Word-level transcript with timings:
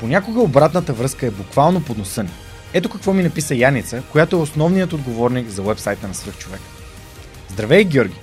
Понякога 0.00 0.40
обратната 0.40 0.92
връзка 0.92 1.26
е 1.26 1.30
буквално 1.30 1.84
под 1.84 1.98
носа 1.98 2.22
ни. 2.22 2.30
Ето 2.72 2.88
какво 2.88 3.12
ми 3.12 3.22
написа 3.22 3.54
Яница, 3.54 4.02
която 4.12 4.36
е 4.36 4.38
основният 4.38 4.92
отговорник 4.92 5.48
за 5.48 5.62
вебсайта 5.62 6.08
на 6.08 6.14
Свърхчовек. 6.14 6.60
Здравей, 7.52 7.84
Георги! 7.84 8.20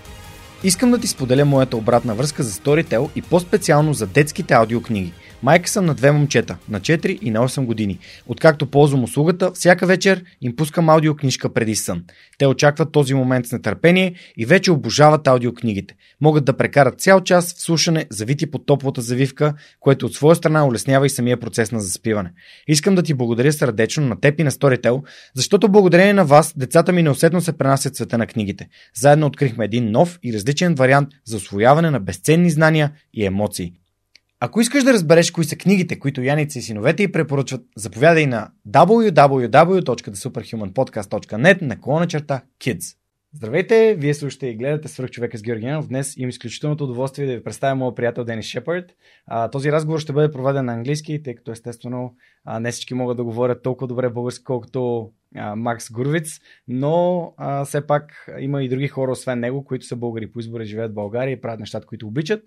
Искам 0.64 0.92
да 0.92 0.98
ти 0.98 1.08
споделя 1.08 1.46
моята 1.46 1.78
обратна 1.78 2.16
връзка 2.16 2.44
за 2.44 2.52
Storytel 2.52 3.10
и 3.16 3.22
по-специално 3.22 3.94
за 3.94 4.08
детските 4.08 4.54
аудиокниги. 4.54 5.14
Майка 5.44 5.70
съм 5.70 5.86
на 5.86 5.94
две 5.94 6.12
момчета, 6.12 6.58
на 6.70 6.82
4 6.82 7.20
и 7.22 7.32
на 7.32 7.48
8 7.48 7.66
години. 7.66 8.00
Откакто 8.28 8.66
ползвам 8.66 9.04
услугата, 9.04 9.52
всяка 9.52 9.86
вечер 9.86 10.24
им 10.42 10.56
пускам 10.56 10.90
аудиокнижка 10.90 11.54
преди 11.54 11.76
сън. 11.76 12.04
Те 12.38 12.48
очакват 12.48 12.92
този 12.92 13.14
момент 13.14 13.48
с 13.48 13.52
нетърпение 13.52 14.14
и 14.38 14.46
вече 14.46 14.72
обожават 14.72 15.28
аудиокнигите. 15.28 15.96
Могат 16.22 16.46
да 16.46 16.58
прекарат 16.58 17.02
цял 17.02 17.22
час 17.22 17.54
в 17.54 17.62
слушане, 17.62 18.06
завити 18.10 18.52
под 18.52 18.66
топлата 18.66 19.02
завивка, 19.02 19.54
което 19.80 20.06
от 20.06 20.14
своя 20.14 20.36
страна 20.36 20.66
улеснява 20.66 21.06
и 21.06 21.10
самия 21.10 21.40
процес 21.40 21.72
на 21.72 21.80
заспиване. 21.80 22.32
Искам 22.68 22.96
да 22.96 23.04
ти 23.04 23.14
благодаря 23.14 23.54
сърдечно 23.54 24.08
на 24.08 24.20
теб 24.20 24.40
и 24.40 24.44
на 24.44 24.52
Storytel, 24.52 25.02
защото 25.36 25.70
благодарение 25.70 26.14
на 26.14 26.26
вас 26.26 26.54
децата 26.58 26.92
ми 26.92 27.04
неусетно 27.04 27.42
се 27.42 27.58
пренасят 27.58 27.96
света 27.96 28.18
на 28.18 28.28
книгите. 28.28 28.68
Заедно 28.96 29.28
открихме 29.28 29.66
един 29.66 29.92
нов 29.92 30.20
и 30.24 30.34
различен 30.34 30.76
вариант 30.76 31.10
за 31.26 31.38
освояване 31.38 31.92
на 31.92 32.00
безценни 32.00 32.50
знания 32.50 32.92
и 33.14 33.26
емоции. 33.26 33.74
Ако 34.46 34.62
искаш 34.62 34.84
да 34.84 34.94
разбереш 34.94 35.32
кои 35.32 35.44
са 35.44 35.56
книгите, 35.56 36.00
които 36.00 36.22
Яница 36.22 36.60
и 36.60 36.62
синовете 36.62 37.04
й 37.04 37.12
препоръчват, 37.12 37.62
заповядай 37.78 38.26
на 38.26 38.50
www.superhumanpodcast.net 38.70 41.62
на 41.62 41.82
колона 41.82 42.08
черта 42.08 42.42
Kids. 42.60 42.98
Здравейте, 43.34 43.96
вие 44.00 44.14
слушате 44.14 44.48
и 44.48 44.56
гледате 44.56 44.88
свърх 44.88 45.10
човека 45.10 45.38
с 45.38 45.42
Георгиянов. 45.42 45.88
Днес 45.88 46.18
имам 46.18 46.30
изключителното 46.30 46.84
удоволствие 46.84 47.26
да 47.26 47.34
ви 47.34 47.44
представя 47.44 47.76
моят 47.76 47.96
приятел 47.96 48.24
Денис 48.24 48.46
Шепард. 48.46 48.86
Този 49.52 49.72
разговор 49.72 50.00
ще 50.00 50.14
бъде 50.14 50.32
проведен 50.32 50.66
на 50.66 50.74
английски, 50.74 51.24
тъй 51.24 51.36
като 51.36 51.52
естествено 51.52 52.16
а, 52.46 52.60
не 52.60 52.72
всички 52.72 52.94
могат 52.94 53.18
да 53.18 53.24
говорят 53.24 53.64
толкова 53.64 53.88
добре 53.88 54.10
български, 54.10 54.44
колкото 54.44 55.12
а, 55.36 55.56
Макс 55.56 55.92
Гурвиц, 55.92 56.40
но 56.68 57.34
а, 57.38 57.66
все 57.66 57.88
пак 57.88 58.30
има 58.40 58.64
и 58.64 58.70
други 58.70 58.88
хора, 58.88 59.12
освен 59.12 59.40
него, 59.40 59.66
които 59.66 59.86
са 59.86 59.96
българи 59.96 60.32
по 60.32 60.40
избора, 60.40 60.66
живеят 60.66 60.92
в 60.92 60.96
България 60.96 61.32
и 61.32 61.42
правят 61.42 61.60
нещата, 61.60 61.88
които 61.88 62.08
обичат. 62.08 62.42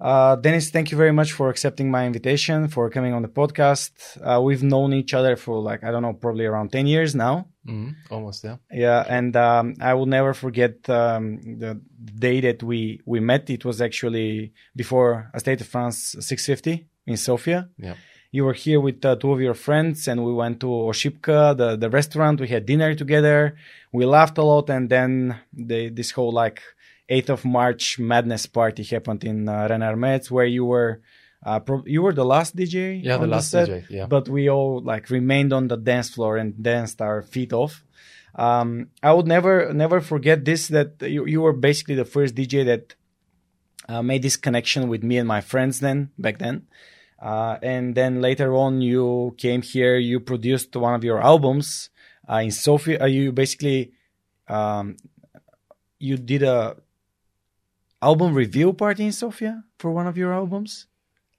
Uh, 0.00 0.34
Dennis, 0.36 0.70
thank 0.70 0.90
you 0.90 0.96
very 0.96 1.12
much 1.12 1.32
for 1.32 1.50
accepting 1.50 1.90
my 1.90 2.06
invitation, 2.06 2.68
for 2.68 2.88
coming 2.88 3.12
on 3.12 3.20
the 3.20 3.28
podcast. 3.28 3.90
Uh, 4.24 4.40
we've 4.40 4.62
known 4.62 4.94
each 4.94 5.12
other 5.12 5.36
for 5.36 5.60
like, 5.60 5.84
I 5.84 5.90
don't 5.90 6.02
know, 6.02 6.14
probably 6.14 6.46
around 6.46 6.72
10 6.72 6.86
years 6.86 7.14
now. 7.14 7.48
Mm, 7.68 7.94
almost, 8.10 8.42
yeah. 8.42 8.56
Yeah, 8.72 9.04
and 9.06 9.36
um, 9.36 9.74
I 9.80 9.92
will 9.92 10.06
never 10.06 10.32
forget 10.32 10.88
um, 10.88 11.58
the 11.58 11.80
day 12.18 12.40
that 12.40 12.62
we, 12.62 13.00
we 13.04 13.20
met. 13.20 13.50
It 13.50 13.66
was 13.66 13.82
actually 13.82 14.54
before 14.74 15.30
a 15.34 15.40
State 15.40 15.60
of 15.60 15.70
Trance 15.70 16.16
650 16.18 16.86
in 17.06 17.16
Sofia. 17.18 17.68
Yeah. 17.76 17.94
You 18.32 18.44
were 18.44 18.54
here 18.54 18.80
with 18.80 19.04
uh, 19.04 19.16
two 19.16 19.32
of 19.32 19.40
your 19.40 19.54
friends, 19.54 20.06
and 20.08 20.24
we 20.24 20.32
went 20.32 20.60
to 20.60 20.66
Oshipka, 20.66 21.56
the, 21.56 21.76
the 21.76 21.90
restaurant. 21.90 22.40
We 22.40 22.48
had 22.48 22.64
dinner 22.64 22.94
together. 22.94 23.56
We 23.92 24.06
laughed 24.06 24.38
a 24.38 24.44
lot, 24.44 24.70
and 24.70 24.88
then 24.88 25.36
the, 25.52 25.90
this 25.90 26.12
whole 26.12 26.32
like 26.32 26.62
8th 27.10 27.28
of 27.30 27.44
March 27.44 27.98
madness 27.98 28.46
party 28.46 28.82
happened 28.84 29.24
in 29.24 29.48
uh, 29.48 29.66
Arena 29.68 29.92
Armeec 29.92 30.30
where 30.30 30.46
you 30.46 30.64
were 30.64 31.00
uh, 31.44 31.58
pro- 31.58 31.84
you 31.86 32.02
were 32.02 32.12
the 32.12 32.24
last 32.24 32.54
DJ 32.54 33.02
Yeah, 33.02 33.16
the 33.16 33.26
last 33.26 33.50
set, 33.50 33.68
DJ, 33.68 33.84
yeah. 33.90 34.06
but 34.06 34.28
we 34.28 34.48
all 34.48 34.80
like 34.82 35.10
remained 35.10 35.52
on 35.52 35.68
the 35.68 35.76
dance 35.76 36.10
floor 36.10 36.36
and 36.36 36.62
danced 36.62 37.00
our 37.00 37.22
feet 37.22 37.52
off 37.52 37.84
um, 38.34 38.88
I 39.02 39.12
would 39.12 39.26
never 39.26 39.72
never 39.72 40.00
forget 40.00 40.44
this 40.44 40.68
that 40.68 41.02
you, 41.02 41.26
you 41.26 41.40
were 41.40 41.52
basically 41.52 41.96
the 41.96 42.04
first 42.04 42.34
DJ 42.34 42.64
that 42.64 42.94
uh, 43.88 44.02
made 44.02 44.22
this 44.22 44.36
connection 44.36 44.88
with 44.88 45.02
me 45.02 45.16
and 45.18 45.26
my 45.26 45.40
friends 45.40 45.80
then 45.80 46.10
back 46.18 46.38
then 46.38 46.66
uh, 47.20 47.58
and 47.62 47.94
then 47.94 48.20
later 48.20 48.54
on 48.54 48.80
you 48.80 49.34
came 49.36 49.62
here 49.62 49.96
you 49.96 50.20
produced 50.20 50.76
one 50.76 50.94
of 50.94 51.02
your 51.02 51.20
albums 51.20 51.90
uh, 52.30 52.36
in 52.36 52.50
Sofia 52.52 53.02
uh, 53.02 53.06
you 53.06 53.32
basically 53.32 53.92
um, 54.46 54.96
you 55.98 56.16
did 56.16 56.42
a 56.42 56.76
album 58.02 58.34
review 58.34 58.72
party 58.72 59.04
in 59.04 59.12
Sofia 59.12 59.62
for 59.78 59.90
one 59.90 60.06
of 60.06 60.16
your 60.16 60.32
albums. 60.32 60.86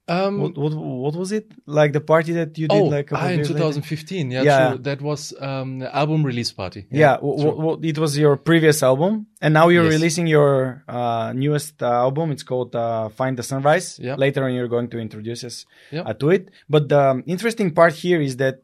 Um, 0.07 0.39
What 0.41 0.57
what, 0.57 0.73
what 0.73 1.16
was 1.16 1.31
it 1.31 1.45
like? 1.67 1.94
The 1.94 2.01
party 2.01 2.33
that 2.33 2.57
you 2.57 2.67
did 2.67 2.81
oh, 2.81 2.85
like 2.85 3.13
ah, 3.13 3.27
in 3.29 3.35
years 3.38 3.49
later? 3.49 3.59
2015. 3.59 4.31
Yeah, 4.31 4.41
Yeah. 4.44 4.69
true. 4.69 4.77
That 4.79 4.99
was 5.01 5.33
um, 5.39 5.79
the 5.79 5.95
album 5.95 6.25
release 6.25 6.51
party. 6.51 6.81
Yeah, 6.91 7.17
true. 7.17 7.38
w- 7.38 7.55
w- 7.66 7.79
it 7.91 7.97
was 7.97 8.17
your 8.17 8.35
previous 8.35 8.83
album, 8.83 9.27
and 9.44 9.53
now 9.53 9.69
you're 9.69 9.85
Yes. 9.85 9.94
releasing 9.94 10.27
your 10.27 10.83
uh, 10.88 11.31
newest 11.33 11.81
uh, 11.81 11.88
album. 12.07 12.31
It's 12.31 12.44
called 12.44 12.75
uh, 12.75 13.09
"Find 13.09 13.38
the 13.38 13.43
Sunrise." 13.43 13.99
Yeah. 13.99 14.16
Later 14.16 14.43
on, 14.45 14.53
you're 14.55 14.67
going 14.75 14.89
to 14.89 14.97
introduce 14.99 15.41
us 15.49 15.66
Yeah. 15.91 16.01
uh, 16.09 16.13
to 16.22 16.29
it. 16.31 16.49
But 16.67 16.89
the 16.89 17.01
um, 17.11 17.23
interesting 17.28 17.72
part 17.72 17.93
here 17.93 18.19
is 18.19 18.35
that 18.38 18.57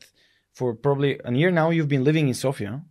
for 0.57 0.73
probably 0.73 1.11
a 1.23 1.31
year 1.31 1.51
now, 1.51 1.69
you've 1.69 1.87
been 1.95 2.03
living 2.03 2.27
in 2.27 2.33
Sofia. 2.33 2.81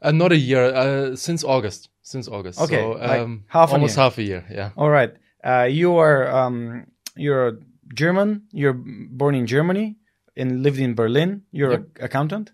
Uh, 0.00 0.12
not 0.12 0.30
a 0.32 0.36
year, 0.50 0.64
uh, 0.82 1.16
since 1.16 1.44
August. 1.44 1.90
Since 2.10 2.28
August. 2.28 2.60
Okay, 2.60 2.76
So, 2.82 2.90
like 2.98 3.20
um, 3.22 3.44
half 3.48 3.72
almost 3.72 3.96
half 3.96 4.18
a 4.18 4.22
year. 4.22 4.44
Yeah. 4.50 4.70
All 4.76 4.90
right. 4.90 5.12
Uh, 5.44 5.68
you 5.70 5.96
are 5.98 6.26
um, 6.28 6.86
you're 7.16 7.58
German. 7.94 8.42
You're 8.52 8.74
born 9.20 9.34
in 9.34 9.46
Germany 9.46 9.96
and 10.36 10.62
lived 10.62 10.78
in 10.80 10.94
Berlin. 10.94 11.42
You're 11.52 11.70
Yep. 11.72 11.80
an 11.98 12.04
accountant. 12.04 12.52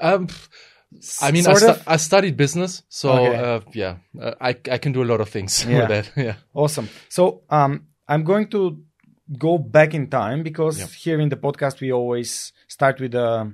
Um, 0.00 0.26
I 1.22 1.30
mean, 1.32 1.46
I, 1.46 1.54
stu-? 1.54 1.80
I 1.86 1.96
studied 1.96 2.36
business, 2.36 2.82
so 2.88 3.10
Okay. 3.12 3.36
uh, 3.36 3.60
yeah, 3.72 3.96
uh, 4.20 4.34
I 4.40 4.50
I 4.74 4.78
can 4.78 4.92
do 4.92 5.02
a 5.02 5.08
lot 5.12 5.20
of 5.20 5.28
things 5.30 5.64
Yeah. 5.68 5.78
with 5.78 5.88
that. 5.88 6.06
Yeah. 6.16 6.34
Awesome. 6.54 6.88
So 7.08 7.42
um, 7.50 7.86
I'm 8.08 8.24
going 8.24 8.48
to 8.50 8.82
go 9.38 9.58
back 9.58 9.94
in 9.94 10.08
time 10.10 10.42
because 10.42 10.78
Yeah. 10.78 10.86
here 11.04 11.20
in 11.22 11.28
the 11.30 11.36
podcast 11.36 11.80
we 11.80 11.92
always 11.92 12.52
start 12.68 13.00
with 13.00 13.14
uh, 13.14 13.46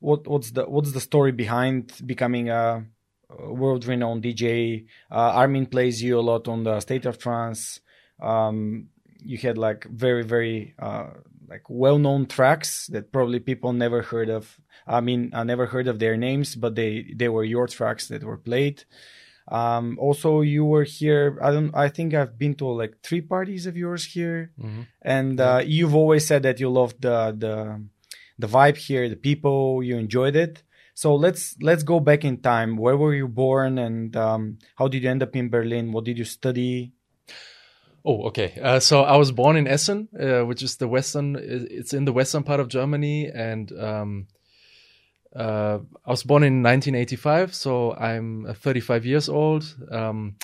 what 0.00 0.26
what's 0.26 0.52
the 0.52 0.62
what's 0.64 0.92
the 0.92 1.00
story 1.00 1.32
behind 1.32 1.92
becoming 2.06 2.48
a, 2.48 2.62
a 2.64 2.95
world-renowned 3.30 4.22
DJ. 4.22 4.86
Uh, 5.10 5.32
Armin 5.40 5.66
plays 5.66 6.02
you 6.02 6.18
a 6.18 6.22
lot 6.22 6.48
on 6.48 6.64
the 6.64 6.80
State 6.80 7.06
of 7.06 7.18
Trance. 7.18 7.80
Um, 8.20 8.88
you 9.22 9.38
had 9.38 9.58
like 9.58 9.84
very 9.84 10.22
very 10.22 10.74
uh, 10.78 11.08
like 11.48 11.62
well-known 11.68 12.26
tracks 12.26 12.86
that 12.88 13.12
probably 13.12 13.40
people 13.40 13.72
never 13.72 14.02
heard 14.02 14.28
of. 14.30 14.58
I 14.86 15.00
mean, 15.00 15.30
I 15.34 15.42
never 15.44 15.66
heard 15.66 15.88
of 15.88 15.98
their 15.98 16.16
names, 16.16 16.54
but 16.54 16.74
they 16.74 17.12
they 17.14 17.28
were 17.28 17.44
your 17.44 17.66
tracks 17.66 18.08
that 18.08 18.22
were 18.24 18.38
played. 18.38 18.84
Um, 19.48 19.96
also, 20.00 20.40
you 20.40 20.64
were 20.64 20.82
here. 20.84 21.38
I 21.40 21.50
don't. 21.52 21.74
I 21.74 21.88
think 21.88 22.14
I've 22.14 22.36
been 22.38 22.54
to 22.56 22.66
like 22.66 23.00
three 23.02 23.20
parties 23.20 23.66
of 23.66 23.76
yours 23.76 24.04
here, 24.04 24.50
Mhm. 24.60 24.86
and 25.02 25.40
uh, 25.40 25.62
you've 25.64 25.94
always 25.94 26.26
said 26.26 26.42
that 26.42 26.58
you 26.58 26.68
loved 26.68 27.02
the 27.02 27.34
the 27.36 27.80
the 28.38 28.48
vibe 28.48 28.76
here, 28.76 29.08
the 29.08 29.16
people. 29.16 29.82
You 29.84 29.98
enjoyed 29.98 30.34
it. 30.36 30.62
So 30.96 31.14
let's 31.14 31.54
let's 31.60 31.82
go 31.82 32.00
back 32.00 32.24
in 32.24 32.38
time. 32.38 32.78
Where 32.78 32.96
were 32.96 33.14
you 33.14 33.28
born, 33.28 33.76
and 33.76 34.16
um, 34.16 34.58
how 34.76 34.88
did 34.88 35.02
you 35.02 35.10
end 35.10 35.22
up 35.22 35.36
in 35.36 35.50
Berlin? 35.50 35.92
What 35.92 36.04
did 36.04 36.16
you 36.16 36.24
study? 36.24 36.92
Oh, 38.02 38.28
okay. 38.28 38.58
Uh, 38.62 38.80
so 38.80 39.02
I 39.02 39.18
was 39.18 39.30
born 39.30 39.56
in 39.56 39.68
Essen, 39.68 40.08
uh, 40.18 40.46
which 40.46 40.62
is 40.62 40.78
the 40.78 40.88
western. 40.88 41.36
It's 41.38 41.92
in 41.92 42.06
the 42.06 42.14
western 42.14 42.44
part 42.44 42.60
of 42.60 42.68
Germany, 42.68 43.26
and 43.26 43.70
um, 43.78 44.26
uh, 45.34 45.80
I 46.02 46.10
was 46.10 46.22
born 46.22 46.42
in 46.44 46.62
1985. 46.62 47.54
So 47.54 47.92
I'm 47.92 48.46
uh, 48.46 48.54
35 48.54 49.04
years 49.04 49.28
old. 49.28 49.66
Um, 49.90 50.36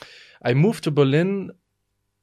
I 0.44 0.52
moved 0.52 0.84
to 0.84 0.90
Berlin 0.90 1.52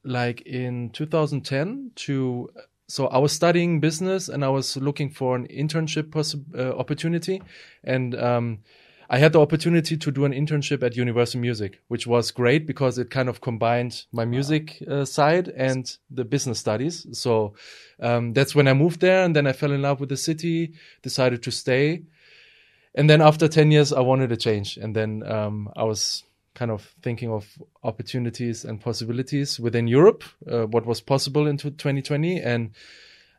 like 0.04 0.42
in 0.42 0.90
2010 0.90 1.90
to. 2.06 2.48
So 2.90 3.06
I 3.06 3.18
was 3.18 3.30
studying 3.32 3.78
business, 3.78 4.28
and 4.28 4.44
I 4.44 4.48
was 4.48 4.76
looking 4.76 5.10
for 5.10 5.36
an 5.36 5.46
internship 5.46 6.16
uh, 6.16 6.76
opportunity, 6.76 7.40
and 7.84 8.16
um, 8.16 8.58
I 9.08 9.18
had 9.18 9.32
the 9.32 9.40
opportunity 9.40 9.96
to 9.96 10.10
do 10.10 10.24
an 10.24 10.32
internship 10.32 10.82
at 10.82 10.96
Universal 10.96 11.40
Music, 11.40 11.80
which 11.86 12.08
was 12.08 12.32
great 12.32 12.66
because 12.66 12.98
it 12.98 13.08
kind 13.08 13.28
of 13.28 13.40
combined 13.40 14.06
my 14.10 14.24
music 14.24 14.82
uh, 14.88 15.04
side 15.04 15.48
and 15.56 15.96
the 16.10 16.24
business 16.24 16.58
studies. 16.58 17.06
So 17.12 17.54
um, 18.00 18.32
that's 18.32 18.56
when 18.56 18.66
I 18.66 18.74
moved 18.74 19.00
there, 19.00 19.24
and 19.24 19.36
then 19.36 19.46
I 19.46 19.52
fell 19.52 19.70
in 19.70 19.82
love 19.82 20.00
with 20.00 20.08
the 20.08 20.16
city, 20.16 20.72
decided 21.02 21.44
to 21.44 21.52
stay, 21.52 22.02
and 22.96 23.08
then 23.08 23.20
after 23.20 23.46
ten 23.46 23.70
years, 23.70 23.92
I 23.92 24.00
wanted 24.00 24.32
a 24.32 24.36
change, 24.36 24.76
and 24.76 24.96
then 24.96 25.22
um, 25.30 25.70
I 25.76 25.84
was 25.84 26.24
kind 26.54 26.70
of 26.70 26.94
thinking 27.02 27.30
of 27.30 27.46
opportunities 27.82 28.64
and 28.64 28.80
possibilities 28.80 29.60
within 29.60 29.86
Europe, 29.86 30.24
uh, 30.50 30.66
what 30.66 30.86
was 30.86 31.00
possible 31.00 31.46
into 31.46 31.70
2020, 31.70 32.40
and 32.40 32.70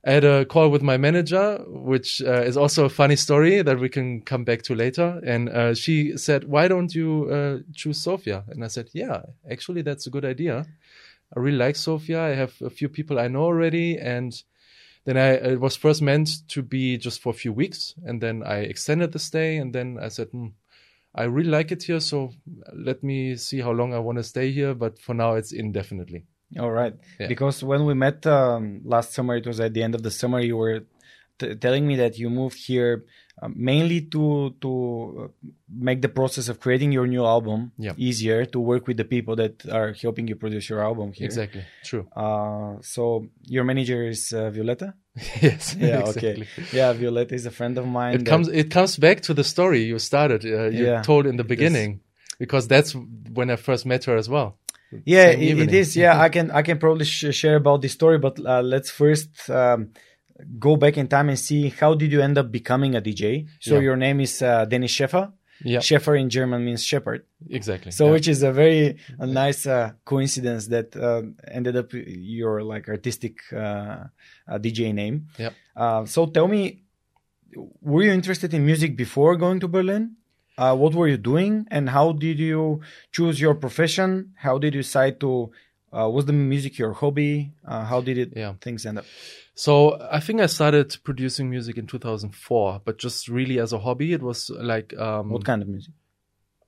I 0.03 0.13
had 0.13 0.23
a 0.23 0.45
call 0.45 0.69
with 0.69 0.81
my 0.81 0.97
manager, 0.97 1.63
which 1.67 2.23
uh, 2.23 2.41
is 2.41 2.57
also 2.57 2.85
a 2.85 2.89
funny 2.89 3.15
story 3.15 3.61
that 3.61 3.79
we 3.79 3.87
can 3.87 4.21
come 4.21 4.43
back 4.43 4.63
to 4.63 4.73
later. 4.73 5.21
And 5.23 5.49
uh, 5.49 5.75
she 5.75 6.17
said, 6.17 6.45
"Why 6.45 6.67
don't 6.67 6.93
you 6.95 7.29
uh, 7.29 7.59
choose 7.73 8.01
Sofia?" 8.01 8.43
And 8.47 8.63
I 8.63 8.67
said, 8.67 8.89
"Yeah, 8.93 9.21
actually, 9.49 9.83
that's 9.83 10.07
a 10.07 10.09
good 10.09 10.25
idea. 10.25 10.65
I 11.35 11.39
really 11.39 11.57
like 11.57 11.75
Sofia. 11.75 12.19
I 12.19 12.29
have 12.29 12.53
a 12.61 12.71
few 12.71 12.89
people 12.89 13.19
I 13.19 13.27
know 13.27 13.43
already, 13.43 13.99
and 13.99 14.33
then 15.05 15.17
I 15.17 15.33
it 15.53 15.59
was 15.59 15.75
first 15.75 16.01
meant 16.01 16.47
to 16.49 16.63
be 16.63 16.97
just 16.97 17.21
for 17.21 17.29
a 17.29 17.37
few 17.37 17.53
weeks, 17.53 17.93
and 18.03 18.21
then 18.21 18.41
I 18.41 18.61
extended 18.61 19.11
the 19.11 19.19
stay, 19.19 19.57
and 19.57 19.73
then 19.73 19.99
I 20.01 20.07
said." 20.07 20.29
Hmm, 20.29 20.47
I 21.13 21.23
really 21.23 21.49
like 21.49 21.71
it 21.71 21.83
here, 21.83 21.99
so 21.99 22.31
let 22.73 23.03
me 23.03 23.35
see 23.35 23.59
how 23.61 23.71
long 23.71 23.93
I 23.93 23.99
want 23.99 24.17
to 24.17 24.23
stay 24.23 24.51
here. 24.51 24.73
But 24.73 24.99
for 24.99 25.13
now, 25.13 25.33
it's 25.35 25.51
indefinitely. 25.51 26.25
All 26.59 26.71
right. 26.71 26.93
Yeah. 27.19 27.27
Because 27.27 27.63
when 27.63 27.85
we 27.85 27.93
met 27.93 28.25
um, 28.27 28.81
last 28.83 29.13
summer, 29.13 29.35
it 29.35 29.45
was 29.47 29.59
at 29.59 29.73
the 29.73 29.83
end 29.83 29.95
of 29.95 30.03
the 30.03 30.11
summer. 30.11 30.39
You 30.39 30.57
were 30.57 30.83
t- 31.39 31.55
telling 31.55 31.87
me 31.87 31.95
that 31.97 32.17
you 32.17 32.29
moved 32.29 32.57
here 32.65 33.05
uh, 33.41 33.49
mainly 33.55 34.01
to 34.13 34.53
to 34.61 34.71
uh, 35.23 35.47
make 35.69 36.01
the 36.01 36.09
process 36.09 36.47
of 36.49 36.59
creating 36.59 36.91
your 36.91 37.07
new 37.07 37.25
album 37.25 37.71
Yeah. 37.77 37.93
easier 37.97 38.45
to 38.45 38.59
work 38.59 38.87
with 38.87 38.97
the 38.97 39.05
people 39.05 39.35
that 39.37 39.65
are 39.69 39.93
helping 39.93 40.27
you 40.27 40.35
produce 40.35 40.69
your 40.69 40.81
album 40.83 41.11
here. 41.13 41.25
Exactly. 41.25 41.63
True. 41.83 42.07
Uh, 42.15 42.75
so 42.81 43.25
your 43.47 43.63
manager 43.63 44.07
is 44.07 44.31
uh, 44.33 44.49
Violetta. 44.51 44.93
yes. 45.41 45.75
Yeah. 45.79 45.99
exactly. 45.99 46.47
Okay. 46.47 46.67
Yeah, 46.71 46.93
Violetta 46.93 47.35
is 47.35 47.45
a 47.45 47.51
friend 47.51 47.77
of 47.77 47.85
mine. 47.85 48.15
It 48.15 48.25
comes. 48.25 48.47
It 48.47 48.71
comes 48.71 48.97
back 48.97 49.21
to 49.21 49.33
the 49.33 49.43
story 49.43 49.83
you 49.83 49.99
started. 49.99 50.45
Uh, 50.45 50.69
you 50.69 50.85
Yeah, 50.87 51.01
told 51.01 51.25
in 51.25 51.37
the 51.37 51.43
beginning, 51.43 52.01
because 52.39 52.67
that's 52.67 52.95
when 53.33 53.49
I 53.49 53.55
first 53.57 53.85
met 53.85 54.05
her 54.05 54.15
as 54.17 54.29
well. 54.29 54.57
yeah 55.05 55.27
it, 55.29 55.57
it 55.59 55.73
is 55.73 55.95
yeah 55.95 56.19
i 56.19 56.27
can 56.29 56.51
i 56.51 56.61
can 56.61 56.77
probably 56.77 57.05
sh- 57.05 57.33
share 57.33 57.55
about 57.55 57.81
this 57.81 57.93
story 57.93 58.17
but 58.19 58.35
uh, 58.45 58.61
let's 58.61 58.91
first 58.91 59.49
um, 59.49 59.89
go 60.59 60.75
back 60.75 60.97
in 60.97 61.07
time 61.07 61.29
and 61.29 61.39
see 61.39 61.69
how 61.69 61.93
did 61.93 62.11
you 62.11 62.21
end 62.21 62.37
up 62.37 62.51
becoming 62.51 62.93
a 62.95 63.01
dj 63.01 63.47
so 63.59 63.75
Yeah. 63.75 63.81
your 63.87 63.95
name 63.95 64.19
is 64.19 64.41
uh, 64.41 64.65
dennis 64.65 64.91
scheffer 64.91 65.31
Yeah. 65.63 65.79
scheffer 65.81 66.15
in 66.15 66.29
german 66.29 66.65
means 66.65 66.81
shepherd 66.83 67.21
Exactly. 67.49 67.91
so 67.91 68.05
yeah. 68.05 68.11
which 68.13 68.27
is 68.27 68.41
a 68.43 68.51
very 68.51 68.97
a 69.19 69.27
nice 69.27 69.65
uh, 69.67 69.91
coincidence 70.05 70.67
that 70.73 70.95
uh, 70.95 71.21
ended 71.57 71.75
up 71.81 71.89
your 71.93 72.63
like 72.63 72.85
artistic 72.89 73.35
uh, 73.53 73.57
uh, 74.51 74.57
dj 74.63 74.93
name 74.93 75.27
Yep. 75.37 75.53
uh, 75.75 76.05
so 76.05 76.25
tell 76.25 76.47
me 76.47 76.61
were 77.81 78.03
you 78.03 78.11
interested 78.11 78.53
in 78.53 78.65
music 78.65 78.95
before 78.95 79.35
going 79.35 79.59
to 79.59 79.67
berlin 79.67 80.15
uh, 80.57 80.75
what 80.75 80.93
were 80.93 81.07
you 81.07 81.17
doing 81.17 81.65
and 81.71 81.89
how 81.89 82.11
did 82.11 82.39
you 82.39 82.81
choose 83.11 83.39
your 83.39 83.55
profession 83.55 84.31
how 84.45 84.57
did 84.57 84.73
you 84.73 84.81
decide 84.81 85.19
to 85.19 85.51
uh, 85.93 86.07
was 86.09 86.25
the 86.25 86.33
music 86.33 86.77
your 86.77 86.93
hobby 86.93 87.51
uh, 87.67 87.83
how 87.85 87.99
did 88.01 88.17
it 88.17 88.29
Yeah. 88.35 88.53
things 88.61 88.85
end 88.85 88.99
up 88.99 89.05
So 89.53 89.99
I 90.11 90.19
think 90.19 90.41
I 90.41 90.45
started 90.45 90.97
producing 91.03 91.49
music 91.49 91.77
in 91.77 91.85
2004, 91.85 92.81
but 92.85 92.97
just 92.97 93.27
really 93.27 93.59
as 93.59 93.73
a 93.73 93.79
hobby. 93.79 94.13
It 94.13 94.21
was 94.21 94.49
like 94.49 94.97
um, 94.97 95.29
what 95.29 95.45
kind 95.45 95.61
of 95.61 95.67
music 95.67 95.93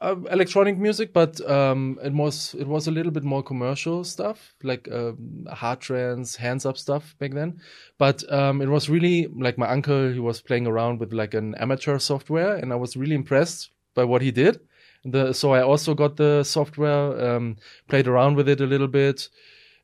uh, 0.03 0.17
electronic 0.31 0.77
music, 0.77 1.13
but 1.13 1.39
um, 1.49 1.97
it 2.03 2.13
was 2.13 2.53
it 2.59 2.67
was 2.67 2.87
a 2.87 2.91
little 2.91 3.11
bit 3.11 3.23
more 3.23 3.41
commercial 3.41 4.03
stuff, 4.03 4.53
like 4.61 4.89
um, 4.91 5.47
hard 5.49 5.79
trance, 5.79 6.35
hands 6.35 6.65
up 6.65 6.77
stuff 6.77 7.15
back 7.19 7.31
then. 7.33 7.61
But 7.97 8.29
um, 8.31 8.61
it 8.61 8.67
was 8.67 8.89
really 8.89 9.27
like 9.27 9.57
my 9.57 9.69
uncle. 9.69 10.11
He 10.11 10.19
was 10.19 10.41
playing 10.41 10.67
around 10.67 10.99
with 10.99 11.13
like 11.13 11.33
an 11.33 11.55
amateur 11.55 11.99
software, 11.99 12.55
and 12.55 12.73
I 12.73 12.75
was 12.75 12.97
really 12.97 13.15
impressed 13.15 13.71
by 13.95 14.03
what 14.03 14.21
he 14.21 14.31
did. 14.31 14.59
The, 15.05 15.33
so 15.33 15.53
I 15.53 15.61
also 15.61 15.93
got 15.93 16.17
the 16.17 16.43
software, 16.43 17.35
um, 17.35 17.57
played 17.87 18.07
around 18.07 18.35
with 18.35 18.49
it 18.49 18.61
a 18.61 18.65
little 18.65 18.87
bit, 18.87 19.29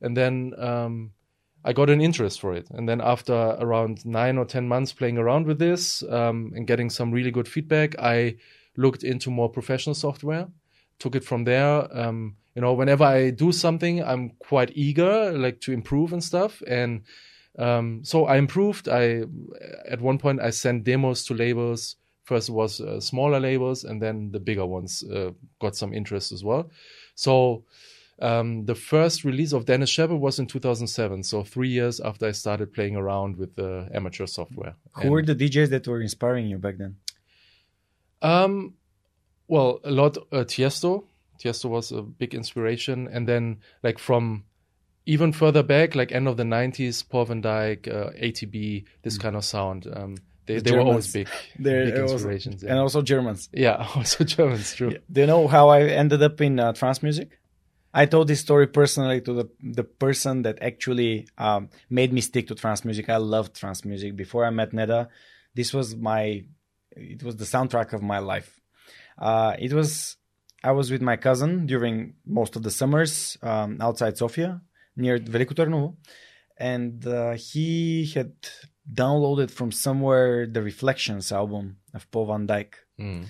and 0.01 0.15
then 0.17 0.53
um, 0.57 1.11
I 1.63 1.73
got 1.73 1.89
an 1.89 2.01
interest 2.01 2.39
for 2.39 2.53
it. 2.53 2.67
And 2.71 2.87
then 2.87 3.01
after 3.01 3.33
around 3.33 4.05
nine 4.05 4.37
or 4.37 4.45
ten 4.45 4.67
months 4.67 4.93
playing 4.93 5.17
around 5.17 5.45
with 5.45 5.59
this 5.59 6.03
um, 6.03 6.53
and 6.55 6.65
getting 6.65 6.89
some 6.89 7.11
really 7.11 7.31
good 7.31 7.47
feedback, 7.47 7.99
I 7.99 8.37
looked 8.77 9.03
into 9.03 9.29
more 9.29 9.49
professional 9.49 9.93
software, 9.93 10.47
took 10.99 11.15
it 11.15 11.23
from 11.23 11.43
there. 11.43 11.87
Um, 11.97 12.37
you 12.55 12.61
know, 12.61 12.73
whenever 12.73 13.03
I 13.03 13.29
do 13.31 13.51
something, 13.51 14.03
I'm 14.03 14.31
quite 14.39 14.71
eager, 14.73 15.31
like 15.31 15.61
to 15.61 15.71
improve 15.71 16.13
and 16.13 16.23
stuff. 16.23 16.61
And 16.65 17.03
um, 17.57 18.01
so 18.03 18.25
I 18.25 18.37
improved. 18.37 18.87
I 18.87 19.23
at 19.87 20.01
one 20.01 20.17
point 20.17 20.41
I 20.41 20.51
sent 20.51 20.85
demos 20.85 21.25
to 21.25 21.33
labels. 21.33 21.97
First 22.23 22.49
was 22.49 22.79
uh, 22.79 22.99
smaller 22.99 23.39
labels, 23.39 23.83
and 23.83 24.01
then 24.01 24.31
the 24.31 24.39
bigger 24.39 24.65
ones 24.65 25.03
uh, 25.03 25.31
got 25.59 25.75
some 25.75 25.93
interest 25.93 26.31
as 26.31 26.43
well. 26.43 26.69
So 27.15 27.65
um, 28.21 28.65
the 28.65 28.75
first 28.75 29.23
release 29.23 29.53
of 29.53 29.65
Dennis 29.65 29.91
Sheperd 29.91 30.19
was 30.19 30.39
in 30.39 30.45
2007. 30.47 31.23
So 31.23 31.43
three 31.43 31.69
years 31.69 31.99
after 31.99 32.27
I 32.27 32.31
started 32.31 32.73
playing 32.73 32.95
around 32.95 33.37
with 33.37 33.55
the 33.55 33.87
amateur 33.93 34.25
software. 34.27 34.75
who 34.95 35.01
And- 35.01 35.11
were 35.11 35.21
the 35.23 35.35
djs 35.35 35.69
that 35.69 35.87
were 35.87 36.01
inspiring 36.01 36.47
you 36.47 36.57
back 36.57 36.77
then 36.77 36.95
Um, 38.21 38.73
well, 39.47 39.79
a 39.83 39.91
lot. 39.91 40.17
Uh, 40.31 40.43
Tiesto. 40.43 41.05
Tiesto 41.39 41.69
was 41.69 41.91
a 41.91 42.01
big 42.01 42.33
inspiration, 42.35 43.07
and 43.11 43.27
then 43.27 43.59
like 43.81 43.97
from 43.97 44.43
even 45.05 45.31
further 45.31 45.63
back, 45.63 45.95
like 45.95 46.11
end 46.11 46.27
of 46.27 46.35
the 46.37 46.43
'90s, 46.43 47.07
Paul 47.07 47.25
Van 47.25 47.41
Dyk, 47.41 47.87
uh, 47.87 48.11
ATB, 48.21 48.83
this 49.03 49.17
kind 49.17 49.35
of 49.35 49.45
sound. 49.45 49.87
Um, 49.91 50.15
they 50.45 50.55
The 50.55 50.61
they 50.61 50.71
were 50.73 50.81
always 50.81 51.13
big, 51.13 51.29
big 51.61 51.93
also- 51.97 52.13
inspirations. 52.15 52.63
and 52.63 52.77
also 52.77 53.01
germans 53.01 53.49
yeah, 53.53 53.87
also 53.95 54.23
Germans, 54.25 54.73
true. 54.75 54.97
Do 55.11 55.21
you 55.21 55.27
know 55.27 55.47
how 55.47 55.69
I 55.69 55.83
ended 55.83 56.21
up 56.21 56.41
in 56.41 56.59
uh, 56.59 56.73
trance 56.73 57.01
music? 57.01 57.39
I 57.93 58.05
told 58.05 58.27
this 58.27 58.39
story 58.39 58.67
personally 58.67 59.21
to 59.21 59.33
the 59.33 59.49
the 59.61 59.83
person 59.83 60.43
that 60.43 60.61
actually 60.61 61.27
um, 61.37 61.69
made 61.89 62.13
me 62.13 62.21
stick 62.21 62.47
to 62.47 62.55
trance 62.55 62.85
music. 62.85 63.09
I 63.09 63.17
loved 63.17 63.55
trance 63.55 63.83
music 63.83 64.15
before 64.15 64.45
I 64.45 64.51
met 64.51 64.71
Neda. 64.71 65.07
This 65.55 65.73
was 65.73 65.95
my, 65.95 66.43
it 66.91 67.23
was 67.23 67.35
the 67.35 67.45
soundtrack 67.45 67.93
of 67.93 68.03
my 68.03 68.19
life. 68.19 68.59
Uh, 69.17 69.55
it 69.57 69.73
was 69.73 70.17
I 70.63 70.71
was 70.71 70.91
with 70.91 71.01
my 71.01 71.15
cousin 71.15 71.65
during 71.65 72.13
most 72.25 72.55
of 72.55 72.63
the 72.63 72.71
summers 72.71 73.37
um, 73.41 73.77
outside 73.81 74.17
Sofia 74.17 74.61
near 74.95 75.17
Veliko 75.17 75.53
Tarnovo, 75.53 75.95
and 76.57 77.05
uh, 77.07 77.31
he 77.31 78.05
had 78.13 78.33
downloaded 78.91 79.51
from 79.51 79.71
somewhere 79.71 80.45
the 80.45 80.61
Reflections 80.61 81.31
album 81.31 81.77
of 81.93 82.09
Paul 82.11 82.27
Van 82.27 82.47
Dyk. 82.47 82.73
Mm. 82.99 83.25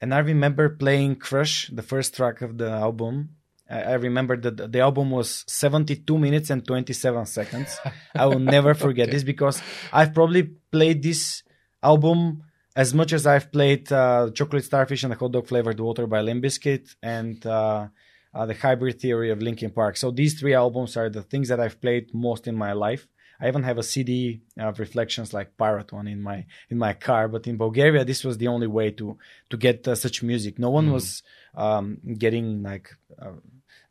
And 0.00 0.14
I 0.14 0.18
remember 0.18 0.68
playing 0.68 1.16
Crush, 1.16 1.68
the 1.72 1.82
first 1.82 2.14
track 2.14 2.42
of 2.42 2.58
the 2.58 2.70
album. 2.70 3.36
I 3.68 3.82
I 3.82 3.94
remember 3.94 4.36
that 4.36 4.72
the 4.72 4.80
album 4.80 5.10
was 5.10 5.44
72 5.46 6.18
minutes 6.18 6.50
and 6.50 6.66
27 6.66 7.26
seconds. 7.26 7.78
I 8.14 8.26
will 8.26 8.38
never 8.38 8.74
forget 8.86 9.10
this 9.10 9.24
because 9.24 9.60
I've 9.92 10.14
probably 10.14 10.42
played 10.42 11.02
this 11.02 11.42
album 11.82 12.42
as 12.76 12.92
much 12.92 13.12
as 13.12 13.26
I've 13.26 13.52
played 13.52 13.92
uh, 13.92 14.30
Chocolate 14.34 14.64
Starfish 14.64 15.04
and 15.04 15.12
the 15.12 15.16
Hot 15.16 15.32
Dog 15.32 15.46
Flavored 15.46 15.78
Water 15.78 16.06
by 16.06 16.20
Limp 16.22 16.42
Bizkit 16.42 16.96
and 17.02 17.44
uh, 17.46 17.88
uh, 18.34 18.46
the 18.46 18.54
Hybrid 18.54 19.00
Theory 19.00 19.30
of 19.30 19.40
Linkin 19.40 19.70
Park. 19.70 19.96
So 19.96 20.10
these 20.10 20.38
three 20.38 20.54
albums 20.54 20.96
are 20.96 21.08
the 21.08 21.22
things 21.22 21.48
that 21.48 21.60
I've 21.60 21.80
played 21.80 22.12
most 22.12 22.48
in 22.48 22.56
my 22.56 22.72
life. 22.72 23.06
I 23.40 23.48
even 23.48 23.62
have 23.64 23.78
a 23.78 23.82
CD 23.82 24.42
of 24.58 24.78
reflections 24.78 25.34
like 25.34 25.56
Pirate 25.56 25.92
one 25.92 26.08
in 26.08 26.22
my 26.22 26.46
in 26.70 26.78
my 26.78 26.92
car. 26.92 27.28
But 27.28 27.46
in 27.46 27.56
Bulgaria, 27.56 28.04
this 28.04 28.24
was 28.24 28.38
the 28.38 28.48
only 28.48 28.66
way 28.66 28.90
to 28.92 29.18
to 29.50 29.56
get 29.56 29.86
uh, 29.86 29.94
such 29.94 30.22
music. 30.22 30.58
No 30.58 30.70
one 30.70 30.92
was 30.92 31.22
um, 31.56 31.98
getting 32.18 32.62
like 32.62 32.90
uh, 33.18 33.32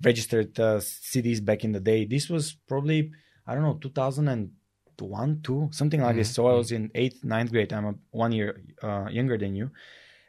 registered 0.04 0.60
uh, 0.60 0.78
CDs 0.78 1.44
back 1.44 1.64
in 1.64 1.72
the 1.72 1.80
day. 1.80 2.06
This 2.06 2.30
was 2.30 2.54
probably 2.68 3.12
I 3.46 3.54
don't 3.54 3.64
know 3.64 3.78
2001, 3.82 5.42
two, 5.44 5.70
something 5.72 6.02
like 6.02 6.16
this. 6.16 6.34
So 6.34 6.48
I 6.48 6.54
was 6.54 6.72
in 6.72 6.92
eighth, 6.96 7.24
ninth 7.24 7.52
grade. 7.52 7.74
I'm 7.74 7.86
a, 7.86 7.96
one 8.12 8.32
year 8.32 8.62
uh, 8.82 9.08
younger 9.12 9.38
than 9.38 9.56
you, 9.56 9.72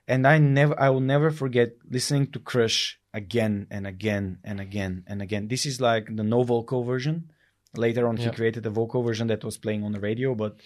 and 0.09 0.27
I 0.27 0.39
never, 0.39 0.79
I 0.79 0.91
will 0.91 1.01
never 1.01 1.31
forget 1.31 1.75
listening 1.89 2.33
to 2.33 2.39
Crush 2.39 2.99
again 3.13 3.69
and 3.71 3.87
again 3.87 4.39
and 4.43 4.61
again 4.61 5.05
and 5.07 5.23
again. 5.23 5.49
This 5.49 5.67
is 5.67 5.81
like 5.81 6.15
the 6.15 6.25
no 6.25 6.43
vocal 6.43 6.83
version. 6.83 7.31
Later 7.77 8.07
on, 8.07 8.17
he 8.17 8.31
created 8.31 8.65
a 8.67 8.71
vocal 8.71 9.03
version 9.03 9.27
that 9.29 9.43
was 9.43 9.59
playing 9.59 9.83
on 9.83 9.91
the 9.91 9.99
radio, 9.99 10.35
but 10.37 10.57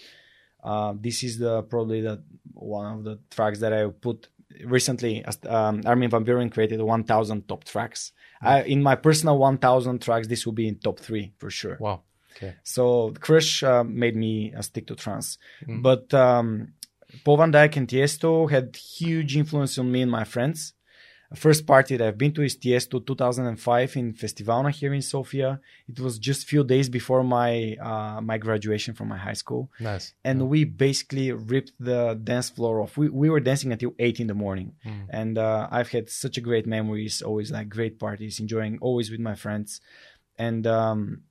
uh, 0.63 0.93
this 0.99 1.23
is 1.23 1.39
the 1.39 1.63
probably 1.63 2.01
the 2.01 2.21
one 2.53 2.97
of 2.97 3.03
the 3.03 3.19
tracks 3.31 3.59
that 3.59 3.73
I 3.73 3.87
put 3.87 4.27
recently. 4.65 5.25
Um, 5.47 5.81
Armin 5.85 6.09
van 6.09 6.25
Buuren 6.25 6.51
created 6.51 6.81
1,000 6.81 7.47
top 7.47 7.63
tracks. 7.63 8.11
I, 8.41 8.63
in 8.63 8.81
my 8.81 8.95
personal 8.95 9.37
1,000 9.37 10.01
tracks, 10.01 10.27
this 10.27 10.45
will 10.45 10.53
be 10.53 10.67
in 10.67 10.75
top 10.79 10.99
three 10.99 11.33
for 11.37 11.49
sure. 11.49 11.77
Wow. 11.79 12.03
Okay. 12.35 12.55
So 12.63 13.13
Crush 13.19 13.63
uh, 13.63 13.83
made 13.83 14.15
me 14.15 14.53
uh, 14.53 14.61
stick 14.61 14.87
to 14.87 14.95
trance. 14.95 15.37
Mm. 15.67 15.81
But 15.81 16.13
um, 16.13 16.73
Paul 17.25 17.37
Van 17.37 17.51
Dyk 17.51 17.75
and 17.75 17.87
Tiesto 17.87 18.49
had 18.49 18.75
huge 18.75 19.35
influence 19.35 19.77
on 19.77 19.91
me 19.91 20.01
and 20.01 20.11
my 20.11 20.23
friends. 20.23 20.73
First 21.35 21.67
party 21.67 21.95
that 21.95 22.07
I've 22.07 22.17
been 22.17 22.33
to 22.33 22.41
is 22.41 22.57
Tiesto 22.57 23.05
2005 23.05 23.95
in 23.97 24.13
Festivalna 24.13 24.71
here 24.71 24.95
in 24.95 25.01
Sofia. 25.03 25.59
It 25.87 25.99
was 25.99 26.17
just 26.17 26.47
few 26.47 26.63
days 26.63 26.89
before 26.89 27.23
my 27.23 27.75
uh, 27.79 28.19
my 28.19 28.39
graduation 28.39 28.95
from 28.95 29.09
my 29.09 29.17
high 29.17 29.33
school, 29.33 29.69
Nice. 29.79 30.13
and 30.23 30.49
we 30.49 30.63
basically 30.63 31.31
ripped 31.31 31.73
the 31.79 32.19
dance 32.23 32.49
floor 32.49 32.81
off. 32.81 32.97
We 32.97 33.09
we 33.09 33.29
were 33.29 33.39
dancing 33.41 33.71
until 33.71 33.93
eight 33.99 34.19
in 34.19 34.25
the 34.25 34.33
morning, 34.33 34.73
Mm. 34.83 35.05
and 35.11 35.37
uh, 35.37 35.67
I've 35.69 35.89
had 35.91 36.09
such 36.09 36.37
a 36.39 36.41
great 36.41 36.65
memories. 36.65 37.21
Always 37.21 37.51
like 37.51 37.69
great 37.69 37.99
parties, 37.99 38.39
enjoying 38.39 38.79
always 38.81 39.11
with 39.11 39.19
my 39.19 39.35
friends, 39.35 39.81
and 40.39 40.65
um, 40.65 41.21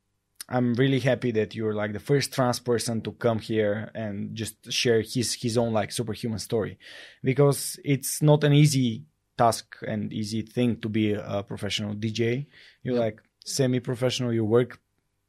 I'm 0.48 0.74
really 0.74 1.00
happy 1.00 1.32
that 1.32 1.56
you're 1.56 1.74
like 1.74 1.92
the 1.92 1.98
first 2.10 2.32
trance 2.32 2.60
person 2.60 3.00
to 3.02 3.10
come 3.12 3.40
here 3.40 3.90
and 3.96 4.36
just 4.36 4.70
share 4.72 5.00
his 5.02 5.34
his 5.34 5.58
own 5.58 5.72
like 5.72 5.90
superhuman 5.90 6.38
story, 6.38 6.78
because 7.24 7.80
it's 7.84 8.22
not 8.22 8.44
an 8.44 8.52
easy 8.52 9.02
task 9.38 9.76
and 9.86 10.12
easy 10.12 10.42
thing 10.42 10.76
to 10.82 10.88
be 10.88 11.12
a 11.14 11.42
professional 11.42 11.94
DJ. 11.94 12.46
You're 12.82 12.94
Yeah. 12.96 13.00
like 13.06 13.18
semi-professional. 13.44 14.32
You 14.32 14.44
work 14.44 14.80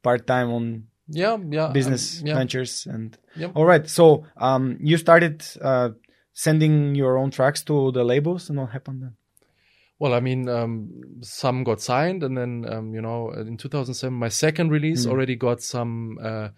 part 0.02 0.26
time 0.26 0.50
on 0.50 0.64
Yeah. 1.08 1.36
Yeah. 1.56 1.66
um, 1.66 1.72
business 1.72 2.22
yeah. 2.22 2.34
ventures 2.40 2.86
and 2.86 3.16
Yep. 3.36 3.50
all 3.56 3.64
right. 3.72 3.86
So 3.88 4.24
um, 4.36 4.76
you 4.80 4.96
started 4.98 5.36
uh, 5.70 5.90
sending 6.32 6.94
your 6.94 7.16
own 7.18 7.30
tracks 7.30 7.62
to 7.64 7.90
the 7.92 8.04
labels, 8.04 8.48
and 8.50 8.58
what 8.60 8.70
happened 8.70 9.02
then? 9.02 9.14
Well, 10.00 10.14
I 10.14 10.20
mean, 10.20 10.48
um, 10.48 10.90
some 11.20 11.62
got 11.62 11.80
signed, 11.82 12.22
and 12.22 12.34
then 12.36 12.64
um, 12.72 12.94
you 12.94 13.02
know, 13.02 13.30
in 13.32 13.56
2007, 13.58 14.12
my 14.18 14.28
second 14.30 14.70
release 14.70 15.04
Mm. 15.06 15.10
already 15.10 15.36
got 15.36 15.60
some 15.62 16.18
uh, 16.22 16.48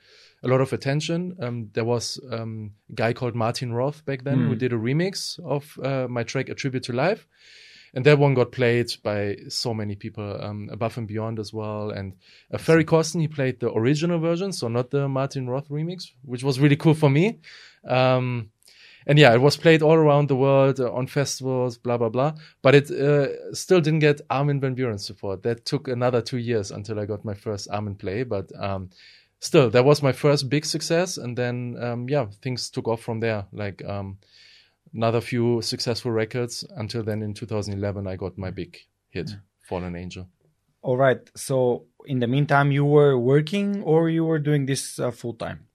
a 0.44 0.48
lot 0.48 0.60
of 0.60 0.72
attention. 0.72 1.36
Um, 1.40 1.68
there 1.74 1.84
was 1.84 2.20
um, 2.30 2.70
a 2.90 2.94
guy 2.94 3.12
called 3.12 3.34
Martin 3.34 3.72
Roth 3.72 4.04
back 4.04 4.22
then 4.24 4.38
who 4.46 4.54
Mm. 4.54 4.58
did 4.58 4.72
a 4.72 4.76
remix 4.76 5.38
of 5.44 5.76
uh, 5.82 6.06
my 6.08 6.22
track 6.22 6.48
"A 6.48 6.54
Tribute 6.54 6.84
to 6.84 6.92
Life," 6.92 7.26
and 7.94 8.04
that 8.06 8.18
one 8.20 8.34
got 8.34 8.52
played 8.52 8.90
by 9.02 9.36
so 9.48 9.74
many 9.74 9.96
people, 9.96 10.40
um, 10.40 10.68
above 10.70 10.96
and 10.98 11.08
beyond 11.08 11.38
as 11.40 11.52
well. 11.52 11.90
And 11.90 12.14
uh, 12.54 12.58
Ferry 12.58 12.84
Corsten, 12.84 13.20
he 13.20 13.28
played 13.28 13.58
the 13.58 13.72
original 13.72 14.20
version, 14.20 14.52
so 14.52 14.68
not 14.68 14.90
the 14.90 15.08
Martin 15.08 15.48
Roth 15.48 15.68
remix, 15.68 16.12
which 16.24 16.44
was 16.44 16.60
really 16.60 16.76
cool 16.76 16.94
for 16.94 17.10
me. 17.10 17.40
Um, 17.88 18.50
and 19.06 19.18
yeah, 19.18 19.34
it 19.34 19.40
was 19.40 19.56
played 19.56 19.82
all 19.82 19.94
around 19.94 20.28
the 20.28 20.36
world 20.36 20.80
uh, 20.80 20.92
on 20.92 21.06
festivals, 21.06 21.76
blah 21.78 21.98
blah 21.98 22.08
blah. 22.08 22.34
But 22.62 22.74
it 22.74 22.90
uh, 22.90 23.54
still 23.54 23.80
didn't 23.80 24.00
get 24.00 24.20
Armin 24.30 24.60
van 24.60 24.76
Buuren 24.76 25.00
support. 25.00 25.42
That 25.42 25.64
took 25.64 25.88
another 25.88 26.20
two 26.20 26.38
years 26.38 26.70
until 26.70 26.98
I 27.00 27.06
got 27.06 27.24
my 27.24 27.34
first 27.34 27.68
Armin 27.70 27.96
play. 27.96 28.22
But 28.22 28.50
um, 28.58 28.90
still, 29.40 29.70
that 29.70 29.84
was 29.84 30.02
my 30.02 30.12
first 30.12 30.48
big 30.48 30.64
success. 30.64 31.16
And 31.16 31.36
then 31.36 31.76
um, 31.80 32.08
yeah, 32.08 32.26
things 32.42 32.70
took 32.70 32.88
off 32.88 33.02
from 33.02 33.20
there. 33.20 33.46
Like 33.52 33.84
um, 33.84 34.18
another 34.94 35.20
few 35.20 35.62
successful 35.62 36.12
records 36.12 36.64
until 36.76 37.02
then. 37.02 37.22
In 37.22 37.34
2011, 37.34 38.06
I 38.06 38.16
got 38.16 38.38
my 38.38 38.50
big 38.50 38.78
hit, 39.10 39.30
Fallen 39.62 39.96
Angel. 39.96 40.28
All 40.82 40.96
right. 40.96 41.18
So 41.36 41.86
in 42.06 42.18
the 42.18 42.26
meantime, 42.26 42.72
you 42.72 42.84
were 42.84 43.18
working 43.18 43.82
or 43.82 44.10
you 44.10 44.24
were 44.24 44.38
doing 44.38 44.66
this 44.66 44.98
uh, 44.98 45.10
full 45.10 45.34
time. 45.34 45.66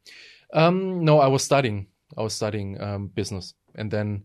Um, 0.53 1.03
no, 1.03 1.19
I 1.19 1.27
was 1.27 1.43
studying. 1.43 1.87
I 2.15 2.21
was 2.21 2.33
studying 2.33 2.79
um, 2.81 3.07
business, 3.07 3.53
and 3.75 3.91
then 3.91 4.23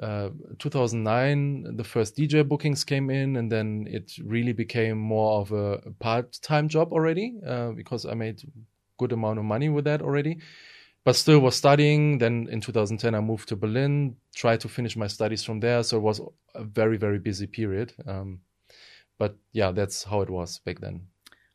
uh, 0.00 0.30
2009, 0.58 1.76
the 1.76 1.84
first 1.84 2.16
DJ 2.16 2.46
bookings 2.46 2.84
came 2.84 3.10
in, 3.10 3.36
and 3.36 3.50
then 3.50 3.86
it 3.90 4.12
really 4.24 4.52
became 4.52 4.98
more 4.98 5.40
of 5.40 5.52
a 5.52 5.80
part-time 5.98 6.68
job 6.68 6.92
already 6.92 7.34
uh, 7.46 7.70
because 7.70 8.06
I 8.06 8.14
made 8.14 8.42
good 8.98 9.12
amount 9.12 9.38
of 9.38 9.44
money 9.44 9.68
with 9.68 9.84
that 9.84 10.02
already. 10.02 10.38
But 11.04 11.16
still 11.16 11.40
was 11.40 11.56
studying. 11.56 12.18
Then 12.18 12.48
in 12.50 12.60
2010, 12.60 13.14
I 13.14 13.20
moved 13.20 13.48
to 13.48 13.56
Berlin, 13.56 14.16
tried 14.34 14.60
to 14.60 14.68
finish 14.68 14.96
my 14.96 15.06
studies 15.06 15.42
from 15.42 15.58
there. 15.60 15.82
So 15.82 15.96
it 15.96 16.02
was 16.02 16.20
a 16.54 16.64
very, 16.64 16.96
very 16.96 17.18
busy 17.18 17.46
period. 17.46 17.94
Um, 18.06 18.40
but 19.18 19.36
yeah, 19.52 19.72
that's 19.72 20.04
how 20.04 20.20
it 20.20 20.30
was 20.30 20.58
back 20.58 20.80
then. 20.80 21.06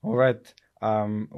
All 0.02 0.16
right. 0.16 0.54
Um, 0.82 1.30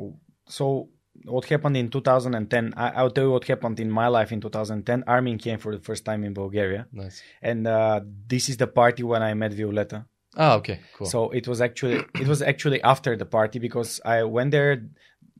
so 0.47 0.89
what 1.23 1.45
happened 1.45 1.77
in 1.77 1.89
2010? 1.89 2.73
I, 2.77 2.89
I'll 2.91 3.09
tell 3.09 3.25
you 3.25 3.31
what 3.31 3.47
happened 3.47 3.79
in 3.79 3.89
my 3.89 4.07
life 4.07 4.31
in 4.31 4.41
2010. 4.41 5.03
Armin 5.07 5.37
came 5.37 5.57
for 5.59 5.75
the 5.75 5.81
first 5.81 6.05
time 6.05 6.23
in 6.23 6.33
Bulgaria, 6.33 6.87
Nice. 6.91 7.21
and 7.41 7.65
uh, 7.67 8.01
this 8.27 8.49
is 8.49 8.57
the 8.57 8.67
party 8.67 9.03
when 9.03 9.23
I 9.23 9.33
met 9.33 9.53
Violetta. 9.53 10.05
Ah, 10.37 10.55
okay, 10.55 10.79
cool. 10.95 11.07
So 11.07 11.29
it 11.29 11.47
was 11.47 11.61
actually 11.61 12.03
it 12.19 12.27
was 12.27 12.41
actually 12.41 12.81
after 12.83 13.15
the 13.15 13.25
party 13.25 13.57
because 13.59 14.01
I 14.03 14.23
went 14.23 14.51
there, 14.51 14.83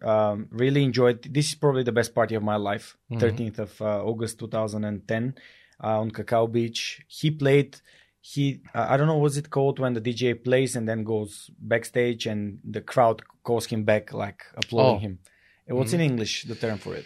um, 0.01 0.47
really 0.51 0.83
enjoyed. 0.83 1.21
This 1.33 1.49
is 1.49 1.55
probably 1.55 1.83
the 1.83 1.91
best 1.91 2.15
party 2.15 2.35
of 2.35 2.43
my 2.43 2.55
life. 2.55 2.95
Mhm. 3.11 3.19
13th 3.19 3.59
of 3.59 3.81
uh, 3.81 4.03
August 4.05 4.39
2010 4.39 5.35
uh, 5.83 5.99
on 5.99 6.11
Cacao 6.11 6.47
Beach. 6.47 7.03
He 7.07 7.29
played. 7.31 7.77
He 8.21 8.61
uh, 8.73 8.87
I 8.89 8.97
don't 8.97 9.07
know 9.07 9.17
what's 9.17 9.37
it 9.37 9.49
called 9.49 9.79
when 9.79 9.93
the 9.93 10.01
DJ 10.01 10.33
plays 10.43 10.75
and 10.75 10.87
then 10.89 11.03
goes 11.03 11.51
backstage 11.59 12.25
and 12.25 12.59
the 12.63 12.81
crowd 12.81 13.21
calls 13.43 13.65
him 13.67 13.83
back 13.83 14.13
like 14.13 14.43
applauding 14.55 14.95
Oh. 14.95 14.99
him. 14.99 15.19
What's 15.67 15.93
in 15.93 16.01
English 16.01 16.43
the 16.43 16.55
term 16.55 16.77
for 16.77 16.95
it? 16.95 17.05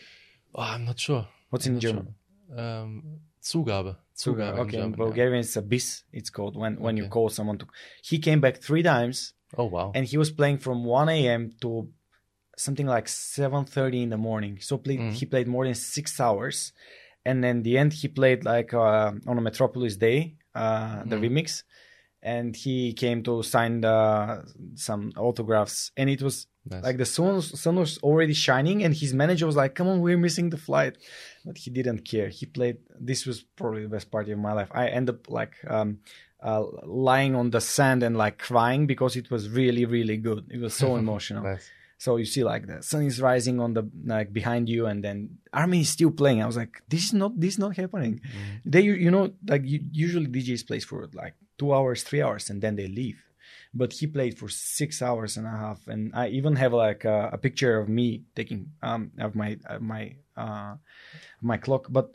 oh, 0.56 0.62
I'm 0.62 0.86
not 0.86 1.00
sure. 1.00 1.28
What's 1.50 1.66
I'm 1.68 1.74
in 1.76 1.80
German? 1.80 2.16
sure. 2.50 2.60
Um, 2.60 3.04
Zugabe. 3.42 3.96
Zugabe. 4.18 4.60
okay, 4.60 4.62
in 4.62 4.70
German, 4.72 4.92
yeah. 4.92 4.96
Bulgarian 4.98 5.40
it's 5.40 5.56
a 5.56 5.62
bis. 5.62 6.04
It's 6.12 6.30
called 6.30 6.56
when 6.58 6.80
when 6.80 6.98
you 6.98 7.08
call 7.08 7.30
someone 7.30 7.58
to. 7.60 7.66
He 8.04 8.20
came 8.20 8.42
back 8.42 8.58
three 8.62 8.84
times 8.84 9.34
Oh 9.58 9.66
wow. 9.66 9.92
and 9.96 10.06
he 10.06 10.18
was 10.18 10.32
playing 10.32 10.58
from 10.60 10.84
1 10.84 11.10
a.m. 11.10 11.52
to 11.62 11.90
something 12.58 12.86
like 12.96 13.08
7:30 13.08 14.04
in 14.04 14.10
the 14.10 14.18
morning. 14.18 14.60
So 14.60 14.78
played, 14.78 15.00
Mhm. 15.00 15.14
he 15.14 15.26
played 15.26 15.48
more 15.48 15.66
than 15.66 15.76
six 15.76 16.20
hours, 16.20 16.74
and 17.26 17.42
then 17.44 17.64
the 17.64 17.78
end 17.78 17.94
he 17.94 18.08
played 18.10 18.44
like 18.44 18.74
uh, 18.74 19.14
on 19.30 19.38
a 19.38 19.42
Metropolis 19.42 19.96
Day, 19.96 20.36
uh, 20.54 21.04
the 21.06 21.16
Mhm. 21.16 21.24
remix, 21.24 21.64
and 22.22 22.56
he 22.56 22.92
came 22.94 23.24
to 23.24 23.42
sign 23.44 23.80
the, 23.82 24.44
some 24.76 25.14
autographs, 25.16 25.92
and 25.96 26.10
it 26.10 26.22
was 26.22 26.48
Nice. 26.70 26.84
like 26.84 26.98
the 26.98 27.06
sun, 27.06 27.42
sun 27.42 27.76
was 27.78 27.98
already 28.00 28.34
shining, 28.34 28.84
and 28.84 28.94
his 28.94 29.14
manager 29.14 29.46
was 29.46 29.56
like, 29.56 29.76
"Come 29.76 29.88
on, 29.88 30.02
we're 30.02 30.18
missing 30.18 30.50
the 30.50 30.58
flight," 30.58 30.98
but 31.46 31.58
he 31.58 31.70
didn't 31.72 32.02
care. 32.06 32.30
He 32.30 32.46
played. 32.46 32.78
This 33.00 33.26
was 33.26 33.42
probably 33.60 33.84
the 33.84 33.90
best 33.90 34.10
party 34.12 34.32
of 34.32 34.40
my 34.40 34.54
life. 34.54 34.70
I 34.72 34.88
end 34.88 35.10
up 35.10 35.30
like. 35.30 35.54
Um, 35.68 36.00
uh, 36.42 36.64
lying 36.86 37.36
on 37.36 37.50
the 37.50 37.60
sand 37.60 38.02
and 38.02 38.16
like 38.16 38.38
crying 38.38 38.88
because 38.88 39.18
it 39.18 39.30
was 39.30 39.50
really 39.50 39.84
really 39.84 40.16
good 40.16 40.46
it 40.50 40.58
was 40.62 40.74
so 40.74 40.96
emotional 41.04 41.44
nice. 41.44 41.70
so 41.98 42.16
you 42.16 42.24
see 42.24 42.46
like 42.46 42.66
the 42.66 42.82
sun 42.82 43.04
is 43.04 43.20
rising 43.20 43.60
on 43.60 43.74
the 43.74 43.84
like 44.06 44.32
behind 44.32 44.70
you 44.70 44.86
and 44.86 45.04
then 45.04 45.38
Armin 45.52 45.82
is 45.82 45.90
still 45.90 46.12
playing 46.12 46.42
i 46.42 46.46
was 46.46 46.56
like 46.56 46.82
this 46.88 47.04
is 47.08 47.14
not 47.14 47.38
this 47.38 47.56
is 47.56 47.60
not 47.60 47.76
happening 47.76 48.22
Mm. 48.24 48.62
they 48.74 48.82
you 48.84 49.12
know 49.12 49.34
like 49.48 49.64
you, 49.66 49.82
usually 49.92 50.28
djs 50.28 50.66
plays 50.66 50.86
for 50.86 51.10
like 51.14 51.36
two 51.58 51.74
hours 51.74 52.04
three 52.04 52.22
hours 52.22 52.50
and 52.50 52.62
then 52.62 52.78
they 52.78 52.88
leave 52.88 53.20
but 53.74 53.94
he 53.94 54.08
played 54.08 54.38
for 54.38 54.50
six 54.50 55.02
hours 55.02 55.38
and 55.38 55.46
a 55.46 55.52
half 55.52 55.88
and 55.88 56.12
i 56.16 56.28
even 56.28 56.56
have 56.56 56.74
like 56.74 57.06
a, 57.06 57.30
a 57.34 57.38
picture 57.38 57.78
of 57.80 57.88
me 57.88 58.24
taking 58.36 58.72
um 58.82 59.12
of 59.20 59.36
my 59.36 59.58
of 59.66 59.82
my 59.82 60.16
uh 60.38 60.76
my 61.42 61.58
clock 61.58 61.86
but 61.90 62.12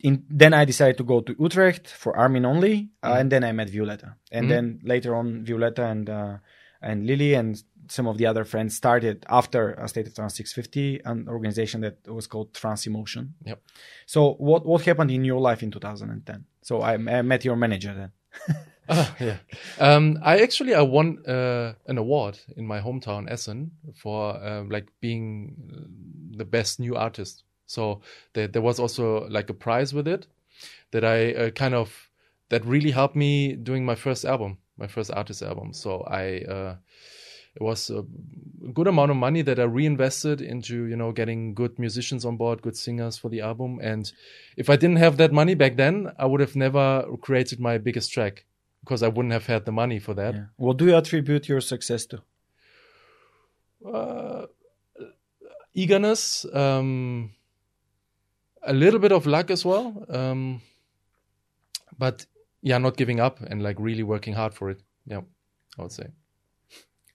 in, 0.00 0.24
then 0.28 0.52
I 0.52 0.66
decided 0.66 0.98
to 0.98 1.04
go 1.04 1.20
to 1.22 1.34
Utrecht 1.38 1.88
for 1.88 2.14
Armin 2.14 2.44
only, 2.44 2.90
uh, 3.02 3.12
Mhm. 3.14 3.20
and 3.20 3.32
then 3.32 3.42
I 3.44 3.52
met 3.52 3.70
Violetta, 3.70 4.16
and 4.30 4.44
Mhm. 4.46 4.48
then 4.50 4.80
later 4.82 5.14
on 5.14 5.44
Violetta 5.46 5.86
and 5.86 6.10
uh, 6.10 6.36
and 6.82 7.06
Lily 7.06 7.32
and 7.32 7.56
some 7.88 8.06
of 8.06 8.18
the 8.18 8.26
other 8.26 8.44
friends 8.44 8.76
started 8.76 9.24
after 9.30 9.72
a 9.72 9.88
State 9.88 10.06
of 10.08 10.14
Trance 10.14 10.34
650, 10.36 11.00
an 11.06 11.26
organization 11.28 11.80
that 11.80 11.96
was 12.06 12.26
called 12.26 12.52
Trance 12.52 12.86
Emotion. 12.86 13.34
Yep. 13.46 13.62
So 14.04 14.34
what 14.34 14.66
what 14.66 14.82
happened 14.84 15.10
in 15.10 15.24
your 15.24 15.40
life 15.40 15.62
in 15.62 15.70
2010? 15.70 16.44
So 16.60 16.82
I, 16.82 16.94
I 16.94 17.22
met 17.22 17.42
your 17.44 17.56
manager 17.56 17.94
then. 17.94 18.12
Ah, 18.88 19.16
yeah. 19.20 19.38
Um, 19.78 20.18
I 20.22 20.38
actually 20.40 20.74
I 20.74 20.82
won 20.82 21.24
uh, 21.26 21.74
an 21.86 21.98
award 21.98 22.38
in 22.56 22.66
my 22.66 22.80
hometown 22.80 23.30
Essen 23.30 23.72
for 23.94 24.34
uh, 24.36 24.64
like 24.64 24.88
being 25.00 25.54
uh, 25.72 26.36
the 26.36 26.44
best 26.44 26.80
new 26.80 26.96
artist. 26.96 27.44
So 27.66 28.02
there, 28.34 28.46
there 28.46 28.62
was 28.62 28.78
also 28.78 29.26
like 29.28 29.48
a 29.50 29.54
prize 29.54 29.94
with 29.94 30.06
it 30.06 30.26
that 30.90 31.04
I 31.04 31.32
uh, 31.32 31.50
kind 31.50 31.74
of 31.74 32.10
that 32.50 32.64
really 32.64 32.90
helped 32.90 33.16
me 33.16 33.54
doing 33.54 33.84
my 33.84 33.94
first 33.94 34.24
album, 34.24 34.58
my 34.76 34.86
first 34.86 35.10
artist 35.10 35.42
album. 35.42 35.72
So 35.72 36.02
I 36.02 36.42
uh, 36.42 36.76
it 37.56 37.62
was 37.62 37.88
a 37.88 38.04
good 38.72 38.86
amount 38.86 39.10
of 39.10 39.16
money 39.16 39.42
that 39.42 39.58
I 39.58 39.64
reinvested 39.64 40.40
into 40.40 40.84
you 40.84 40.96
know 40.96 41.12
getting 41.12 41.54
good 41.54 41.78
musicians 41.78 42.24
on 42.24 42.36
board, 42.36 42.60
good 42.60 42.76
singers 42.76 43.16
for 43.16 43.30
the 43.30 43.40
album. 43.40 43.78
And 43.82 44.12
if 44.56 44.68
I 44.68 44.76
didn't 44.76 44.96
have 44.96 45.16
that 45.16 45.32
money 45.32 45.54
back 45.54 45.76
then, 45.76 46.12
I 46.18 46.26
would 46.26 46.40
have 46.40 46.54
never 46.54 47.06
created 47.22 47.60
my 47.60 47.78
biggest 47.78 48.12
track 48.12 48.44
because 48.84 49.02
I 49.02 49.08
wouldn't 49.08 49.32
have 49.32 49.46
had 49.46 49.64
the 49.64 49.72
money 49.72 49.98
for 49.98 50.14
that. 50.14 50.34
Yeah. 50.34 50.44
What 50.56 50.76
do 50.76 50.86
you 50.86 50.96
attribute 50.96 51.48
your 51.48 51.62
success 51.62 52.06
to? 52.06 52.22
Uh, 53.84 54.46
eagerness, 55.72 56.44
um, 56.52 57.32
a 58.62 58.74
little 58.74 59.00
bit 59.00 59.12
of 59.12 59.26
luck 59.26 59.50
as 59.50 59.64
well, 59.64 60.04
um, 60.08 60.60
but 61.98 62.26
yeah, 62.62 62.78
not 62.78 62.96
giving 62.96 63.20
up 63.20 63.40
and 63.40 63.62
like 63.62 63.76
really 63.78 64.02
working 64.02 64.34
hard 64.34 64.54
for 64.54 64.70
it. 64.70 64.82
Yeah, 65.06 65.22
I 65.78 65.82
would 65.82 65.92
say. 65.92 66.08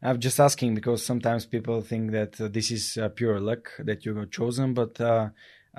I'm 0.02 0.20
just 0.20 0.40
asking 0.40 0.76
because 0.76 1.06
sometimes 1.06 1.46
people 1.46 1.82
think 1.82 2.12
that 2.12 2.40
uh, 2.40 2.48
this 2.48 2.72
is 2.72 2.98
uh, 2.98 3.10
pure 3.10 3.40
luck 3.40 3.72
that 3.80 4.06
you 4.06 4.14
got 4.14 4.32
chosen, 4.32 4.74
but 4.74 5.00
uh, 5.02 5.30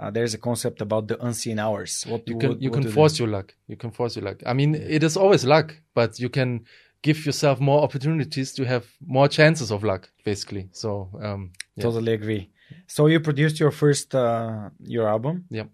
uh 0.00 0.10
there's 0.10 0.34
a 0.34 0.38
concept 0.38 0.80
about 0.80 1.08
the 1.08 1.16
unseen 1.24 1.58
hours. 1.58 2.04
What 2.08 2.26
you 2.26 2.38
can 2.38 2.48
what, 2.50 2.62
you 2.62 2.70
what 2.70 2.82
can 2.82 2.90
force 2.90 3.18
your 3.18 3.28
luck. 3.28 3.54
You 3.68 3.76
can 3.76 3.90
force 3.90 4.16
your 4.16 4.24
luck. 4.24 4.38
I 4.46 4.52
mean, 4.54 4.74
it 4.74 5.02
is 5.02 5.16
always 5.16 5.44
luck, 5.44 5.76
but 5.94 6.18
you 6.18 6.28
can 6.28 6.64
give 7.02 7.24
yourself 7.26 7.60
more 7.60 7.82
opportunities 7.82 8.52
to 8.54 8.64
have 8.64 8.86
more 9.06 9.28
chances 9.28 9.70
of 9.70 9.84
luck, 9.84 10.10
basically. 10.24 10.68
So 10.72 11.10
um, 11.22 11.52
yeah. 11.76 11.82
totally 11.82 12.12
agree. 12.12 12.50
So 12.86 13.06
you 13.06 13.20
produced 13.20 13.60
your 13.60 13.70
first 13.70 14.14
uh, 14.14 14.70
your 14.82 15.08
album. 15.08 15.44
Yeah, 15.50 15.64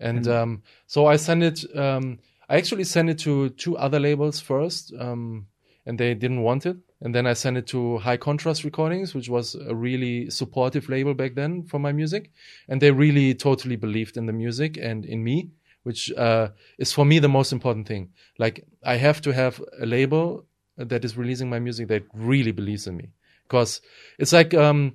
and, 0.00 0.18
and 0.18 0.28
um, 0.28 0.62
so 0.86 1.06
I 1.06 1.16
sent 1.16 1.42
it. 1.42 1.64
Um, 1.76 2.18
I 2.48 2.56
actually 2.56 2.84
sent 2.84 3.08
it 3.10 3.18
to 3.20 3.50
two 3.50 3.76
other 3.78 4.00
labels 4.00 4.40
first, 4.40 4.92
um, 4.98 5.46
and 5.86 5.98
they 5.98 6.14
didn't 6.14 6.42
want 6.42 6.66
it. 6.66 6.76
And 7.02 7.12
then 7.12 7.26
I 7.26 7.32
sent 7.32 7.56
it 7.56 7.66
to 7.68 7.98
High 7.98 8.16
Contrast 8.16 8.62
Recordings, 8.62 9.12
which 9.12 9.28
was 9.28 9.56
a 9.56 9.74
really 9.74 10.30
supportive 10.30 10.88
label 10.88 11.14
back 11.14 11.34
then 11.34 11.64
for 11.64 11.80
my 11.80 11.90
music. 11.90 12.30
And 12.68 12.80
they 12.80 12.92
really 12.92 13.34
totally 13.34 13.74
believed 13.74 14.16
in 14.16 14.26
the 14.26 14.32
music 14.32 14.78
and 14.80 15.04
in 15.04 15.24
me, 15.24 15.50
which 15.82 16.12
uh, 16.12 16.50
is 16.78 16.92
for 16.92 17.04
me 17.04 17.18
the 17.18 17.28
most 17.28 17.52
important 17.52 17.88
thing. 17.88 18.10
Like, 18.38 18.64
I 18.84 18.96
have 18.96 19.20
to 19.22 19.32
have 19.32 19.60
a 19.80 19.84
label 19.84 20.46
that 20.76 21.04
is 21.04 21.16
releasing 21.16 21.50
my 21.50 21.58
music 21.58 21.88
that 21.88 22.04
really 22.14 22.52
believes 22.52 22.86
in 22.86 22.96
me. 22.96 23.10
Because 23.48 23.80
it's 24.20 24.32
like 24.32 24.54
um, 24.54 24.94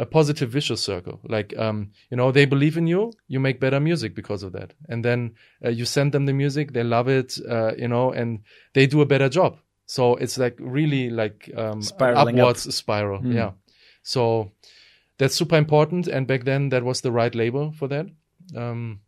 a 0.00 0.06
positive 0.06 0.48
vicious 0.48 0.80
circle. 0.80 1.20
Like, 1.22 1.54
um, 1.58 1.90
you 2.10 2.16
know, 2.16 2.32
they 2.32 2.46
believe 2.46 2.78
in 2.78 2.86
you, 2.86 3.12
you 3.28 3.40
make 3.40 3.60
better 3.60 3.78
music 3.78 4.14
because 4.14 4.42
of 4.42 4.52
that. 4.52 4.72
And 4.88 5.04
then 5.04 5.34
uh, 5.62 5.68
you 5.68 5.84
send 5.84 6.12
them 6.12 6.24
the 6.24 6.32
music, 6.32 6.72
they 6.72 6.82
love 6.82 7.08
it, 7.08 7.36
uh, 7.46 7.74
you 7.76 7.88
know, 7.88 8.10
and 8.10 8.40
they 8.72 8.86
do 8.86 9.02
a 9.02 9.06
better 9.06 9.28
job 9.28 9.58
so 9.86 10.16
it's 10.16 10.38
like 10.38 10.56
really 10.58 11.10
like 11.10 11.50
um, 11.56 11.82
upwards 12.00 12.66
up. 12.66 12.72
spiral. 12.72 13.20
Mm. 13.20 13.34
Yeah. 13.34 13.50
So 14.02 14.52
that's 15.18 15.34
super 15.34 15.56
important. 15.56 16.08
And 16.08 16.26
back 16.26 16.44
then, 16.44 16.70
that 16.70 16.82
was 16.82 17.00
the 17.00 17.12
right 17.12 17.34
label 17.34 17.72
for 17.72 17.88
that. 17.88 18.06
Um, 18.56 19.00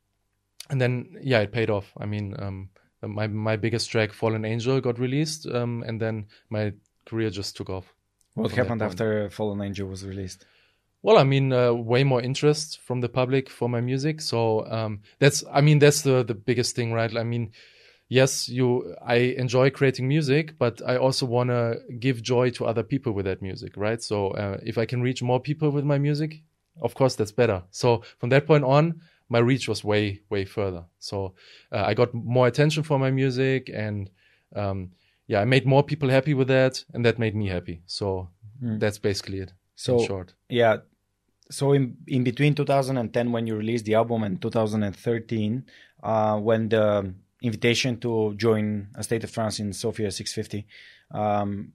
and 0.70 0.80
then, 0.80 1.16
yeah, 1.20 1.40
it 1.40 1.52
paid 1.52 1.70
off. 1.70 1.92
I 1.98 2.06
mean, 2.06 2.34
um, 2.38 2.70
my 3.02 3.26
my 3.26 3.56
biggest 3.56 3.90
track, 3.90 4.12
Fallen 4.12 4.44
Angel, 4.44 4.80
got 4.80 4.98
released, 4.98 5.46
um, 5.46 5.84
and 5.86 6.00
then 6.00 6.26
my 6.48 6.72
career 7.06 7.30
just 7.30 7.56
took 7.56 7.68
off. 7.68 7.92
What 8.34 8.52
happened 8.52 8.82
after 8.82 9.28
Fallen 9.30 9.60
Angel 9.60 9.88
was 9.88 10.04
released? 10.04 10.46
Well, 11.02 11.18
I 11.18 11.24
mean, 11.24 11.52
uh, 11.52 11.72
way 11.72 12.02
more 12.02 12.22
interest 12.22 12.80
from 12.82 13.02
the 13.02 13.10
public 13.10 13.50
for 13.50 13.68
my 13.68 13.82
music. 13.82 14.22
So 14.22 14.66
um, 14.66 15.02
that's, 15.18 15.44
I 15.52 15.60
mean, 15.60 15.78
that's 15.78 16.00
the 16.00 16.24
the 16.24 16.34
biggest 16.34 16.74
thing, 16.74 16.92
right? 16.92 17.14
I 17.14 17.24
mean, 17.24 17.52
yes, 18.08 18.48
you, 18.48 18.94
I 19.04 19.16
enjoy 19.16 19.70
creating 19.70 20.08
music, 20.08 20.58
but 20.58 20.80
I 20.86 20.96
also 20.96 21.26
want 21.26 21.50
to 21.50 21.80
give 21.98 22.22
joy 22.22 22.50
to 22.50 22.66
other 22.66 22.82
people 22.82 23.12
with 23.12 23.24
that 23.26 23.42
music, 23.42 23.76
right? 23.76 24.02
So 24.02 24.28
uh, 24.30 24.58
if 24.62 24.78
I 24.78 24.86
can 24.86 25.02
reach 25.02 25.22
more 25.22 25.40
people 25.40 25.70
with 25.70 25.84
my 25.84 25.98
music, 25.98 26.42
of 26.80 26.94
course, 26.94 27.14
that's 27.14 27.32
better. 27.32 27.62
So 27.70 28.02
from 28.18 28.30
that 28.30 28.46
point 28.46 28.64
on, 28.64 29.00
my 29.28 29.38
reach 29.38 29.68
was 29.68 29.82
way, 29.82 30.20
way 30.28 30.44
further. 30.44 30.84
So 30.98 31.34
uh, 31.72 31.84
I 31.86 31.94
got 31.94 32.12
more 32.12 32.46
attention 32.46 32.82
for 32.82 32.98
my 32.98 33.10
music 33.10 33.70
and, 33.72 34.10
um, 34.54 34.90
yeah, 35.26 35.40
I 35.40 35.44
made 35.44 35.66
more 35.66 35.82
people 35.82 36.10
happy 36.10 36.34
with 36.34 36.48
that 36.48 36.84
and 36.92 37.04
that 37.04 37.18
made 37.18 37.34
me 37.34 37.48
happy. 37.48 37.82
So 37.86 38.28
mm. 38.62 38.78
that's 38.78 38.98
basically 38.98 39.40
it. 39.40 39.52
So 39.76 40.04
short. 40.04 40.34
Yeah. 40.48 40.78
So 41.50 41.72
in, 41.72 41.96
in 42.06 42.22
between 42.22 42.54
2010 42.54 43.32
when 43.32 43.46
you 43.46 43.56
released 43.56 43.86
the 43.86 43.94
album 43.94 44.24
and 44.24 44.40
2013, 44.40 45.64
uh, 46.02 46.38
when 46.38 46.68
the 46.68 47.14
invitation 47.44 47.98
to 48.00 48.34
join 48.36 48.88
a 48.94 49.02
state 49.02 49.24
of 49.24 49.32
trance 49.32 49.60
in 49.60 49.72
Sofia 49.72 50.10
650. 50.10 50.66
Um, 51.10 51.72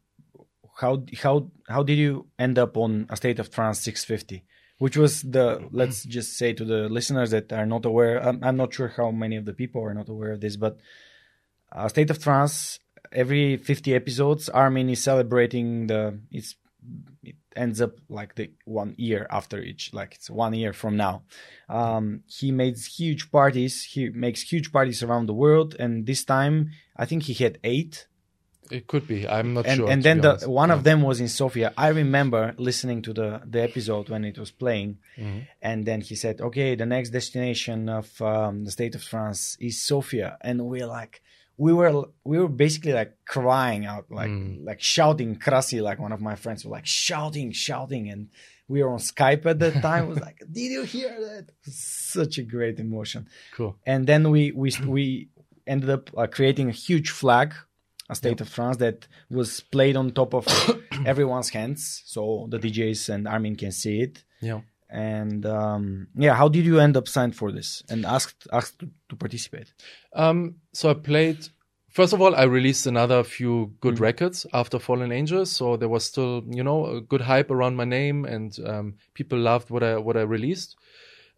how 0.78 1.04
how 1.22 1.50
how 1.68 1.84
did 1.84 1.98
you 1.98 2.28
end 2.38 2.58
up 2.58 2.78
on 2.78 3.06
a 3.10 3.16
state 3.16 3.40
of 3.40 3.50
trance 3.52 3.80
650? 3.80 4.44
Which 4.80 4.98
was 4.98 5.22
the 5.22 5.68
let's 5.72 6.04
just 6.04 6.38
say 6.38 6.54
to 6.54 6.66
the 6.66 6.90
listeners 6.90 7.32
that 7.32 7.52
are 7.52 7.66
not 7.66 7.86
aware. 7.86 8.18
I'm, 8.26 8.44
I'm 8.44 8.58
not 8.58 8.74
sure 8.74 8.88
how 8.88 9.12
many 9.12 9.36
of 9.36 9.46
the 9.46 9.54
people 9.54 9.84
are 9.84 9.94
not 9.94 10.10
aware 10.10 10.32
of 10.32 10.42
this, 10.42 10.56
but 10.56 10.80
a 11.72 11.90
state 11.90 12.10
of 12.10 12.20
trance 12.20 12.80
every 13.12 13.58
50 13.58 13.94
episodes, 13.94 14.50
Armin 14.50 14.90
is 14.90 15.02
celebrating 15.02 15.88
the 15.88 16.20
it's 16.32 16.56
it 17.24 17.36
ends 17.56 17.82
up 17.82 17.94
like 18.10 18.36
the 18.36 18.52
one 18.66 18.96
year 18.98 19.28
after 19.30 19.60
each 19.62 19.94
like 19.94 20.16
it's 20.16 20.30
one 20.30 20.54
year 20.54 20.74
from 20.74 20.98
now. 20.98 21.24
Um, 21.68 22.24
he 22.28 22.52
makes 22.52 22.86
huge 22.86 23.32
parties. 23.32 23.84
He 23.84 24.10
makes 24.10 24.42
huge 24.42 24.72
parties 24.72 25.04
around 25.04 25.26
the 25.28 25.34
world 25.34 25.76
and 25.80 26.06
this 26.06 26.24
time 26.24 26.72
i 26.96 27.06
think 27.06 27.24
he 27.24 27.34
had 27.34 27.60
eight. 27.64 28.08
It 28.72 28.86
could 28.86 29.08
be. 29.08 29.28
I'm 29.28 29.56
not 29.56 29.66
and, 29.66 29.78
sure 29.78 29.90
and 29.90 30.04
then 30.04 30.22
the 30.22 30.48
one 30.48 30.70
yeah. 30.70 30.76
of 30.76 30.84
them 30.84 31.02
was 31.02 31.20
in 31.20 31.28
sofia. 31.28 31.74
I 31.76 31.88
remember 31.88 32.54
listening 32.58 33.02
to 33.04 33.14
the 33.14 33.42
the 33.44 33.62
episode 33.64 34.10
when 34.10 34.24
it 34.26 34.38
was 34.38 34.52
playing 34.52 35.00
mm-hmm. 35.18 35.40
and 35.62 35.86
then 35.86 36.02
he 36.02 36.16
said 36.16 36.40
okay 36.40 36.76
the 36.76 36.86
next 36.86 37.10
destination 37.10 37.90
of 37.90 38.22
um, 38.22 38.66
the 38.66 38.72
state 38.72 38.96
of 38.96 39.04
trance 39.04 39.58
is 39.60 39.82
sofia. 39.82 40.38
And 40.42 40.66
we're 40.68 40.92
like 41.02 41.22
we 41.60 41.74
were 41.74 42.06
we 42.24 42.40
were 42.40 42.48
basically 42.48 42.94
like 42.94 43.18
crying 43.26 43.86
out 43.86 44.06
like 44.10 44.30
mm. 44.30 44.64
like 44.64 44.82
shouting 44.82 45.36
Krasi 45.36 45.82
like 45.82 46.00
one 46.00 46.14
of 46.14 46.22
my 46.22 46.36
friends 46.36 46.64
were 46.64 46.72
like 46.72 46.86
shouting 46.86 47.52
shouting. 47.52 48.10
And 48.10 48.30
we 48.70 48.82
were 48.82 48.90
on 48.90 49.00
Skype 49.00 49.46
at 49.46 49.60
that 49.60 49.82
time. 49.82 50.06
It 50.06 50.08
was 50.08 50.20
like 50.22 50.40
did 50.52 50.72
you 50.72 50.84
hear 50.84 51.10
that? 51.20 51.50
Such 51.64 52.38
a 52.38 52.44
great 52.44 52.80
emotion. 52.80 53.28
Cool. 53.54 53.76
And 53.86 54.08
then 54.08 54.32
we 54.32 54.52
we 54.52 54.72
we 54.86 55.30
ended 55.68 55.90
up 55.90 56.10
uh, 56.18 56.28
creating 56.28 56.70
a 56.70 56.78
huge 56.88 57.10
flag 57.12 57.54
a 58.12 58.16
state 58.16 58.40
yep. 58.40 58.42
of 58.42 58.52
Trance 58.52 58.78
that 58.78 59.08
was 59.30 59.60
played 59.60 59.96
on 59.96 60.10
top 60.12 60.34
of 60.34 60.48
everyone's 61.06 61.50
hands. 61.50 62.02
So 62.06 62.48
the 62.50 62.58
DJs 62.58 63.10
and 63.10 63.28
Armin 63.28 63.56
can 63.56 63.72
see 63.72 64.02
it. 64.02 64.24
Yeah 64.42 64.62
and 64.90 65.46
um, 65.46 66.08
yeah 66.16 66.34
how 66.34 66.48
did 66.48 66.66
you 66.66 66.80
end 66.80 66.98
up 66.98 67.08
signed 67.08 67.36
for 67.36 67.52
this? 67.52 67.84
And 67.90 68.06
asked 68.06 68.48
asked 68.52 68.80
to, 68.80 68.90
to 69.10 69.16
participate. 69.16 69.74
Um, 70.14 70.56
so 70.74 70.90
i 70.90 70.94
played 70.94 71.48
first 71.90 72.14
of 72.14 72.22
all 72.22 72.36
i 72.36 72.44
released 72.44 72.88
another 72.88 73.24
few 73.24 73.74
good 73.82 73.96
mm-hmm. 73.96 74.04
records 74.04 74.46
after 74.54 74.80
fallen 74.80 75.12
angels. 75.12 75.52
So 75.52 75.78
there 75.78 75.90
was 75.90 76.06
still 76.06 76.44
you 76.50 76.64
know 76.64 76.86
a 76.86 77.02
good 77.02 77.22
hype 77.22 77.52
around 77.52 77.76
my 77.76 77.86
name 77.86 78.26
and 78.26 78.58
um, 78.66 78.96
people 79.14 79.38
loved 79.38 79.70
what 79.70 79.84
i 79.84 79.98
what 79.98 80.18
i 80.18 80.22
released. 80.22 80.76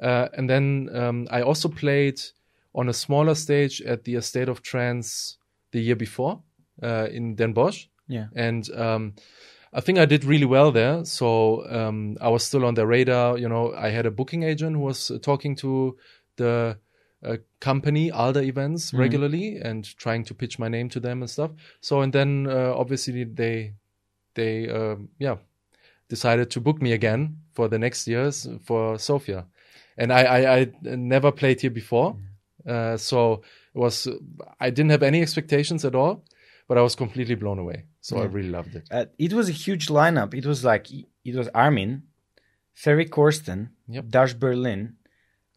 Uh, 0.02 0.28
and 0.34 0.50
then 0.50 0.90
um, 0.94 1.28
i 1.30 1.42
also 1.42 1.70
played 1.70 2.20
on 2.74 2.90
a 2.90 2.94
smaller 2.94 3.36
stage 3.36 3.82
at 3.82 4.04
the 4.06 4.16
estate 4.16 4.50
of 4.50 4.62
trance 4.62 5.38
the 5.72 5.82
year 5.82 5.96
before 5.96 6.42
uh, 6.82 7.08
in 7.12 7.36
den 7.36 7.54
bosch. 7.54 7.88
Yeah. 8.08 8.28
And 8.36 8.70
um, 8.76 9.14
I 9.74 9.82
think 9.82 9.98
I 9.98 10.06
did 10.06 10.26
really 10.26 10.46
well 10.46 10.72
there. 10.72 11.06
So 11.06 11.66
um, 11.70 12.18
I 12.20 12.30
was 12.30 12.46
still 12.46 12.66
on 12.66 12.74
the 12.74 12.86
radar. 12.86 13.38
You 13.38 13.48
know, 13.48 13.74
I 13.74 13.90
had 13.90 14.06
a 14.06 14.12
booking 14.12 14.44
agent 14.44 14.76
who 14.76 14.82
was 14.82 15.12
talking 15.22 15.56
to 15.58 15.98
the 16.36 16.78
uh, 17.24 17.38
company, 17.60 18.12
ALDA 18.12 18.44
Events, 18.44 18.88
mm-hmm. 18.88 19.00
regularly 19.00 19.58
and 19.58 19.86
trying 19.98 20.24
to 20.26 20.34
pitch 20.34 20.60
my 20.60 20.68
name 20.68 20.90
to 20.90 21.00
them 21.00 21.22
and 21.22 21.30
stuff. 21.30 21.52
So 21.80 22.02
and 22.02 22.12
then 22.12 22.48
uh, 22.50 22.74
obviously 22.76 23.24
they 23.24 23.74
they 24.34 24.70
uh, 24.70 24.96
yeah 25.20 25.38
decided 26.10 26.50
to 26.52 26.62
book 26.62 26.82
me 26.82 26.92
again 26.92 27.38
for 27.54 27.68
the 27.68 27.80
next 27.80 28.08
years 28.08 28.48
for 28.66 28.98
Sofia, 28.98 29.46
and 29.98 30.12
I 30.12 30.24
I, 30.24 30.60
I 30.62 30.72
never 30.84 31.32
played 31.32 31.62
here 31.62 31.70
before, 31.70 32.18
uh, 32.68 32.98
so 32.98 33.44
it 33.74 33.80
was 33.80 34.08
I 34.60 34.70
didn't 34.70 34.92
have 34.92 35.04
any 35.04 35.22
expectations 35.22 35.86
at 35.86 35.96
all 35.96 36.24
but 36.72 36.78
I 36.78 36.82
was 36.84 36.96
completely 36.96 37.36
blown 37.36 37.60
away. 37.60 37.84
So 38.02 38.18
yeah. 38.18 38.24
I 38.24 38.26
really 38.26 38.50
loved 38.50 38.76
it. 38.76 38.88
Uh, 38.92 39.06
it 39.18 39.32
was 39.32 39.48
a 39.48 39.54
huge 39.54 39.88
lineup. 39.88 40.34
It 40.34 40.46
was 40.46 40.66
like 40.66 40.92
it 40.92 41.36
was 41.36 41.48
Armin, 41.54 42.04
Ferry 42.74 43.06
Corsten, 43.06 43.70
yep. 43.88 44.10
Dash 44.10 44.34
Berlin, 44.34 44.98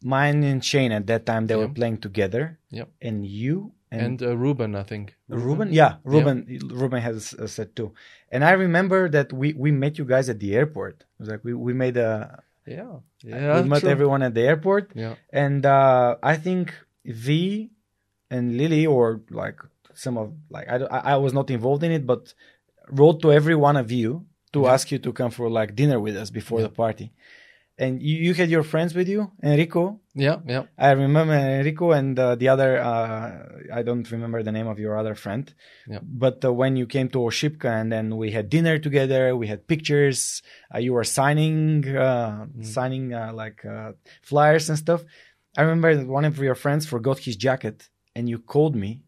Myon 0.03 0.43
and 0.45 0.63
Shane. 0.63 0.91
At 0.91 1.07
that 1.07 1.25
time, 1.25 1.47
they 1.47 1.55
yep. 1.55 1.67
were 1.67 1.73
playing 1.73 1.97
together. 1.97 2.59
Yep. 2.69 2.89
And 3.01 3.25
you 3.25 3.73
and, 3.91 4.21
and 4.21 4.29
uh, 4.29 4.37
Ruben, 4.37 4.75
I 4.75 4.83
think. 4.83 5.15
Ruben, 5.27 5.73
yeah, 5.73 5.95
Ruben. 6.03 6.45
Yep. 6.47 6.61
Ruben 6.71 7.01
has 7.01 7.33
a 7.33 7.47
set 7.47 7.75
too. 7.75 7.93
And 8.31 8.43
I 8.43 8.51
remember 8.51 9.09
that 9.09 9.33
we 9.33 9.53
we 9.53 9.71
met 9.71 9.97
you 9.97 10.05
guys 10.05 10.29
at 10.29 10.39
the 10.39 10.55
airport. 10.55 11.01
It 11.01 11.19
was 11.19 11.29
like 11.29 11.43
we 11.43 11.53
we 11.53 11.73
made 11.73 11.97
a 11.97 12.43
yeah 12.67 12.97
yeah 13.23 13.61
we 13.61 13.69
met 13.69 13.81
true. 13.81 13.89
everyone 13.89 14.21
at 14.21 14.33
the 14.33 14.41
airport. 14.41 14.91
Yeah. 14.95 15.15
And 15.31 15.65
uh, 15.65 16.17
I 16.21 16.35
think 16.35 16.73
V 17.05 17.71
and 18.29 18.57
Lily, 18.57 18.85
or 18.85 19.21
like 19.29 19.59
some 19.95 20.17
of 20.17 20.33
like 20.49 20.67
I, 20.69 20.77
I 21.13 21.15
was 21.17 21.33
not 21.33 21.49
involved 21.49 21.83
in 21.83 21.91
it, 21.91 22.05
but 22.05 22.33
wrote 22.89 23.21
to 23.21 23.31
every 23.31 23.55
one 23.55 23.77
of 23.77 23.91
you 23.91 24.25
to 24.53 24.67
ask 24.67 24.91
you 24.91 24.99
to 24.99 25.11
come 25.11 25.31
for 25.31 25.49
like 25.49 25.75
dinner 25.75 25.99
with 25.99 26.15
us 26.15 26.29
before 26.29 26.61
the 26.61 26.69
party. 26.69 27.11
And 27.77 28.01
you, 28.01 28.15
you 28.15 28.33
had 28.33 28.49
your 28.49 28.63
friends 28.63 28.95
with 28.95 29.09
you, 29.09 29.31
Enrico. 29.43 29.99
Yeah, 30.13 30.37
yeah. 30.47 30.63
I 30.77 30.91
remember 30.91 31.33
Enrico 31.33 31.91
and 31.91 32.17
uh, 32.17 32.35
the 32.35 32.47
other. 32.47 32.77
Uh, 32.79 33.49
I 33.73 33.83
don't 33.83 34.09
remember 34.09 34.41
the 34.43 34.53
name 34.53 34.67
of 34.67 34.79
your 34.79 34.97
other 34.97 35.13
friend. 35.13 35.53
Yeah. 35.85 35.99
But 36.01 36.45
uh, 36.45 36.53
when 36.53 36.77
you 36.77 36.87
came 36.87 37.09
to 37.09 37.17
Oshipka 37.17 37.65
and 37.65 37.91
then 37.91 38.15
we 38.15 38.31
had 38.31 38.49
dinner 38.49 38.79
together, 38.79 39.35
we 39.35 39.47
had 39.47 39.67
pictures. 39.67 40.41
Uh, 40.73 40.77
you 40.77 40.93
were 40.93 41.03
signing, 41.03 41.85
uh, 41.97 42.45
signing 42.61 43.13
uh, 43.13 43.33
like 43.33 43.65
uh, 43.65 43.91
flyers 44.21 44.69
and 44.69 44.77
stuff. 44.77 45.03
I 45.57 45.63
remember 45.63 45.95
that 45.95 46.07
one 46.07 46.23
of 46.23 46.37
your 46.37 46.55
friends 46.55 46.85
forgot 46.85 47.19
his 47.19 47.35
jacket, 47.35 47.89
and 48.15 48.29
you 48.29 48.39
called 48.39 48.75
me 48.75 49.01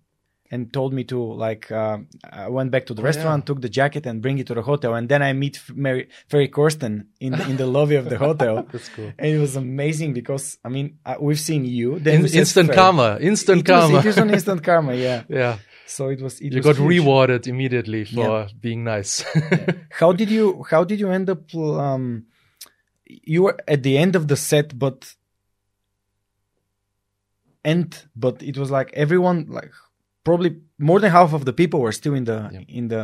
and 0.51 0.71
told 0.71 0.93
me 0.93 1.03
to 1.05 1.19
like. 1.33 1.71
Uh, 1.71 1.97
I 2.23 2.47
went 2.49 2.71
back 2.71 2.85
to 2.87 2.93
the 2.93 3.01
restaurant, 3.01 3.45
took 3.45 3.61
the 3.61 3.69
jacket, 3.69 4.05
and 4.05 4.21
bring 4.21 4.37
it 4.39 4.47
to 4.47 4.53
the 4.53 4.61
hotel. 4.61 4.93
And 4.95 5.09
then 5.09 5.21
I 5.21 5.33
meet 5.33 5.61
Mary, 5.75 6.07
Ferry 6.29 6.47
Corsten 6.49 7.07
in 7.19 7.33
in 7.49 7.57
the 7.57 7.65
lobby 7.67 7.95
of 7.95 8.09
the 8.09 8.17
hotel. 8.27 8.65
That's 8.71 8.89
cool. 8.89 9.11
And 9.19 9.27
it 9.35 9.39
was 9.39 9.55
amazing 9.55 10.13
because 10.13 10.57
I 10.63 10.69
mean 10.69 10.99
uh, 11.05 11.15
we've 11.19 11.39
seen 11.39 11.65
you. 11.65 11.99
Then 11.99 12.25
In- 12.25 12.33
instant 12.33 12.71
karma, 12.73 13.17
instant 13.19 13.59
it 13.67 13.71
was, 13.71 13.81
karma. 13.81 13.99
it 13.99 14.05
was 14.05 14.17
an 14.17 14.29
instant 14.29 14.63
karma, 14.63 14.93
yeah. 14.95 15.23
yeah, 15.29 15.57
So 15.85 16.09
it 16.09 16.21
was. 16.21 16.39
It 16.39 16.51
you 16.53 16.57
was 16.59 16.65
got 16.65 16.75
huge. 16.77 16.89
rewarded 16.99 17.47
immediately 17.47 18.05
for 18.05 18.19
Yeah. 18.19 18.47
being 18.61 18.83
nice. 18.83 19.23
How 19.99 20.11
did 20.13 20.29
you? 20.29 20.63
How 20.69 20.83
did 20.83 20.99
you 20.99 21.09
end 21.11 21.29
up? 21.29 21.53
Um, 21.55 22.25
you 23.05 23.43
were 23.43 23.57
at 23.67 23.83
the 23.83 23.97
end 23.97 24.15
of 24.15 24.27
the 24.27 24.35
set, 24.35 24.77
but 24.77 25.13
end, 27.63 28.05
but 28.15 28.41
it 28.43 28.57
was 28.57 28.71
like 28.71 28.91
everyone, 28.93 29.45
like 29.49 29.71
probably 30.27 30.51
more 30.89 30.99
than 31.03 31.11
half 31.19 31.31
of 31.37 31.41
the 31.49 31.53
people 31.61 31.79
were 31.85 31.95
still 32.01 32.15
in 32.19 32.25
the 32.31 32.39
Yeah. 32.55 32.77
in 32.79 32.85
the 32.93 33.03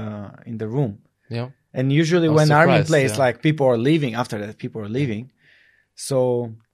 in 0.50 0.56
the 0.62 0.68
room. 0.76 0.92
yeah, 1.38 1.48
And 1.78 1.86
usually, 2.02 2.30
when 2.38 2.48
surprised, 2.48 2.88
plays, 2.92 3.12
yeah. 3.12 3.26
like 3.26 3.36
people 3.48 3.66
are 3.72 3.80
leaving. 3.90 4.12
After 4.24 4.38
that, 4.42 4.54
people 4.64 4.80
are 4.86 4.92
leaving. 5.00 5.24
So 5.96 6.18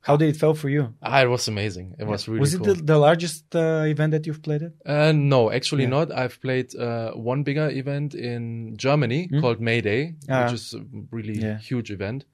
how 0.07 0.15
did 0.19 0.27
it 0.29 0.37
feel 0.41 0.53
for 0.53 0.69
you? 0.69 0.83
ah, 1.01 1.21
it 1.25 1.29
was 1.35 1.47
amazing. 1.47 1.87
It 2.01 2.07
was 2.07 2.27
really 2.27 2.39
was 2.39 2.55
cool. 2.55 2.69
it 2.69 2.77
the, 2.77 2.83
the 2.93 2.97
largest 2.97 3.43
uh, 3.55 3.83
event 3.93 4.11
that 4.11 4.25
you've 4.25 4.41
played 4.41 4.61
at? 4.67 4.71
Uh, 4.85 5.11
no, 5.11 5.51
actually 5.51 5.83
Yeah. 5.83 5.89
not. 5.97 6.07
I've 6.11 6.37
played 6.41 6.67
uh, 6.75 7.11
one 7.33 7.43
bigger 7.43 7.67
event 7.81 8.13
in 8.15 8.75
Germany 8.77 9.27
Hmm? 9.31 9.39
called 9.41 9.59
May 9.59 9.81
Day, 9.81 10.01
Ah. 10.29 10.43
which 10.43 10.53
is 10.59 10.73
a 10.73 10.81
really 11.11 11.37
Yeah. 11.45 11.57
huge 11.69 11.89
event. 11.97 12.25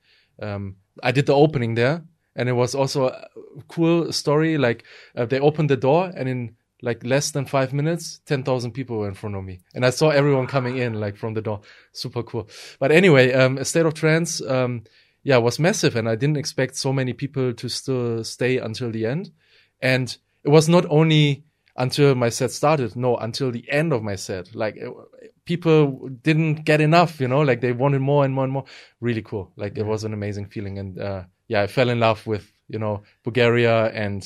Um, 0.42 0.76
I 1.04 1.12
did 1.12 1.26
the 1.26 1.34
opening 1.34 1.76
there, 1.76 1.98
and 2.36 2.50
it 2.50 2.56
was 2.56 2.76
also 2.76 3.00
a 3.08 3.28
cool 3.68 4.12
story. 4.12 4.58
Like 4.58 4.84
uh, 5.18 5.26
they 5.32 5.40
opened 5.40 5.70
the 5.70 5.78
door, 5.88 6.12
and 6.18 6.28
in 6.30 6.40
like 6.86 7.04
less 7.04 7.32
than 7.32 7.46
five 7.46 7.74
minutes, 7.74 8.22
ten 8.26 8.44
thousand 8.44 8.72
people 8.72 8.96
were 8.98 9.10
in 9.10 9.16
front 9.16 9.36
of 9.36 9.44
me, 9.44 9.56
and 9.74 9.86
I 9.86 9.92
saw 9.92 10.10
everyone 10.10 10.48
coming 10.48 10.78
in 10.78 10.94
like 11.06 11.18
from 11.18 11.34
the 11.34 11.42
door. 11.42 11.60
Super 11.92 12.24
cool. 12.24 12.48
But 12.80 12.92
anyway, 12.92 13.34
um, 13.34 13.58
a 13.58 13.66
state 13.66 13.86
of 13.86 13.94
trance. 13.94 14.42
Um, 14.42 14.84
yeah, 15.24 15.40
was 15.42 15.60
massive, 15.60 15.96
and 16.00 16.08
I 16.08 16.16
didn't 16.16 16.38
expect 16.38 16.76
so 16.76 16.94
many 16.94 17.14
people 17.14 17.54
to 17.54 17.68
still 17.70 18.24
stay 18.24 18.60
until 18.60 18.92
the 18.92 19.08
end. 19.08 19.32
And 19.82 20.16
it 20.44 20.50
was 20.50 20.70
not 20.70 20.86
only 20.90 21.44
until 21.76 22.16
my 22.16 22.30
set 22.30 22.52
started, 22.52 22.96
no, 22.96 23.18
until 23.18 23.52
the 23.52 23.66
end 23.70 23.92
of 23.92 24.04
my 24.04 24.16
set. 24.16 24.56
Like 24.56 24.76
it, 24.78 24.92
people 25.46 26.10
didn't 26.22 26.66
get 26.66 26.80
enough, 26.80 27.20
you 27.20 27.28
know, 27.28 27.42
like 27.42 27.62
they 27.62 27.72
wanted 27.72 28.02
more 28.02 28.24
and 28.24 28.34
more 28.34 28.44
and 28.44 28.54
more. 28.54 28.66
Really 29.02 29.24
cool. 29.24 29.52
Like 29.56 29.78
it 29.78 29.86
was 29.86 30.04
an 30.04 30.14
amazing 30.14 30.48
feeling. 30.48 30.78
And, 30.78 31.00
uh, 31.00 31.24
yeah, 31.48 31.64
I 31.64 31.68
fell 31.68 31.90
in 31.90 32.00
love 32.00 32.26
with, 32.28 32.52
you 32.68 32.80
know, 32.80 33.04
Bulgaria 33.24 33.88
and, 33.88 34.22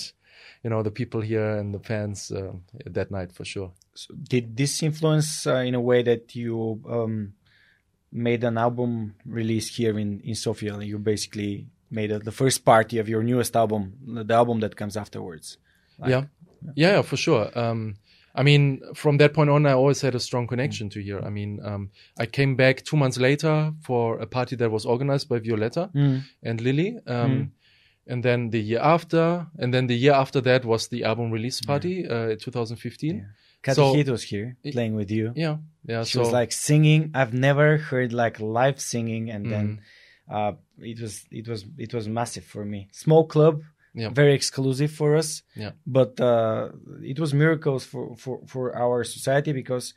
you 0.63 0.69
know, 0.69 0.83
the 0.83 0.91
people 0.91 1.21
here 1.21 1.51
and 1.57 1.73
the 1.73 1.79
fans, 1.79 2.31
uh, 2.31 2.51
that 2.85 3.11
night 3.11 3.31
for 3.31 3.45
sure. 3.45 3.71
So 3.93 4.13
did 4.13 4.55
this 4.57 4.83
influence 4.83 5.47
uh, 5.47 5.55
in 5.57 5.75
a 5.75 5.81
way 5.81 6.03
that 6.03 6.35
you 6.35 6.81
um, 6.89 7.33
made 8.11 8.43
an 8.43 8.57
album 8.57 9.15
release 9.25 9.75
here 9.75 9.97
in 9.99 10.19
in 10.21 10.35
Sofia? 10.35 10.79
You 10.81 10.97
basically 10.99 11.67
made 11.91 12.11
a, 12.11 12.19
the 12.19 12.31
first 12.31 12.63
party 12.65 12.99
of 12.99 13.07
your 13.09 13.23
newest 13.23 13.55
album, 13.55 13.93
the 14.05 14.33
album 14.33 14.59
that 14.61 14.75
comes 14.75 14.95
afterwards. 14.97 15.57
Like- 15.97 16.09
yeah. 16.11 16.23
yeah, 16.75 16.91
yeah, 16.95 17.01
for 17.01 17.17
sure. 17.17 17.49
Um, 17.57 17.95
I 18.35 18.43
mean, 18.43 18.81
from 18.93 19.17
that 19.17 19.33
point 19.33 19.49
on, 19.49 19.65
I 19.65 19.73
always 19.73 20.01
had 20.01 20.13
a 20.15 20.19
strong 20.19 20.45
connection 20.47 20.89
to 20.91 21.01
here. 21.01 21.19
I 21.19 21.29
mean, 21.29 21.59
um, 21.63 21.89
I 22.17 22.25
came 22.27 22.55
back 22.55 22.83
two 22.85 22.95
months 22.95 23.17
later 23.17 23.73
for 23.81 24.19
a 24.19 24.27
party 24.27 24.55
that 24.57 24.69
was 24.69 24.85
organized 24.85 25.27
by 25.27 25.39
Violetta 25.39 25.89
Mm. 25.95 26.21
and 26.43 26.61
Lily. 26.61 26.99
Um, 27.07 27.51
And 28.11 28.23
then 28.23 28.49
the 28.49 28.59
year 28.59 28.79
after, 28.81 29.47
and 29.61 29.71
then 29.73 29.87
the 29.87 29.95
year 29.95 30.13
after 30.23 30.41
that 30.41 30.65
was 30.65 30.87
the 30.87 31.03
album 31.03 31.31
release 31.31 31.61
party, 31.61 31.95
uh, 32.07 32.35
2015. 32.35 33.15
Yeah. 33.15 33.23
Katy 33.61 33.75
So- 33.75 34.11
was 34.11 34.23
here 34.23 34.55
playing 34.71 34.95
with 34.95 35.11
you. 35.11 35.31
Yeah, 35.35 35.57
yeah. 35.85 36.03
She 36.05 36.13
so 36.13 36.21
was 36.21 36.31
like 36.31 36.51
singing. 36.51 37.11
I've 37.13 37.33
never 37.33 37.77
heard 37.77 38.11
like 38.13 38.39
live 38.39 38.79
singing, 38.79 39.29
and 39.29 39.43
then 39.53 39.67
Mm-hmm. 40.31 40.35
uh, 40.35 40.51
it 40.91 40.99
was 41.01 41.13
it 41.31 41.47
was 41.47 41.65
it 41.77 41.93
was 41.93 42.07
massive 42.07 42.45
for 42.53 42.63
me. 42.65 42.87
Small 42.91 43.23
club, 43.27 43.61
Yeah. 43.93 44.09
very 44.21 44.33
exclusive 44.33 44.91
for 44.91 45.09
us. 45.17 45.43
Yeah. 45.55 45.71
But 45.85 46.11
uh, 46.21 46.69
it 47.03 47.19
was 47.19 47.33
miracles 47.33 47.83
for, 47.91 48.15
for 48.23 48.39
for 48.47 48.63
our 48.83 49.03
society 49.03 49.51
because 49.53 49.93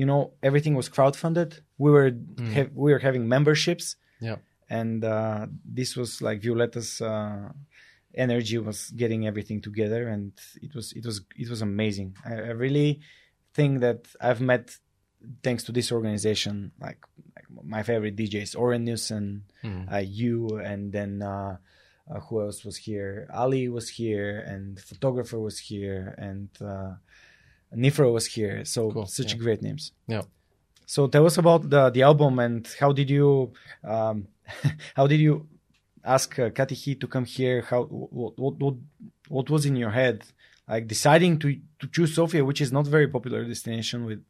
you 0.00 0.06
know 0.10 0.32
everything 0.42 0.74
was 0.76 0.88
crowdfunded. 0.96 1.50
We 1.78 1.90
were 1.96 2.10
ha- 2.54 2.70
we 2.82 2.88
were 2.92 3.02
having 3.08 3.28
memberships, 3.28 3.86
Mm. 4.20 4.26
yeah, 4.28 4.36
and 4.68 5.04
uh, 5.04 5.46
this 5.64 5.96
was 5.96 6.20
like 6.22 6.40
Violetta's 6.42 7.00
uh, 7.00 7.48
energy 8.14 8.58
was 8.58 8.90
getting 8.90 9.26
everything 9.26 9.60
together, 9.60 10.08
and 10.08 10.32
it 10.62 10.74
was 10.74 10.92
it 10.92 11.04
was 11.04 11.22
it 11.36 11.48
was 11.50 11.62
amazing. 11.62 12.16
I, 12.24 12.34
I 12.34 12.50
really 12.64 13.00
think 13.52 13.80
that 13.80 14.06
I've 14.20 14.40
met 14.40 14.76
thanks 15.42 15.64
to 15.64 15.72
this 15.72 15.90
organization 15.90 16.72
like, 16.80 16.98
like 17.34 17.46
my 17.64 17.82
favorite 17.82 18.14
DJs, 18.16 18.56
Orjan 18.56 18.82
Nilsen, 18.82 19.44
Hmm. 19.62 19.82
uh, 19.90 19.98
you, 20.04 20.58
and 20.58 20.92
then 20.92 21.22
uh, 21.22 21.56
uh, 22.10 22.20
who 22.20 22.42
else 22.42 22.64
was 22.64 22.76
here? 22.76 23.26
Ali 23.32 23.68
was 23.68 23.88
here, 23.88 24.40
and 24.40 24.78
photographer 24.78 25.38
was 25.40 25.58
here, 25.58 26.14
and 26.18 26.48
uh, 26.60 26.94
Nifra 27.74 28.12
was 28.12 28.26
here. 28.26 28.64
So 28.64 28.90
Cool, 28.92 29.06
such 29.06 29.32
yeah. 29.32 29.38
great 29.38 29.62
names. 29.62 29.92
yeah. 30.06 30.22
So 30.86 31.06
tell 31.08 31.24
us 31.24 31.38
about 31.38 31.70
the 31.70 31.88
the 31.88 32.02
album 32.02 32.38
and 32.38 32.68
how 32.78 32.92
did 32.92 33.08
you 33.08 33.52
um, 33.82 34.28
how 34.94 35.06
did 35.06 35.20
you 35.20 35.48
ask 36.04 36.38
uh, 36.38 36.50
Heath 36.70 36.98
to 37.00 37.06
come 37.06 37.24
here? 37.24 37.62
How 37.62 37.84
what, 37.84 38.38
what 38.38 38.54
what 38.58 38.74
what 39.28 39.50
was 39.50 39.66
in 39.66 39.76
your 39.76 39.90
head 39.90 40.24
like 40.68 40.86
deciding 40.86 41.38
to 41.40 41.58
to 41.80 41.86
choose 41.88 42.14
Sofia, 42.14 42.44
which 42.44 42.60
is 42.60 42.72
not 42.72 42.86
very 42.86 43.08
popular 43.08 43.44
destination 43.44 44.04
with 44.04 44.22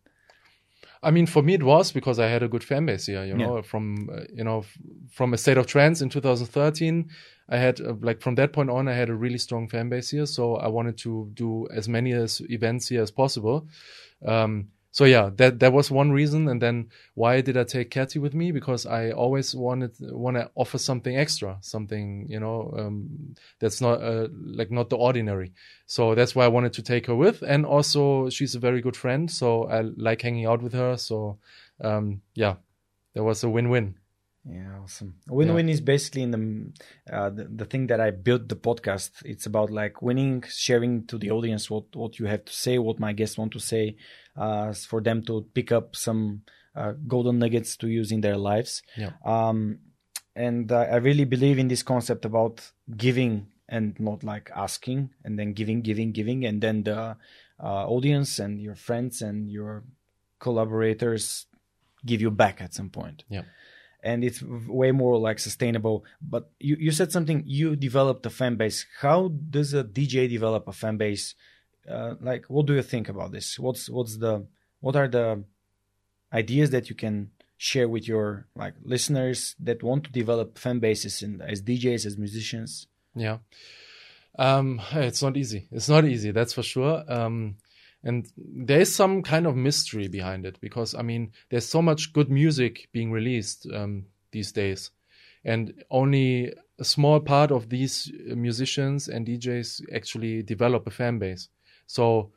I 1.05 1.11
mean, 1.11 1.27
for 1.27 1.43
me, 1.43 1.53
it 1.53 1.63
was 1.63 1.93
because 1.93 2.19
I 2.19 2.29
had 2.29 2.43
a 2.43 2.49
good 2.49 2.65
fan 2.65 2.87
base 2.87 3.07
here. 3.07 3.25
You 3.25 3.35
know, 3.35 3.61
from 3.63 4.09
uh, 4.11 4.23
you 4.33 4.43
know, 4.43 4.65
from 5.11 5.35
a 5.35 5.39
state 5.39 5.59
of 5.59 5.67
trance 5.67 6.01
in 6.01 6.09
2013, 6.09 7.11
I 7.51 7.59
had 7.59 7.81
uh, 7.81 7.95
like 8.01 8.23
from 8.23 8.37
that 8.37 8.55
point 8.55 8.71
on, 8.71 8.89
I 8.89 8.95
had 8.95 9.11
a 9.11 9.15
really 9.15 9.37
strong 9.37 9.69
fan 9.69 9.91
base 9.91 10.11
here. 10.11 10.25
So 10.25 10.57
I 10.57 10.69
wanted 10.69 10.97
to 10.99 11.31
do 11.35 11.69
as 11.71 11.91
many 11.91 12.13
as 12.13 12.41
events 12.49 12.89
here 12.89 13.03
as 13.03 13.11
possible. 13.11 13.69
Um, 14.25 14.69
so 14.95 15.05
yeah, 15.07 15.31
that 15.39 15.59
that 15.59 15.73
was 15.73 15.91
one 15.91 16.13
reason. 16.13 16.47
And 16.47 16.63
then 16.63 16.89
why 17.15 17.41
did 17.41 17.57
I 17.57 17.65
take 17.65 17.91
Katy 17.91 18.21
with 18.21 18.33
me? 18.33 18.53
Because 18.53 18.87
I 18.87 19.11
always 19.11 19.53
wanted 19.53 19.91
want 19.99 20.37
to 20.37 20.49
offer 20.55 20.79
something 20.79 21.17
extra, 21.17 21.59
something 21.63 22.27
you 22.29 22.39
know 22.39 22.73
um, 22.79 23.35
that's 23.59 23.81
not 23.81 24.01
uh, 24.01 24.29
like 24.31 24.71
not 24.71 24.91
the 24.91 24.97
ordinary. 24.97 25.53
So 25.87 26.15
that's 26.15 26.37
why 26.37 26.45
I 26.45 26.49
wanted 26.49 26.75
to 26.75 26.83
take 26.83 27.07
her 27.07 27.17
with. 27.17 27.43
And 27.43 27.67
also, 27.67 28.31
she's 28.31 28.55
a 28.55 28.61
very 28.61 28.81
good 28.81 28.97
friend, 28.97 29.29
so 29.29 29.65
I 29.65 29.81
like 29.81 30.23
hanging 30.23 30.47
out 30.47 30.63
with 30.63 30.75
her. 30.75 30.97
So 30.97 31.39
um, 31.81 32.21
yeah, 32.35 32.55
that 33.15 33.25
was 33.25 33.43
a 33.43 33.49
win-win. 33.49 33.97
Yeah, 34.49 34.79
awesome. 34.81 35.15
Win-win 35.27 35.71
is 35.71 35.81
basically 35.81 36.23
in 36.23 36.31
the, 36.31 37.13
uh, 37.13 37.31
the 37.31 37.45
the 37.45 37.65
thing 37.65 37.87
that 37.89 37.99
I 37.99 38.11
built 38.13 38.49
the 38.49 38.57
podcast. 38.57 39.11
It's 39.25 39.47
about 39.47 39.71
like 39.71 40.03
winning, 40.03 40.45
sharing 40.47 41.07
to 41.07 41.19
the 41.19 41.33
audience 41.33 41.69
what 41.69 41.97
what 41.97 42.21
you 42.21 42.27
have 42.27 42.45
to 42.45 42.53
say, 42.53 42.79
what 42.79 43.01
my 43.01 43.13
guests 43.13 43.39
want 43.39 43.53
to 43.55 43.59
say, 43.59 43.97
for 44.37 45.01
them 45.01 45.23
to 45.25 45.47
pick 45.55 45.71
up 45.73 45.95
some 45.97 46.43
uh, 46.75 46.93
golden 47.07 47.39
nuggets 47.39 47.77
to 47.79 47.89
use 47.89 48.11
in 48.13 48.21
their 48.21 48.37
lives. 48.37 48.83
Yeah. 48.97 49.11
Um, 49.25 49.79
and 50.37 50.71
uh, 50.73 50.79
I 50.91 50.97
really 50.97 51.25
believe 51.25 51.59
in 51.59 51.69
this 51.69 51.83
concept 51.85 52.25
about 52.25 52.73
giving 52.97 53.47
and 53.69 53.99
not 54.01 54.23
like 54.25 54.51
asking, 54.55 55.11
and 55.25 55.39
then 55.39 55.53
giving, 55.53 55.81
giving, 55.83 56.13
giving, 56.13 56.45
and 56.45 56.61
then 56.61 56.83
the 56.83 57.17
uh, 57.63 57.87
audience 57.89 58.39
and 58.39 58.61
your 58.61 58.75
friends 58.75 59.23
and 59.23 59.49
your 59.51 59.85
collaborators 60.41 61.47
give 62.05 62.21
you 62.21 62.31
back 62.31 62.61
at 62.61 62.75
some 62.75 62.91
point 62.91 63.25
Yeah. 63.31 63.43
and 64.03 64.23
it's 64.23 64.43
way 64.43 64.93
more 64.93 65.17
like 65.19 65.39
sustainable. 65.39 66.05
But 66.21 66.51
you, 66.61 66.77
you 66.79 66.91
said 66.93 67.11
something. 67.13 67.43
You 67.47 67.77
developed 67.77 68.27
a 68.27 68.31
fan 68.31 68.57
base. 68.57 68.85
How 69.01 69.29
does 69.29 69.73
a 69.73 69.83
DJ 69.83 70.29
develop 70.29 70.69
a 70.69 70.73
fan 70.73 70.97
base? 70.99 71.35
Uh, 71.89 72.15
like, 72.21 72.47
what 72.47 72.67
do 72.67 72.75
you 72.75 72.83
think 72.83 73.09
about 73.09 73.33
this? 73.33 73.59
What's 73.59 73.89
what's 73.89 74.17
the 74.17 74.47
what 74.81 74.97
are 74.97 75.09
the 75.09 75.45
ideas 76.33 76.71
that 76.71 76.89
you 76.89 76.97
can 76.97 77.31
share 77.57 77.89
with 77.89 78.09
your 78.09 78.47
like 78.57 78.75
listeners 78.83 79.55
that 79.61 79.83
want 79.83 80.05
to 80.05 80.13
develop 80.13 80.59
fan 80.59 80.79
bases 80.79 81.23
and 81.23 81.41
as 81.43 81.63
DJs 81.63 82.07
as 82.07 82.19
musicians? 82.19 82.87
Yeah. 83.15 83.39
Um, 84.39 84.81
it's 84.93 85.23
not 85.23 85.37
easy. 85.37 85.69
It's 85.71 85.89
not 85.89 86.05
easy. 86.05 86.31
That's 86.33 86.53
for 86.53 86.63
sure. 86.63 87.05
Um, 87.09 87.57
and 88.03 88.31
there 88.37 88.81
is 88.81 88.95
some 88.95 89.23
kind 89.23 89.47
of 89.47 89.57
mystery 89.57 90.09
behind 90.09 90.45
it 90.45 90.61
because 90.61 90.95
I 90.95 91.03
mean, 91.03 91.33
there's 91.51 91.67
so 91.67 91.81
much 91.81 92.13
good 92.13 92.31
music 92.31 92.89
being 92.93 93.11
released 93.11 93.67
um, 93.73 94.07
these 94.31 94.53
days, 94.53 94.91
and 95.45 95.83
only 95.91 96.53
a 96.79 96.85
small 96.85 97.21
part 97.21 97.51
of 97.51 97.71
these 97.71 98.13
musicians 98.27 99.09
and 99.09 99.27
DJs 99.27 99.95
actually 99.95 100.43
develop 100.43 100.87
a 100.87 100.91
fan 100.91 101.19
base. 101.19 101.49
So, 101.87 102.33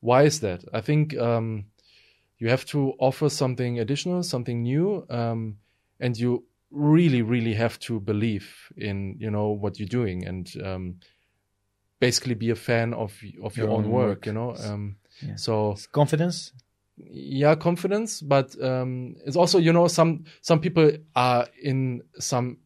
why 0.00 0.22
is 0.24 0.40
that? 0.40 0.64
I 0.72 0.80
think 0.80 1.16
um, 1.18 1.66
you 2.38 2.48
have 2.48 2.64
to 2.66 2.92
offer 2.98 3.28
something 3.28 3.78
additional, 3.80 4.22
something 4.22 4.62
new, 4.62 5.06
um, 5.10 5.56
and 6.00 6.16
you 6.18 6.44
really, 6.70 7.22
really 7.22 7.54
have 7.54 7.78
to 7.78 8.00
believe 8.00 8.72
in 8.76 9.16
you 9.18 9.30
know 9.30 9.48
what 9.50 9.78
you're 9.78 9.88
doing 9.88 10.26
and 10.26 10.50
um, 10.64 10.96
basically 12.00 12.34
be 12.34 12.50
a 12.50 12.56
fan 12.56 12.92
of 12.94 13.12
of 13.42 13.56
your, 13.56 13.68
Your 13.68 13.76
own 13.76 13.84
own 13.84 13.90
work. 13.90 14.08
work. 14.08 14.26
You 14.26 14.32
know, 14.32 14.54
um, 14.56 14.96
Yeah. 15.22 15.36
so 15.36 15.72
It's 15.72 15.86
confidence. 15.86 16.52
yeah 16.98 17.54
confidence 17.54 18.22
but 18.22 18.56
um 18.62 19.16
it's 19.26 19.36
also 19.36 19.58
you 19.58 19.70
know 19.72 19.86
some 19.88 20.24
some 20.40 20.60
people 20.60 20.90
are 21.14 21.46
in 21.62 22.00
some 22.18 22.56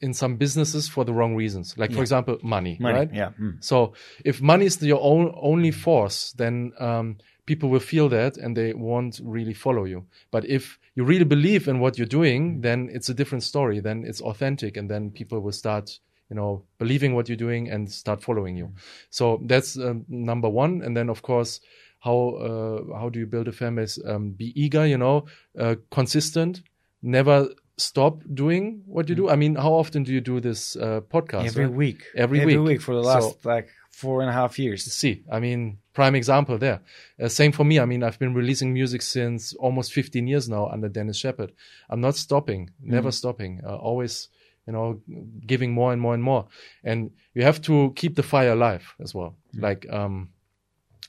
in 0.00 0.14
some 0.14 0.36
businesses 0.36 0.88
for 0.88 1.04
the 1.04 1.12
wrong 1.12 1.34
reasons. 1.36 1.76
Like 1.76 1.92
for 1.92 2.00
example 2.00 2.38
money, 2.42 2.76
Money. 2.80 2.98
right? 2.98 3.14
Yeah. 3.14 3.30
Mm. 3.40 3.62
so 3.62 3.92
if 4.24 4.40
money 4.40 4.66
is 4.66 4.82
your 4.82 5.00
own 5.02 5.32
only 5.40 5.70
force 5.70 6.32
then 6.32 6.72
um 6.78 7.18
people 7.46 7.68
will 7.68 7.80
feel 7.80 8.08
that 8.08 8.36
and 8.36 8.56
they 8.56 8.72
won't 8.72 9.20
really 9.24 9.54
follow 9.54 9.84
you. 9.84 10.06
But 10.30 10.44
if 10.44 10.78
you 10.94 11.04
really 11.04 11.24
believe 11.24 11.68
in 11.68 11.80
what 11.80 11.98
you're 11.98 12.06
doing 12.06 12.60
then 12.60 12.88
it's 12.92 13.08
a 13.08 13.14
different 13.14 13.44
story. 13.44 13.80
Then 13.80 14.04
it's 14.06 14.20
authentic 14.20 14.76
and 14.76 14.90
then 14.90 15.10
people 15.10 15.40
will 15.40 15.52
start 15.52 15.98
you 16.30 16.36
know 16.36 16.62
believing 16.78 17.14
what 17.14 17.28
you're 17.28 17.36
doing 17.36 17.68
and 17.70 17.90
start 17.90 18.22
following 18.22 18.56
you. 18.56 18.72
So 19.10 19.40
that's 19.44 19.76
um, 19.76 20.04
number 20.08 20.48
one. 20.48 20.82
And 20.82 20.96
then 20.96 21.10
of 21.10 21.22
course 21.22 21.60
how 22.00 22.30
uh, 22.40 22.98
how 22.98 23.08
do 23.08 23.18
you 23.18 23.26
build 23.26 23.48
a 23.48 23.52
fan 23.52 23.74
base 23.74 23.98
um, 24.06 24.30
be 24.30 24.52
eager 24.60 24.86
you 24.86 24.98
know 24.98 25.26
uh, 25.58 25.74
consistent 25.90 26.62
never 27.02 27.48
stop 27.80 28.14
doing 28.42 28.82
what 28.86 29.08
you 29.08 29.14
do? 29.14 29.28
I 29.28 29.36
mean 29.36 29.54
how 29.56 29.72
often 29.82 30.02
do 30.04 30.12
you 30.12 30.20
do 30.20 30.40
this 30.40 30.76
uh, 30.76 31.00
podcast 31.14 31.46
Every 31.46 31.66
right? 31.66 31.74
week. 31.82 32.00
Every 32.14 32.38
week. 32.44 32.80
for 32.80 32.94
the 32.94 33.02
So- 33.02 33.08
last 33.12 33.44
like 33.44 33.68
four 33.90 34.20
and 34.22 34.30
a 34.30 34.32
half 34.32 34.58
years. 34.58 34.80
see 35.00 35.14
i 35.30 35.38
mean 35.40 35.60
prime 35.92 36.14
example 36.14 36.56
there. 36.58 36.78
Uh, 37.22 37.28
same 37.28 37.52
for 37.52 37.64
me. 37.70 37.74
I 37.84 37.86
mean 37.90 38.02
i've 38.06 38.18
been 38.24 38.34
releasing 38.34 38.72
music 38.80 39.02
since 39.02 39.40
almost 39.66 39.92
15 39.92 40.26
years 40.32 40.48
now 40.48 40.64
under 40.74 40.88
dennis 40.88 41.18
sheperd 41.22 41.50
i'm 41.90 42.00
not 42.00 42.14
stopping 42.16 42.70
never 42.96 43.10
stopping 43.10 43.52
uh, 43.66 43.76
always 43.88 44.28
you 44.66 44.72
know 44.72 45.00
giving 45.46 45.70
more 45.72 45.92
and 45.92 46.00
more 46.00 46.14
and 46.14 46.22
more. 46.22 46.42
And 46.84 47.10
you 47.34 47.42
have 47.50 47.60
to 47.62 47.92
keep 48.00 48.14
the 48.14 48.22
fire 48.22 48.52
alive 48.52 48.84
as 49.04 49.10
well. 49.14 49.32
Like 49.66 49.82
um 49.98 50.14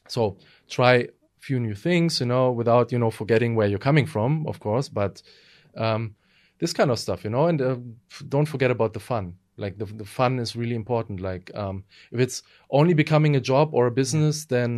so 0.07 0.37
try 0.69 0.93
a 0.95 1.07
few 1.39 1.59
new 1.59 1.75
things 1.75 2.19
you 2.21 2.25
know 2.25 2.51
without 2.51 2.91
you 2.91 2.99
know 2.99 3.11
forgetting 3.11 3.55
where 3.55 3.67
you're 3.71 3.85
coming 3.89 4.07
from 4.07 4.45
of 4.47 4.59
course 4.59 4.89
but 4.89 5.21
um 5.77 6.15
this 6.61 6.73
kind 6.73 6.89
of 6.91 6.97
stuff 7.05 7.19
you 7.25 7.31
know 7.35 7.45
and 7.49 7.59
uh, 7.61 7.75
f- 8.15 8.23
don't 8.33 8.49
forget 8.53 8.71
about 8.71 8.91
the 8.93 8.99
fun 9.11 9.25
like 9.63 9.75
the, 9.81 9.85
the 10.01 10.05
fun 10.05 10.39
is 10.39 10.55
really 10.61 10.75
important 10.83 11.19
like 11.31 11.45
um 11.63 11.83
if 12.13 12.19
it's 12.25 12.37
only 12.79 12.93
becoming 13.03 13.35
a 13.35 13.41
job 13.51 13.67
or 13.77 13.83
a 13.87 13.91
business 14.01 14.45
then 14.55 14.71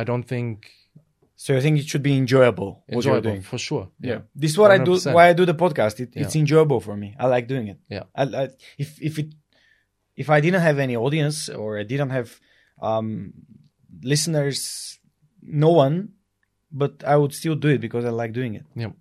i 0.00 0.04
don't 0.10 0.26
think 0.34 0.54
So 1.44 1.50
I 1.58 1.60
think 1.64 1.74
it 1.82 1.86
should 1.90 2.04
be 2.10 2.14
enjoyable. 2.24 2.70
What 2.70 3.04
you're 3.04 3.16
enjoyable 3.18 3.30
doing. 3.30 3.42
for 3.50 3.58
sure 3.68 3.84
Yeah. 4.10 4.20
This 4.42 4.50
is 4.54 4.58
what 4.62 4.70
I 4.76 4.78
do. 4.88 4.94
Why 5.16 5.24
I 5.30 5.34
do 5.40 5.44
the 5.52 5.58
podcast. 5.64 5.94
It, 6.04 6.10
It's 6.22 6.34
Yeah. 6.36 6.42
enjoyable 6.44 6.80
for 6.86 6.94
me. 7.02 7.08
I 7.22 7.26
like 7.36 7.46
doing 7.54 7.66
it. 7.72 7.78
Yeah. 7.96 8.04
I, 8.20 8.22
I, 8.42 8.44
if 8.82 8.88
if 9.08 9.14
it 9.22 9.28
if 10.22 10.26
I 10.36 10.38
didn't 10.44 10.62
have 10.68 10.78
any 10.86 10.94
audience 11.06 11.38
or 11.60 11.68
I 11.82 11.84
didn't 11.92 12.12
have 12.18 12.28
um, 12.88 13.10
listeners, 14.02 14.98
no 15.42 15.70
one, 15.70 15.96
but 16.70 17.02
I 17.04 17.16
would 17.16 17.34
still 17.34 17.54
do 17.54 17.68
it 17.68 17.80
because 17.80 18.04
I 18.04 18.10
like 18.10 18.32
doing 18.32 18.54
it. 18.54 18.66
yeah 18.82 18.92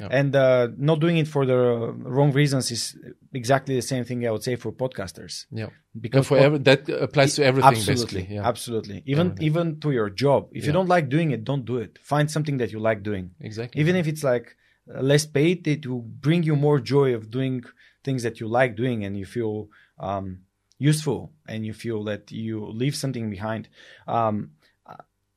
Yeah. 0.00 0.08
And 0.10 0.36
uh, 0.36 0.68
not 0.76 1.00
doing 1.00 1.18
it 1.18 1.26
for 1.26 1.44
the 1.44 1.56
wrong 1.56 2.30
reasons 2.32 2.70
is 2.70 2.96
exactly 3.32 3.74
the 3.74 3.82
same 3.82 4.04
thing 4.04 4.26
I 4.26 4.30
would 4.30 4.44
say 4.44 4.54
for 4.56 4.70
podcasters. 4.72 5.46
yeah 5.50 5.70
Because 6.00 6.26
for 6.28 6.38
every, 6.38 6.58
that 6.58 6.88
applies 6.88 7.34
to 7.36 7.44
everything 7.44 7.72
absolutely, 7.72 8.24
yeah 8.30 8.46
absolutely. 8.46 9.02
Even 9.06 9.26
Everything. 9.28 9.46
even 9.46 9.80
to 9.80 9.90
your 9.90 10.10
job. 10.10 10.48
If 10.52 10.66
you 10.66 10.72
don't 10.72 10.88
like 10.88 11.08
doing 11.08 11.32
it, 11.32 11.42
don't 11.44 11.64
do 11.64 11.78
it. 11.78 11.98
Find 12.02 12.30
something 12.30 12.58
that 12.58 12.70
you 12.72 12.78
like 12.78 13.02
doing 13.02 13.30
exactly 13.40 13.80
even 13.80 13.96
if 13.96 14.06
it's 14.06 14.22
like 14.22 14.56
less 14.88 15.26
paid 15.26 15.66
it 15.68 15.86
will 15.86 16.02
bring 16.02 16.42
you 16.42 16.56
more 16.56 16.80
joy 16.80 17.14
of 17.14 17.30
doing 17.30 17.62
things 18.04 18.22
that 18.22 18.40
you 18.40 18.48
like 18.48 18.76
doing 18.76 19.04
and 19.04 19.18
you 19.18 19.26
feel 19.26 19.68
um, 19.98 20.40
useful 20.78 21.32
and 21.46 21.66
you 21.66 21.72
feel 21.72 22.04
that 22.04 22.30
you 22.30 22.64
leave 22.66 22.96
something 22.96 23.28
behind 23.30 23.68
um, 24.06 24.50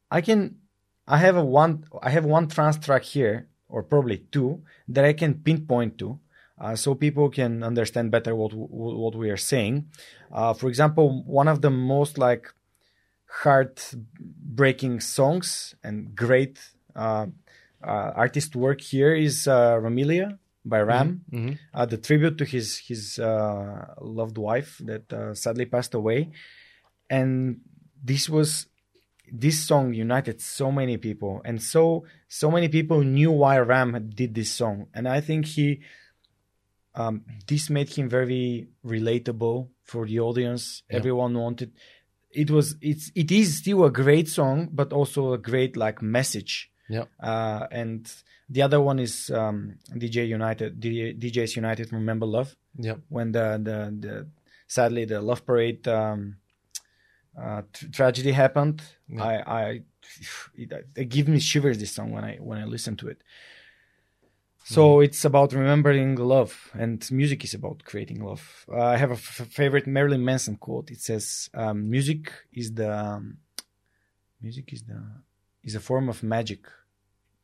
i 0.09 0.21
can 0.21 0.55
i 1.07 1.17
have 1.17 1.35
a 1.35 1.43
one 1.43 1.83
i 2.01 2.09
have 2.09 2.25
one 2.25 2.47
trance 2.47 2.77
track 2.77 3.03
here 3.03 3.47
or 3.73 3.81
probably 3.83 4.17
two 4.35 4.49
that 4.93 5.03
i 5.05 5.13
can 5.13 5.33
pinpoint 5.47 5.97
to 5.97 6.19
uh, 6.61 6.75
so 6.75 6.93
people 6.93 7.27
can 7.39 7.63
understand 7.63 8.11
better 8.11 8.33
what 8.35 8.51
what 8.53 9.15
we 9.15 9.29
are 9.35 9.43
saying. 9.53 9.75
Uh, 10.31 10.53
for 10.53 10.67
example 10.69 11.23
one 11.25 11.47
of 11.53 11.57
the 11.65 11.71
most 11.71 12.13
like 12.27 12.45
heart-breaking 13.71 14.99
songs 14.99 15.75
and 15.83 16.15
great 16.15 16.59
uh, 16.95 17.25
uh, 17.83 18.11
artist 18.15 18.55
work 18.55 18.81
here 18.81 19.13
is 19.15 19.47
uh, 19.47 19.75
RAMelia 19.81 20.37
by 20.63 20.79
Ram, 20.81 21.21
Mhm. 21.31 21.57
uh, 21.73 21.85
the 21.87 21.97
tribute 21.97 22.37
to 22.37 22.45
his 22.45 22.77
his 22.89 23.17
uh, 23.17 23.95
loved 24.01 24.37
wife 24.37 24.77
that 24.85 25.11
uh, 25.11 25.33
sadly 25.33 25.65
passed 25.65 25.93
away, 25.95 26.29
and 27.09 27.61
this 28.03 28.29
was 28.29 28.67
this 29.31 29.59
song 29.65 29.93
united 29.93 30.41
so 30.41 30.71
many 30.71 30.97
people, 30.97 31.41
and 31.45 31.61
so 31.61 32.05
so 32.27 32.51
many 32.51 32.67
people 32.67 33.01
knew 33.01 33.31
why 33.31 33.57
Ram 33.59 34.09
did 34.13 34.35
this 34.35 34.51
song, 34.51 34.87
and 34.93 35.07
I 35.07 35.21
think 35.21 35.45
he. 35.45 35.81
Um, 36.93 37.23
this 37.47 37.69
made 37.69 37.87
him 37.87 38.09
very 38.09 38.67
relatable 38.85 39.69
for 39.85 40.05
the 40.05 40.19
audience. 40.19 40.83
Yeah. 40.89 40.97
Everyone 40.97 41.33
wanted. 41.37 41.71
It 42.31 42.51
was. 42.51 42.75
It's. 42.81 43.11
It 43.15 43.31
is 43.31 43.59
still 43.59 43.85
a 43.85 43.91
great 43.91 44.27
song, 44.27 44.67
but 44.73 44.91
also 44.91 45.31
a 45.31 45.37
great 45.37 45.77
like 45.77 46.01
message 46.01 46.71
yeah 46.91 47.05
uh, 47.23 47.67
and 47.71 48.11
the 48.49 48.61
other 48.61 48.81
one 48.81 48.99
is 48.99 49.31
um, 49.31 49.77
DJ 49.95 50.27
United, 50.27 50.79
DJ, 50.79 51.17
DJs 51.17 51.55
United. 51.55 51.93
Remember 51.93 52.25
Love 52.25 52.55
yeah 52.77 52.95
when 53.07 53.31
the 53.31 53.57
the, 53.63 53.77
the 53.99 54.27
sadly 54.67 55.05
the 55.05 55.21
Love 55.21 55.45
Parade 55.45 55.87
um, 55.87 56.35
uh, 57.39 57.61
tragedy 57.91 58.31
happened. 58.31 58.81
Yeah. 59.07 59.23
I 59.23 59.33
I 59.61 59.81
it, 60.55 60.87
it 60.95 61.09
gives 61.09 61.27
me 61.29 61.39
shivers 61.39 61.77
this 61.77 61.91
song 61.91 62.11
when 62.11 62.23
I 62.23 62.37
when 62.37 62.57
I 62.59 62.65
listen 62.65 62.95
to 62.97 63.07
it. 63.09 63.21
So 64.63 64.81
Mm-hmm. 64.97 65.03
it's 65.05 65.25
about 65.25 65.53
remembering 65.53 66.15
love, 66.15 66.69
and 66.73 66.97
music 67.11 67.43
is 67.43 67.53
about 67.55 67.83
creating 67.83 68.23
love. 68.23 68.65
Uh, 68.71 68.79
I 68.93 68.97
have 68.97 69.09
a 69.11 69.15
f- 69.15 69.47
favorite 69.49 69.87
Marilyn 69.87 70.23
Manson 70.23 70.55
quote. 70.55 70.91
It 70.91 71.01
says, 71.01 71.49
um, 71.55 71.89
"Music 71.89 72.31
is 72.53 72.71
the 72.73 72.89
um, 72.95 73.37
music 74.41 74.71
is 74.73 74.83
the 74.83 75.01
is 75.63 75.75
a 75.75 75.79
form 75.79 76.09
of 76.09 76.21
magic. 76.23 76.61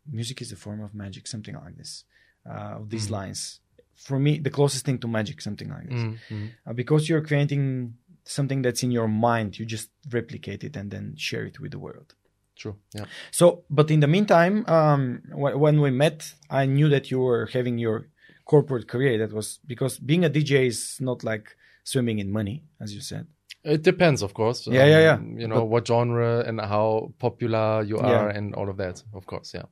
Music 0.10 0.42
is 0.42 0.52
a 0.52 0.56
form 0.56 0.82
of 0.82 0.94
magic, 0.94 1.28
something 1.28 1.56
like 1.56 1.76
this. 1.78 2.04
Uh, 2.50 2.80
these 2.88 3.08
Mhm. 3.08 3.12
lines, 3.12 3.60
for 3.96 4.20
me, 4.20 4.38
the 4.40 4.50
closest 4.52 4.86
thing 4.86 4.98
to 5.00 5.08
magic, 5.08 5.42
something 5.42 5.70
like 5.70 5.88
this. 5.90 6.04
Mhm, 6.04 6.18
mhm. 6.30 6.50
Uh, 6.66 6.74
because 6.74 7.10
you're 7.10 7.22
creating 7.30 7.96
something 8.28 8.62
that's 8.64 8.84
in 8.84 8.92
your 8.92 9.08
mind, 9.08 9.58
you 9.60 9.66
just 9.66 9.90
replicate 10.12 10.64
it 10.64 10.76
and 10.78 10.92
then 10.92 11.16
share 11.18 11.46
it 11.46 11.60
with 11.60 11.72
the 11.72 11.80
world. 11.80 12.14
true 12.62 12.76
yeah 12.98 13.06
So, 13.32 13.46
but 13.70 13.88
in 13.92 14.00
the 14.00 14.08
meantime, 14.08 14.56
um, 14.78 15.02
wh- 15.42 15.58
when 15.64 15.80
we 15.82 15.92
met, 15.92 16.34
I 16.50 16.66
knew 16.66 16.90
that 16.90 17.06
you 17.12 17.20
were 17.28 17.46
having 17.58 17.78
your 17.86 17.98
corporate 18.46 18.88
career. 18.94 19.14
That 19.22 19.32
was 19.40 19.60
because 19.74 19.94
being 20.12 20.24
a 20.26 20.30
DJ 20.30 20.52
is 20.74 20.98
not 21.00 21.24
like 21.24 21.46
swimming 21.84 22.20
in 22.20 22.30
money, 22.32 22.58
as 22.84 22.90
you 22.96 23.02
said. 23.02 23.26
It 23.64 23.82
depends, 23.84 24.22
of 24.24 24.32
course. 24.34 24.60
Yeah, 24.72 24.88
yeah, 24.94 25.02
yeah. 25.10 25.20
You 25.42 25.48
know 25.48 25.60
But- 25.62 25.70
what 25.74 25.88
genre 25.88 26.32
and 26.48 26.60
how 26.74 27.14
popular 27.20 27.84
you 27.90 27.98
Yeah. 27.98 28.12
are, 28.20 28.30
and 28.38 28.56
all 28.56 28.70
of 28.70 28.78
that. 28.78 29.04
Of 29.14 29.24
course, 29.26 29.50
yeah. 29.58 29.68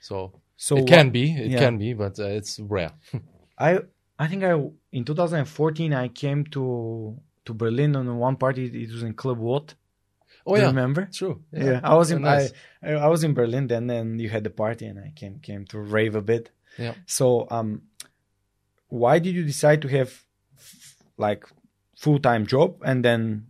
So, 0.00 0.16
So 0.56 0.76
it 0.76 0.86
can 0.86 1.10
be, 1.10 1.24
it 1.44 1.50
yeah. 1.50 1.58
can 1.64 1.78
be, 1.78 1.94
but 1.94 2.14
uh, 2.18 2.38
it's 2.38 2.52
rare. 2.76 2.92
I 3.68 3.70
I 4.22 4.26
think 4.28 4.42
I 4.44 4.52
in 4.92 5.04
2014 5.04 5.92
I 6.04 6.08
came 6.08 6.44
to 6.56 6.62
to 7.44 7.54
Berlin 7.54 7.96
on 7.96 8.16
one 8.18 8.36
party. 8.36 8.66
It 8.84 8.90
was 8.92 9.02
in 9.02 9.14
Club 9.14 9.38
What. 9.38 9.74
oh 10.46 10.54
Do 10.54 10.60
yeah, 10.60 10.66
remember? 10.68 11.08
true. 11.12 11.42
Yeah, 11.52 11.80
I 11.82 11.94
was 11.94 12.10
in 12.10 12.22
nice. 12.22 12.52
I, 12.82 12.92
I 12.92 13.06
was 13.08 13.24
in 13.24 13.34
Berlin 13.34 13.66
then, 13.68 13.90
and 13.90 14.20
you 14.20 14.28
had 14.28 14.44
the 14.44 14.50
party, 14.50 14.86
and 14.86 14.98
I 14.98 15.12
came 15.14 15.38
came 15.40 15.64
to 15.66 15.78
rave 15.80 16.14
a 16.14 16.22
bit. 16.22 16.50
Yeah. 16.78 16.94
So, 17.06 17.46
um, 17.50 17.82
why 18.88 19.18
did 19.18 19.34
you 19.34 19.44
decide 19.44 19.82
to 19.82 19.88
have 19.88 20.24
like 21.16 21.44
full 21.96 22.18
time 22.18 22.46
job 22.46 22.76
and 22.84 23.04
then 23.04 23.46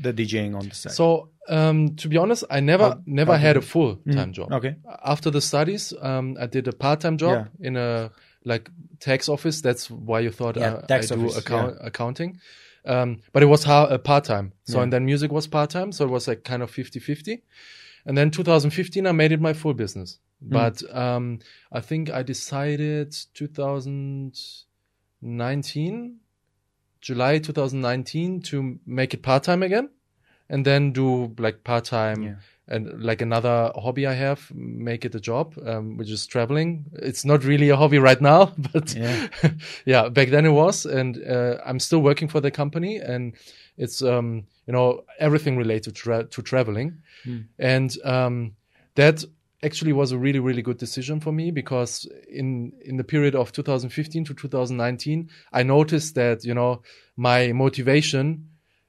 the 0.00 0.12
DJing 0.12 0.54
on 0.56 0.68
the 0.68 0.74
side? 0.74 0.92
So, 0.92 1.30
um, 1.48 1.96
to 1.96 2.08
be 2.08 2.16
honest, 2.16 2.44
I 2.50 2.60
never 2.60 2.84
How- 2.90 3.02
never 3.06 3.36
had 3.38 3.56
a 3.56 3.62
full 3.62 3.96
time 3.96 4.30
Mm, 4.30 4.32
job. 4.32 4.52
Okay. 4.52 4.76
After 5.04 5.30
the 5.30 5.40
studies, 5.40 5.92
um, 6.00 6.36
I 6.40 6.46
did 6.46 6.68
a 6.68 6.72
part 6.72 7.00
time 7.00 7.16
job 7.18 7.48
in 7.60 7.76
a 7.76 8.10
like 8.44 8.70
tax 9.00 9.28
office. 9.28 9.60
That's 9.60 9.90
why 9.90 10.20
you 10.20 10.30
thought 10.30 10.56
Yeah, 10.56 10.74
uh, 10.74 10.86
tax 10.86 11.10
I 11.10 11.16
do 11.16 11.22
office, 11.26 11.38
account- 11.38 11.76
accounting. 11.80 12.40
Um, 12.86 13.20
but 13.32 13.42
it 13.42 13.46
was 13.46 13.64
ha- 13.64 13.84
uh, 13.84 13.98
part 13.98 14.24
time. 14.24 14.52
So 14.64 14.78
Yeah. 14.78 14.84
and 14.84 14.92
then 14.92 15.04
music 15.04 15.32
was 15.32 15.46
part 15.48 15.70
time. 15.70 15.90
So 15.92 16.04
it 16.04 16.10
was 16.10 16.28
like 16.28 16.44
kind 16.44 16.62
of 16.62 16.70
50 16.70 17.00
50. 17.00 17.42
and 18.06 18.16
then 18.16 18.30
2015 18.30 19.06
I 19.06 19.12
made 19.12 19.32
it 19.32 19.40
my 19.40 19.52
full 19.52 19.74
business. 19.74 20.18
But 20.40 20.82
um, 20.94 21.40
I 21.72 21.80
think 21.80 22.08
I 22.10 22.22
decided 22.22 23.12
2019, 23.34 26.16
July 27.00 27.38
2019, 27.38 28.42
to 28.42 28.78
make 28.86 29.14
it 29.14 29.22
part 29.22 29.42
time 29.44 29.62
again, 29.62 29.88
and 30.48 30.64
then 30.64 30.92
do 30.92 31.34
like 31.38 31.64
part 31.64 31.84
time 31.86 32.22
Yeah. 32.22 32.34
And 32.68 33.02
like 33.02 33.22
another 33.22 33.70
hobby 33.76 34.06
I 34.06 34.14
have, 34.14 34.50
make 34.54 35.04
it 35.04 35.14
a 35.14 35.20
job, 35.20 35.54
um, 35.64 35.96
which 35.96 36.10
is 36.10 36.26
traveling. 36.26 36.86
It's 36.94 37.24
not 37.24 37.44
really 37.44 37.68
a 37.68 37.76
hobby 37.76 37.98
right 37.98 38.20
now, 38.20 38.52
but 38.72 38.94
Yeah. 38.94 39.28
yeah, 39.84 40.08
back 40.08 40.30
then 40.30 40.46
it 40.46 40.50
was, 40.50 40.84
and 40.84 41.22
uh, 41.28 41.58
I'm 41.64 41.78
still 41.78 42.00
working 42.00 42.28
for 42.28 42.40
the 42.40 42.50
company, 42.50 42.96
and 42.96 43.34
it's 43.76 44.02
um, 44.02 44.44
you 44.66 44.72
know 44.72 45.04
everything 45.18 45.56
related 45.56 45.94
to, 45.94 46.02
tra- 46.02 46.24
to 46.24 46.42
traveling, 46.42 46.98
and 47.58 47.96
um, 48.04 48.56
that 48.96 49.24
actually 49.62 49.92
was 49.92 50.12
a 50.12 50.18
really 50.18 50.38
really 50.38 50.62
good 50.62 50.78
decision 50.78 51.20
for 51.20 51.32
me 51.32 51.50
because 51.50 52.06
in 52.28 52.72
in 52.84 52.96
the 52.96 53.04
period 53.04 53.34
of 53.34 53.52
2015 53.52 54.24
to 54.24 54.34
2019, 54.34 55.30
I 55.52 55.62
noticed 55.62 56.14
that 56.16 56.44
you 56.44 56.54
know 56.54 56.82
my 57.16 57.52
motivation 57.52 58.48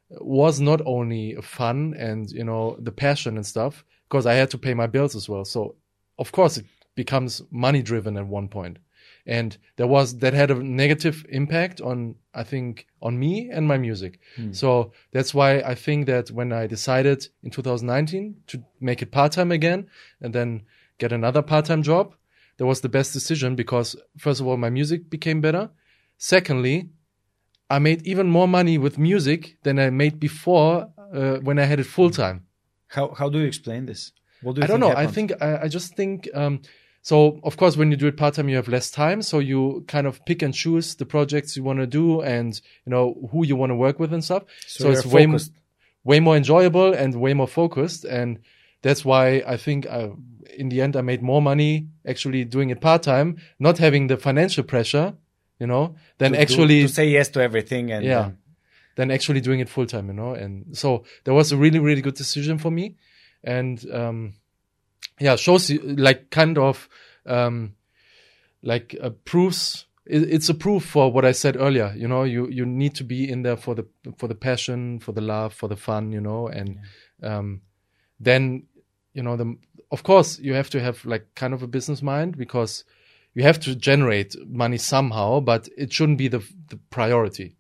was 0.09 0.59
not 0.59 0.81
only 0.85 1.35
fun 1.41 1.93
and 1.97 2.31
you 2.31 2.43
know 2.43 2.77
the 2.79 2.91
passion 2.91 3.35
and 3.35 3.45
stuff 3.45 3.83
because 4.07 4.25
I 4.25 4.33
had 4.33 4.49
to 4.51 4.57
pay 4.57 4.73
my 4.73 4.87
bills 4.87 5.15
as 5.15 5.27
well. 5.27 5.45
So 5.45 5.75
of 6.17 6.31
course 6.31 6.57
it 6.57 6.65
becomes 6.95 7.41
money 7.51 7.81
driven 7.81 8.17
at 8.17 8.25
one 8.25 8.47
point. 8.47 8.79
And 9.25 9.57
there 9.75 9.87
was 9.87 10.19
that 10.19 10.33
had 10.33 10.51
a 10.51 10.55
negative 10.55 11.25
impact 11.29 11.81
on 11.81 12.15
I 12.33 12.43
think 12.43 12.87
on 13.01 13.19
me 13.19 13.49
and 13.49 13.67
my 13.67 13.77
music. 13.77 14.19
Hmm. 14.37 14.53
So 14.53 14.93
that's 15.11 15.33
why 15.33 15.59
I 15.59 15.75
think 15.75 16.05
that 16.05 16.31
when 16.31 16.53
I 16.53 16.67
decided 16.67 17.27
in 17.43 17.51
2019 17.51 18.35
to 18.47 18.63
make 18.79 19.01
it 19.01 19.11
part 19.11 19.33
time 19.33 19.51
again 19.51 19.89
and 20.21 20.33
then 20.33 20.63
get 20.97 21.11
another 21.11 21.41
part 21.41 21.65
time 21.65 21.83
job, 21.83 22.15
that 22.57 22.65
was 22.65 22.79
the 22.81 22.89
best 22.89 23.11
decision 23.11 23.55
because 23.55 23.97
first 24.17 24.39
of 24.39 24.47
all 24.47 24.57
my 24.57 24.69
music 24.69 25.09
became 25.09 25.41
better. 25.41 25.69
Secondly, 26.17 26.89
I 27.69 27.79
made 27.79 28.05
even 28.07 28.27
more 28.27 28.47
money 28.47 28.77
with 28.77 28.97
music 28.97 29.57
than 29.63 29.79
I 29.79 29.89
made 29.89 30.19
before 30.19 30.89
uh, 31.13 31.35
when 31.37 31.59
I 31.59 31.65
had 31.65 31.79
it 31.79 31.85
full 31.85 32.09
time. 32.09 32.45
How 32.87 33.13
how 33.13 33.29
do 33.29 33.39
you 33.39 33.45
explain 33.45 33.85
this? 33.85 34.11
What 34.41 34.55
do 34.55 34.61
you 34.61 34.65
I 34.65 34.67
don't 34.67 34.79
know. 34.79 34.95
I 34.95 35.07
think 35.07 35.33
I, 35.41 35.63
I 35.63 35.67
just 35.67 35.95
think 35.95 36.29
um, 36.33 36.61
so. 37.01 37.39
Of 37.43 37.57
course, 37.57 37.75
when 37.75 37.91
you 37.91 37.97
do 37.97 38.07
it 38.07 38.15
part 38.15 38.35
time, 38.35 38.47
you 38.47 38.55
have 38.55 38.69
less 38.69 38.89
time, 38.89 39.21
so 39.21 39.39
you 39.39 39.83
kind 39.87 40.07
of 40.07 40.23
pick 40.25 40.41
and 40.41 40.53
choose 40.53 40.95
the 40.95 41.05
projects 41.05 41.57
you 41.57 41.63
want 41.63 41.79
to 41.79 41.87
do 41.87 42.21
and 42.21 42.59
you 42.85 42.91
know 42.91 43.27
who 43.31 43.45
you 43.45 43.55
want 43.55 43.71
to 43.71 43.75
work 43.75 43.99
with 43.99 44.13
and 44.13 44.23
stuff. 44.23 44.43
So, 44.65 44.85
you're 44.85 44.99
it's 44.99 45.05
way 45.05 45.23
m- 45.23 45.39
way 46.05 46.19
more 46.21 46.37
enjoyable 46.37 46.93
and 46.93 47.15
way 47.15 47.33
more 47.33 47.47
focused, 47.47 48.05
and 48.05 48.39
that's 48.81 49.03
why 49.03 49.43
I 49.45 49.57
think 49.57 49.85
I, 49.87 50.11
in 50.55 50.69
the 50.69 50.81
end 50.81 50.95
I 50.95 51.01
made 51.01 51.21
more 51.21 51.41
money 51.41 51.87
actually 52.05 52.45
doing 52.45 52.69
it 52.69 52.79
part 52.79 53.03
time, 53.03 53.37
not 53.59 53.79
having 53.79 54.07
the 54.07 54.15
financial 54.15 54.63
pressure, 54.63 55.15
you 55.59 55.67
know, 55.67 55.95
than 56.17 56.31
to- 56.31 56.37
to- 56.37 56.41
actually 56.41 56.81
to, 56.83 56.87
say 56.89 57.09
yes 57.09 57.29
to 57.29 57.41
everything 57.41 57.91
and 57.91 58.05
yeah. 58.05 58.19
um, 58.19 58.37
than 58.95 59.11
actually 59.11 59.41
doing 59.41 59.59
it 59.59 59.69
full 59.69 59.85
time 59.85 60.07
you 60.07 60.13
know 60.13 60.33
and 60.33 60.75
so 60.75 61.03
that 61.23 61.33
was 61.33 61.51
a 61.51 61.57
really 61.57 61.79
really 61.79 62.01
good 62.01 62.15
decision 62.15 62.57
for 62.57 62.71
me. 62.71 62.95
And 63.43 63.83
um 63.93 64.33
yeah 65.19 65.35
shows 65.35 65.69
you 65.69 65.79
like 65.79 66.29
kind 66.29 66.57
of 66.57 66.89
um 67.25 67.73
like 68.63 68.95
uh, 69.01 69.09
proofs 69.25 69.85
it, 70.05 70.23
it's 70.23 70.49
a 70.49 70.53
proof 70.53 70.83
for 70.83 71.11
what 71.11 71.25
i 71.25 71.31
said 71.31 71.57
earlier 71.57 71.93
you 71.95 72.07
know 72.07 72.23
you 72.23 72.47
you 72.49 72.65
need 72.65 72.95
to 72.95 73.03
be 73.03 73.29
in 73.29 73.43
there 73.43 73.57
for 73.57 73.75
the 73.75 73.85
for 74.17 74.27
the 74.27 74.35
passion 74.35 74.99
for 74.99 75.11
the 75.11 75.21
love 75.21 75.53
for 75.53 75.67
the 75.67 75.75
fun 75.75 76.11
you 76.11 76.21
know 76.21 76.47
and 76.47 76.79
um 77.23 77.61
then 78.19 78.63
you 79.13 79.21
know 79.21 79.35
the 79.35 79.55
of 79.91 80.03
course 80.03 80.39
you 80.39 80.53
have 80.53 80.69
to 80.69 80.79
have 80.79 81.03
like 81.05 81.27
kind 81.35 81.53
of 81.53 81.63
a 81.63 81.67
business 81.67 82.01
mind 82.01 82.37
because 82.37 82.83
you 83.37 83.43
have 83.43 83.59
to 83.59 83.75
generate 83.75 84.35
money 84.63 84.77
somehow, 84.79 85.39
but 85.39 85.69
it 85.77 85.93
shouldn't 85.93 86.17
be 86.17 86.27
the 86.27 86.39
the 86.71 86.77
priority. 86.89 87.55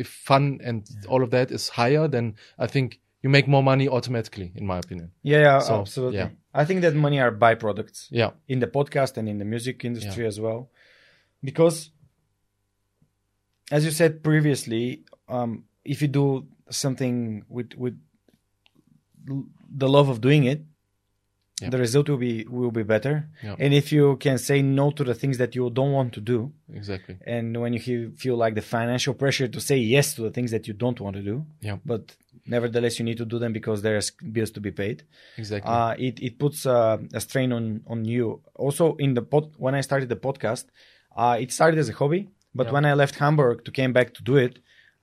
If 0.00 0.08
fun 0.08 0.44
and 0.68 0.78
all 1.08 1.22
of 1.22 1.30
that 1.30 1.50
is 1.50 1.68
higher, 1.80 2.08
then 2.08 2.34
I 2.64 2.66
think 2.66 3.00
you 3.22 3.30
make 3.30 3.46
more 3.46 3.62
money 3.62 3.88
automatically, 3.88 4.52
in 4.54 4.64
my 4.66 4.78
opinion. 4.78 5.10
yeah, 5.22 5.40
yeah 5.48 5.58
So, 5.60 5.80
absolutely. 5.80 6.18
yeah. 6.18 6.30
I 6.54 6.64
think 6.64 6.80
that 6.80 6.94
money 6.94 7.20
are 7.20 7.32
byproducts 7.32 8.06
Yeah, 8.10 8.30
in 8.48 8.58
the 8.60 8.66
podcast 8.78 9.18
and 9.18 9.28
in 9.28 9.38
the 9.38 9.44
music 9.44 9.84
industry 9.84 10.26
as 10.26 10.38
well, 10.40 10.60
because 11.42 11.90
as 13.70 13.84
you 13.84 13.90
said 13.90 14.22
previously, 14.22 14.84
um, 15.28 15.64
if 15.84 16.00
you 16.02 16.08
do 16.08 16.46
something 16.70 17.44
with 17.48 17.70
with 17.76 17.96
the 19.76 19.88
love 19.88 20.08
of 20.08 20.20
doing 20.20 20.44
it, 20.52 20.60
Yeah. 21.60 21.70
the 21.70 21.78
result 21.78 22.06
will 22.10 22.18
be 22.18 22.44
will 22.50 22.70
be 22.70 22.82
better. 22.82 23.14
Yeah. 23.42 23.56
And 23.58 23.72
if 23.72 23.86
you 23.90 24.16
can 24.18 24.36
say 24.38 24.60
no 24.60 24.90
to 24.90 25.02
the 25.04 25.14
things 25.14 25.38
that 25.38 25.54
you 25.54 25.70
don't 25.70 25.92
want 25.98 26.12
to 26.14 26.20
do, 26.20 26.52
exactly. 26.80 27.16
and 27.26 27.46
when 27.62 27.72
you 27.72 28.12
feel 28.24 28.36
like 28.36 28.54
the 28.54 28.66
financial 28.76 29.14
pressure 29.14 29.48
to 29.48 29.60
say 29.60 29.78
yes 29.78 30.14
to 30.16 30.20
the 30.22 30.30
things 30.30 30.50
that 30.50 30.68
you 30.68 30.74
don't 30.74 31.00
want 31.00 31.16
to 31.16 31.22
do, 31.22 31.36
Yeah, 31.62 31.78
but 31.92 32.14
nevertheless 32.46 32.98
you 32.98 33.04
need 33.06 33.16
to 33.16 33.24
do 33.24 33.38
them 33.38 33.52
because 33.54 33.80
there's 33.80 34.10
bills 34.36 34.50
to 34.56 34.60
be 34.60 34.70
paid. 34.82 35.04
exactly. 35.38 35.72
Uh, 35.72 35.92
it 36.08 36.14
it 36.28 36.38
puts 36.38 36.66
uh, 36.66 36.98
a 37.14 37.20
strain 37.26 37.50
on 37.58 37.64
on 37.92 38.04
you. 38.04 38.42
Also, 38.54 38.84
in 38.96 39.14
the 39.14 39.22
pod, 39.32 39.44
when 39.64 39.74
I 39.74 39.80
started 39.88 40.08
the 40.10 40.20
podcast, 40.28 40.64
uh, 41.22 41.36
it 41.40 41.50
started 41.58 41.78
as 41.78 41.88
a 41.88 41.94
hobby, 42.00 42.22
but 42.58 42.66
Yeah. 42.66 42.72
when 42.74 42.84
I 42.84 42.92
left 43.02 43.14
Hamburg 43.22 43.64
to 43.64 43.70
came 43.80 43.92
back 43.98 44.08
to 44.18 44.22
do 44.30 44.34
it, 44.46 44.54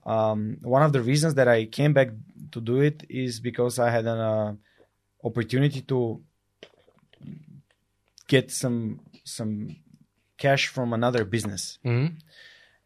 um, 0.05 0.39
one 0.75 0.83
of 0.87 0.91
the 0.95 1.01
reasons 1.01 1.33
that 1.39 1.47
I 1.57 1.65
came 1.79 1.93
back 1.99 2.09
to 2.51 2.59
do 2.61 2.75
it 2.89 2.97
is 3.09 3.39
because 3.49 3.73
I 3.79 3.89
had 3.97 4.05
an 4.15 4.19
uh, 4.33 4.53
opportunity 5.23 5.81
to 5.93 6.21
get 8.27 8.51
some 8.51 8.99
some 9.23 9.75
cash 10.37 10.67
from 10.67 10.93
another 10.93 11.23
business, 11.25 11.79
hmm 11.83 12.07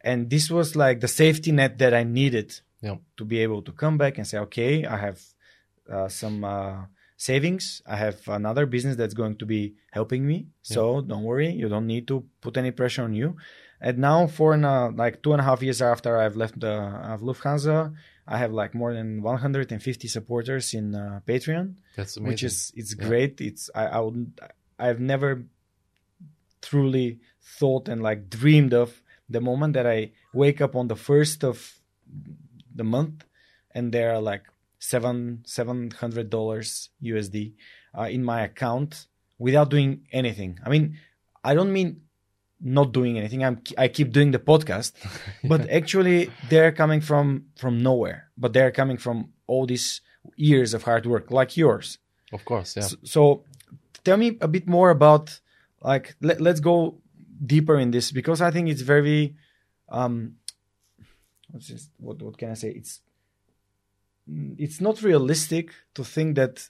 and 0.00 0.30
this 0.30 0.48
was 0.50 0.76
like 0.76 1.00
the 1.00 1.08
safety 1.08 1.50
net 1.52 1.78
that 1.78 1.92
I 1.92 2.04
needed 2.04 2.60
Yeah, 2.80 2.98
to 3.16 3.24
be 3.24 3.38
able 3.42 3.62
to 3.62 3.72
come 3.72 3.98
back 3.98 4.18
and 4.18 4.26
say, 4.26 4.38
okay, 4.38 4.84
I 4.86 4.96
have 4.96 5.18
uh, 5.90 6.08
some 6.08 6.44
uh, 6.44 6.86
savings. 7.16 7.82
I 7.84 7.96
have 7.96 8.18
another 8.28 8.64
business 8.66 8.94
that's 8.96 9.14
going 9.14 9.36
to 9.38 9.46
be 9.46 9.74
helping 9.90 10.24
me. 10.24 10.46
So 10.62 11.00
don't 11.00 11.24
worry, 11.24 11.50
you 11.50 11.68
don't 11.68 11.86
need 11.88 12.06
to 12.08 12.24
put 12.40 12.56
any 12.56 12.70
pressure 12.70 13.02
on 13.02 13.14
you. 13.14 13.36
And 13.80 13.98
now, 13.98 14.26
for 14.28 14.54
uh, 14.54 14.90
like 14.92 15.22
two 15.22 15.32
and 15.32 15.40
a 15.40 15.44
half 15.44 15.62
years 15.62 15.82
after 15.82 16.16
I've 16.18 16.36
left 16.36 16.60
the 16.60 16.74
I've 17.10 17.22
Lufthansa, 17.22 17.92
I 18.26 18.36
have 18.38 18.52
like 18.52 18.74
more 18.74 18.92
than 18.94 19.22
150 19.22 20.06
supporters 20.08 20.74
in 20.74 20.94
uh, 20.94 21.20
Patreon, 21.26 21.74
that's 21.96 22.16
amazing. 22.16 22.28
which 22.28 22.42
is 22.44 22.72
it's 22.76 22.94
Yeah. 22.94 23.06
great. 23.06 23.40
It's 23.40 23.70
I 23.74 23.86
I 23.86 23.98
would 24.00 24.30
I've 24.78 25.00
never 25.00 25.44
truly 26.60 27.20
thought 27.42 27.88
and 27.88 28.02
like 28.02 28.30
dreamed 28.30 28.74
of 28.74 29.02
the 29.28 29.40
moment 29.40 29.74
that 29.74 29.86
I 29.86 30.12
wake 30.32 30.60
up 30.60 30.74
on 30.74 30.88
the 30.88 30.96
first 30.96 31.44
of 31.44 31.74
the 32.74 32.84
month 32.84 33.24
and 33.72 33.92
there 33.92 34.14
are 34.14 34.20
like 34.20 34.44
seven 34.78 35.42
seven 35.46 35.90
hundred 35.90 36.30
dollars 36.30 36.90
USD 37.02 37.54
uh, 37.98 38.02
in 38.02 38.24
my 38.24 38.42
account 38.42 39.06
without 39.38 39.70
doing 39.70 40.06
anything. 40.12 40.58
I 40.64 40.68
mean, 40.68 40.98
I 41.44 41.54
don't 41.54 41.72
mean 41.72 42.02
not 42.60 42.92
doing 42.92 43.18
anything. 43.18 43.44
I'm 43.44 43.60
I 43.76 43.88
keep 43.88 44.12
doing 44.12 44.30
the 44.30 44.38
podcast, 44.38 44.92
but 45.44 45.68
actually 45.70 46.30
they're 46.48 46.72
coming 46.72 47.00
from 47.00 47.46
from 47.56 47.82
nowhere. 47.82 48.30
But 48.36 48.52
they're 48.52 48.72
coming 48.72 48.96
from 48.96 49.32
all 49.46 49.66
these 49.66 50.00
years 50.36 50.74
of 50.74 50.82
hard 50.84 51.06
work, 51.06 51.30
like 51.30 51.56
yours. 51.56 51.98
of 52.32 52.44
course, 52.44 52.76
yeah. 52.76 52.82
So, 52.82 52.96
so 53.04 53.44
tell 54.04 54.16
me 54.16 54.38
a 54.40 54.48
bit 54.48 54.66
more 54.66 54.90
about 54.90 55.40
like 55.80 56.16
let, 56.20 56.40
let's 56.40 56.60
go 56.60 57.00
deeper 57.44 57.78
in 57.78 57.90
this 57.90 58.10
because 58.10 58.40
I 58.40 58.50
think 58.50 58.68
it's 58.68 58.82
very 58.82 59.36
um 59.88 60.34
what's 61.50 61.68
this, 61.68 61.88
what 61.98 62.20
what 62.22 62.36
can 62.36 62.50
I 62.50 62.54
say 62.54 62.70
it's 62.70 63.00
mm, 64.28 64.54
it's 64.58 64.80
not 64.80 65.02
realistic 65.02 65.70
to 65.94 66.04
think 66.04 66.36
that 66.36 66.68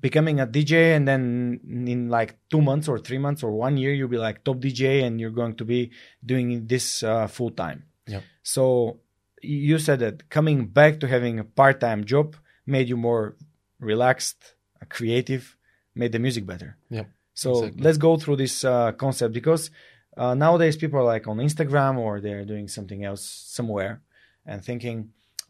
becoming 0.00 0.40
a 0.40 0.46
DJ 0.46 0.96
and 0.96 1.06
then 1.06 1.60
in 1.86 2.08
like 2.08 2.36
two 2.48 2.60
months 2.60 2.88
or 2.88 2.98
three 2.98 3.18
months 3.18 3.42
or 3.42 3.50
one 3.52 3.76
year 3.76 3.92
you'll 3.92 4.08
be 4.08 4.16
like 4.16 4.42
top 4.44 4.56
DJ 4.56 5.04
and 5.04 5.20
you're 5.20 5.30
going 5.30 5.54
to 5.56 5.64
be 5.64 5.90
doing 6.24 6.66
this 6.66 7.02
uh, 7.02 7.26
full 7.26 7.50
time. 7.50 7.84
Yep. 8.06 8.22
So 8.42 9.00
you 9.42 9.78
said 9.78 9.98
that 10.00 10.30
coming 10.30 10.66
back 10.66 11.00
to 11.00 11.06
having 11.06 11.38
a 11.38 11.44
part-time 11.44 12.04
job 12.04 12.36
made 12.66 12.88
you 12.88 12.96
more 12.96 13.36
relaxed, 13.78 14.54
creative, 14.88 15.56
made 16.02 16.12
the 16.16 16.22
music 16.26 16.44
better. 16.52 16.70
Yeah. 16.98 17.06
So 17.34 17.50
exactly. 17.50 17.82
let's 17.84 17.98
go 17.98 18.12
through 18.16 18.36
this 18.44 18.64
uh, 18.64 18.92
concept 19.04 19.32
because 19.40 19.70
uh, 20.16 20.34
nowadays 20.34 20.76
people 20.76 20.98
are 21.00 21.10
like 21.14 21.26
on 21.32 21.36
Instagram 21.48 21.94
or 21.98 22.20
they're 22.20 22.44
doing 22.54 22.66
something 22.76 23.00
else 23.04 23.22
somewhere 23.58 24.02
and 24.44 24.64
thinking, 24.64 24.96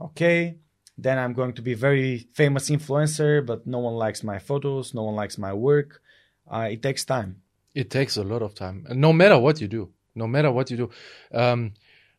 okay, 0.06 0.56
then 0.98 1.16
I'm 1.18 1.32
going 1.40 1.54
to 1.54 1.62
be 1.62 1.74
very 1.74 2.28
famous 2.34 2.68
influencer, 2.76 3.44
but 3.50 3.66
no 3.66 3.78
one 3.78 3.94
likes 3.94 4.22
my 4.22 4.38
photos, 4.38 4.92
no 4.92 5.04
one 5.08 5.16
likes 5.22 5.36
my 5.38 5.52
work. 5.54 6.02
Uh, 6.50 6.68
it 6.70 6.82
takes 6.82 7.04
time. 7.04 7.30
It 7.74 7.88
takes 7.90 8.16
a 8.16 8.24
lot 8.24 8.42
of 8.42 8.54
time, 8.54 8.84
and 8.88 9.00
no 9.00 9.12
matter 9.12 9.38
what 9.38 9.60
you 9.60 9.68
do, 9.68 9.90
no 10.14 10.26
matter 10.26 10.50
what 10.50 10.70
you 10.72 10.76
do, 10.76 10.90
um, 11.32 11.72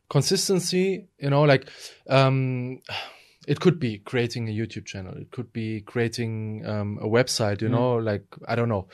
consistency. 0.08 1.08
You 1.18 1.30
know, 1.30 1.42
like 1.42 1.68
um, 2.08 2.80
it 3.46 3.60
could 3.60 3.80
be 3.80 3.98
creating 3.98 4.48
a 4.48 4.52
YouTube 4.52 4.84
channel. 4.86 5.14
It 5.16 5.30
could 5.30 5.52
be 5.52 5.80
creating 5.80 6.64
um, 6.66 6.98
a 7.00 7.06
website, 7.06 7.60
you 7.60 7.68
know, 7.68 7.96
like, 7.96 8.24
I 8.46 8.54
don't 8.54 8.68
know, 8.68 8.88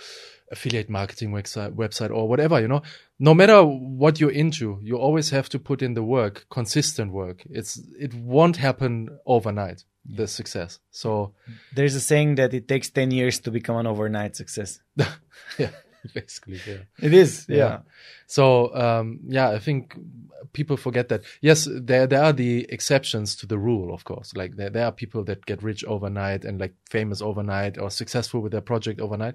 affiliate 0.51 0.89
marketing 0.89 1.31
website, 1.31 1.75
website 1.75 2.11
or 2.11 2.29
whatever, 2.29 2.61
you 2.61 2.69
know, 2.69 2.83
no 3.19 3.35
matter 3.35 3.63
what 3.63 4.21
you're 4.21 4.31
into, 4.31 4.79
you 4.83 4.97
always 4.97 5.31
have 5.31 5.49
to 5.51 5.59
put 5.59 5.83
in 5.83 5.95
the 5.95 6.03
work, 6.03 6.47
consistent 6.51 7.13
work. 7.13 7.43
It's, 7.51 7.81
it 7.99 8.15
won't 8.15 8.57
happen 8.57 9.19
overnight, 9.27 9.85
the 10.05 10.27
success. 10.27 10.79
So 10.91 11.35
There's 11.75 11.95
a 11.95 12.01
saying 12.01 12.37
that 12.37 12.55
it 12.55 12.69
takes 12.69 12.91
10 12.91 13.11
years 13.11 13.41
to 13.41 13.51
become 13.51 13.77
an 13.77 13.87
overnight 13.87 14.37
success. 14.37 14.81
yeah, 15.59 15.71
basically, 16.15 16.61
yeah. 16.67 16.83
It 17.01 17.13
is. 17.15 17.47
Yeah. 17.49 17.81
So 18.27 18.75
um, 18.75 19.21
yeah, 19.27 19.51
I 19.51 19.59
think 19.59 19.97
people 20.53 20.77
forget 20.77 21.09
that. 21.09 21.23
Yes, 21.41 21.69
there 21.71 22.07
there 22.07 22.23
are 22.23 22.33
the 22.33 22.67
exceptions 22.71 23.37
to 23.37 23.47
the 23.47 23.59
rule, 23.59 23.93
of 23.95 24.05
course. 24.05 24.35
Like 24.35 24.57
there 24.57 24.71
there 24.71 24.85
are 24.87 24.93
people 24.93 25.25
that 25.25 25.47
get 25.47 25.63
rich 25.63 25.85
overnight 25.85 26.45
and 26.45 26.61
like 26.61 26.75
famous 26.91 27.21
overnight 27.23 27.79
or 27.79 27.91
successful 27.91 28.41
with 28.41 28.53
their 28.53 28.61
project 28.63 29.01
overnight, 29.01 29.35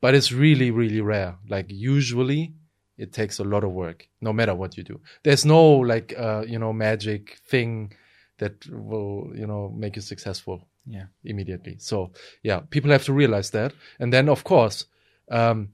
but 0.00 0.14
it's 0.14 0.32
really 0.32 0.70
really 0.70 1.00
rare. 1.00 1.36
Like 1.48 1.66
usually, 1.70 2.54
it 2.96 3.12
takes 3.12 3.38
a 3.38 3.44
lot 3.44 3.64
of 3.64 3.72
work, 3.72 4.08
no 4.20 4.32
matter 4.32 4.54
what 4.54 4.76
you 4.76 4.84
do. 4.84 5.00
There's 5.22 5.44
no 5.44 5.62
like 5.70 6.14
uh, 6.18 6.44
you 6.46 6.58
know 6.58 6.72
magic 6.72 7.38
thing 7.46 7.92
that 8.38 8.66
will 8.70 9.32
you 9.34 9.46
know 9.46 9.72
make 9.76 9.96
you 9.96 10.02
successful 10.02 10.66
Yeah. 10.86 11.06
immediately. 11.24 11.76
So 11.78 12.12
yeah, 12.42 12.60
people 12.70 12.90
have 12.92 13.04
to 13.04 13.12
realize 13.12 13.50
that. 13.50 13.72
And 14.00 14.12
then 14.12 14.28
of 14.28 14.42
course, 14.44 14.86
um, 15.30 15.68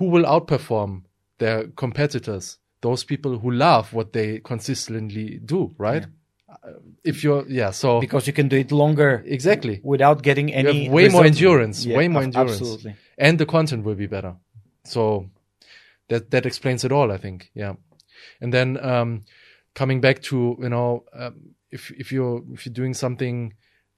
who 0.00 0.06
will 0.06 0.24
outperform 0.24 1.02
their 1.38 1.68
competitors? 1.76 2.58
Those 2.80 3.04
people 3.04 3.38
who 3.38 3.50
love 3.50 3.92
what 3.92 4.14
they 4.14 4.40
consistently 4.40 5.38
do, 5.44 5.74
right? 5.76 6.06
Uh, 6.48 6.80
If 7.04 7.22
you're, 7.22 7.44
yeah, 7.48 7.70
so 7.70 8.00
Because 8.00 8.26
you 8.26 8.32
can 8.32 8.48
do 8.48 8.56
it 8.56 8.72
longer 8.72 9.22
exactly. 9.26 9.80
without 9.84 10.22
getting 10.22 10.52
any. 10.54 10.88
way 10.88 11.08
more 11.08 11.26
endurance, 11.26 11.84
Yeah, 11.84 11.98
way 11.98 12.08
more 12.08 12.22
endurance. 12.22 12.60
Absolutely. 12.60 12.96
And 13.18 13.38
the 13.38 13.44
content 13.44 13.84
will 13.84 13.94
be 13.94 14.06
better. 14.06 14.36
So 14.84 15.26
that, 16.08 16.30
that 16.30 16.46
explains 16.46 16.82
it 16.82 16.92
all, 16.92 17.12
I 17.12 17.18
think. 17.18 17.50
Yeah. 17.54 17.74
And 18.40 18.54
then, 18.54 18.82
um, 18.82 19.24
coming 19.74 20.00
back 20.00 20.22
to, 20.22 20.56
you 20.60 20.70
know, 20.70 21.04
um, 21.12 21.54
if, 21.70 21.90
if 21.90 22.10
you're, 22.10 22.42
if 22.54 22.64
you're 22.64 22.72
doing 22.72 22.94
something 22.94 23.52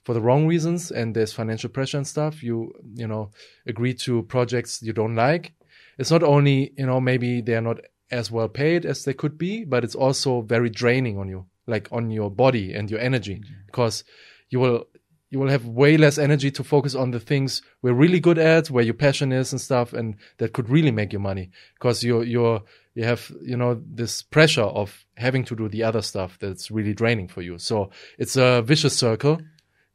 for 0.04 0.14
the 0.14 0.20
wrong 0.20 0.48
reasons 0.48 0.90
and 0.90 1.14
there's 1.14 1.32
financial 1.32 1.70
pressure 1.70 1.98
and 1.98 2.06
stuff, 2.06 2.42
you, 2.42 2.72
you 2.94 3.06
know, 3.06 3.30
agree 3.66 3.94
to 3.94 4.24
projects 4.24 4.82
you 4.82 4.92
don't 4.92 5.14
like. 5.14 5.52
It's 5.98 6.10
not 6.10 6.22
only, 6.22 6.72
you 6.76 6.86
know, 6.86 7.00
maybe 7.00 7.40
they're 7.40 7.60
not 7.60 7.80
as 8.10 8.30
well 8.30 8.48
paid 8.48 8.84
as 8.84 9.04
they 9.04 9.14
could 9.14 9.38
be, 9.38 9.64
but 9.64 9.84
it's 9.84 9.94
also 9.94 10.42
very 10.42 10.68
draining 10.68 11.18
on 11.18 11.28
you, 11.28 11.46
like 11.66 11.88
on 11.90 12.10
your 12.10 12.30
body 12.30 12.74
and 12.74 12.90
your 12.90 13.00
energy, 13.00 13.42
because 13.66 14.04
you 14.50 14.60
will, 14.60 14.86
you 15.30 15.38
will 15.38 15.48
have 15.48 15.66
way 15.66 15.96
less 15.96 16.18
energy 16.18 16.50
to 16.50 16.62
focus 16.62 16.94
on 16.94 17.10
the 17.10 17.20
things 17.20 17.62
we're 17.80 17.94
really 17.94 18.20
good 18.20 18.38
at, 18.38 18.68
where 18.70 18.84
your 18.84 18.92
passion 18.92 19.32
is 19.32 19.52
and 19.52 19.60
stuff, 19.60 19.94
and 19.94 20.16
that 20.36 20.52
could 20.52 20.68
really 20.68 20.90
make 20.90 21.12
you 21.12 21.18
money. 21.18 21.50
Because 21.74 22.04
you're, 22.04 22.22
you're, 22.22 22.62
you 22.94 23.04
have, 23.04 23.32
you 23.42 23.56
know, 23.56 23.80
this 23.86 24.20
pressure 24.20 24.60
of 24.60 25.06
having 25.16 25.44
to 25.44 25.56
do 25.56 25.68
the 25.68 25.82
other 25.82 26.02
stuff 26.02 26.38
that's 26.38 26.70
really 26.70 26.92
draining 26.92 27.28
for 27.28 27.40
you. 27.40 27.56
So 27.56 27.90
it's 28.18 28.36
a 28.36 28.60
vicious 28.60 28.94
circle, 28.94 29.40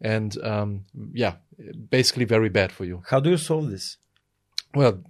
and 0.01 0.35
um, 0.43 0.85
yeah, 1.13 1.35
basically 1.89 2.25
very 2.25 2.49
bad 2.49 2.71
for 2.71 2.85
you. 2.85 3.03
How 3.07 3.19
do 3.19 3.29
you 3.29 3.37
solve 3.37 3.69
this? 3.69 3.97
Well, 4.73 5.03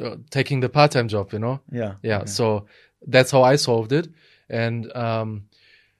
uh, 0.00 0.16
taking 0.30 0.60
the 0.60 0.68
part-time 0.68 1.08
job, 1.08 1.32
you 1.32 1.38
know, 1.38 1.60
Yeah. 1.70 1.94
yeah, 2.02 2.24
so 2.24 2.66
that's 3.06 3.30
how 3.30 3.42
i 3.42 3.56
solved 3.56 3.92
it. 3.92 4.08
And 4.48 4.90
um 4.94 5.44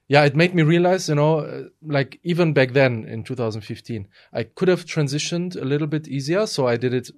yeah 0.07 0.25
it 0.25 0.35
made 0.35 0.53
me 0.53 0.63
realize 0.63 1.07
you 1.09 1.15
know 1.15 1.39
uh, 1.39 1.63
like 1.81 2.19
even 2.23 2.53
back 2.53 2.73
then 2.73 3.05
in 3.05 3.23
2015 3.23 4.07
i 4.33 4.43
could 4.43 4.67
have 4.67 4.85
transitioned 4.85 5.55
a 5.55 5.63
little 5.65 5.87
bit 5.87 6.07
easier 6.07 6.45
so 6.45 6.67
i 6.67 6.75
did 6.77 6.93
it 6.93 7.09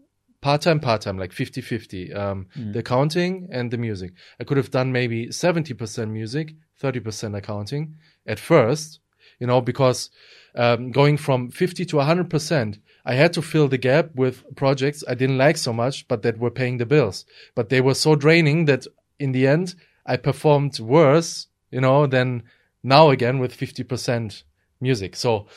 part-time 0.42 0.80
part-time 0.80 1.18
like 1.18 1.34
50-50 1.34 2.14
um 2.14 2.46
the 2.74 2.80
accounting 2.80 3.48
and 3.52 3.72
the 3.72 3.78
music. 3.78 4.12
I 4.40 4.44
could 4.44 4.58
have 4.58 4.70
done 4.70 4.92
maybe 4.92 5.28
70% 5.28 6.12
music 6.12 6.54
30% 6.82 7.36
accounting 7.36 7.96
at 8.28 8.40
first 8.40 9.00
you 9.40 9.48
know 9.48 9.62
because 9.62 10.10
um, 10.56 10.92
going 10.92 11.18
from 11.18 11.50
50 11.52 11.86
to 11.86 11.96
100% 11.98 12.80
i 13.06 13.14
had 13.14 13.34
to 13.34 13.42
fill 13.42 13.68
the 13.68 13.78
gap 13.78 14.10
with 14.16 14.44
projects 14.56 15.04
i 15.08 15.14
didn't 15.14 15.38
like 15.38 15.58
so 15.58 15.72
much 15.74 16.08
but 16.08 16.22
that 16.24 16.38
were 16.38 16.52
paying 16.52 16.78
the 16.78 16.86
bills. 16.86 17.26
But 17.56 17.70
they 17.70 17.82
were 17.82 17.94
so 17.94 18.16
draining 18.16 18.66
that 18.66 18.86
in 19.20 19.32
the 19.32 19.48
end 19.48 19.76
i 20.06 20.18
performed 20.18 20.80
worse 20.80 21.48
you 21.72 21.82
know 21.82 22.08
than 22.08 22.44
now 22.84 23.10
again 23.10 23.40
with 23.40 23.58
50% 23.58 24.44
music. 24.80 25.16
So 25.16 25.48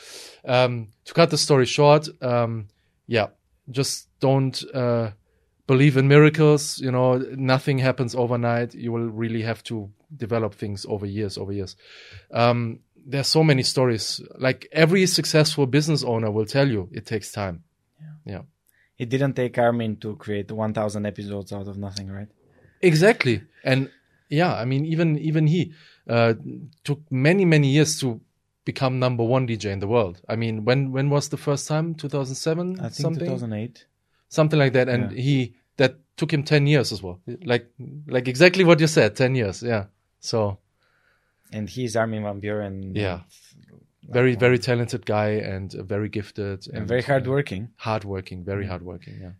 um, 0.45 0.87
to 1.05 1.13
cut 1.13 1.29
the 1.29 1.37
story 1.37 1.65
short 1.65 2.07
um, 2.21 2.67
yeah 3.07 3.27
just 3.69 4.07
don't 4.19 4.63
uh, 4.73 5.11
believe 5.67 5.95
in 5.97 6.07
miracles 6.07 6.79
you 6.79 6.91
know 6.91 7.17
nothing 7.35 7.77
happens 7.77 8.15
overnight. 8.15 8.73
You 8.73 8.91
will 8.91 9.09
really 9.09 9.43
have 9.43 9.63
to 9.65 9.91
develop 10.15 10.55
things 10.55 10.85
over 10.89 11.05
years 11.05 11.37
over 11.37 11.51
years. 11.51 11.75
Um, 12.31 12.79
there's 13.05 13.27
so 13.27 13.43
many 13.43 13.63
stories. 13.63 14.21
Like 14.37 14.67
every 14.71 15.05
successful 15.07 15.65
business 15.65 16.03
owner 16.03 16.29
will 16.31 16.45
tell 16.45 16.67
you 16.67 16.89
it 16.91 17.05
takes 17.05 17.31
time. 17.31 17.63
Yeah. 18.25 18.41
It 18.97 19.09
didn't 19.09 19.33
take 19.33 19.57
Armin 19.57 19.95
to 19.97 20.15
create 20.17 20.51
1,000 20.51 21.05
episodes 21.05 21.53
out 21.53 21.67
of 21.67 21.77
nothing, 21.77 22.09
right? 22.11 22.27
exactly. 22.81 23.41
And 23.63 23.89
yeah 24.31 24.53
i 24.53 24.63
mean 24.63 24.85
even 24.85 25.17
even 25.17 25.47
he 25.47 25.73
uh, 26.07 26.35
took 26.83 26.99
many 27.09 27.45
many 27.45 27.67
years 27.69 27.99
to 27.99 28.21
become 28.63 28.99
number 28.99 29.23
one 29.23 29.47
dj 29.47 29.65
in 29.65 29.79
the 29.79 29.87
world. 29.87 30.21
I 30.29 30.35
mean 30.35 30.63
when 30.65 30.91
when 30.91 31.09
was 31.09 31.29
the 31.29 31.37
first 31.37 31.67
time? 31.67 31.95
2007 31.95 32.79
I 32.79 32.83
think 32.83 32.93
something? 32.93 33.25
2008. 33.25 33.85
something 34.29 34.59
like 34.59 34.73
that. 34.73 34.87
And 34.87 35.11
Yeah. 35.11 35.21
he 35.21 35.53
that 35.77 35.95
took 36.15 36.31
him 36.31 36.43
10 36.43 36.67
years 36.67 36.91
as 36.91 37.01
well. 37.01 37.19
Like 37.43 37.65
like 38.07 38.27
exactly 38.27 38.63
what 38.63 38.79
you 38.79 38.87
said 38.87 39.15
10 39.15 39.33
years. 39.35 39.63
Yeah. 39.63 39.85
So 40.19 40.59
And 41.51 41.69
he's 41.69 41.95
Armin 41.95 42.23
van 42.23 42.39
Buuren. 42.41 42.91
Yeah. 42.95 43.21
very 44.17 44.35
very 44.35 44.57
talented 44.59 45.05
guy 45.05 45.29
and 45.53 45.71
very 45.73 46.09
gifted 46.09 46.67
And 46.73 46.87
very 46.87 47.01
hardworking. 47.03 47.69
hardworking 47.77 48.43
very 48.43 48.65
hardworking 48.65 49.15
yeah 49.21 49.35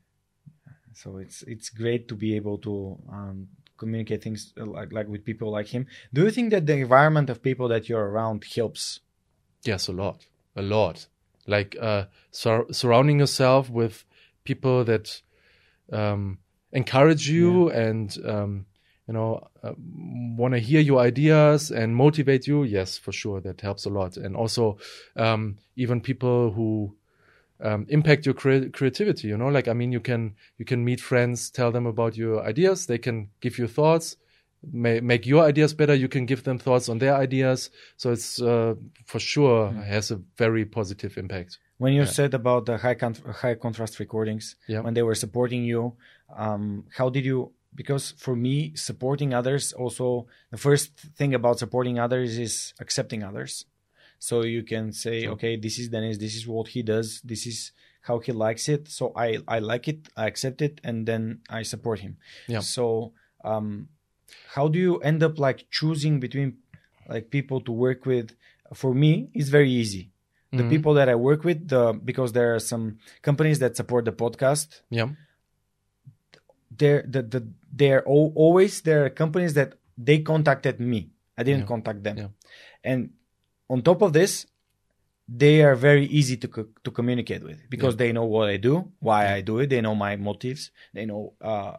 So 0.93 1.17
it's 1.17 1.43
it's 1.53 1.69
great 1.81 2.07
to 2.09 2.15
be 2.15 2.35
able 2.35 2.57
to 2.67 2.73
um, 3.17 3.47
communicate 3.77 4.21
things 4.23 4.53
uh, 4.59 4.65
like 4.65 4.91
like 4.97 5.07
with 5.13 5.23
people 5.23 5.49
like 5.57 5.67
him. 5.75 5.85
Do 6.13 6.21
you 6.25 6.31
think 6.31 6.51
that 6.51 6.65
the 6.65 6.73
environment 6.85 7.29
of 7.29 7.41
people 7.41 7.67
that 7.73 7.87
you're 7.89 8.07
around 8.13 8.43
helps? 8.55 8.99
yes 9.65 9.87
a 9.89 9.91
lot 9.93 10.17
a 10.55 10.61
lot 10.61 11.07
like 11.47 11.75
uh 11.89 12.03
sur- 12.31 12.67
surrounding 12.71 13.19
yourself 13.19 13.69
with 13.69 14.05
people 14.49 14.83
that 14.91 15.21
um 15.91 16.37
encourage 16.71 17.29
you 17.29 17.69
and 17.85 18.17
um 18.25 18.65
you 19.09 19.13
know 19.17 19.31
uh, 19.63 19.73
want 20.37 20.53
to 20.53 20.59
hear 20.59 20.81
your 20.89 20.99
ideas 20.99 21.71
and 21.71 21.95
motivate 21.95 22.45
you 22.45 22.63
yes 22.63 22.89
for 23.03 23.11
sure 23.11 23.41
that 23.41 23.59
helps 23.61 23.85
a 23.85 23.89
lot. 23.99 24.17
And 24.17 24.35
also 24.35 24.77
um 25.15 25.57
even 25.75 25.99
people 25.99 26.51
who 26.51 26.95
um, 27.67 27.85
impact 27.89 28.25
your 28.27 28.35
crea- 28.41 28.69
creativity 28.69 29.27
you 29.27 29.37
know 29.41 29.49
like 29.57 29.67
i 29.67 29.73
mean 29.73 29.91
you 29.91 29.99
can 29.99 30.21
you 30.59 30.65
can 30.71 30.85
meet 30.89 31.01
friends 31.01 31.49
tell 31.49 31.71
them 31.71 31.85
about 31.87 32.15
your 32.15 32.35
ideas. 32.51 32.85
They 32.85 32.99
can 33.07 33.17
give 33.41 33.57
you 33.59 33.67
thoughts 33.67 34.15
may, 34.83 34.99
make 34.99 35.25
your 35.25 35.43
ideas 35.51 35.73
better. 35.73 35.95
You 35.95 36.09
can 36.15 36.25
give 36.25 36.43
them 36.43 36.57
thoughts 36.59 36.89
on 36.89 36.99
their 36.99 37.15
ideas. 37.15 37.69
So 37.97 38.11
it's 38.11 38.41
uh, 38.41 38.75
for 39.05 39.19
sure 39.19 39.71
has 39.71 40.11
a 40.11 40.17
very 40.37 40.65
positive 40.65 41.17
impact. 41.17 41.57
When 41.77 41.93
you 41.93 42.05
said 42.05 42.33
about 42.33 42.65
the 42.65 42.77
high 42.77 42.95
con- 42.95 43.15
high 43.41 43.55
contrast 43.55 43.99
recordings, 43.99 44.55
Yeah. 44.67 44.81
when 44.81 44.93
they 44.93 45.03
were 45.03 45.15
supporting 45.15 45.63
you, 45.63 45.81
um, 46.35 46.85
how 46.97 47.09
did 47.09 47.25
you? 47.25 47.53
Because 47.75 48.11
for 48.17 48.35
me, 48.35 48.73
supporting 48.75 49.33
others 49.33 49.73
also 49.73 50.27
the 50.51 50.57
first 50.57 50.91
thing 51.15 51.33
about 51.33 51.59
supporting 51.59 51.99
others 51.99 52.37
is 52.37 52.73
accepting 52.79 53.23
others. 53.23 53.65
So 54.17 54.43
you 54.43 54.63
can 54.63 54.91
say, 54.91 55.27
okay, 55.27 55.55
this 55.55 55.79
is 55.79 55.87
Dennis, 55.89 56.17
this 56.17 56.35
is 56.35 56.45
what 56.47 56.67
he 56.69 56.81
does, 56.83 57.21
this 57.21 57.45
is 57.47 57.71
how 58.01 58.19
he 58.19 58.31
likes 58.33 58.67
it. 58.67 58.89
So 58.89 59.13
I 59.15 59.37
I 59.47 59.59
like 59.59 59.87
it, 59.87 60.09
I 60.17 60.27
accept 60.27 60.61
it, 60.61 60.81
and 60.83 61.05
then 61.07 61.39
I 61.49 61.61
support 61.63 61.99
him. 61.99 62.17
Yeah. 62.47 62.59
So 62.59 63.13
um, 63.45 63.87
how 64.55 64.67
do 64.67 64.77
you 64.79 64.97
end 64.99 65.23
up 65.23 65.39
like 65.39 65.67
choosing 65.71 66.19
between 66.19 66.57
like 67.07 67.29
people 67.29 67.61
to 67.61 67.71
work 67.71 68.05
with? 68.05 68.35
For 68.73 68.93
me, 68.93 69.29
it's 69.33 69.49
very 69.49 69.71
easy 69.71 70.11
the 70.51 70.63
Mhm. 70.63 70.69
people 70.69 70.93
that 70.95 71.07
I 71.07 71.15
work 71.15 71.43
with, 71.43 71.67
the 71.69 71.93
because 71.93 72.33
there 72.33 72.55
are 72.55 72.59
some 72.59 72.97
companies 73.21 73.59
that 73.59 73.77
support 73.77 74.05
the 74.05 74.11
podcast. 74.11 74.81
yeah 74.89 75.09
They're 76.71 77.03
the, 77.07 77.21
the 77.23 77.41
they're 77.71 78.07
al- 78.07 78.33
always 78.35 78.81
there 78.81 79.05
are 79.05 79.09
companies 79.09 79.53
that 79.53 79.73
they 79.97 80.19
contacted 80.19 80.79
me. 80.79 81.11
I 81.37 81.43
didn't 81.43 81.61
Yeah. 81.61 81.67
contact 81.67 82.03
them, 82.03 82.17
Yeah. 82.17 82.27
and 82.83 83.09
on 83.69 83.81
top 83.81 84.01
of 84.01 84.13
this, 84.13 84.45
they 85.27 85.61
are 85.63 85.75
very 85.75 86.05
easy 86.07 86.35
to 86.37 86.47
co- 86.47 86.67
to 86.83 86.91
communicate 86.91 87.43
with 87.43 87.59
because 87.69 87.95
they 87.97 88.11
know 88.11 88.25
what 88.25 88.49
I 88.49 88.57
do, 88.57 88.91
why 88.99 89.31
I 89.33 89.41
do 89.41 89.59
it. 89.59 89.69
They 89.69 89.81
know 89.81 89.95
my 89.95 90.15
motives. 90.15 90.71
They 90.93 91.05
know 91.05 91.33
uh 91.41 91.77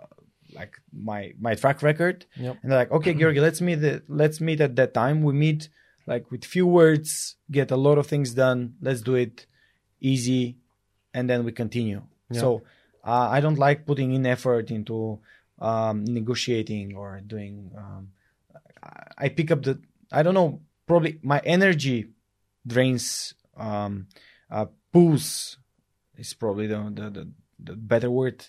like 0.54 0.80
my 0.92 1.34
my 1.40 1.54
track 1.54 1.82
record, 1.82 2.26
Yep. 2.36 2.56
and 2.62 2.70
they're 2.70 2.78
like, 2.78 2.90
okay, 2.92 3.12
Georgi, 3.14 3.40
let's 3.40 3.60
meet. 3.60 3.76
The, 3.76 4.02
let's 4.08 4.40
meet 4.40 4.60
at 4.60 4.76
that 4.76 4.94
time. 4.94 5.22
We 5.22 5.32
meet 5.32 5.68
like 6.06 6.30
with 6.30 6.44
few 6.44 6.66
words 6.66 7.36
get 7.50 7.70
a 7.70 7.76
lot 7.76 7.98
of 7.98 8.06
things 8.06 8.34
done. 8.34 8.74
Let's 8.80 9.00
do 9.02 9.14
it 9.14 9.46
easy, 10.00 10.56
and 11.14 11.28
then 11.28 11.44
we 11.44 11.52
continue. 11.52 12.02
Yeah. 12.30 12.40
So 12.40 12.62
uh, 13.04 13.28
I 13.30 13.40
don't 13.40 13.58
like 13.58 13.84
putting 13.86 14.12
in 14.12 14.26
effort 14.26 14.70
into 14.70 15.18
um, 15.60 16.04
negotiating 16.04 16.96
or 16.96 17.20
doing. 17.26 17.70
Um, 17.76 18.12
I- 19.18 19.28
pick 19.28 19.50
up 19.50 19.62
the. 19.62 19.80
I 20.10 20.22
don't 20.22 20.34
know. 20.34 20.60
Probably 20.86 21.18
my 21.22 21.40
energy 21.44 22.08
drains. 22.66 23.34
Um, 23.56 24.06
uh, 24.50 24.66
pulls 24.92 25.58
is 26.16 26.34
probably 26.34 26.66
the, 26.66 26.78
the 26.94 27.10
the 27.10 27.28
the 27.62 27.76
better 27.76 28.10
word. 28.10 28.46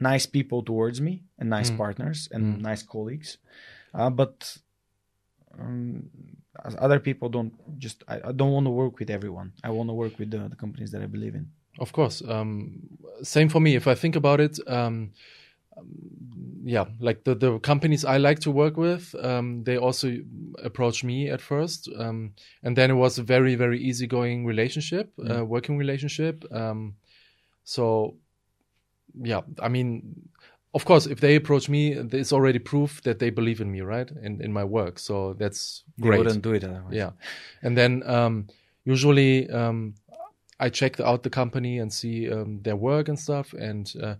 Nice 0.00 0.26
people 0.26 0.62
towards 0.64 1.00
me 1.00 1.22
and 1.38 1.48
nice 1.48 1.70
Mm. 1.70 1.76
partners 1.78 2.28
and 2.32 2.56
Mm. 2.58 2.60
nice 2.60 2.82
colleagues, 2.82 3.38
uh, 3.94 4.10
but 4.10 4.58
um, 5.58 6.10
other 6.78 6.98
people 6.98 7.28
don't 7.28 7.52
just. 7.78 8.02
I, 8.08 8.16
I 8.28 8.32
don't 8.32 8.52
want 8.52 8.66
to 8.66 8.70
work 8.70 8.98
with 8.98 9.10
everyone. 9.10 9.52
I 9.62 9.70
want 9.70 9.88
to 9.90 9.94
work 9.94 10.18
with 10.18 10.30
the, 10.30 10.48
the 10.48 10.56
companies 10.56 10.90
that 10.92 11.02
I 11.02 11.06
believe 11.06 11.34
in. 11.34 11.50
Of 11.78 11.92
course. 11.92 12.22
Um, 12.26 12.80
same 13.22 13.48
for 13.48 13.60
me. 13.60 13.76
If 13.76 13.86
I 13.86 13.94
think 13.94 14.16
about 14.16 14.40
it, 14.40 14.58
um, 14.66 15.12
yeah, 16.64 16.84
like 17.00 17.24
the, 17.24 17.34
the 17.34 17.58
companies 17.58 18.04
I 18.04 18.18
like 18.18 18.38
to 18.40 18.50
work 18.50 18.76
with, 18.76 19.14
um, 19.20 19.64
they 19.64 19.76
also 19.76 20.16
approached 20.62 21.02
me 21.04 21.28
at 21.28 21.40
first. 21.40 21.88
Um, 21.98 22.34
and 22.62 22.76
then 22.76 22.90
it 22.90 22.94
was 22.94 23.18
a 23.18 23.22
very, 23.22 23.54
very 23.56 23.80
easygoing 23.80 24.46
relationship, 24.46 25.12
uh, 25.28 25.44
working 25.44 25.76
relationship. 25.76 26.44
Um, 26.52 26.94
so, 27.64 28.16
yeah, 29.20 29.40
I 29.60 29.68
mean, 29.68 30.28
of 30.74 30.84
course, 30.84 31.06
if 31.06 31.20
they 31.20 31.36
approach 31.36 31.68
me, 31.68 31.92
it's 31.92 32.32
already 32.32 32.58
proof 32.58 33.02
that 33.02 33.18
they 33.18 33.30
believe 33.30 33.60
in 33.60 33.70
me, 33.70 33.80
right? 33.82 34.10
In, 34.22 34.40
in 34.40 34.52
my 34.52 34.64
work. 34.64 34.98
So 34.98 35.34
that's 35.34 35.82
great. 36.00 36.18
wouldn't 36.18 36.42
do 36.42 36.54
it 36.54 36.64
otherwise. 36.64 36.94
Yeah. 36.94 37.10
And 37.62 37.76
then 37.76 38.02
um, 38.08 38.46
usually 38.84 39.50
um, 39.50 39.94
I 40.60 40.70
check 40.70 41.00
out 41.00 41.24
the 41.24 41.30
company 41.30 41.78
and 41.78 41.92
see 41.92 42.30
um, 42.30 42.60
their 42.62 42.76
work 42.76 43.08
and 43.08 43.18
stuff. 43.18 43.52
And 43.52 43.92
uh, 44.02 44.14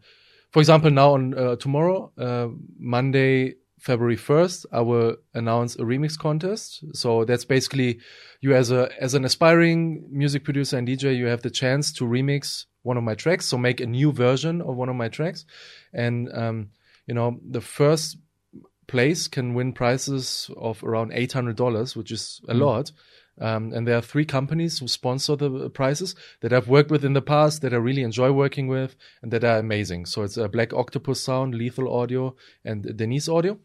for 0.53 0.61
example, 0.61 0.91
now 0.91 1.15
on 1.15 1.37
uh, 1.37 1.57
tomorrow, 1.57 2.13
uh, 2.19 2.49
Monday, 2.79 3.55
February 3.81 4.17
1st, 4.17 4.67
I 4.71 4.81
will 4.83 5.17
announce 5.35 5.75
a 5.77 5.81
remix 5.83 6.17
contest. 6.17 6.85
So 6.95 7.25
that's 7.25 7.45
basically 7.45 7.99
you 8.41 8.55
as 8.55 8.71
a 8.71 8.91
as 9.01 9.15
an 9.15 9.25
aspiring 9.25 10.07
music 10.11 10.45
producer 10.45 10.79
and 10.79 10.87
DJ, 10.87 11.17
you 11.17 11.27
have 11.27 11.43
the 11.43 11.51
chance 11.51 11.93
to 11.95 12.05
remix 12.05 12.67
one 12.83 12.97
of 12.97 13.03
my 13.03 13.15
tracks. 13.15 13.47
So 13.47 13.59
make 13.59 13.81
a 13.81 13.87
new 13.87 14.13
version 14.13 14.61
of 14.61 14.77
one 14.77 14.89
of 14.89 14.95
my 14.95 15.09
tracks. 15.09 15.47
And 15.93 16.33
um, 16.33 16.71
you 17.07 17.15
know, 17.15 17.41
the 17.49 17.61
first 17.61 18.19
place 18.87 19.27
can 19.27 19.55
win 19.55 19.73
prizes 19.73 20.51
of 20.57 20.85
around 20.85 21.13
eight 21.15 21.33
hundred 21.33 21.57
dollars, 21.57 21.97
which 21.97 22.13
is 22.13 22.41
a 22.49 22.55
lot. 22.55 22.93
Um, 23.41 23.73
and 23.73 23.89
there 23.89 23.97
are 23.97 24.03
three 24.03 24.25
companies 24.27 24.79
who 24.79 24.89
sponsor 24.89 25.37
the 25.37 25.71
prizes 25.71 26.15
that 26.41 26.53
I've 26.53 26.69
worked 26.69 26.91
with 26.91 27.05
in 27.05 27.15
the 27.15 27.23
past 27.23 27.63
that 27.63 27.73
I 27.73 27.77
really 27.79 28.03
enjoy 28.03 28.31
working 28.31 28.69
with 28.69 28.95
and 29.23 29.33
that 29.33 29.43
are 29.43 29.59
amazing. 29.59 30.07
So 30.07 30.23
it's 30.23 30.37
uh, 30.37 30.49
Black 30.49 30.73
Octopus 30.75 31.21
Sound, 31.23 31.55
Lethal 31.55 31.93
Audio, 31.93 32.37
and 32.65 32.97
Denise 32.97 33.29
Audio. 33.29 33.59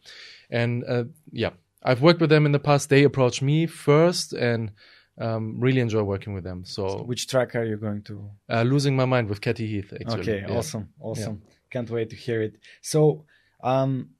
And 0.49 0.83
uh, 0.87 1.03
yeah, 1.31 1.51
I've 1.83 2.01
worked 2.01 2.21
with 2.21 2.29
them 2.29 2.45
in 2.45 2.53
the 2.53 2.59
past. 2.59 2.89
They 2.89 3.03
approached 3.03 3.41
me 3.41 3.67
first 3.67 4.31
and 4.33 4.71
um, 5.19 5.59
really 5.59 5.81
enjoy 5.81 6.03
working 6.03 6.33
with 6.33 6.43
them. 6.45 6.63
So 6.63 7.03
Which 7.03 7.27
track 7.27 7.55
are 7.55 7.65
you 7.65 7.75
going 7.77 8.03
to? 8.03 8.29
uh, 8.49 8.61
losing 8.63 8.95
my 8.95 9.05
mind 9.05 9.27
with 9.29 9.41
Katy 9.41 9.67
Heath. 9.67 9.91
Actually. 9.93 10.21
Okay, 10.21 10.39
Yeah. 10.47 10.55
awesome, 10.57 10.89
awesome. 10.99 11.41
Can't 11.69 11.89
wait 11.89 12.09
to 12.11 12.15
hear 12.15 12.41
it. 12.41 12.55
So, 12.81 13.25
um, 13.61 14.11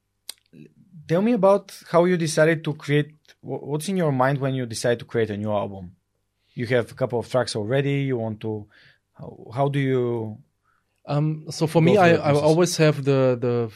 tell 1.08 1.22
me 1.22 1.34
about 1.34 1.76
how 1.91 2.05
you 2.05 2.18
decided 2.18 2.64
to 2.66 2.74
create. 2.74 3.14
What's 3.41 3.88
in 3.88 3.97
your 3.97 4.12
mind 4.12 4.39
when 4.39 4.53
you 4.53 4.66
decide 4.66 4.99
to 4.99 5.05
create 5.05 5.30
a 5.30 5.38
new 5.38 5.51
album? 5.51 5.95
You 6.53 6.66
have 6.68 6.91
a 6.91 6.95
couple 6.95 7.20
of 7.20 7.30
tracks 7.30 7.55
already. 7.55 8.01
You 8.01 8.18
want 8.18 8.41
to. 8.41 8.68
How, 9.14 9.51
how 9.53 9.68
do 9.70 9.80
you? 9.80 10.38
Um, 11.05 11.45
so 11.49 11.68
for 11.68 11.82
me, 11.82 11.97
I, 11.97 12.16
I 12.16 12.34
always 12.34 12.78
have 12.78 13.05
the 13.05 13.38
the 13.39 13.72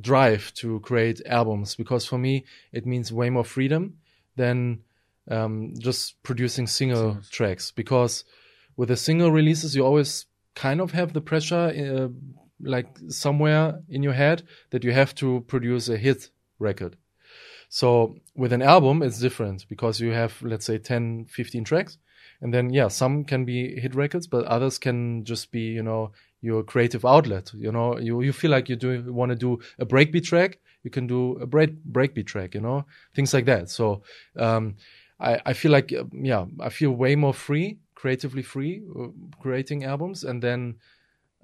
drive 0.00 0.52
to 0.54 0.80
create 0.80 1.22
albums 1.26 1.76
because 1.76 2.04
for 2.04 2.18
me 2.18 2.44
it 2.72 2.84
means 2.84 3.10
way 3.12 3.30
more 3.30 3.44
freedom 3.44 3.98
than 4.36 4.80
um, 5.30 5.74
just 5.78 6.22
producing 6.22 6.66
single 6.66 7.12
Singles. 7.12 7.30
tracks. 7.30 7.70
Because 7.70 8.24
with 8.76 8.88
the 8.88 8.96
single 8.96 9.30
releases, 9.30 9.74
you 9.74 9.84
always 9.84 10.26
kind 10.54 10.80
of 10.80 10.92
have 10.92 11.12
the 11.12 11.20
pressure, 11.20 11.72
uh, 11.72 12.08
like 12.60 12.88
somewhere 13.08 13.80
in 13.88 14.02
your 14.02 14.12
head, 14.12 14.42
that 14.70 14.84
you 14.84 14.92
have 14.92 15.14
to 15.16 15.44
produce 15.46 15.88
a 15.88 15.96
hit 15.96 16.30
record. 16.58 16.96
So 17.68 18.16
with 18.34 18.52
an 18.52 18.62
album, 18.62 19.02
it's 19.02 19.18
different 19.18 19.66
because 19.68 20.00
you 20.00 20.12
have, 20.12 20.40
let's 20.42 20.66
say, 20.66 20.78
10, 20.78 21.26
15 21.26 21.64
tracks. 21.64 21.98
And 22.40 22.52
then, 22.52 22.70
yeah, 22.70 22.88
some 22.88 23.24
can 23.24 23.44
be 23.44 23.80
hit 23.80 23.94
records, 23.94 24.26
but 24.26 24.44
others 24.44 24.78
can 24.78 25.24
just 25.24 25.50
be, 25.50 25.60
you 25.60 25.82
know, 25.82 26.12
your 26.40 26.62
creative 26.62 27.04
outlet. 27.04 27.50
You 27.54 27.72
know, 27.72 27.98
you, 27.98 28.20
you 28.20 28.32
feel 28.32 28.50
like 28.50 28.68
you 28.68 28.76
do 28.76 29.12
want 29.12 29.30
to 29.30 29.36
do 29.36 29.60
a 29.78 29.86
breakbeat 29.86 30.24
track, 30.24 30.58
you 30.82 30.90
can 30.90 31.06
do 31.06 31.38
a 31.38 31.46
break 31.46 31.82
breakbeat 31.84 32.26
track, 32.26 32.54
you 32.54 32.60
know, 32.60 32.84
things 33.14 33.32
like 33.32 33.46
that. 33.46 33.70
So, 33.70 34.02
um, 34.36 34.76
I, 35.18 35.40
I 35.46 35.52
feel 35.54 35.72
like, 35.72 35.92
yeah, 36.12 36.44
I 36.60 36.68
feel 36.68 36.90
way 36.90 37.16
more 37.16 37.32
free, 37.32 37.78
creatively 37.94 38.42
free, 38.42 38.82
uh, 38.98 39.08
creating 39.40 39.84
albums. 39.84 40.22
And 40.24 40.42
then, 40.42 40.76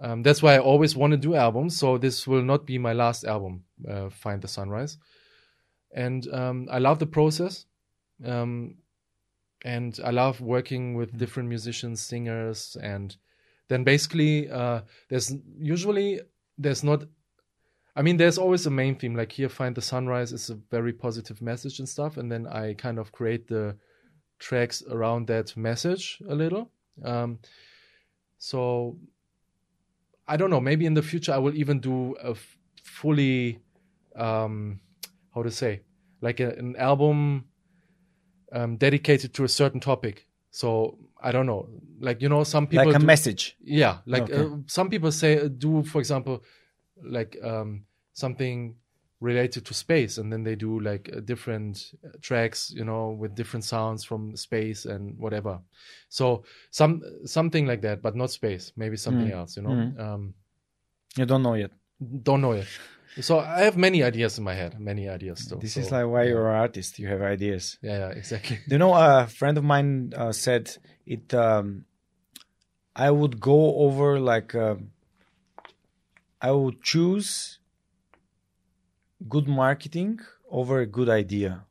um, 0.00 0.22
that's 0.22 0.42
why 0.42 0.54
I 0.54 0.58
always 0.58 0.96
want 0.96 1.12
to 1.12 1.16
do 1.16 1.34
albums. 1.34 1.76
So 1.76 1.98
this 1.98 2.26
will 2.26 2.42
not 2.42 2.66
be 2.66 2.78
my 2.78 2.92
last 2.92 3.24
album, 3.24 3.64
uh, 3.88 4.08
Find 4.10 4.40
the 4.40 4.48
Sunrise. 4.48 4.98
And, 5.92 6.26
um, 6.32 6.68
I 6.70 6.78
love 6.78 6.98
the 6.98 7.06
process. 7.06 7.66
Um, 8.24 8.76
and 9.62 9.98
I 10.04 10.10
love 10.10 10.40
working 10.40 10.94
with 10.94 11.16
different 11.16 11.48
musicians, 11.48 12.00
singers, 12.00 12.76
and 12.80 13.14
then 13.68 13.84
basically 13.84 14.50
uh, 14.50 14.80
there's 15.08 15.34
usually 15.58 16.20
there's 16.58 16.82
not. 16.82 17.04
I 17.96 18.02
mean, 18.02 18.16
there's 18.16 18.38
always 18.38 18.66
a 18.66 18.70
main 18.70 18.96
theme. 18.96 19.14
Like 19.14 19.32
here, 19.32 19.48
find 19.48 19.74
the 19.74 19.82
sunrise 19.82 20.32
is 20.32 20.48
a 20.48 20.54
very 20.54 20.92
positive 20.92 21.42
message 21.42 21.78
and 21.78 21.88
stuff, 21.88 22.16
and 22.16 22.30
then 22.30 22.46
I 22.46 22.74
kind 22.74 22.98
of 22.98 23.12
create 23.12 23.48
the 23.48 23.76
tracks 24.38 24.82
around 24.88 25.26
that 25.26 25.56
message 25.56 26.22
a 26.28 26.34
little. 26.34 26.70
Um, 27.04 27.40
so 28.38 28.96
I 30.32 30.36
don't 30.38 30.50
know. 30.50 30.60
Maybe 30.60 30.84
in 30.86 30.94
the 30.94 31.02
future 31.02 31.32
I 31.34 31.38
will 31.38 31.54
even 31.62 31.80
do 31.80 32.14
a 32.22 32.30
f- 32.30 32.56
fully, 32.84 33.58
um, 34.16 34.80
how 35.34 35.42
to 35.42 35.50
say, 35.50 35.72
like 36.20 36.38
a, 36.40 36.50
an 36.62 36.76
album 36.76 37.44
um, 38.52 38.76
dedicated 38.76 39.34
to 39.34 39.44
a 39.44 39.48
certain 39.48 39.80
topic. 39.80 40.26
So 40.50 40.98
I 41.22 41.30
don't 41.32 41.46
know, 41.46 41.68
like 42.00 42.22
you 42.22 42.28
know, 42.28 42.44
some 42.44 42.66
people 42.66 42.86
like 42.86 42.96
a 42.96 42.98
do- 42.98 43.06
message. 43.06 43.56
yeah, 43.62 43.98
like 44.06 44.24
Okay. 44.30 44.40
uh, 44.42 44.56
some 44.66 44.88
people 44.90 45.12
say 45.12 45.48
do, 45.48 45.82
for 45.82 45.98
example, 45.98 46.42
like 47.02 47.36
um, 47.42 47.84
something 48.12 48.76
related 49.20 49.66
to 49.66 49.74
space, 49.74 50.16
and 50.18 50.32
then 50.32 50.42
they 50.44 50.54
do 50.56 50.80
like 50.80 51.10
uh, 51.14 51.20
different 51.20 51.92
uh, 52.04 52.08
tracks, 52.22 52.70
you 52.74 52.84
know, 52.84 53.10
with 53.10 53.34
different 53.34 53.64
sounds 53.64 54.02
from 54.04 54.34
space 54.36 54.86
and 54.86 55.18
whatever. 55.18 55.60
So 56.08 56.44
some 56.70 57.02
something 57.26 57.66
like 57.66 57.82
that, 57.82 58.00
but 58.02 58.16
not 58.16 58.30
space. 58.30 58.72
Maybe 58.76 58.96
something 58.96 59.28
Mm. 59.28 59.32
else, 59.38 59.56
you 59.56 59.62
know. 59.62 59.70
Mm. 59.76 59.98
Um, 60.00 60.34
You 61.16 61.26
don't 61.26 61.42
know 61.42 61.54
yet. 61.54 61.70
don't 62.22 62.40
know 62.40 62.54
yet. 62.54 62.66
So 63.20 63.40
I 63.40 63.62
have 63.64 63.76
many 63.76 64.02
ideas 64.02 64.38
in 64.38 64.44
my 64.44 64.54
head, 64.54 64.78
many 64.80 65.08
ideas 65.08 65.40
still. 65.40 65.58
This 65.58 65.74
So, 65.74 65.80
is 65.80 65.90
like 65.92 66.06
why 66.06 66.22
yeah. 66.22 66.30
you're 66.30 66.48
an 66.48 66.56
artist. 66.60 66.98
You 66.98 67.08
have 67.08 67.20
ideas. 67.20 67.76
Yeah, 67.82 67.98
yeah, 67.98 68.10
exactly. 68.16 68.58
You 68.68 68.78
know 68.78 68.94
a 68.94 69.26
friend 69.26 69.58
of 69.58 69.64
mine 69.64 70.12
uh, 70.16 70.32
said 70.32 70.76
it? 71.04 71.34
Um, 71.34 71.84
I 72.96 73.10
would 73.10 73.38
go 73.40 73.76
over 73.84 74.18
like 74.18 74.54
um 74.54 74.92
I 76.40 76.50
would 76.52 76.82
choose 76.82 77.58
good 79.28 79.48
marketing 79.48 80.20
over 80.50 80.80
a 80.80 80.86
good 80.86 81.08
idea. 81.08 81.64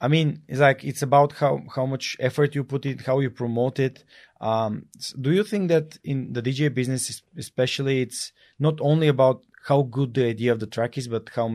I 0.00 0.08
mean, 0.08 0.42
it's 0.46 0.60
like 0.60 0.84
it's 0.84 1.02
about 1.02 1.32
how 1.32 1.62
how 1.74 1.86
much 1.86 2.16
effort 2.20 2.54
you 2.54 2.64
put 2.64 2.84
in, 2.84 2.98
how 2.98 3.20
you 3.20 3.30
promote 3.30 3.78
it. 3.78 4.04
Um, 4.40 4.86
do 5.18 5.32
you 5.32 5.42
think 5.42 5.68
that 5.68 5.98
in 6.04 6.34
the 6.34 6.42
DJ 6.42 6.72
business, 6.72 7.22
especially, 7.36 8.02
it's 8.02 8.32
not 8.58 8.78
only 8.80 9.08
about 9.08 9.42
how 9.66 9.82
good 9.82 10.14
the 10.14 10.24
idea 10.26 10.52
of 10.52 10.60
the 10.60 10.66
track 10.66 10.98
is, 10.98 11.08
but 11.08 11.30
how 11.34 11.50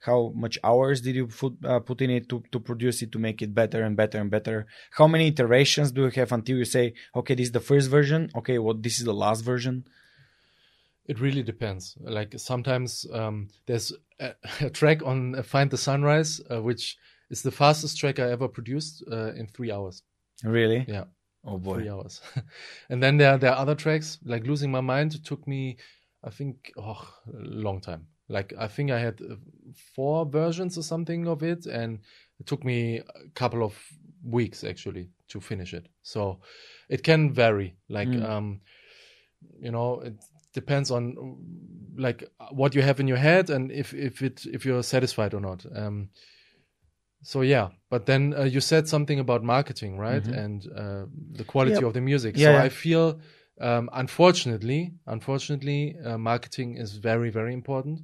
how 0.00 0.32
much 0.34 0.58
hours 0.64 1.02
did 1.02 1.14
you 1.14 1.26
put 1.26 1.54
uh, 1.64 1.80
put 1.80 2.00
in 2.00 2.10
it 2.10 2.28
to 2.30 2.42
to 2.50 2.58
produce 2.58 3.02
it 3.02 3.12
to 3.12 3.18
make 3.18 3.42
it 3.42 3.54
better 3.54 3.82
and 3.82 3.94
better 3.94 4.18
and 4.18 4.30
better? 4.30 4.66
How 4.92 5.06
many 5.06 5.28
iterations 5.28 5.92
do 5.92 6.04
you 6.04 6.10
have 6.10 6.32
until 6.32 6.56
you 6.56 6.64
say, 6.64 6.94
okay, 7.14 7.34
this 7.34 7.46
is 7.46 7.52
the 7.52 7.60
first 7.60 7.90
version. 7.90 8.30
Okay, 8.34 8.58
well, 8.58 8.74
this 8.74 8.98
is 8.98 9.04
the 9.04 9.14
last 9.14 9.42
version. 9.42 9.84
It 11.06 11.20
really 11.20 11.42
depends. 11.42 11.96
Like 12.00 12.34
sometimes 12.38 13.06
um, 13.12 13.48
there's 13.66 13.92
a, 14.20 14.34
a 14.60 14.70
track 14.70 15.02
on 15.04 15.34
uh, 15.34 15.42
Find 15.42 15.70
the 15.70 15.78
Sunrise, 15.78 16.40
uh, 16.50 16.62
which 16.62 16.96
is 17.30 17.42
the 17.42 17.50
fastest 17.50 17.98
track 17.98 18.18
I 18.18 18.30
ever 18.30 18.48
produced 18.48 19.04
uh, 19.10 19.32
in 19.34 19.46
three 19.46 19.72
hours. 19.72 20.02
Really? 20.44 20.84
Yeah, 20.88 21.04
Oh 21.44 21.58
boy. 21.58 21.74
Three 21.74 21.88
hours. 21.90 22.20
and 22.90 23.02
then 23.02 23.16
there 23.16 23.38
there 23.38 23.50
are 23.52 23.58
other 23.58 23.74
tracks 23.74 24.18
like 24.24 24.46
Losing 24.46 24.70
My 24.70 24.80
Mind. 24.80 25.14
It 25.14 25.24
took 25.24 25.46
me, 25.46 25.76
I 26.22 26.30
think, 26.30 26.72
oh, 26.76 27.08
a 27.26 27.42
long 27.42 27.80
time. 27.80 28.06
Like 28.28 28.54
I 28.58 28.68
think 28.68 28.90
I 28.90 28.98
had 28.98 29.20
uh, 29.20 29.34
four 29.94 30.24
versions 30.26 30.78
or 30.78 30.82
something 30.82 31.26
of 31.26 31.42
it, 31.42 31.66
and 31.66 31.98
It 32.40 32.46
took 32.46 32.64
me 32.64 32.98
a 32.98 33.28
couple 33.34 33.62
of 33.62 33.74
weeks 34.24 34.64
actually 34.64 35.10
to 35.28 35.40
finish 35.40 35.74
it. 35.74 35.86
So 36.02 36.40
it 36.88 37.02
can 37.02 37.32
vary. 37.34 37.76
Like, 37.88 38.08
Mm. 38.10 38.24
um, 38.24 38.60
you 39.60 39.70
know, 39.70 40.00
it 40.00 40.14
depends 40.52 40.90
on 40.90 41.36
like 41.96 42.24
what 42.50 42.74
you 42.74 42.82
have 42.82 43.00
in 43.00 43.08
your 43.08 43.18
head 43.18 43.50
and 43.50 43.70
if 43.70 43.92
if 43.94 44.22
it 44.22 44.46
if 44.46 44.64
you're 44.64 44.82
satisfied 44.82 45.34
or 45.34 45.40
not. 45.40 45.64
Um, 45.74 46.08
so 47.22 47.42
yeah, 47.42 47.68
but 47.90 48.06
then 48.06 48.34
uh, 48.34 48.42
you 48.44 48.60
said 48.60 48.88
something 48.88 49.18
about 49.20 49.44
marketing, 49.44 49.96
right? 49.98 50.26
And 50.26 50.66
uh, 50.76 51.04
the 51.38 51.44
quality 51.44 51.74
Yep. 51.76 51.82
of 51.84 51.92
the 51.94 52.00
music. 52.00 52.36
Yeah, 52.36 52.46
so 52.46 52.52
yeah. 52.52 52.62
I 52.64 52.68
feel, 52.68 53.20
um, 53.60 53.88
unfortunately, 53.92 54.94
unfortunately, 55.06 55.96
uh, 56.04 56.18
marketing 56.18 56.76
is 56.78 56.96
very 56.96 57.30
very 57.30 57.52
important. 57.52 58.00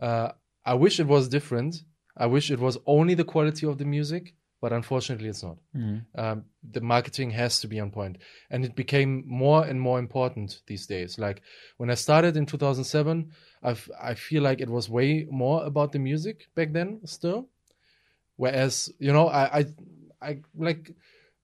Uh, 0.00 0.28
I 0.64 0.74
wish 0.74 0.98
it 1.00 1.06
was 1.06 1.28
different. 1.28 1.82
I 2.16 2.26
wish 2.26 2.50
it 2.50 2.58
was 2.60 2.78
only 2.86 3.14
the 3.14 3.24
quality 3.24 3.66
of 3.66 3.76
the 3.78 3.84
music, 3.84 4.34
but 4.60 4.72
unfortunately, 4.72 5.28
it's 5.28 5.42
not. 5.42 5.58
Um, 6.14 6.44
the 6.72 6.80
marketing 6.80 7.30
has 7.30 7.60
to 7.60 7.68
be 7.68 7.80
on 7.80 7.90
point, 7.90 8.18
and 8.50 8.64
it 8.64 8.74
became 8.76 9.24
more 9.26 9.64
and 9.64 9.80
more 9.80 9.98
important 9.98 10.60
these 10.66 10.86
days. 10.86 11.18
Like 11.18 11.42
when 11.78 11.90
I 11.90 11.94
started 11.94 12.36
in 12.36 12.46
2007, 12.46 13.32
I've, 13.62 13.90
I 14.00 14.14
feel 14.14 14.42
like 14.42 14.60
it 14.60 14.68
was 14.68 14.88
way 14.88 15.26
more 15.30 15.64
about 15.64 15.92
the 15.92 15.98
music 15.98 16.48
back 16.54 16.72
then 16.72 17.00
still. 17.04 17.48
Whereas, 18.36 18.90
you 18.98 19.12
know, 19.12 19.28
I, 19.28 19.58
I, 19.58 19.64
I 20.22 20.38
like 20.56 20.92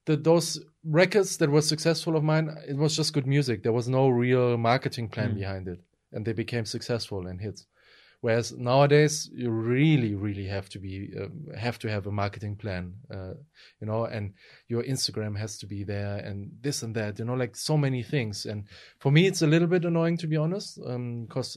the 0.06 0.16
those 0.16 0.60
records 0.84 1.36
that 1.38 1.50
were 1.50 1.62
successful 1.62 2.16
of 2.16 2.24
mine. 2.24 2.54
It 2.68 2.76
was 2.76 2.96
just 2.96 3.12
good 3.12 3.26
music. 3.26 3.62
There 3.62 3.72
was 3.72 3.88
no 3.88 4.08
real 4.08 4.56
marketing 4.56 5.08
plan 5.08 5.34
behind 5.34 5.68
it, 5.68 5.80
and 6.12 6.24
they 6.24 6.32
became 6.32 6.64
successful 6.64 7.26
and 7.26 7.40
hits. 7.40 7.66
Whereas 8.26 8.50
nowadays, 8.50 9.30
you 9.32 9.50
really, 9.50 10.12
really 10.16 10.48
have 10.48 10.68
to 10.70 10.78
be 10.80 10.94
um, 11.22 11.46
have 11.66 11.78
to 11.78 11.88
have 11.88 12.08
a 12.08 12.10
marketing 12.10 12.56
plan, 12.56 12.84
uh, 13.16 13.34
you 13.80 13.86
know, 13.86 14.04
and 14.14 14.34
your 14.72 14.82
Instagram 14.82 15.38
has 15.38 15.58
to 15.58 15.66
be 15.66 15.84
there, 15.84 16.16
and 16.28 16.50
this 16.60 16.82
and 16.82 16.92
that, 16.96 17.18
you 17.20 17.24
know, 17.24 17.38
like 17.42 17.54
so 17.56 17.76
many 17.76 18.02
things. 18.02 18.46
And 18.46 18.64
for 18.98 19.12
me, 19.12 19.20
it's 19.30 19.42
a 19.42 19.46
little 19.46 19.68
bit 19.68 19.84
annoying 19.84 20.16
to 20.18 20.26
be 20.26 20.36
honest, 20.36 20.80
because 21.28 21.50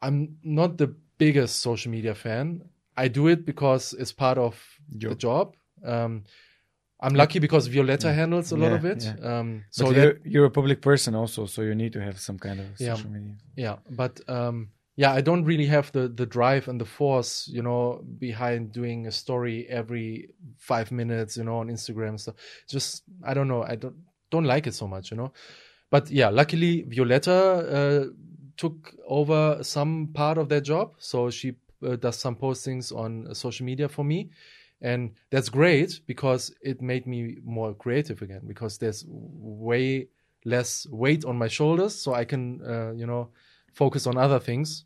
I'm 0.00 0.38
not 0.42 0.78
the 0.78 0.94
biggest 1.18 1.54
social 1.60 1.92
media 1.92 2.14
fan. 2.14 2.62
I 2.96 3.08
do 3.08 3.28
it 3.28 3.44
because 3.44 3.92
it's 4.00 4.12
part 4.12 4.38
of 4.38 4.54
Job. 4.96 5.10
the 5.10 5.16
job. 5.16 5.46
Um, 5.84 6.24
I'm 7.04 7.14
lucky 7.14 7.38
because 7.38 7.68
Violetta 7.68 8.14
handles 8.14 8.50
a 8.52 8.56
lot 8.56 8.70
Yeah, 8.70 8.76
of 8.78 8.84
it. 8.92 9.04
yeah. 9.04 9.38
Um, 9.38 9.64
So 9.70 9.90
you're, 9.90 10.14
you're 10.24 10.46
a 10.46 10.50
public 10.60 10.80
person 10.80 11.14
also, 11.14 11.46
so 11.46 11.60
you 11.60 11.74
need 11.74 11.92
to 11.92 12.00
have 12.00 12.18
some 12.18 12.38
kind 12.38 12.60
of 12.60 12.66
Yeah. 12.80 12.94
social 12.94 13.10
media. 13.10 13.34
yeah 13.64 13.76
but 13.90 14.20
um 14.28 14.68
yeah 14.96 15.12
i 15.12 15.20
don't 15.20 15.44
really 15.44 15.66
have 15.66 15.92
the 15.92 16.08
the 16.08 16.26
drive 16.26 16.68
and 16.68 16.80
the 16.80 16.84
force 16.84 17.48
you 17.48 17.62
know 17.62 18.02
behind 18.18 18.72
doing 18.72 19.06
a 19.06 19.12
story 19.12 19.66
every 19.68 20.28
five 20.58 20.90
minutes 20.90 21.36
you 21.36 21.44
know 21.44 21.58
on 21.58 21.68
instagram 21.68 22.18
so 22.18 22.34
just 22.68 23.04
i 23.24 23.32
don't 23.34 23.48
know 23.48 23.62
i 23.62 23.76
don't 23.76 23.96
don't 24.30 24.44
like 24.44 24.66
it 24.66 24.74
so 24.74 24.86
much 24.86 25.10
you 25.10 25.16
know. 25.16 25.32
But 25.90 26.10
yeah 26.10 26.28
luckily 26.28 26.84
violetta 26.88 27.32
uh, 27.32 28.04
took 28.56 28.94
over 29.06 29.62
some 29.62 30.08
part 30.14 30.38
of 30.38 30.48
that 30.48 30.62
job. 30.62 30.94
So 30.98 31.30
she 31.30 31.54
uh, 31.86 31.96
does 31.96 32.16
some 32.16 32.36
postings 32.36 32.94
on 32.94 33.34
social 33.34 33.66
media 33.66 33.88
for 33.88 34.04
me. 34.04 34.30
And 34.80 35.12
that's 35.30 35.48
great 35.48 36.00
because 36.06 36.52
it 36.60 36.82
made 36.82 37.06
me 37.06 37.36
more 37.44 37.74
creative 37.74 38.20
again 38.22 38.42
because 38.46 38.78
there's 38.78 39.04
way 39.08 40.08
less 40.44 40.86
weight 40.90 41.24
on 41.24 41.36
my 41.36 41.48
shoulders. 41.48 41.94
So 41.94 42.14
i 42.14 42.24
can 42.24 42.60
uh, 42.62 42.92
you 42.92 43.06
know 43.06 43.30
focus 43.72 44.06
on 44.06 44.16
other 44.16 44.40
things 44.40 44.85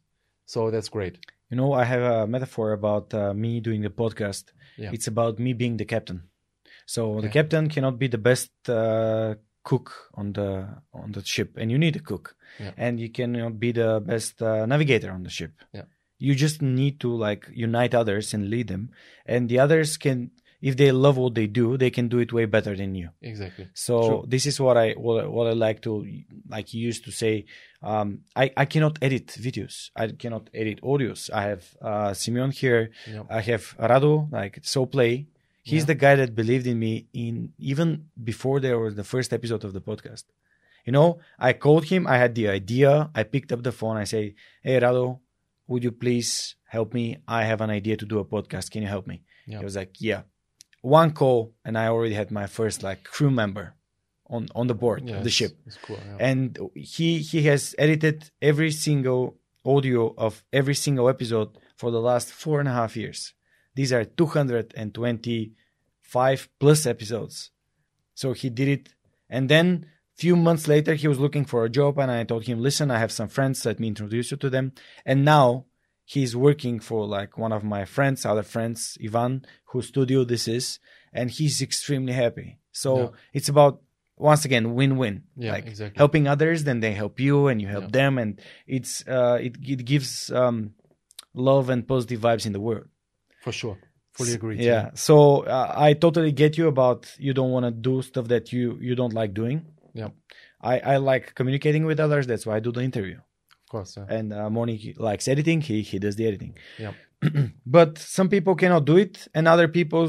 so 0.53 0.71
that's 0.73 0.91
great 0.97 1.17
You 1.51 1.57
know, 1.57 1.73
I 1.73 1.85
have 1.85 2.03
a 2.03 2.27
metaphor 2.27 2.73
about 2.73 3.13
uh, 3.13 3.35
me 3.35 3.61
doing 3.61 3.83
the 3.83 3.91
podcast. 3.91 4.45
Yeah. 4.79 4.93
It's 4.95 5.09
about 5.09 5.39
me 5.39 5.53
being 5.53 5.77
the 5.77 5.85
captain. 5.85 6.21
So 6.87 7.21
the 7.21 7.29
captain 7.29 7.69
cannot 7.69 7.99
be 7.99 8.09
the 8.09 8.19
best 8.19 8.51
uh, 8.69 9.35
cook 9.63 9.93
on 10.15 10.33
the 10.33 10.51
on 10.93 11.13
the 11.13 11.23
ship, 11.25 11.57
and 11.59 11.71
you 11.71 11.79
need 11.79 11.97
a 11.97 12.05
cook. 12.11 12.37
Yeah. 12.59 12.73
And 12.77 13.01
you 13.03 13.11
cannot 13.11 13.59
be 13.59 13.73
the 13.73 14.01
best 14.13 14.41
uh, 14.43 14.67
navigator 14.67 15.11
on 15.11 15.23
the 15.23 15.31
ship. 15.31 15.53
Yeah. 15.73 15.87
You 16.19 16.35
just 16.35 16.63
need 16.63 17.01
to 17.01 17.11
like 17.27 17.43
unite 17.67 17.95
others 17.95 18.35
and 18.35 18.49
lead 18.49 18.69
them, 18.69 18.91
and 19.27 19.49
the 19.49 19.59
others 19.59 19.97
can, 19.97 20.31
if 20.69 20.77
they 20.77 20.93
love 20.93 21.17
what 21.17 21.35
they 21.35 21.47
do, 21.47 21.77
they 21.83 21.91
can 21.91 22.07
do 22.09 22.19
it 22.19 22.33
way 22.33 22.45
better 22.57 22.77
than 22.77 22.95
you. 22.95 23.09
exactly 23.23 23.67
So 23.75 23.95
True. 24.09 24.25
this 24.33 24.45
is 24.51 24.61
what 24.61 24.77
I 24.77 24.93
what, 25.05 25.25
I- 25.25 25.29
what 25.37 25.47
I 25.47 25.53
like 25.67 25.81
to 25.87 25.93
like 26.49 26.75
used 26.75 27.05
to 27.07 27.13
say. 27.23 27.35
Um, 27.83 28.09
I 28.37 28.45
I 28.63 28.65
cannot 28.73 28.99
edit 29.07 29.27
videos. 29.47 29.75
I 29.97 30.05
cannot 30.23 30.45
edit 30.63 30.79
audios. 30.83 31.21
I 31.41 31.43
have 31.51 31.65
uh, 31.91 32.13
Simeon 32.15 32.51
here. 32.63 32.83
Yeah. 33.15 33.23
I 33.39 33.41
have 33.51 33.65
Rado 33.79 34.31
like 34.41 34.55
so 34.63 34.81
play. 34.87 35.27
He's 35.63 35.83
Yeah. 35.83 35.87
the 35.93 35.99
guy 36.05 36.15
that 36.21 36.35
believed 36.43 36.67
in 36.73 36.79
me 36.87 36.93
in 37.25 37.53
even 37.73 37.89
before 38.31 38.61
there 38.61 38.79
was 38.85 38.95
the 39.01 39.05
first 39.15 39.33
episode 39.39 39.63
of 39.65 39.73
the 39.73 39.81
podcast. 39.91 40.25
You 40.87 40.93
know, 40.97 41.09
I 41.39 41.51
called 41.65 41.85
him. 41.93 42.03
I 42.07 42.17
had 42.25 42.33
the 42.35 42.47
idea. 42.49 43.11
I 43.15 43.23
picked 43.35 43.51
up 43.55 43.63
the 43.69 43.73
phone. 43.81 43.97
I 44.05 44.07
say, 44.15 44.35
"Hey 44.67 44.77
Radu, 44.85 45.19
would 45.69 45.83
you 45.85 45.93
please 46.05 46.31
help 46.77 46.89
me? 46.99 47.05
I 47.39 47.41
have 47.51 47.61
an 47.67 47.71
idea 47.81 47.97
to 48.03 48.07
do 48.13 48.19
a 48.19 48.25
podcast. 48.35 48.71
Can 48.73 48.83
you 48.85 48.89
help 48.97 49.07
me?" 49.13 49.17
Yeah. 49.47 49.59
He 49.61 49.65
was 49.65 49.77
like, 49.77 49.93
"Yeah." 50.11 50.23
One 50.83 51.12
call, 51.12 51.55
and 51.64 51.76
I 51.76 51.89
already 51.89 52.14
had 52.14 52.31
my 52.31 52.47
first 52.47 52.83
like 52.83 53.05
crew 53.05 53.31
member 53.31 53.74
on 54.28 54.49
on 54.55 54.66
the 54.66 54.74
board 54.74 55.09
yeah 55.09 55.16
of 55.16 55.24
the 55.24 55.31
ship, 55.31 55.57
it's 55.66 55.78
cool 55.78 55.99
yeah. 56.07 56.16
and 56.20 56.59
he 56.74 57.18
he 57.18 57.43
has 57.43 57.74
edited 57.78 58.31
every 58.41 58.70
single 58.70 59.41
audio 59.64 60.14
of 60.16 60.45
every 60.53 60.74
single 60.74 61.09
episode 61.09 61.57
for 61.76 61.91
the 61.91 62.01
last 62.01 62.31
four 62.33 62.61
and 62.61 62.68
a 62.68 62.72
half 62.72 62.97
years. 62.97 63.35
These 63.74 63.93
are 63.93 64.05
225 64.05 66.49
plus 66.59 66.87
episodes. 66.87 67.51
So 68.14 68.33
he 68.33 68.51
did 68.51 68.68
it, 68.68 68.95
and 69.28 69.49
then 69.49 69.87
few 70.16 70.35
months 70.37 70.68
later 70.68 70.95
he 70.95 71.09
was 71.09 71.18
looking 71.18 71.47
for 71.47 71.64
a 71.64 71.70
job, 71.70 71.99
and 71.99 72.11
I 72.11 72.24
told 72.24 72.45
him, 72.45 72.61
"Listen, 72.61 72.91
I 72.91 72.99
have 72.99 73.12
some 73.12 73.28
friends. 73.28 73.64
Let 73.64 73.81
me 73.81 73.89
introduce 73.89 74.31
you 74.31 74.37
to 74.39 74.51
them." 74.51 74.72
And 75.05 75.24
now 75.24 75.66
he's 76.15 76.33
working 76.49 76.77
for 76.89 77.01
like 77.19 77.33
one 77.45 77.53
of 77.59 77.63
my 77.75 77.83
friends, 77.97 78.19
other 78.27 78.47
friends, 78.55 78.79
Ivan, 79.07 79.33
whose 79.71 79.87
studio 79.93 80.19
this 80.33 80.45
is, 80.59 80.65
and 81.19 81.27
he's 81.37 81.57
extremely 81.69 82.15
happy. 82.25 82.49
So 82.83 82.91
Yeah. 82.99 83.09
it's 83.39 83.49
about 83.55 83.75
once 84.31 84.43
again 84.49 84.65
win-win. 84.79 85.17
Yeah, 85.45 85.53
like 85.57 85.67
exactly. 85.73 85.99
helping 86.03 86.25
others, 86.35 86.59
then 86.69 86.79
they 86.85 86.93
help 87.03 87.15
you, 87.27 87.37
and 87.51 87.57
you 87.63 87.69
help 87.77 87.87
Yeah. 87.89 87.99
them, 88.01 88.13
and 88.23 88.31
it's 88.77 88.93
uh, 89.17 89.39
it 89.47 89.53
it 89.75 89.81
gives 89.93 90.13
um, 90.41 90.57
love 91.51 91.67
and 91.73 91.81
positive 91.93 92.21
vibes 92.27 92.45
in 92.49 92.53
the 92.57 92.65
world. 92.69 92.87
for 93.47 93.53
sure 93.63 93.79
fully 94.19 94.35
agree 94.41 94.57
Yeah. 94.71 94.85
So 95.09 95.17
uh, 95.57 95.73
I 95.89 95.91
totally 96.05 96.33
get 96.43 96.53
you 96.61 96.67
about 96.75 97.01
you 97.27 97.33
don't 97.39 97.53
want 97.57 97.65
to 97.69 97.73
do 97.91 97.95
stuff 98.11 98.27
that 98.35 98.45
you 98.55 98.65
you 98.87 98.95
don't 99.01 99.15
like 99.21 99.33
doing. 99.43 99.59
yeah 100.01 100.11
I 100.73 100.75
I 100.95 100.97
like 101.13 101.25
communicating 101.39 101.85
with 101.91 101.99
others. 102.07 102.25
That's 102.31 102.45
why 102.47 102.55
I 102.59 102.61
do 102.67 102.73
the 102.79 102.83
interview. 102.91 103.19
Course 103.73 103.91
yeah. 103.99 104.16
And 104.18 104.27
uh, 104.33 104.51
Moni 104.57 104.77
likes 105.09 105.27
editing. 105.35 105.61
He 105.68 105.77
he 105.91 105.99
does 106.05 106.14
the 106.16 106.27
editing. 106.31 106.53
yeah 106.85 106.93
But 107.77 107.91
some 108.16 108.29
people 108.35 108.55
cannot 108.62 108.85
do 108.93 108.97
it, 109.05 109.14
and 109.37 109.45
other 109.55 109.68
people 109.79 110.03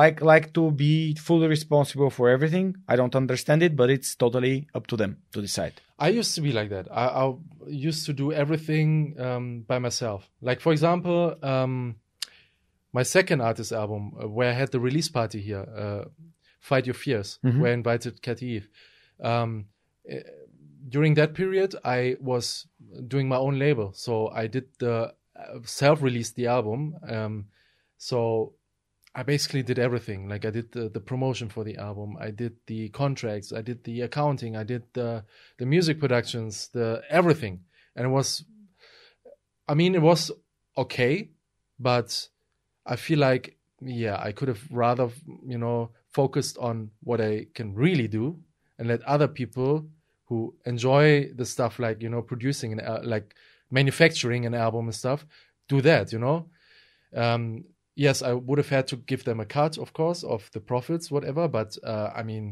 like 0.00 0.18
like 0.32 0.46
to 0.58 0.70
be 0.84 1.14
fully 1.28 1.48
responsible 1.56 2.10
for 2.16 2.26
everything. 2.36 2.66
I 2.92 2.94
don't 3.00 3.14
understand 3.22 3.60
it, 3.62 3.72
but 3.80 3.88
it's 3.96 4.10
totally 4.24 4.56
up 4.76 4.84
to 4.90 4.96
them 4.96 5.12
to 5.32 5.40
decide. 5.48 5.74
I 6.06 6.08
used 6.20 6.34
to 6.36 6.40
be 6.42 6.52
like 6.52 6.70
that. 6.76 6.86
I, 7.02 7.04
I 7.22 7.34
used 7.88 8.02
to 8.06 8.12
do 8.22 8.26
everything 8.32 9.14
um, 9.26 9.64
by 9.70 9.78
myself. 9.78 10.20
Like 10.48 10.60
for 10.60 10.72
example, 10.72 11.18
um, 11.42 11.96
my 12.92 13.04
second 13.04 13.40
artist 13.40 13.72
album, 13.72 14.02
uh, 14.20 14.28
where 14.36 14.50
I 14.50 14.54
had 14.62 14.70
the 14.70 14.80
release 14.80 15.10
party 15.10 15.40
here, 15.40 15.64
uh, 15.84 16.04
"Fight 16.60 16.86
Your 16.86 16.94
Fears," 17.04 17.38
Mhm. 17.42 17.58
where 17.60 17.70
I 17.72 17.74
invited 17.74 18.22
Cathy 18.22 18.46
Eve. 18.56 18.68
Um, 19.20 19.50
eh, 20.08 20.22
during 20.88 21.14
that 21.14 21.34
period, 21.34 21.74
I 21.84 22.16
was 22.20 22.66
doing 23.08 23.28
my 23.28 23.36
own 23.36 23.58
label, 23.58 23.92
so 23.92 24.28
I 24.28 24.46
did 24.46 24.66
the 24.78 25.14
uh, 25.36 25.58
self-released 25.64 26.36
the 26.36 26.46
album. 26.46 26.94
Um, 27.08 27.46
so 27.98 28.54
I 29.14 29.22
basically 29.22 29.62
did 29.62 29.78
everything. 29.78 30.28
Like 30.28 30.44
I 30.44 30.50
did 30.50 30.72
the, 30.72 30.88
the 30.88 31.00
promotion 31.00 31.48
for 31.48 31.64
the 31.64 31.76
album, 31.76 32.16
I 32.20 32.30
did 32.30 32.56
the 32.66 32.88
contracts, 32.90 33.52
I 33.52 33.62
did 33.62 33.84
the 33.84 34.02
accounting, 34.02 34.56
I 34.56 34.64
did 34.64 34.82
the 34.92 35.24
the 35.58 35.66
music 35.66 36.00
productions, 36.00 36.68
the 36.72 37.02
everything, 37.08 37.60
and 37.96 38.06
it 38.06 38.10
was. 38.10 38.44
I 39.66 39.74
mean, 39.74 39.94
it 39.94 40.02
was 40.02 40.30
okay, 40.76 41.30
but 41.78 42.28
I 42.84 42.96
feel 42.96 43.18
like 43.18 43.56
yeah, 43.80 44.20
I 44.20 44.32
could 44.32 44.48
have 44.48 44.62
rather 44.70 45.10
you 45.46 45.58
know 45.58 45.90
focused 46.12 46.58
on 46.58 46.90
what 47.02 47.20
I 47.20 47.46
can 47.54 47.74
really 47.74 48.08
do 48.08 48.40
and 48.78 48.88
let 48.88 49.02
other 49.02 49.28
people 49.28 49.86
who 50.34 50.54
enjoy 50.72 51.28
the 51.40 51.44
stuff 51.44 51.78
like 51.78 52.02
you 52.04 52.08
know 52.08 52.22
producing 52.22 52.72
and 52.72 52.80
uh, 52.80 53.00
like 53.14 53.34
manufacturing 53.70 54.46
an 54.46 54.54
album 54.54 54.84
and 54.86 54.94
stuff 54.94 55.20
do 55.68 55.80
that 55.80 56.12
you 56.12 56.18
know 56.18 56.46
um 57.22 57.64
yes 58.06 58.22
i 58.22 58.32
would 58.46 58.58
have 58.58 58.68
had 58.76 58.86
to 58.86 58.96
give 59.10 59.22
them 59.24 59.40
a 59.40 59.44
cut 59.58 59.78
of 59.78 59.92
course 59.92 60.20
of 60.34 60.50
the 60.54 60.60
profits 60.60 61.10
whatever 61.10 61.48
but 61.48 61.70
uh, 61.92 62.10
i 62.20 62.22
mean 62.30 62.44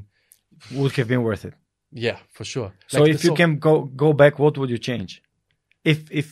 Would 0.71 0.93
have 0.97 1.09
been 1.09 1.23
worth 1.29 1.45
it. 1.45 1.55
yeah 2.07 2.19
for 2.37 2.45
sure 2.45 2.71
So 2.89 3.01
Like, 3.03 3.15
if 3.15 3.25
you 3.25 3.35
can 3.35 3.59
go 3.59 3.75
go 4.05 4.13
back, 4.23 4.35
what 4.39 4.55
would 4.59 4.71
you 4.71 4.79
change? 4.91 5.11
If 5.93 5.99
if 6.11 6.27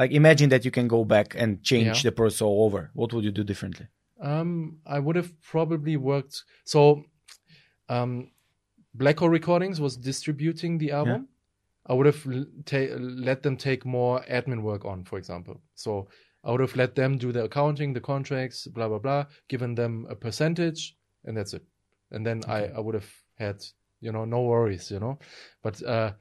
like 0.00 0.10
imagine 0.20 0.48
that 0.50 0.62
you 0.66 0.72
can 0.78 0.88
go 0.96 1.04
back 1.04 1.28
and 1.42 1.50
change 1.70 1.86
Yeah. 1.86 2.02
the 2.06 2.12
process 2.18 2.42
all 2.46 2.58
over, 2.66 2.80
what 3.00 3.08
would 3.12 3.24
you 3.28 3.34
do 3.40 3.44
differently? 3.44 3.86
Um, 4.30 4.50
I 4.96 4.98
would 5.04 5.16
have 5.16 5.30
probably 5.52 5.96
worked. 6.12 6.36
So, 6.64 6.80
um, 7.96 8.12
Black 8.98 9.18
Hole 9.18 9.28
Recordings 9.28 9.80
was 9.80 9.96
distributing 9.96 10.78
the 10.78 10.92
album. 10.92 11.28
I 11.86 11.94
would 11.94 12.06
have 12.06 12.26
let 12.26 13.42
them 13.42 13.56
take 13.56 13.84
more 13.84 14.24
admin 14.28 14.62
work 14.62 14.84
on, 14.84 15.04
for 15.04 15.18
example. 15.18 15.60
So 15.74 16.08
I 16.42 16.50
would 16.50 16.60
have 16.60 16.76
let 16.76 16.94
them 16.94 17.16
do 17.18 17.32
the 17.32 17.44
accounting, 17.44 17.92
the 17.92 18.00
contracts, 18.00 18.66
blah 18.66 18.88
blah 18.88 18.98
blah, 18.98 19.26
given 19.48 19.74
them 19.74 20.06
a 20.08 20.14
percentage, 20.14 20.96
and 21.24 21.36
that's 21.36 21.54
it. 21.54 21.64
And 22.10 22.26
then 22.26 22.42
I, 22.48 22.66
I 22.66 22.80
would 22.80 22.94
have 22.94 23.10
had 23.38 23.64
you 24.00 24.12
know 24.12 24.24
no 24.24 24.42
worries, 24.42 24.90
you 24.90 24.98
know. 24.98 25.18
But 25.62 25.82
uh, 25.82 26.12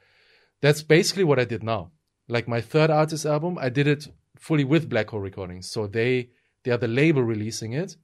that's 0.61 0.83
basically 0.83 1.23
what 1.23 1.39
I 1.39 1.45
did 1.45 1.63
now. 1.63 1.91
Like 2.27 2.47
my 2.47 2.61
third 2.61 2.89
artist 2.89 3.25
album, 3.25 3.57
I 3.59 3.69
did 3.69 3.87
it 3.87 4.07
fully 4.37 4.63
with 4.63 4.89
Black 4.89 5.09
Hole 5.09 5.19
Recordings. 5.19 5.71
So 5.71 5.87
they 5.87 6.29
they 6.63 6.71
are 6.71 6.77
the 6.77 6.87
label 6.87 7.23
releasing 7.23 7.73
it. 7.73 7.95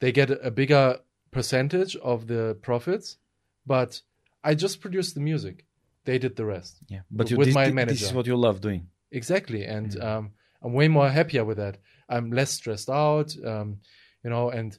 They 0.00 0.12
get 0.12 0.30
a 0.30 0.50
bigger 0.50 0.98
percentage 1.30 1.96
of 1.96 2.26
the 2.26 2.56
profits, 2.62 3.18
but 3.66 4.02
I 4.44 4.54
just 4.54 4.80
produced 4.80 5.14
the 5.14 5.20
music. 5.20 5.64
They 6.04 6.18
did 6.18 6.36
the 6.36 6.44
rest. 6.44 6.78
Yeah, 6.88 7.00
but 7.10 7.30
you, 7.30 7.36
With 7.36 7.48
this, 7.48 7.54
my 7.54 7.66
this 7.66 7.74
manager. 7.74 8.04
is 8.06 8.12
what 8.12 8.26
you 8.26 8.36
love 8.36 8.60
doing. 8.60 8.88
Exactly, 9.10 9.64
and 9.64 10.00
um, 10.00 10.30
I'm 10.62 10.72
way 10.72 10.88
more 10.88 11.08
happier 11.08 11.44
with 11.44 11.58
that. 11.58 11.78
I'm 12.08 12.30
less 12.32 12.50
stressed 12.50 12.90
out, 12.90 13.34
um, 13.44 13.78
you 14.24 14.30
know, 14.30 14.50
and 14.50 14.76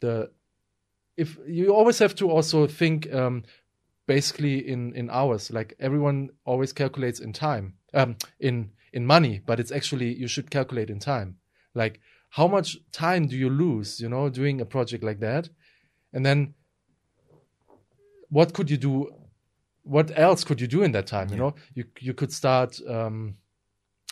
the 0.00 0.30
if 1.16 1.38
you 1.46 1.74
always 1.74 1.98
have 1.98 2.14
to 2.16 2.30
also 2.30 2.66
think 2.66 3.12
um, 3.12 3.44
basically 4.06 4.66
in 4.66 4.94
in 4.94 5.10
hours. 5.10 5.50
Like 5.50 5.74
everyone 5.78 6.30
always 6.44 6.72
calculates 6.72 7.20
in 7.20 7.32
time, 7.32 7.74
um, 7.94 8.16
in 8.40 8.70
in 8.92 9.06
money, 9.06 9.40
but 9.44 9.60
it's 9.60 9.72
actually 9.72 10.14
you 10.14 10.28
should 10.28 10.50
calculate 10.50 10.90
in 10.90 10.98
time. 10.98 11.36
Like 11.74 12.00
how 12.30 12.48
much 12.48 12.78
time 12.92 13.26
do 13.26 13.36
you 13.36 13.50
lose, 13.50 14.00
you 14.00 14.08
know, 14.08 14.28
doing 14.28 14.60
a 14.60 14.64
project 14.64 15.04
like 15.04 15.20
that, 15.20 15.48
and 16.12 16.24
then 16.24 16.54
what 18.32 18.48
could 18.56 18.68
you 18.70 18.78
do? 18.88 18.94
What 19.84 20.08
else 20.26 20.44
could 20.44 20.60
you 20.60 20.68
do 20.76 20.82
in 20.86 20.92
that 20.92 21.06
time? 21.06 21.28
You 21.32 21.36
know, 21.42 21.54
you 21.74 21.84
you 22.06 22.14
could 22.14 22.32
start. 22.32 22.70
Um, 22.96 23.16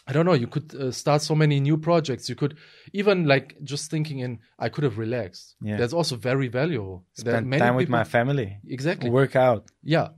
I 0.09 0.13
don't 0.13 0.27
know. 0.29 0.39
You 0.45 0.49
could 0.55 0.69
uh, 0.75 0.91
start 1.03 1.23
so 1.23 1.35
many 1.35 1.57
new 1.69 1.77
projects. 1.89 2.29
You 2.29 2.37
could 2.41 2.55
even 2.93 3.17
like 3.33 3.57
just 3.73 3.91
thinking 3.91 4.19
in. 4.25 4.33
I 4.59 4.69
could 4.69 4.85
have 4.85 4.99
relaxed. 4.99 5.45
Yeah. 5.63 5.79
That's 5.79 5.93
also 5.99 6.17
very 6.17 6.49
valuable. 6.49 7.05
Spend 7.15 7.53
time 7.65 7.77
with 7.77 7.87
people- 7.87 7.99
my 8.01 8.05
family. 8.05 8.49
Exactly. 8.77 9.09
Work 9.11 9.37
out. 9.37 9.63
Yeah. 9.83 10.09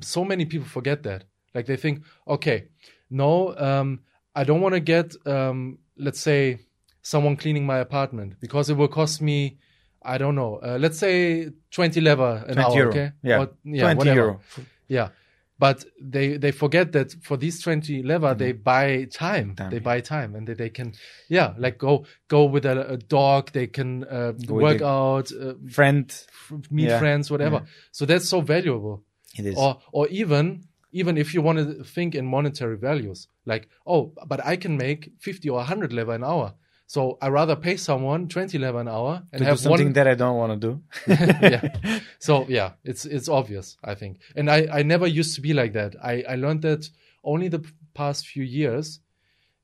So 0.00 0.24
many 0.24 0.44
people 0.52 0.66
forget 0.66 1.02
that. 1.02 1.24
Like 1.54 1.66
they 1.66 1.76
think, 1.76 1.96
okay, 2.26 2.58
no, 3.10 3.56
um, 3.68 3.88
I 4.34 4.44
don't 4.44 4.60
want 4.60 4.74
to 4.74 4.80
get, 4.94 5.06
um, 5.26 5.78
let's 6.06 6.20
say, 6.20 6.40
someone 7.02 7.36
cleaning 7.36 7.66
my 7.66 7.78
apartment 7.78 8.34
because 8.40 8.70
it 8.70 8.76
will 8.76 8.92
cost 9.00 9.20
me, 9.22 9.58
I 10.14 10.18
don't 10.18 10.34
know, 10.34 10.56
uh, 10.62 10.78
let's 10.80 10.98
say 10.98 11.50
20 11.70 12.00
leva 12.00 12.44
an 12.48 12.54
20 12.54 12.60
hour. 12.62 12.76
euro. 12.76 12.90
Okay. 12.90 13.12
Yeah. 13.22 13.38
Or- 13.40 13.50
yeah 13.64 13.82
20 13.82 13.98
whatever. 13.98 14.16
euro. 14.20 14.40
Yeah. 14.88 15.08
But 15.58 15.86
they, 16.00 16.36
they 16.36 16.52
forget 16.52 16.92
that 16.92 17.12
for 17.22 17.36
these 17.38 17.62
20 17.62 18.02
leva, 18.02 18.34
they 18.38 18.52
buy 18.52 19.04
time. 19.10 19.54
Mm-hmm. 19.56 19.70
They 19.70 19.78
buy 19.78 20.00
time 20.00 20.34
and 20.34 20.46
they, 20.46 20.52
they 20.54 20.68
can, 20.68 20.92
yeah, 21.28 21.54
like 21.56 21.78
go, 21.78 22.04
go 22.28 22.44
with 22.44 22.66
a, 22.66 22.92
a 22.92 22.96
dog. 22.98 23.52
They 23.52 23.66
can, 23.66 24.04
uh, 24.04 24.32
work 24.48 24.82
out, 24.82 25.32
uh, 25.32 25.54
Friend. 25.70 26.04
f- 26.10 26.70
meet 26.70 26.88
Yeah. 26.88 26.98
friends, 26.98 27.30
whatever. 27.30 27.56
Yeah. 27.56 27.70
So 27.90 28.04
that's 28.04 28.28
so 28.28 28.42
valuable 28.42 29.02
It 29.38 29.46
is. 29.46 29.56
or 29.56 29.80
or 29.92 30.08
even 30.08 30.64
even 30.92 31.16
if 31.18 31.32
you 31.34 31.40
want 31.42 31.58
to 31.58 31.84
think 31.84 32.14
in 32.14 32.24
monetary 32.26 32.76
values 32.78 33.28
like 33.44 33.68
oh 33.86 34.12
but 34.26 34.40
i 34.52 34.56
can 34.56 34.76
make 34.78 35.10
50 35.20 35.50
or 35.50 35.56
100 35.58 35.92
leva 35.92 36.12
an 36.12 36.24
hour 36.24 36.54
so 36.86 37.18
i 37.20 37.28
rather 37.28 37.56
pay 37.56 37.76
someone 37.76 38.28
20 38.28 38.58
leva 38.58 38.78
an 38.78 38.88
hour 38.88 39.22
and 39.32 39.38
to 39.38 39.44
do 39.44 39.44
have 39.44 39.58
something 39.58 39.86
one 39.86 39.92
that 39.94 40.06
I 40.06 40.14
don't 40.14 40.36
want 40.36 40.60
to 40.60 40.68
do. 40.68 40.82
yeah 41.08 42.00
so 42.18 42.46
yeah 42.48 42.72
it's 42.84 43.04
it's 43.04 43.28
obvious 43.28 43.76
i 43.84 43.94
think 43.94 44.20
and 44.36 44.50
i 44.50 44.66
i 44.72 44.82
never 44.82 45.06
used 45.06 45.34
to 45.36 45.40
be 45.40 45.52
like 45.52 45.72
that 45.72 45.94
i 46.02 46.22
i 46.28 46.34
learned 46.36 46.62
that 46.62 46.88
only 47.24 47.48
the 47.48 47.62
past 47.94 48.26
few 48.26 48.44
years 48.44 49.00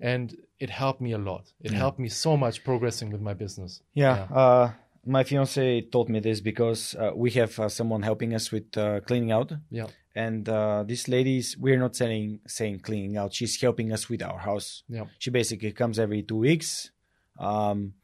and 0.01 0.35
it 0.59 0.70
helped 0.70 1.01
me 1.01 1.12
a 1.12 1.18
lot 1.18 1.53
it 1.61 1.73
Yeah. 1.73 1.79
helped 1.79 1.99
me 1.99 2.09
so 2.09 2.37
much 2.37 2.64
progressing 2.64 3.11
with 3.12 3.20
my 3.20 3.35
business 3.35 3.83
Yeah. 3.95 4.27
Uh, 4.33 4.70
my 5.05 5.25
fiance 5.25 5.81
told 5.91 6.09
me 6.09 6.20
this 6.20 6.41
because 6.41 6.95
uh, 6.95 7.11
we 7.14 7.31
have 7.33 7.59
uh, 7.59 7.68
someone 7.68 8.03
helping 8.03 8.35
us 8.35 8.53
with 8.53 8.77
uh, 8.79 9.01
cleaning 9.01 9.33
out. 9.33 9.51
yeah 9.70 9.89
And 10.14 10.49
uh, 10.49 10.85
this 10.87 11.09
lady's, 11.09 11.57
we're 11.59 11.79
not 11.79 11.97
saying 11.97 12.39
saying 12.47 12.81
cleaning 12.87 13.16
out. 13.16 13.35
She's 13.35 13.61
helping 13.61 13.91
us 13.93 14.09
with 14.09 14.23
our 14.23 14.39
house. 14.39 14.85
yeah 14.89 15.07
She 15.18 15.31
basically 15.31 15.73
comes 15.73 15.99
every 15.99 16.23
two 16.23 16.37
weeks. 16.39 16.91
Um, 17.39 17.95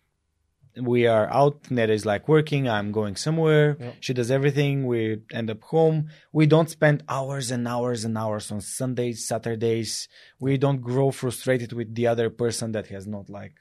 we 0.80 1.06
are 1.06 1.28
out. 1.32 1.64
Neda 1.64 1.90
is 1.90 2.06
like 2.06 2.28
working. 2.28 2.68
I'm 2.68 2.92
going 2.92 3.16
somewhere. 3.16 3.76
Yeah. 3.80 3.92
She 4.00 4.14
does 4.14 4.30
everything. 4.30 4.86
We 4.86 5.22
end 5.32 5.50
up 5.50 5.62
home. 5.62 6.08
We 6.32 6.46
don't 6.46 6.70
spend 6.70 7.02
hours 7.08 7.50
and 7.50 7.66
hours 7.66 8.04
and 8.04 8.16
hours 8.16 8.52
on 8.52 8.60
Sundays, 8.60 9.26
Saturdays. 9.26 10.08
We 10.38 10.56
don't 10.56 10.80
grow 10.80 11.10
frustrated 11.10 11.72
with 11.72 11.94
the 11.94 12.06
other 12.06 12.30
person 12.30 12.72
that 12.72 12.86
has 12.88 13.06
not 13.06 13.28
like 13.28 13.54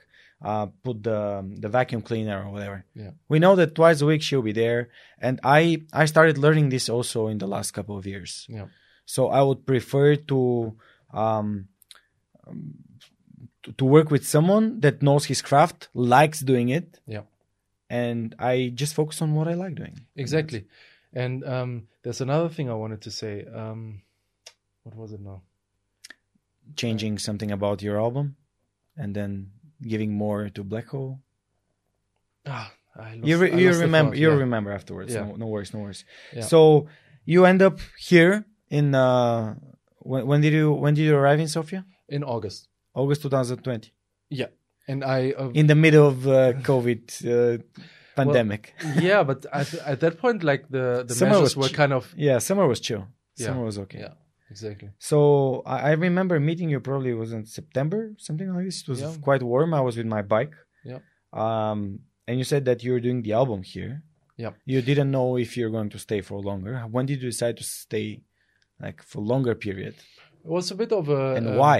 uh, 0.43 0.67
put 0.83 1.01
the 1.03 1.43
the 1.59 1.69
vacuum 1.69 2.01
cleaner 2.01 2.43
or 2.45 2.51
whatever. 2.51 2.85
Yeah. 2.93 3.11
We 3.27 3.39
know 3.39 3.55
that 3.55 3.73
twice 3.73 4.01
a 4.01 4.05
week 4.05 4.21
she'll 4.21 4.43
be 4.43 4.51
there, 4.51 4.89
and 5.19 5.39
I 5.43 5.81
I 5.91 6.05
started 6.05 6.37
learning 6.37 6.69
this 6.69 6.89
also 6.89 7.27
in 7.27 7.39
the 7.39 7.47
last 7.47 7.71
couple 7.71 7.97
of 7.97 8.05
years. 8.05 8.45
yeah 8.47 8.67
So 9.05 9.29
I 9.29 9.41
would 9.41 9.65
prefer 9.65 10.15
to 10.31 10.75
um, 11.13 11.69
to, 13.67 13.73
to 13.73 13.85
work 13.85 14.09
with 14.11 14.25
someone 14.25 14.79
that 14.79 15.01
knows 15.01 15.25
his 15.25 15.41
craft, 15.41 15.89
likes 15.93 16.39
doing 16.39 16.69
it, 16.69 16.99
yeah 17.05 17.21
and 17.89 18.35
I 18.39 18.71
just 18.73 18.93
focus 18.93 19.21
on 19.21 19.33
what 19.33 19.47
I 19.47 19.53
like 19.53 19.75
doing. 19.75 19.99
Exactly. 20.15 20.65
And 21.13 21.43
um, 21.45 21.87
there's 22.03 22.21
another 22.21 22.49
thing 22.49 22.69
I 22.69 22.73
wanted 22.73 23.01
to 23.03 23.11
say. 23.11 23.45
Um, 23.45 24.01
what 24.83 24.95
was 24.95 25.13
it 25.13 25.21
now? 25.21 25.41
Changing 26.75 27.17
something 27.17 27.51
about 27.51 27.81
your 27.81 27.99
album, 27.99 28.35
and 28.97 29.15
then 29.15 29.51
giving 29.81 30.11
more 30.11 30.49
to 30.49 30.63
Black 30.63 30.87
Hole. 30.87 31.19
Ah, 32.45 32.71
I 32.95 33.15
lost, 33.15 33.25
you 33.27 33.37
re- 33.37 33.61
you 33.61 33.71
remember 33.71 34.11
thought, 34.11 34.19
you 34.19 34.29
yeah. 34.29 34.35
remember 34.35 34.71
afterwards. 34.71 35.13
Yeah. 35.13 35.25
No, 35.25 35.35
no 35.35 35.45
worries, 35.47 35.73
no 35.73 35.79
worries. 35.79 36.03
Yeah. 36.33 36.41
So 36.41 36.87
you 37.23 37.45
end 37.45 37.61
up 37.61 37.79
here 37.97 38.45
in 38.69 38.93
uh, 38.93 39.55
when, 39.99 40.27
when 40.27 40.41
did 40.41 40.51
you 40.51 40.73
when 40.73 40.93
did 40.93 41.03
you 41.03 41.15
arrive 41.15 41.39
in 41.39 41.47
Sofia? 41.47 41.85
in 42.09 42.23
August. 42.23 42.67
August 43.01 43.21
2020, 43.21 43.91
Yeah, 44.29 44.49
and 44.87 44.99
I 45.03 45.31
uh, 45.41 45.49
in 45.61 45.67
the 45.67 45.75
middle 45.85 46.07
of 46.13 46.17
uh, 46.27 46.53
COVID 46.69 47.03
uh, 47.25 47.57
pandemic. 48.15 48.73
yeah, 49.09 49.21
but 49.29 49.45
at, 49.53 49.73
at 49.91 49.99
that 50.03 50.15
point, 50.23 50.39
like 50.43 50.63
the 50.69 50.85
the 51.07 51.13
Summer 51.15 51.31
measures 51.33 51.55
was 51.55 51.69
were 51.71 51.75
kind 51.81 51.93
of 51.93 52.03
yeah, 52.17 52.37
summer 52.39 52.65
was 52.67 52.79
chill. 52.87 53.03
Yeah. 53.39 53.47
Summer 53.47 53.63
was 53.69 53.77
okay. 53.83 53.99
yeah, 54.05 54.13
exactly. 54.53 54.89
So 55.09 55.17
I, 55.73 55.77
I 55.89 55.91
remember 56.07 56.35
meeting 56.39 56.69
you 56.73 56.79
probably 56.89 57.13
was 57.13 57.31
in 57.37 57.45
September, 57.45 57.99
something 58.27 58.49
like 58.55 58.65
this. 58.65 58.81
It 58.81 58.89
was 58.93 59.01
Yeah. 59.01 59.13
quite 59.27 59.43
warm. 59.43 59.69
I 59.73 59.81
was 59.87 59.95
with 59.99 60.07
my 60.17 60.23
bike. 60.35 60.53
Yeah. 60.91 60.99
Um, 61.43 61.79
and 62.27 62.37
you 62.39 62.43
said 62.53 62.63
that 62.65 62.83
you 62.83 62.91
were 62.93 62.99
doing 63.07 63.21
the 63.27 63.33
album 63.41 63.61
here. 63.73 63.93
Yeah. 64.43 64.53
You 64.65 64.81
didn't 64.89 65.11
know 65.17 65.37
if 65.37 65.49
you're 65.57 65.73
going 65.77 65.89
to 65.95 65.99
stay 66.07 66.21
for 66.21 66.37
longer. 66.49 66.73
When 66.93 67.05
did 67.09 67.21
you 67.21 67.29
decide 67.33 67.55
to 67.57 67.63
stay, 67.63 68.07
like 68.85 69.01
for 69.03 69.19
longer 69.33 69.55
period, 69.55 69.95
It 70.45 70.49
was 70.57 70.71
a 70.71 70.75
bit 70.75 70.91
of 70.99 71.09
a 71.09 71.35
and 71.37 71.45
uh, 71.49 71.53
why? 71.61 71.79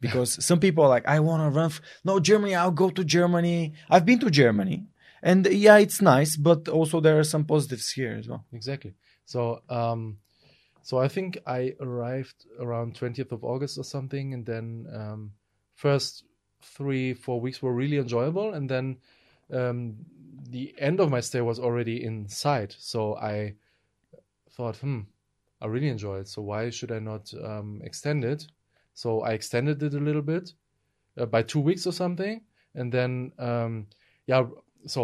Because 0.00 0.44
some 0.44 0.60
people 0.60 0.84
are 0.84 0.88
like, 0.88 1.06
I 1.08 1.20
want 1.20 1.42
to 1.42 1.56
run. 1.56 1.66
F- 1.66 1.80
no, 2.04 2.20
Germany. 2.20 2.54
I'll 2.54 2.70
go 2.70 2.90
to 2.90 3.04
Germany. 3.04 3.74
I've 3.90 4.06
been 4.06 4.20
to 4.20 4.30
Germany, 4.30 4.86
and 5.22 5.46
yeah, 5.46 5.78
it's 5.78 6.00
nice, 6.00 6.36
but 6.36 6.68
also 6.68 7.00
there 7.00 7.18
are 7.18 7.24
some 7.24 7.44
positives 7.44 7.90
here 7.90 8.16
as 8.18 8.28
well. 8.28 8.44
exactly. 8.52 8.94
So 9.24 9.60
um, 9.68 10.18
so 10.82 10.98
I 10.98 11.08
think 11.08 11.38
I 11.46 11.74
arrived 11.80 12.46
around 12.60 12.94
20th 12.94 13.32
of 13.32 13.44
August 13.44 13.76
or 13.76 13.84
something, 13.84 14.34
and 14.34 14.46
then 14.46 14.86
um, 14.94 15.32
first 15.74 16.24
three 16.62 17.14
four 17.14 17.40
weeks 17.40 17.60
were 17.60 17.74
really 17.74 17.98
enjoyable, 17.98 18.54
and 18.54 18.70
then 18.70 18.96
um, 19.52 19.96
the 20.50 20.74
end 20.78 21.00
of 21.00 21.10
my 21.10 21.20
stay 21.20 21.40
was 21.40 21.58
already 21.58 22.04
in 22.04 22.28
sight. 22.28 22.74
So 22.78 23.16
I 23.16 23.54
thought, 24.50 24.76
hmm, 24.76 25.00
I 25.60 25.66
really 25.66 25.88
enjoy 25.88 26.18
it. 26.20 26.28
So 26.28 26.42
why 26.42 26.70
should 26.70 26.92
I 26.92 26.98
not 26.98 27.32
um, 27.44 27.80
extend 27.84 28.24
it? 28.24 28.46
So 29.02 29.08
I 29.20 29.30
extended 29.38 29.80
it 29.86 29.94
a 29.94 30.04
little 30.08 30.26
bit 30.34 30.46
uh, 31.16 31.26
by 31.34 31.42
two 31.52 31.60
weeks 31.68 31.86
or 31.86 31.92
something, 31.92 32.40
and 32.74 32.92
then 32.96 33.10
um, 33.38 33.86
yeah. 34.26 34.42
So 34.86 35.02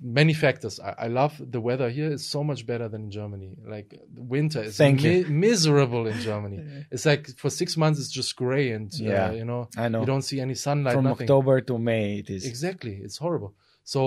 many 0.00 0.34
factors. 0.34 0.78
I, 0.78 0.90
I 1.06 1.08
love 1.20 1.32
the 1.54 1.60
weather 1.68 1.88
here. 1.90 2.10
is 2.12 2.24
so 2.36 2.40
much 2.50 2.60
better 2.70 2.88
than 2.92 3.02
in 3.06 3.10
Germany. 3.10 3.50
Like 3.74 3.88
winter 4.34 4.62
is 4.62 4.76
Thank 4.76 5.02
you. 5.02 5.26
miserable 5.48 6.04
in 6.12 6.18
Germany. 6.30 6.58
It's 6.94 7.06
like 7.10 7.22
for 7.42 7.50
six 7.50 7.76
months 7.82 7.98
it's 8.00 8.12
just 8.20 8.30
gray 8.42 8.66
and 8.76 8.88
Yeah, 8.94 9.28
uh, 9.28 9.32
you 9.40 9.46
know 9.50 9.62
I 9.84 9.88
know. 9.92 10.00
you 10.02 10.06
don't 10.12 10.26
see 10.30 10.40
any 10.46 10.56
sunlight. 10.66 10.94
From 10.94 11.04
nothing. 11.04 11.26
October 11.26 11.56
to 11.68 11.74
May, 11.78 12.06
it 12.22 12.28
is. 12.36 12.42
Exactly. 12.52 12.94
It's 13.06 13.18
horrible. 13.24 13.52
So 13.94 14.00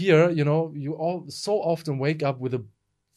here, 0.00 0.24
you 0.38 0.44
know, 0.50 0.60
you 0.84 0.92
all 1.02 1.18
so 1.46 1.54
often 1.72 1.94
wake 2.06 2.22
up 2.28 2.36
with 2.44 2.52
a 2.60 2.62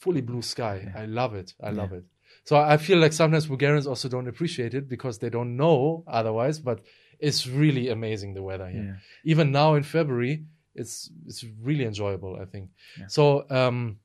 fully 0.03 0.21
blue 0.29 0.43
sky. 0.55 0.77
I 1.03 1.05
love 1.05 1.33
it. 1.41 1.53
I 1.69 1.71
love 1.81 1.91
it. 1.99 2.05
So 2.43 2.57
I 2.57 2.77
feel 2.77 2.97
like 2.97 3.13
sometimes 3.13 3.45
Bulgarians 3.45 3.87
also 3.87 4.09
don't 4.09 4.27
appreciate 4.27 4.73
it 4.73 4.89
because 4.89 5.19
they 5.19 5.29
don't 5.29 5.55
know 5.55 6.03
otherwise, 6.07 6.59
but 6.59 6.81
it's 7.19 7.45
really 7.45 7.89
amazing 7.89 8.33
the 8.33 8.41
weather 8.41 8.67
here. 8.67 8.83
Yeah. 8.83 9.31
Even 9.31 9.51
now 9.51 9.75
in 9.75 9.83
February, 9.83 10.45
it's 10.73 11.09
it's 11.27 11.45
really 11.61 11.85
enjoyable. 11.85 12.37
I 12.41 12.45
think. 12.45 12.69
Yeah. 12.99 13.07
So 13.07 13.45
um, 13.49 13.97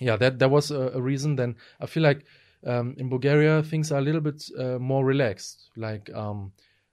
yeah, 0.00 0.16
that 0.16 0.38
that 0.38 0.50
was 0.50 0.70
a, 0.70 0.92
a 0.94 1.00
reason. 1.00 1.36
Then 1.36 1.56
I 1.80 1.86
feel 1.86 2.02
like 2.02 2.24
um, 2.64 2.94
in 2.96 3.08
Bulgaria 3.08 3.62
things 3.62 3.90
are 3.90 3.98
a 3.98 4.02
little 4.02 4.20
bit 4.20 4.44
uh, 4.58 4.78
more 4.78 5.04
relaxed, 5.04 5.70
like 5.76 6.12
um, 6.14 6.52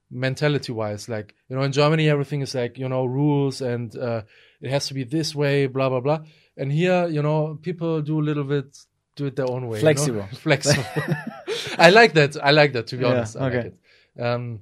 mentality 0.09 0.72
wise. 0.72 1.07
Like 1.07 1.36
you 1.47 1.55
know, 1.55 1.61
in 1.63 1.72
Germany 1.72 2.09
everything 2.09 2.41
is 2.41 2.55
like 2.55 2.78
you 2.78 2.89
know 2.89 3.05
rules 3.05 3.61
and 3.61 3.95
uh, 3.95 4.24
it 4.61 4.72
has 4.72 4.88
to 4.88 4.93
be 4.93 5.03
this 5.03 5.36
way, 5.36 5.68
blah 5.68 5.89
blah 5.89 6.01
blah. 6.01 6.20
And 6.57 6.72
here, 6.72 7.07
you 7.07 7.22
know, 7.22 7.59
people 7.61 8.01
do 8.01 8.20
a 8.20 8.24
little 8.24 8.45
bit 8.45 8.78
do 9.16 9.26
it 9.28 9.36
their 9.36 9.49
own 9.49 9.68
way. 9.68 9.78
you 9.80 9.84
know? 9.84 9.88
Flexible. 9.88 10.28
Flexible. 10.47 10.86
I 11.78 11.89
like 11.89 12.13
that. 12.13 12.36
I 12.43 12.51
like 12.51 12.74
that. 12.74 12.88
To 12.88 12.97
be 12.97 13.03
Yeah, 13.03 13.11
honest, 13.11 13.36
I 13.38 13.39
like 13.41 13.53
okay. 13.53 13.72
Um, 14.20 14.61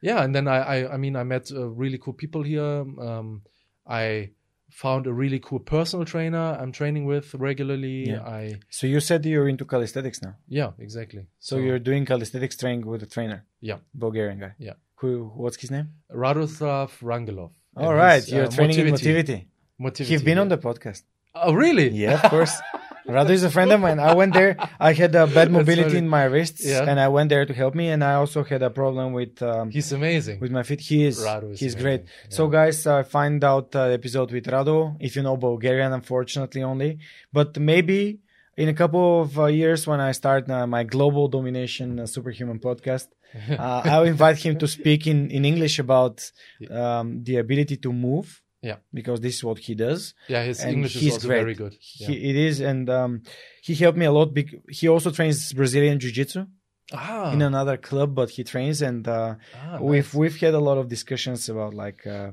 yeah, 0.00 0.22
and 0.22 0.34
then 0.34 0.46
I, 0.48 0.58
I, 0.74 0.94
I 0.94 0.96
mean, 0.96 1.16
I 1.16 1.22
met 1.24 1.50
uh, 1.52 1.66
really 1.68 1.98
cool 1.98 2.12
people 2.12 2.42
here. 2.42 2.62
Um, 3.08 3.42
I 3.86 4.30
found 4.70 5.06
a 5.06 5.12
really 5.12 5.38
cool 5.38 5.60
personal 5.60 6.04
trainer 6.04 6.58
I'm 6.60 6.72
training 6.72 7.04
with 7.06 7.32
regularly. 7.34 8.10
Yeah. 8.10 8.22
I, 8.22 8.60
So 8.70 8.86
you 8.86 9.00
said 9.00 9.24
you're 9.24 9.48
into 9.48 9.64
calisthenics 9.64 10.20
now. 10.20 10.34
yeah, 10.48 10.70
exactly. 10.78 11.26
So, 11.38 11.56
you're 11.58 11.78
doing 11.78 12.04
calisthenics 12.04 12.56
training 12.56 12.84
with 12.86 13.02
a 13.02 13.06
trainer, 13.06 13.44
yeah, 13.60 13.78
Bulgarian 13.94 14.38
guy. 14.40 14.52
Yeah. 14.58 14.74
Who? 14.96 15.30
What's 15.36 15.58
his 15.60 15.70
name? 15.70 15.88
Radoslav 16.12 16.90
Rangelov. 17.02 17.50
All 17.76 17.94
right, 17.94 18.26
you're 18.28 18.46
uh, 18.46 18.50
training 18.50 18.78
in 18.78 18.86
Motivity. 18.88 19.14
Motivity. 19.14 19.46
Motivity, 19.80 20.08
He's 20.12 20.22
been 20.22 20.38
on 20.38 20.48
the 20.48 20.58
podcast. 20.58 21.02
Oh, 21.34 21.52
really? 21.52 21.88
Yeah, 21.90 22.14
of 22.20 22.30
course. 22.30 22.54
Radu 23.06 23.30
is 23.30 23.42
a 23.44 23.50
friend 23.50 23.70
of 23.72 23.80
mine. 23.80 23.98
I 23.98 24.14
went 24.14 24.32
there. 24.34 24.56
I 24.80 24.92
had 24.94 25.14
a 25.14 25.26
bad 25.26 25.50
mobility 25.50 25.98
in 25.98 26.08
my 26.08 26.24
wrists, 26.24 26.64
Yeah. 26.64 26.84
and 26.88 26.98
I 26.98 27.08
went 27.08 27.28
there 27.28 27.44
to 27.44 27.52
help 27.52 27.74
me. 27.74 27.88
And 27.90 28.02
I 28.02 28.14
also 28.14 28.42
had 28.44 28.62
a 28.62 28.70
problem 28.70 29.12
with 29.12 29.42
um, 29.42 29.70
He's 29.70 29.92
amazing. 29.92 30.40
with 30.40 30.50
my 30.50 30.62
feet. 30.62 30.80
He 30.80 31.04
is. 31.04 31.18
Radu 31.20 31.52
is 31.52 31.60
he's 31.60 31.74
amazing, 31.74 31.82
great. 31.82 32.00
yeah. 32.04 32.36
So, 32.36 32.48
guys, 32.48 32.86
uh, 32.86 33.02
find 33.02 33.42
out 33.44 33.74
uh, 33.76 33.82
episode 33.98 34.32
with 34.32 34.44
Radu 34.46 34.96
if 35.00 35.16
you 35.16 35.22
know 35.22 35.36
Bulgarian. 35.36 35.92
Unfortunately, 35.92 36.62
only, 36.62 36.98
but 37.32 37.58
maybe 37.58 38.20
in 38.56 38.68
a 38.68 38.74
couple 38.74 39.22
of 39.22 39.38
uh, 39.38 39.46
years 39.46 39.86
when 39.86 40.00
I 40.00 40.12
start 40.12 40.48
uh, 40.48 40.66
my 40.66 40.84
global 40.84 41.28
domination 41.28 41.98
uh, 42.00 42.06
superhuman 42.06 42.58
podcast, 42.58 43.08
uh, 43.50 43.82
I'll 43.84 44.04
invite 44.04 44.38
him 44.38 44.56
to 44.58 44.66
speak 44.66 45.06
in 45.06 45.30
in 45.30 45.44
English 45.44 45.78
about 45.78 46.16
um, 46.70 47.22
the 47.24 47.36
ability 47.36 47.76
to 47.78 47.92
move. 47.92 48.40
Yeah. 48.64 48.78
because 48.98 49.20
this 49.20 49.34
is 49.38 49.44
what 49.44 49.58
he 49.58 49.74
does. 49.74 50.14
yeah, 50.26 50.42
his 50.42 50.60
and 50.60 50.72
English 50.74 50.96
is 50.96 51.12
also 51.12 51.28
great. 51.28 51.40
very 51.42 51.54
good. 51.62 51.74
Yeah. 52.00 52.08
He, 52.08 52.14
it 52.30 52.36
is, 52.48 52.60
and 52.70 52.88
um, 52.98 53.22
he 53.62 53.74
helped 53.74 53.98
me 54.02 54.06
a 54.06 54.14
lot. 54.18 54.28
He 54.78 54.88
also 54.88 55.10
trains 55.10 55.52
Brazilian 55.52 55.96
jiu-jitsu 56.00 56.46
ah, 56.92 57.32
in 57.34 57.42
another 57.42 57.76
club, 57.76 58.14
but 58.14 58.28
he 58.30 58.42
trains, 58.52 58.78
and 58.88 59.06
uh, 59.06 59.34
ah, 59.54 59.78
we've 59.90 60.12
we've 60.14 60.38
had 60.44 60.54
a 60.54 60.64
lot 60.68 60.78
of 60.78 60.88
discussions 60.88 61.48
about 61.48 61.72
like 61.84 62.00
uh, 62.06 62.30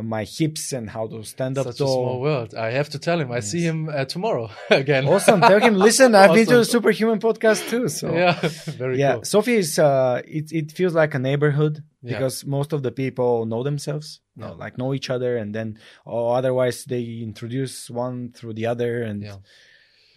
my 0.00 0.24
hips 0.24 0.72
and 0.72 0.88
how 0.88 1.06
to 1.06 1.22
stand 1.22 1.58
up 1.58 1.66
such 1.66 1.74
a 1.74 1.84
small 1.84 2.20
world. 2.20 2.54
I 2.54 2.70
have 2.70 2.88
to 2.90 2.98
tell 2.98 3.20
him. 3.20 3.30
I 3.30 3.40
see 3.40 3.60
him 3.60 3.90
uh, 3.90 4.06
tomorrow 4.06 4.48
again. 4.70 5.06
Awesome! 5.06 5.40
Tell 5.42 5.60
him, 5.60 5.74
listen, 5.74 6.14
I've 6.14 6.32
been 6.34 6.46
to 6.46 6.56
the 6.58 6.64
Superhuman 6.64 7.18
podcast 7.20 7.68
too. 7.68 7.88
So 7.88 8.14
yeah, 8.14 8.32
very 8.78 8.98
yeah, 8.98 9.14
cool. 9.14 9.24
Sofia 9.24 9.58
is 9.58 9.78
uh, 9.78 10.22
it 10.26 10.50
it 10.52 10.72
feels 10.72 10.94
like 10.94 11.14
a 11.14 11.18
neighborhood 11.18 11.82
Yeah. 12.02 12.12
because 12.16 12.46
most 12.46 12.72
of 12.72 12.82
the 12.82 12.90
people 12.90 13.44
know 13.44 13.62
themselves, 13.62 14.20
know, 14.34 14.54
like 14.54 14.78
know 14.78 14.94
each 14.94 15.10
other, 15.10 15.36
and 15.36 15.54
then 15.54 15.78
or 16.06 16.36
otherwise 16.38 16.84
they 16.86 17.02
introduce 17.22 17.90
one 17.90 18.32
through 18.32 18.54
the 18.54 18.66
other, 18.66 19.02
and 19.02 19.22
Yeah. 19.22 19.36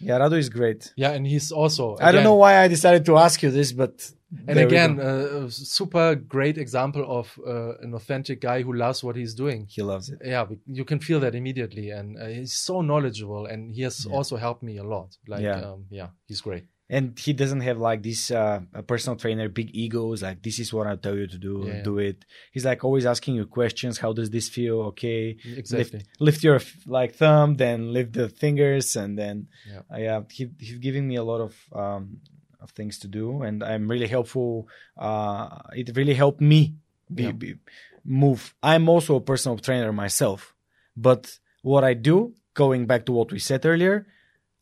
Yeah, 0.00 0.18
Radu 0.18 0.38
is 0.38 0.48
great. 0.48 0.92
Yeah, 0.96 1.12
and 1.12 1.26
he's 1.26 1.50
also. 1.52 1.96
I 2.00 2.12
don't 2.12 2.24
know 2.24 2.34
why 2.34 2.58
I 2.64 2.68
decided 2.68 3.04
to 3.06 3.16
ask 3.16 3.42
you 3.42 3.50
this, 3.50 3.72
but 3.72 4.12
And 4.48 4.58
again, 4.58 4.98
uh, 5.00 5.46
a 5.46 5.50
super 5.50 6.14
great 6.16 6.58
example 6.58 7.04
of 7.18 7.38
uh, 7.46 7.78
an 7.84 7.94
authentic 7.94 8.40
guy 8.40 8.62
who 8.62 8.72
loves 8.72 9.02
what 9.04 9.16
he's 9.16 9.34
doing. 9.34 9.66
he 9.70 9.82
loves 9.82 10.08
it. 10.10 10.18
Yeah, 10.24 10.46
you 10.66 10.84
can 10.84 10.98
feel 11.00 11.20
that 11.20 11.34
immediately, 11.34 11.90
and 11.90 12.18
uh, 12.20 12.26
he's 12.26 12.54
so 12.54 12.80
knowledgeable, 12.82 13.46
and 13.46 13.72
he 13.72 13.82
has 13.82 14.04
Yeah. 14.04 14.16
also 14.16 14.36
helped 14.36 14.62
me 14.62 14.76
a 14.78 14.84
lot. 14.84 15.16
Like, 15.28 15.42
Yeah. 15.42 15.60
um, 15.72 15.84
yeah, 15.90 16.08
he's 16.28 16.40
great. 16.40 16.64
And 16.88 17.18
he 17.18 17.32
doesn't 17.32 17.62
have 17.62 17.78
like 17.78 18.02
this 18.04 18.30
uh, 18.30 18.60
personal 18.86 19.16
trainer 19.16 19.48
big 19.48 19.70
egos. 19.74 20.22
Like 20.22 20.40
this 20.42 20.58
is 20.60 20.72
what 20.72 20.86
I 20.86 20.94
tell 20.94 21.16
you 21.16 21.26
to 21.26 21.38
do, 21.38 21.64
Yeah, 21.66 21.82
do 21.82 21.98
it. 21.98 22.24
He's 22.52 22.64
like 22.64 22.84
always 22.84 23.06
asking 23.06 23.34
you 23.34 23.46
questions. 23.46 23.98
How 23.98 24.12
does 24.12 24.30
this 24.30 24.48
feel? 24.48 24.80
Okay, 24.94 25.36
Exactly. 25.44 25.98
lift, 25.98 26.06
lift 26.20 26.44
your 26.44 26.60
like 26.86 27.16
thumb, 27.16 27.56
then 27.56 27.92
lift 27.92 28.12
the 28.12 28.28
fingers, 28.28 28.94
and 28.94 29.18
then 29.18 29.48
Yeah. 29.68 29.82
uh, 29.92 29.98
yeah, 29.98 30.20
he, 30.30 30.48
he's 30.60 30.78
giving 30.78 31.08
me 31.08 31.16
a 31.16 31.24
lot 31.24 31.40
of 31.40 31.54
um, 31.74 32.20
of 32.60 32.70
things 32.70 32.98
to 33.00 33.08
do, 33.08 33.42
and 33.42 33.64
I'm 33.64 33.88
really 33.90 34.06
helpful. 34.08 34.68
Uh, 34.96 35.58
it 35.74 35.90
really 35.96 36.14
helped 36.14 36.40
me 36.40 36.76
be, 37.12 37.24
Yeah. 37.24 37.32
be, 37.32 37.54
move. 38.04 38.54
I'm 38.62 38.88
also 38.88 39.16
a 39.16 39.20
personal 39.20 39.58
trainer 39.58 39.92
myself, 39.92 40.54
but 40.96 41.38
what 41.62 41.82
I 41.82 41.94
do, 41.94 42.34
going 42.54 42.86
back 42.86 43.06
to 43.06 43.12
what 43.12 43.32
we 43.32 43.40
said 43.40 43.66
earlier, 43.66 44.06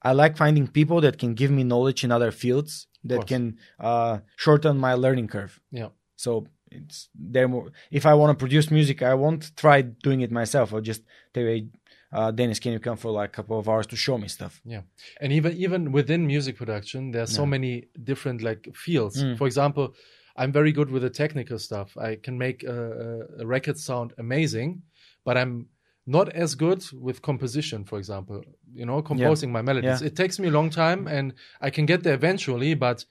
I 0.05 0.13
like 0.13 0.37
finding 0.37 0.67
people 0.69 1.01
that 1.01 1.19
can 1.19 1.35
give 1.35 1.51
me 1.51 1.65
knowledge 1.65 2.05
in 2.05 2.11
other 2.13 2.31
fields 2.31 2.87
that 3.05 3.27
can 3.27 3.57
uh, 3.81 4.19
shorten 4.37 4.79
my 4.79 4.95
learning 4.95 5.29
curve. 5.29 5.61
Yeah. 5.71 5.89
So 6.17 6.47
it's 6.71 7.09
they're 7.33 7.49
more. 7.49 7.71
If 7.91 8.05
I 8.07 8.15
want 8.15 8.31
to 8.39 8.43
produce 8.45 8.71
music, 8.71 9.03
I 9.03 9.15
won't 9.15 9.57
try 9.57 9.83
doing 9.83 10.21
it 10.23 10.31
myself. 10.31 10.73
I'll 10.73 10.81
just 10.81 11.03
tell 11.33 11.45
you, 11.45 11.69
uh, 12.13 12.31
Dennis, 12.31 12.59
can 12.61 12.73
you 12.73 12.81
come 12.81 12.97
for 12.97 13.11
like 13.11 13.29
a 13.31 13.33
couple 13.33 13.59
of 13.59 13.69
hours 13.69 13.87
to 13.89 13.97
show 13.97 14.17
me 14.19 14.29
stuff? 14.29 14.61
Yeah, 14.65 14.83
and 15.21 15.33
even 15.33 15.53
even 15.57 15.93
within 15.93 16.27
music 16.27 16.57
production 16.57 17.11
there 17.13 17.23
are 17.23 17.27
so 17.39 17.43
Yeah. 17.43 17.49
many 17.57 17.85
different 18.11 18.43
like 18.43 18.69
fields 18.75 19.23
Mm. 19.23 19.37
for 19.39 19.47
example 19.47 19.95
i'm 20.37 20.53
very 20.53 20.73
good 20.73 20.91
with 20.91 21.03
the 21.03 21.11
technical 21.11 21.59
stuff 21.59 21.97
i 22.09 22.17
can 22.25 22.37
make 22.47 22.59
a, 22.65 22.79
a, 23.07 23.43
a 23.43 23.47
record 23.47 23.79
sound 23.79 24.13
amazing 24.19 24.83
but 25.25 25.37
i'm 25.37 25.67
not 26.07 26.29
as 26.31 26.55
good 26.55 26.85
with 26.93 27.23
composition 27.23 27.85
for 27.85 27.99
example 27.99 28.43
you 28.75 28.85
know 28.85 29.01
composing 29.03 29.51
my 29.51 29.63
melodies. 29.63 30.01
Yeah. 30.01 30.07
it 30.07 30.17
takes 30.17 30.39
me 30.39 30.49
a 30.49 30.51
long 30.51 30.69
time 30.71 31.07
and 31.07 31.33
i 31.61 31.71
can 31.71 31.87
get 31.87 32.03
there 32.03 32.15
eventually 32.15 32.75
but 32.75 33.05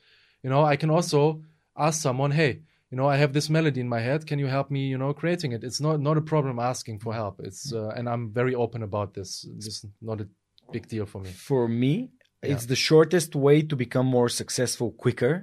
you 0.44 0.50
know 0.50 0.64
i 0.64 0.76
can 0.76 0.90
also 0.90 1.42
ask 1.76 2.02
someone 2.02 2.32
hey 2.32 2.62
you 2.92 2.98
know 2.98 3.08
i 3.08 3.18
have 3.18 3.34
this 3.34 3.50
melody 3.50 3.82
in 3.82 3.90
my 3.90 4.00
head. 4.00 4.28
Can 4.28 4.38
you 4.38 4.46
help 4.46 4.70
me 4.70 4.82
you 4.94 5.00
know 5.00 5.12
creating 5.14 5.52
it? 5.56 5.64
It's 5.64 5.82
not 5.82 6.00
not 6.00 6.16
a 6.16 6.22
problem 6.22 6.60
asking 6.60 7.00
for 7.00 7.12
help. 7.22 7.36
It's 7.40 7.74
uh, 7.74 7.98
and 7.98 8.08
i'm 8.08 8.32
very 8.42 8.54
open 8.54 8.84
about 8.84 9.10
this. 9.16 9.30
This 9.58 9.68
is 9.68 9.86
not 10.10 10.22
a 10.22 10.28
big 10.72 10.88
deal 10.88 11.08
for 11.08 11.20
me. 11.26 11.32
For 11.32 11.68
me, 11.68 12.12
it's 12.52 12.68
the 12.68 12.76
shortest 12.76 13.36
way 13.36 13.58
to 13.70 13.76
become 13.76 14.06
more 14.06 14.30
successful 14.30 14.92
quicker 14.92 15.34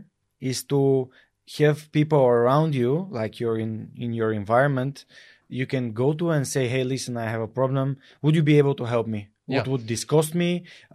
is 0.51 0.63
to 0.73 1.11
have 1.59 1.91
people 1.91 2.21
around 2.21 2.75
you, 2.83 3.09
like 3.11 3.41
you're 3.41 3.59
in 3.59 3.91
in 3.97 4.11
your 4.13 4.33
environment, 4.43 5.05
you 5.51 5.67
can 5.67 5.93
go 5.93 6.13
to 6.15 6.31
and 6.31 6.47
say, 6.47 6.69
"Hey, 6.69 6.85
listen, 6.85 7.17
I 7.17 7.27
have 7.35 7.41
a 7.43 7.49
problem. 7.61 7.97
Would 8.23 8.35
you 8.35 8.43
be 8.43 8.59
able 8.59 8.75
to 8.77 8.85
help 8.85 9.07
me? 9.07 9.29
What 9.47 9.67
Yeah. 9.67 9.71
would 9.73 9.85
this 9.89 10.05
cost 10.05 10.35
me 10.35 10.51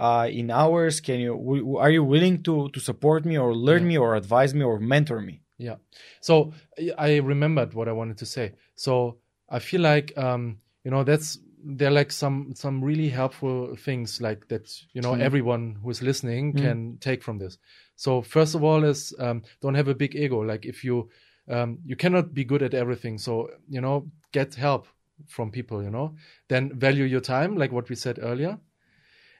uh, 0.05 0.27
in 0.31 0.49
hours? 0.49 1.01
Can 1.01 1.19
you? 1.19 1.33
W- 1.35 1.77
are 1.83 1.91
you 1.97 2.03
willing 2.03 2.41
to 2.43 2.69
to 2.69 2.79
support 2.79 3.25
me 3.25 3.35
or 3.37 3.49
learn 3.67 3.81
Yeah. 3.83 3.87
me 3.91 3.97
or 4.03 4.15
advise 4.15 4.53
me 4.53 4.63
or 4.63 4.79
mentor 4.79 5.19
me?" 5.21 5.35
Yeah. 5.57 5.77
So 6.21 6.53
I- 6.97 7.21
remembered 7.33 7.73
what 7.73 7.87
I 7.87 7.93
wanted 8.01 8.17
to 8.23 8.25
say. 8.25 8.53
So 8.75 9.17
I 9.49 9.59
feel 9.59 9.81
like 9.81 10.07
um, 10.17 10.43
you 10.85 10.91
know 10.91 11.03
that's 11.03 11.39
they're 11.77 11.97
like 11.99 12.11
some 12.11 12.53
some 12.55 12.83
really 12.89 13.09
helpful 13.09 13.75
things 13.87 14.21
like 14.21 14.47
that 14.51 14.65
you 14.95 15.01
know 15.01 15.13
Mm. 15.15 15.21
everyone 15.27 15.63
who 15.81 15.89
is 15.89 16.01
listening 16.01 16.53
Mm. 16.53 16.57
can 16.63 16.97
take 17.07 17.21
from 17.23 17.37
this. 17.39 17.57
So 17.95 18.21
first 18.21 18.55
of 18.55 18.61
all 18.63 18.83
is 18.83 19.13
um, 19.19 19.41
don't 19.61 19.75
have 19.75 19.87
a 19.91 19.95
big 19.95 20.15
ego. 20.15 20.39
Like 20.51 20.63
if 20.69 20.83
you 20.83 21.09
um, 21.49 21.79
you 21.85 21.95
cannot 21.95 22.33
be 22.33 22.43
good 22.43 22.61
at 22.61 22.73
everything. 22.73 23.17
So 23.17 23.49
you 23.69 23.81
know 23.81 24.11
get 24.31 24.55
help 24.55 24.87
from 25.27 25.51
people. 25.51 25.83
You 25.83 25.89
know 25.89 26.15
then 26.47 26.77
value 26.77 27.05
your 27.05 27.21
time 27.21 27.57
like 27.57 27.71
what 27.71 27.89
we 27.89 27.95
said 27.95 28.19
earlier. 28.21 28.59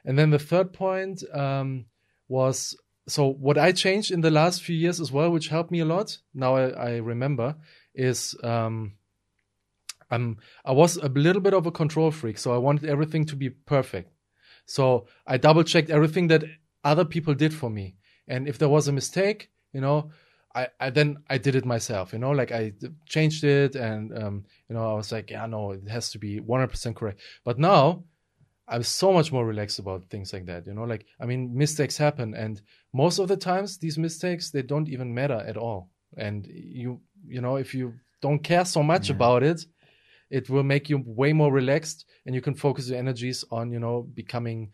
And 0.04 0.16
then 0.16 0.30
the 0.30 0.38
third 0.38 0.72
point 0.72 1.22
um, 1.34 1.86
was 2.28 2.76
so 3.08 3.28
what 3.28 3.58
I 3.58 3.72
changed 3.72 4.10
in 4.10 4.20
the 4.20 4.30
last 4.30 4.62
few 4.62 4.76
years 4.76 5.00
as 5.00 5.12
well, 5.12 5.30
which 5.30 5.48
helped 5.48 5.70
me 5.70 5.80
a 5.80 5.84
lot. 5.84 6.18
Now 6.34 6.56
I, 6.56 6.68
I 6.70 6.96
remember 6.96 7.56
is 7.94 8.36
um, 8.42 8.92
I'm 10.10 10.38
I 10.64 10.72
was 10.72 10.96
a 10.96 11.08
little 11.08 11.42
bit 11.42 11.54
of 11.54 11.66
a 11.66 11.72
control 11.72 12.10
freak, 12.10 12.38
so 12.38 12.52
I 12.52 12.58
wanted 12.58 12.88
everything 12.88 13.24
to 13.26 13.36
be 13.36 13.50
perfect. 13.50 14.12
So 14.66 15.06
I 15.26 15.36
double 15.36 15.62
checked 15.62 15.90
everything 15.90 16.28
that 16.28 16.44
other 16.84 17.04
people 17.04 17.34
did 17.34 17.54
for 17.54 17.70
me, 17.70 17.96
and 18.28 18.48
if 18.48 18.58
there 18.58 18.68
was 18.68 18.88
a 18.88 18.92
mistake, 18.92 19.50
you 19.72 19.80
know, 19.80 20.10
I, 20.56 20.68
I 20.80 20.90
then 20.90 21.18
I 21.28 21.38
did 21.38 21.54
it 21.54 21.64
myself. 21.66 22.12
You 22.12 22.18
know, 22.18 22.30
like 22.32 22.50
I 22.52 22.72
changed 23.06 23.44
it, 23.44 23.76
and 23.76 24.16
um, 24.22 24.44
you 24.68 24.74
know, 24.74 24.90
I 24.92 24.94
was 24.94 25.12
like, 25.12 25.30
yeah, 25.30 25.46
no, 25.46 25.72
it 25.72 25.88
has 25.88 26.10
to 26.12 26.18
be 26.18 26.40
100% 26.40 26.96
correct. 26.96 27.20
But 27.44 27.58
now 27.58 28.04
I'm 28.68 28.82
so 28.82 29.12
much 29.12 29.30
more 29.30 29.46
relaxed 29.46 29.78
about 29.78 30.08
things 30.10 30.32
like 30.32 30.46
that. 30.46 30.66
You 30.66 30.74
know, 30.74 30.84
like 30.84 31.06
I 31.20 31.26
mean, 31.26 31.56
mistakes 31.56 31.96
happen, 31.96 32.34
and 32.34 32.60
most 32.92 33.18
of 33.18 33.28
the 33.28 33.36
times 33.36 33.78
these 33.78 33.98
mistakes 33.98 34.50
they 34.50 34.62
don't 34.62 34.88
even 34.88 35.14
matter 35.14 35.44
at 35.46 35.56
all. 35.56 35.90
And 36.16 36.46
you, 36.46 37.00
you 37.26 37.40
know, 37.40 37.56
if 37.56 37.74
you 37.74 37.94
don't 38.22 38.42
care 38.42 38.64
so 38.64 38.82
much 38.82 39.08
Yeah. 39.10 39.16
about 39.16 39.42
it, 39.42 39.60
it 40.30 40.50
will 40.50 40.64
make 40.64 40.88
you 40.90 41.02
way 41.06 41.32
more 41.32 41.52
relaxed, 41.52 42.06
and 42.24 42.34
you 42.34 42.40
can 42.40 42.54
focus 42.54 42.88
your 42.88 42.98
energies 42.98 43.44
on, 43.50 43.70
you 43.70 43.78
know, 43.78 44.02
becoming, 44.14 44.72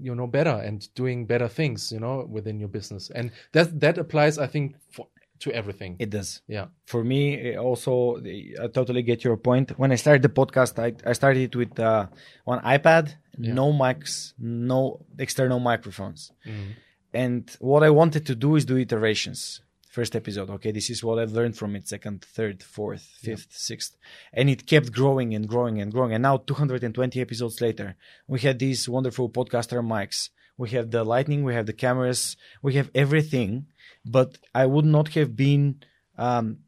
you 0.00 0.14
know, 0.14 0.26
better 0.26 0.50
and 0.64 0.92
doing 0.94 1.26
better 1.26 1.48
things, 1.48 1.92
you 1.92 2.00
know, 2.00 2.26
within 2.28 2.58
your 2.58 2.68
business. 2.68 3.10
And 3.14 3.30
that 3.52 3.78
that 3.80 3.98
applies, 3.98 4.38
I 4.38 4.46
think, 4.46 4.76
for 4.90 5.06
to 5.40 5.52
everything. 5.52 5.96
It 5.98 6.08
does. 6.10 6.40
yeah. 6.48 6.66
For 6.86 7.04
me, 7.04 7.56
also, 7.58 8.16
I 8.62 8.68
totally 8.72 9.02
get 9.02 9.22
your 9.22 9.36
point. 9.36 9.78
When 9.78 9.92
I 9.92 9.96
started 9.96 10.22
the 10.22 10.30
podcast, 10.30 10.78
I, 10.78 10.94
I 11.08 11.12
started 11.12 11.42
it 11.42 11.54
with 11.56 11.78
uh, 11.78 12.06
one 12.44 12.60
iPad, 12.60 13.14
Yeah. 13.38 13.52
no 13.52 13.70
mics, 13.70 14.32
no 14.38 15.04
external 15.18 15.60
microphones. 15.60 16.32
Mm. 16.46 16.70
And 17.12 17.56
what 17.60 17.82
I 17.82 17.90
wanted 17.90 18.24
to 18.26 18.34
do 18.34 18.56
is 18.56 18.64
do 18.64 18.78
iterations. 18.78 19.60
First 19.96 20.14
episode, 20.14 20.50
okay, 20.50 20.72
this 20.72 20.90
is 20.90 21.02
what 21.02 21.18
I've 21.18 21.32
learned 21.32 21.56
from 21.56 21.74
it. 21.74 21.88
Second, 21.88 22.22
third, 22.22 22.62
fourth, 22.62 23.00
fifth, 23.22 23.46
sixth, 23.52 23.96
and 24.30 24.50
it 24.50 24.66
kept 24.66 24.92
growing 24.92 25.34
and 25.34 25.48
growing 25.48 25.80
and 25.80 25.90
growing. 25.90 26.12
And 26.12 26.20
now, 26.20 26.36
220 26.36 27.18
episodes 27.18 27.62
later, 27.62 27.96
we 28.28 28.40
had 28.40 28.58
these 28.58 28.90
wonderful 28.90 29.30
podcaster 29.30 29.82
mics. 29.82 30.28
We 30.58 30.68
have 30.76 30.90
the 30.90 31.02
lightning, 31.02 31.44
we 31.44 31.54
have 31.54 31.64
the 31.64 31.72
cameras, 31.72 32.36
we 32.60 32.74
have 32.74 32.90
everything. 32.94 33.68
But 34.04 34.36
I 34.54 34.66
would 34.66 34.84
not 34.84 35.08
have 35.14 35.34
been 35.34 35.82
um, 36.18 36.58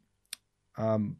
um, 0.75 1.15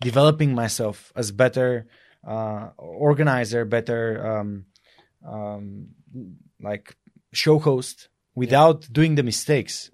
developing 0.00 0.54
myself 0.54 1.12
as 1.14 1.32
better 1.32 1.86
uh, 2.26 2.70
organizer, 2.78 3.66
better 3.66 4.26
um, 4.26 4.64
um, 5.22 5.88
like 6.62 6.96
show 7.34 7.58
host 7.58 8.08
without 8.34 8.90
doing 8.90 9.16
the 9.16 9.22
mistakes. 9.22 9.90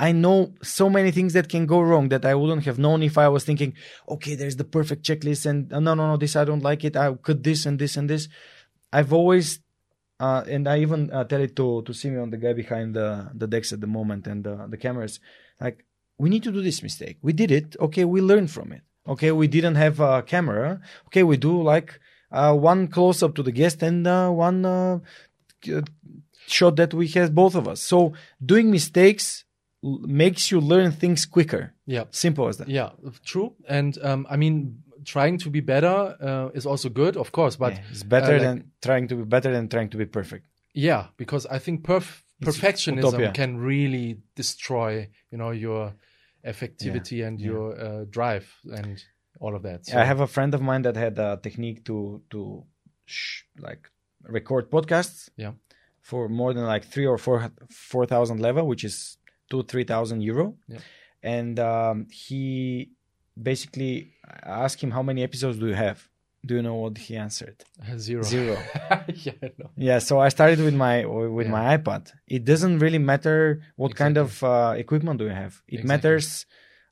I 0.00 0.12
know 0.12 0.54
so 0.62 0.88
many 0.88 1.10
things 1.10 1.32
that 1.32 1.48
can 1.48 1.66
go 1.66 1.80
wrong 1.80 2.08
that 2.10 2.24
I 2.24 2.34
wouldn't 2.34 2.64
have 2.64 2.78
known 2.78 3.02
if 3.02 3.18
I 3.18 3.28
was 3.28 3.44
thinking, 3.44 3.74
okay, 4.08 4.36
there's 4.36 4.56
the 4.56 4.64
perfect 4.64 5.04
checklist 5.04 5.44
and 5.44 5.72
uh, 5.72 5.80
no, 5.80 5.94
no, 5.94 6.06
no, 6.06 6.16
this 6.16 6.36
I 6.36 6.44
don't 6.44 6.62
like 6.62 6.84
it. 6.84 6.96
I 6.96 7.14
could 7.14 7.42
this 7.42 7.66
and 7.66 7.78
this 7.78 7.96
and 7.96 8.08
this. 8.08 8.28
I've 8.92 9.12
always, 9.12 9.60
uh, 10.20 10.44
and 10.48 10.68
I 10.68 10.78
even 10.78 11.10
uh, 11.10 11.24
tell 11.24 11.40
it 11.40 11.56
to 11.56 11.82
to 11.82 11.92
Simeon, 11.92 12.30
the 12.30 12.36
guy 12.36 12.52
behind 12.52 12.94
the 12.94 13.30
the 13.34 13.48
decks 13.48 13.72
at 13.72 13.80
the 13.80 13.86
moment 13.86 14.26
and 14.26 14.44
the, 14.44 14.66
the 14.68 14.76
cameras, 14.76 15.18
like 15.60 15.84
we 16.16 16.30
need 16.30 16.44
to 16.44 16.52
do 16.52 16.62
this 16.62 16.82
mistake. 16.82 17.18
We 17.20 17.32
did 17.32 17.50
it. 17.50 17.76
Okay, 17.80 18.04
we 18.04 18.20
learned 18.20 18.50
from 18.50 18.72
it. 18.72 18.82
Okay, 19.06 19.32
we 19.32 19.48
didn't 19.48 19.76
have 19.76 20.00
a 20.00 20.22
camera. 20.22 20.80
Okay, 21.06 21.24
we 21.24 21.36
do 21.36 21.60
like 21.60 21.98
uh, 22.30 22.54
one 22.54 22.86
close 22.88 23.22
up 23.22 23.34
to 23.34 23.42
the 23.42 23.52
guest 23.52 23.82
and 23.82 24.06
uh, 24.06 24.30
one 24.30 24.64
uh, 24.64 25.00
shot 26.46 26.76
that 26.76 26.94
we 26.94 27.08
have 27.08 27.34
both 27.34 27.54
of 27.54 27.66
us. 27.66 27.80
So 27.80 28.12
doing 28.44 28.70
mistakes 28.70 29.44
makes 29.82 30.50
you 30.50 30.60
learn 30.60 30.92
things 30.92 31.26
quicker. 31.26 31.74
Yeah. 31.86 32.04
Simple 32.10 32.48
as 32.48 32.56
that. 32.58 32.68
Yeah, 32.68 32.90
true. 33.24 33.54
And 33.68 33.96
um, 34.02 34.26
I 34.28 34.36
mean, 34.36 34.82
trying 35.04 35.38
to 35.38 35.50
be 35.50 35.60
better 35.60 36.16
uh, 36.20 36.48
is 36.54 36.66
also 36.66 36.88
good, 36.88 37.16
of 37.16 37.30
course. 37.32 37.56
But 37.56 37.74
Yeah, 37.74 37.82
it's 37.90 38.02
better 38.02 38.26
uh, 38.34 38.38
like- 38.38 38.42
than 38.42 38.70
trying 38.82 39.08
to 39.08 39.14
be 39.16 39.24
better 39.24 39.52
than 39.52 39.68
trying 39.68 39.90
to 39.90 39.96
be 39.96 40.06
perfect. 40.06 40.46
yeah, 40.74 41.06
because 41.16 41.46
I 41.46 41.58
think 41.58 41.82
perf- 41.82 42.22
perfectionism 42.42 43.32
can 43.34 43.56
really 43.58 44.18
destroy, 44.34 45.08
you 45.30 45.38
know, 45.38 45.50
your 45.50 45.94
effectivity 46.44 47.26
and 47.26 47.40
yeah. 47.40 47.46
your 47.46 47.80
uh, 47.80 48.04
drive 48.10 48.52
and 48.72 49.02
all 49.40 49.54
of 49.54 49.62
that. 49.62 49.86
So, 49.86 49.98
I 49.98 50.04
have 50.04 50.20
a 50.20 50.26
friend 50.26 50.54
of 50.54 50.60
mine 50.60 50.82
that 50.82 50.96
had 50.96 51.18
a 51.18 51.38
technique 51.42 51.84
to 51.84 52.22
to 52.30 52.64
sh- 53.06 53.42
like 53.58 53.90
record 54.22 54.70
podcasts. 54.70 55.28
Yeah. 55.36 55.52
For 56.00 56.28
more 56.28 56.54
than 56.54 56.64
like 56.64 56.84
three 56.86 57.06
or 57.06 57.18
four 57.18 57.50
four 57.70 58.06
thousand 58.06 58.40
level, 58.40 58.66
which 58.66 58.82
is 58.84 59.17
two 59.50 59.62
three 59.64 59.84
thousand 59.84 60.20
euro. 60.22 60.56
Yeah. 60.68 60.78
And 61.22 61.58
um, 61.58 62.06
he 62.10 62.90
basically 63.40 64.12
asked 64.42 64.80
him 64.82 64.90
how 64.90 65.02
many 65.02 65.22
episodes 65.22 65.58
do 65.58 65.66
you 65.66 65.74
have. 65.74 66.08
Do 66.46 66.54
you 66.54 66.62
know 66.62 66.76
what 66.76 66.96
he 66.98 67.16
answered? 67.16 67.56
zero. 67.98 68.22
Zero. 68.22 68.56
yeah, 69.14 69.32
know. 69.58 69.70
Yeah, 69.76 69.98
so 69.98 70.20
I 70.20 70.28
started 70.28 70.60
with 70.60 70.74
my 70.74 71.04
with 71.04 71.46
Yeah. 71.46 71.52
my 71.52 71.76
iPad. 71.76 72.12
It 72.26 72.44
doesn't 72.44 72.78
really 72.78 72.98
matter 72.98 73.62
what 73.76 73.94
kind 73.96 74.16
of 74.16 74.42
uh, 74.42 74.74
equipment 74.76 75.18
do 75.18 75.24
you 75.24 75.30
have. 75.34 75.60
It 75.66 75.80
Exactly. 75.80 75.88
matters 75.88 76.46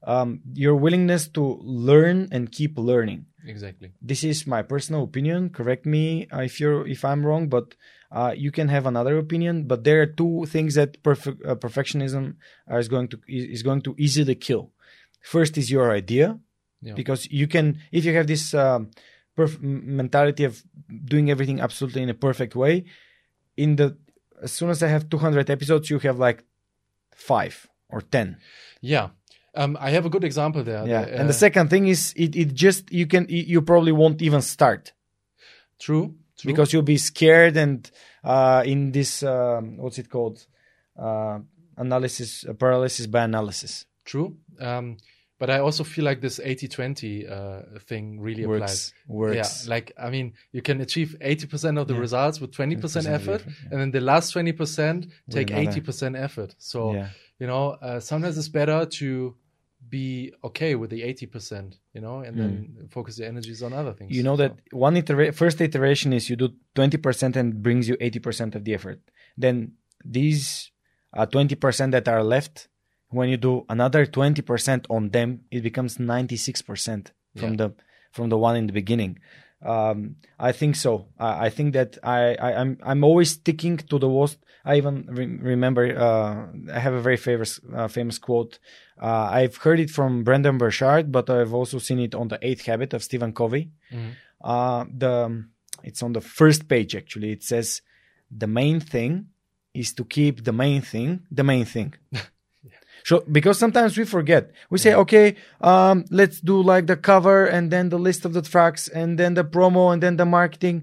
um, 0.07 0.40
your 0.54 0.74
willingness 0.76 1.28
to 1.28 1.59
learn 1.62 2.28
and 2.32 2.50
keep 2.50 2.76
learning. 2.78 3.26
Exactly. 3.46 3.92
This 4.02 4.24
is 4.24 4.46
my 4.46 4.62
personal 4.62 5.04
opinion. 5.04 5.50
Correct 5.50 5.86
me 5.86 6.26
uh, 6.32 6.40
if 6.40 6.59
you're 6.61 6.86
if 6.86 7.04
I'm 7.04 7.24
wrong, 7.24 7.48
but 7.48 7.74
uh, 8.12 8.32
you 8.36 8.50
can 8.50 8.68
have 8.68 8.86
another 8.86 9.18
opinion. 9.18 9.64
But 9.66 9.84
there 9.84 10.00
are 10.02 10.07
two 10.07 10.46
things 10.46 10.74
that 10.74 11.02
perfect 11.02 11.44
uh, 11.44 11.54
perfectionism 11.57 12.36
is 12.70 12.88
going 12.88 13.09
to 13.09 13.18
is 13.28 13.62
going 13.62 13.82
to 13.82 13.94
easily 13.98 14.34
kill. 14.34 14.70
First 15.22 15.57
is 15.59 15.70
your 15.70 15.90
idea, 15.90 16.38
Yeah. 16.82 16.94
because 16.94 17.28
you 17.30 17.46
can 17.48 17.78
if 17.92 18.04
you 18.04 18.14
have 18.14 18.26
this 18.26 18.54
um, 18.54 18.90
perf- 19.36 19.61
mentality 19.61 20.44
of 20.44 20.62
doing 21.04 21.30
everything 21.30 21.61
absolutely 21.61 22.02
in 22.02 22.09
a 22.11 22.14
perfect 22.14 22.54
way 22.54 22.84
in 23.57 23.76
the 23.76 23.96
as 24.42 24.52
soon 24.52 24.68
as 24.70 24.82
i 24.82 24.88
have 24.88 25.09
200 25.09 25.48
episodes 25.50 25.88
you 25.90 25.98
have 25.98 26.18
like 26.18 26.44
five 27.14 27.66
or 27.88 28.00
10 28.02 28.36
Yeah. 28.82 29.09
Um, 29.54 29.76
I 29.80 29.90
have 29.90 30.04
a 30.07 30.11
good 30.11 30.24
example 30.24 30.62
there. 30.62 30.86
yeah 30.86 31.04
The, 31.04 31.18
and 31.18 31.28
the 31.28 31.34
uh, 31.38 31.44
second 31.46 31.70
thing 31.70 31.88
is 31.88 32.12
it, 32.16 32.36
it 32.36 32.52
just 32.54 32.92
you 32.92 33.07
can 33.07 33.26
you 33.28 33.62
probably 33.62 33.92
won't 33.92 34.20
even 34.22 34.42
start 34.42 34.92
True. 35.78 36.14
True. 36.39 36.51
because 36.53 36.72
you'll 36.72 36.82
be 36.82 36.99
scared 36.99 37.57
and 37.57 37.91
uh 38.24 38.62
in 38.66 38.93
this 38.93 39.22
um, 39.22 39.76
what's 39.78 39.99
it 39.99 40.09
called 40.11 40.47
uh 40.99 41.39
analysis 41.76 42.45
uh, 42.49 42.53
paralysis 42.55 43.07
by 43.07 43.22
analysis 43.24 43.84
True. 44.05 44.37
Um, 44.61 44.99
but 45.39 45.51
I 45.51 45.59
also 45.59 45.82
feel 45.84 46.05
like 46.05 46.20
this 46.20 46.39
80-20 46.39 47.30
uh, 47.30 47.78
thing 47.80 48.20
really 48.20 48.45
applies. 48.45 48.61
works 48.61 48.93
works 49.09 49.64
Yeah, 49.66 49.70
like 49.74 49.93
I 49.99 50.11
mean, 50.11 50.34
you 50.53 50.62
can 50.62 50.80
achieve 50.80 51.16
eighty 51.20 51.47
percent 51.47 51.76
of 51.76 51.89
the 51.89 51.95
Yeah. 51.95 52.01
results 52.01 52.41
with 52.41 52.53
twenty 52.53 52.76
20% 52.76 52.84
of 52.97 53.05
the 53.05 53.11
effort, 53.11 53.41
effort, 53.41 53.47
yeah. 53.47 53.68
and 53.72 53.80
then 53.80 53.91
the 53.91 54.01
last 54.01 54.30
twenty 54.32 54.53
percent 54.53 55.09
take 55.28 55.51
eighty 55.51 55.80
percent 55.80 56.14
effort. 56.16 56.55
So 56.59 56.95
yeah 56.95 57.09
you 57.39 57.47
know, 57.47 57.70
uh, 57.82 58.01
sometimes 58.01 58.39
it's 58.39 58.49
better 58.49 58.87
to 58.87 59.34
be 59.89 60.32
okay 60.43 60.74
with 60.74 60.91
the 60.91 61.03
eighty 61.03 61.26
percent, 61.26 61.78
you 61.95 62.01
know, 62.01 62.16
and 62.26 62.37
then 62.41 62.53
focus 62.91 63.18
your 63.18 63.28
energies 63.28 63.62
on 63.62 63.72
other 63.72 63.93
things. 63.93 64.11
Mm. 64.11 64.14
you 64.16 64.22
know 64.22 64.37
that 64.37 64.53
one 64.72 64.95
itera- 64.97 65.34
first 65.34 65.61
iteration 65.61 66.12
is 66.12 66.28
you 66.30 66.37
do 66.37 66.49
20% 66.74 67.37
and 67.37 67.62
brings 67.62 67.89
you 67.89 67.97
80% 67.97 68.55
of 68.57 68.64
the 68.64 68.74
effort 68.74 69.01
then 69.45 69.57
these 70.05 70.70
uh, 71.16 71.26
20% 71.26 71.91
that 71.93 72.07
are 72.09 72.22
left 72.22 72.68
when 73.11 73.28
you 73.28 73.37
do 73.37 73.64
another 73.68 74.05
20% 74.07 74.87
on 74.91 75.11
them 75.11 75.41
it 75.51 75.62
becomes 75.62 75.93
96% 75.99 77.12
from 77.37 77.51
Yeah. 77.53 77.57
the 77.57 77.68
from 78.12 78.28
the 78.32 78.39
one 78.39 78.57
in 78.61 78.66
the 78.66 78.72
beginning 78.72 79.18
um, 79.66 80.16
I 80.38 80.52
think 80.52 80.76
so. 80.76 80.92
I 81.18 81.46
I 81.46 81.50
think 81.50 81.74
that 81.74 81.98
I, 82.02 82.34
I 82.46 82.60
I'm 82.60 82.78
I'm 82.90 83.02
always 83.04 83.30
sticking 83.32 83.76
to 83.90 83.98
the 83.98 84.08
worst. 84.08 84.38
I 84.64 84.76
even 84.76 85.06
re- 85.18 85.38
remember 85.54 85.84
uh, 86.06 86.46
I 86.76 86.78
have 86.86 86.94
a 86.94 87.00
very 87.00 87.16
famous 87.28 87.60
uh, 87.74 87.88
famous 87.88 88.18
quote. 88.18 88.58
Uh, 89.00 89.28
I've 89.38 89.56
heard 89.64 89.80
it 89.80 89.90
from 89.90 90.24
Brendan 90.24 90.58
Burchard, 90.58 91.10
but 91.12 91.28
I've 91.30 91.54
also 91.54 91.78
seen 91.78 91.98
it 92.00 92.14
on 92.14 92.28
the 92.28 92.38
Eighth 92.42 92.64
Habit 92.66 92.94
of 92.94 93.02
Stephen 93.02 93.32
Covey. 93.32 93.70
Mhm. 93.92 94.12
Uh, 94.52 94.84
the 95.02 95.44
it's 95.82 96.02
on 96.02 96.12
the 96.12 96.20
first 96.20 96.68
page 96.68 96.94
actually. 96.96 97.32
It 97.32 97.42
says 97.42 97.82
the 98.30 98.46
main 98.46 98.80
thing 98.80 99.12
is 99.74 99.92
to 99.94 100.04
keep 100.04 100.44
the 100.44 100.52
main 100.52 100.82
thing 100.82 101.20
the 101.30 101.44
main 101.44 101.64
thing. 101.64 101.94
So 103.09 103.14
because 103.38 103.57
sometimes 103.64 103.96
we 103.98 104.04
forget, 104.04 104.42
we 104.72 104.78
say, 104.78 104.92
okay, 105.02 105.26
um, 105.61 106.04
let's 106.11 106.38
do 106.50 106.57
like 106.72 106.84
the 106.92 106.96
cover 107.11 107.38
and 107.54 107.70
then 107.70 107.88
the 107.94 107.98
list 108.09 108.24
of 108.26 108.32
the 108.32 108.42
tracks 108.52 108.88
and 108.88 109.09
then 109.20 109.34
the 109.34 109.44
promo 109.44 109.92
and 109.92 110.02
then 110.04 110.16
the 110.16 110.24
marketing. 110.38 110.76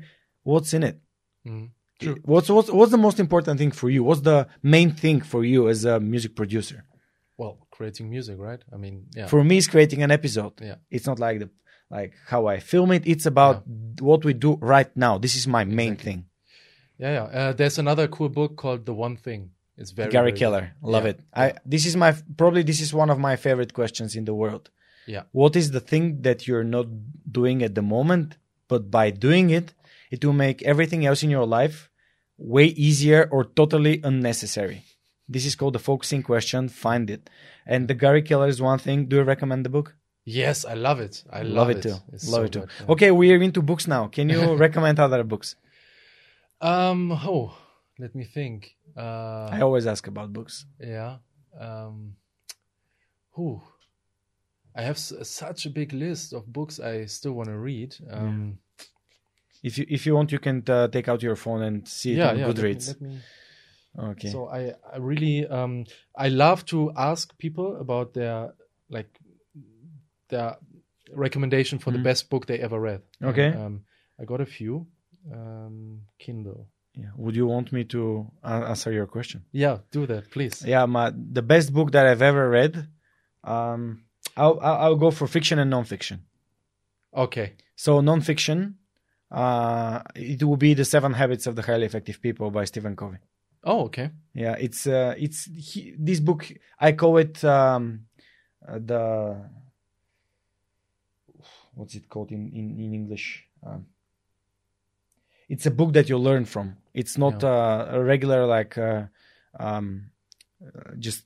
What's 0.44 0.72
in 0.78 0.84
it? 0.90 0.98
Mhm. 1.46 1.68
True. 2.00 2.18
What's 2.32 2.50
what's 2.56 2.70
what's 2.78 2.92
the 2.98 3.04
most 3.08 3.20
important 3.20 3.56
thing 3.62 3.72
for 3.72 3.90
you? 3.96 4.02
What's 4.08 4.22
the 4.32 4.40
main 4.76 4.90
thing 5.04 5.18
for 5.32 5.42
you 5.52 5.62
as 5.74 5.80
a 5.86 6.00
music 6.00 6.32
producer? 6.42 6.80
well, 7.42 7.56
creating 7.76 8.08
music, 8.16 8.36
right? 8.48 8.62
I 8.76 8.78
mean, 8.84 8.96
yeah, 9.18 9.28
For 9.28 9.44
me, 9.50 9.56
it's 9.58 9.68
creating 9.68 10.02
an 10.04 10.12
episode. 10.12 10.54
Yeah. 10.62 10.76
It's 10.96 11.08
not 11.10 11.18
like 11.26 11.38
the 11.44 11.50
like 11.98 12.14
how 12.32 12.42
I 12.56 12.60
film 12.60 12.90
it. 12.98 13.04
It's 13.14 13.26
about 13.34 13.64
what 14.10 14.24
we 14.28 14.34
do 14.48 14.52
right 14.62 14.92
now. 14.96 15.14
This 15.24 15.36
is 15.36 15.46
my 15.58 15.64
main 15.66 15.94
Exactly. 15.94 16.12
thing. 16.12 16.20
yeah, 17.04 17.12
yeah. 17.18 17.24
Uh, 17.40 17.52
there's 17.58 17.78
another 17.86 18.08
cool 18.08 18.30
book 18.30 18.52
called 18.56 18.82
The 18.86 18.94
One 19.06 19.18
Thing. 19.18 19.42
It's 19.78 19.92
very 19.92 20.12
Gary 20.12 20.24
very 20.26 20.32
good. 20.32 20.40
Keller, 20.40 20.72
love 20.82 21.04
Yeah, 21.04 21.10
it. 21.12 21.20
I 21.34 21.54
this 21.66 21.86
is 21.86 21.96
my 21.96 22.14
probably 22.38 22.64
this 22.64 22.80
is 22.82 22.94
one 22.94 23.10
of 23.10 23.18
my 23.20 23.36
favorite 23.36 23.74
questions 23.74 24.16
in 24.16 24.26
the 24.26 24.34
world. 24.34 24.70
Yeah. 25.08 25.24
What 25.32 25.56
is 25.56 25.72
the 25.72 25.80
thing 25.80 26.22
that 26.22 26.48
you're 26.48 26.64
not 26.78 26.88
doing 27.30 27.64
at 27.64 27.76
the 27.76 27.82
moment, 27.82 28.38
but 28.68 28.90
by 28.92 29.10
doing 29.10 29.50
it, 29.50 29.74
it 30.12 30.24
will 30.24 30.34
make 30.48 30.62
everything 30.64 31.06
else 31.06 31.24
in 31.24 31.30
your 31.30 31.46
life 31.46 31.90
way 32.38 32.66
easier 32.66 33.28
or 33.32 33.44
totally 33.44 34.00
unnecessary. 34.04 34.84
This 35.28 35.46
is 35.46 35.56
called 35.56 35.74
the 35.74 35.80
focusing 35.80 36.24
question. 36.24 36.70
Find 36.70 37.10
it. 37.10 37.30
And 37.66 37.88
the 37.88 37.94
Gary 37.96 38.22
Keller 38.22 38.48
is 38.48 38.62
one 38.62 38.80
thing. 38.80 39.06
Do 39.08 39.18
you 39.18 39.24
recommend 39.24 39.66
the 39.66 39.70
book? 39.70 39.96
Yes, 40.26 40.64
I 40.66 40.76
love 40.76 41.00
it. 41.02 41.24
I 41.30 41.42
love, 41.42 41.68
love, 41.68 41.70
it, 41.72 41.82
too. 41.84 41.96
It's 42.14 42.28
love 42.30 42.42
so 42.42 42.46
it 42.46 42.52
too. 42.54 42.60
good, 42.62 42.70
yeah. 42.80 42.92
Okay, 42.94 43.12
we 43.12 43.32
are 43.34 43.42
into 43.42 43.62
books 43.62 43.88
now. 43.88 44.08
Can 44.08 44.30
you 44.30 44.56
recommend 44.68 45.00
other 45.00 45.24
books? 45.24 45.56
Um. 46.62 47.12
Oh, 47.12 47.58
let 48.00 48.16
me 48.16 48.24
think. 48.24 48.76
Uh, 48.98 49.50
I 49.52 49.62
always 49.62 49.88
ask 49.88 50.08
about 50.08 50.32
books. 50.34 50.66
Yeah. 50.80 51.18
Um, 51.60 52.16
whew. 53.36 53.62
I 54.76 54.82
have 54.82 54.96
s- 54.98 55.14
such 55.30 55.66
a 55.66 55.70
big 55.70 55.94
list 55.94 56.34
of 56.34 56.52
books 56.52 56.80
I 56.80 57.06
still 57.06 57.34
want 57.34 57.50
to 57.50 57.58
read. 57.58 57.96
Um, 58.10 58.58
If 59.64 59.78
you 59.78 59.86
if 59.88 60.06
you 60.06 60.16
want, 60.16 60.32
you 60.32 60.40
can 60.40 60.64
uh, 60.68 60.88
take 60.90 61.08
out 61.08 61.22
your 61.24 61.36
phone 61.38 61.62
and 61.64 61.88
see 61.88 62.12
it 62.14 62.18
yeah, 62.18 62.30
on 62.32 62.38
yeah. 62.40 62.48
let 62.48 62.56
me- 62.58 62.62
Goodreads. 62.64 62.88
Let 62.88 63.02
me, 63.02 63.20
Okay. 63.96 64.30
So 64.32 64.48
I, 64.50 64.74
I 64.92 64.98
really 64.98 65.46
um, 65.48 65.86
I 66.18 66.30
love 66.30 66.66
to 66.66 66.92
ask 66.98 67.38
people 67.38 67.78
about 67.80 68.14
their 68.14 68.54
like 68.90 69.08
their 70.30 70.58
recommendation 71.12 71.78
for 71.80 71.92
the 71.92 72.00
best 72.00 72.30
book 72.30 72.46
they 72.48 72.58
ever 72.60 72.80
read. 72.80 73.02
Mm-hmm. 73.22 73.28
Okay. 73.30 73.46
And, 73.48 73.66
um, 73.66 73.82
I 74.20 74.26
got 74.26 74.42
a 74.42 74.46
few. 74.46 74.88
Um, 75.32 76.02
Kindle. 76.18 76.68
Yeah. 76.96 77.10
Would 77.18 77.36
you 77.36 77.48
want 77.48 77.72
me 77.72 77.84
to 77.86 78.32
answer 78.44 78.92
your 78.92 79.08
question? 79.08 79.46
Yeah, 79.52 79.80
do 79.92 80.06
that, 80.06 80.30
please. 80.30 80.64
Yeah, 80.66 80.86
my 80.86 81.12
the 81.12 81.42
best 81.42 81.74
book 81.74 81.92
that 81.92 82.06
I've 82.06 82.22
ever 82.22 82.50
read. 82.50 82.88
Um, 83.44 84.04
I'll 84.38 84.60
I'll, 84.62 84.78
I'll 84.78 84.96
go 84.96 85.12
for 85.12 85.28
fiction 85.28 85.60
and 85.60 85.72
nonfiction. 85.72 86.20
Okay. 87.16 87.54
So 87.76 88.02
nonfiction, 88.02 88.76
uh, 89.32 90.02
it 90.16 90.44
will 90.44 90.58
be 90.58 90.74
the 90.74 90.86
Seven 90.86 91.14
Habits 91.14 91.48
of 91.48 91.56
the 91.56 91.64
Highly 91.64 91.86
Effective 91.86 92.22
People 92.22 92.52
by 92.52 92.66
Stephen 92.66 92.96
Covey. 92.96 93.18
Oh, 93.64 93.86
okay. 93.86 94.12
Yeah, 94.34 94.56
it's 94.60 94.86
uh, 94.88 95.16
it's 95.18 95.46
he, 95.46 95.96
this 95.98 96.20
book. 96.20 96.52
I 96.80 96.92
call 96.92 97.18
it 97.18 97.44
um, 97.44 98.06
uh, 98.68 98.80
the 98.80 99.50
what's 101.74 101.96
it 101.96 102.08
called 102.08 102.32
in 102.32 102.52
in, 102.54 102.78
in 102.80 102.94
English? 102.94 103.46
Um, 103.66 103.88
it's 105.54 105.68
a 105.68 105.72
book 105.80 105.94
that 105.94 106.10
you 106.10 106.18
learn 106.18 106.46
from. 106.46 106.68
It's 107.02 107.16
not 107.24 107.44
uh, 107.44 107.98
a 107.98 108.00
regular 108.14 108.42
like 108.58 108.74
uh, 108.78 109.04
um, 109.60 109.86
uh, 110.66 110.96
just 111.08 111.26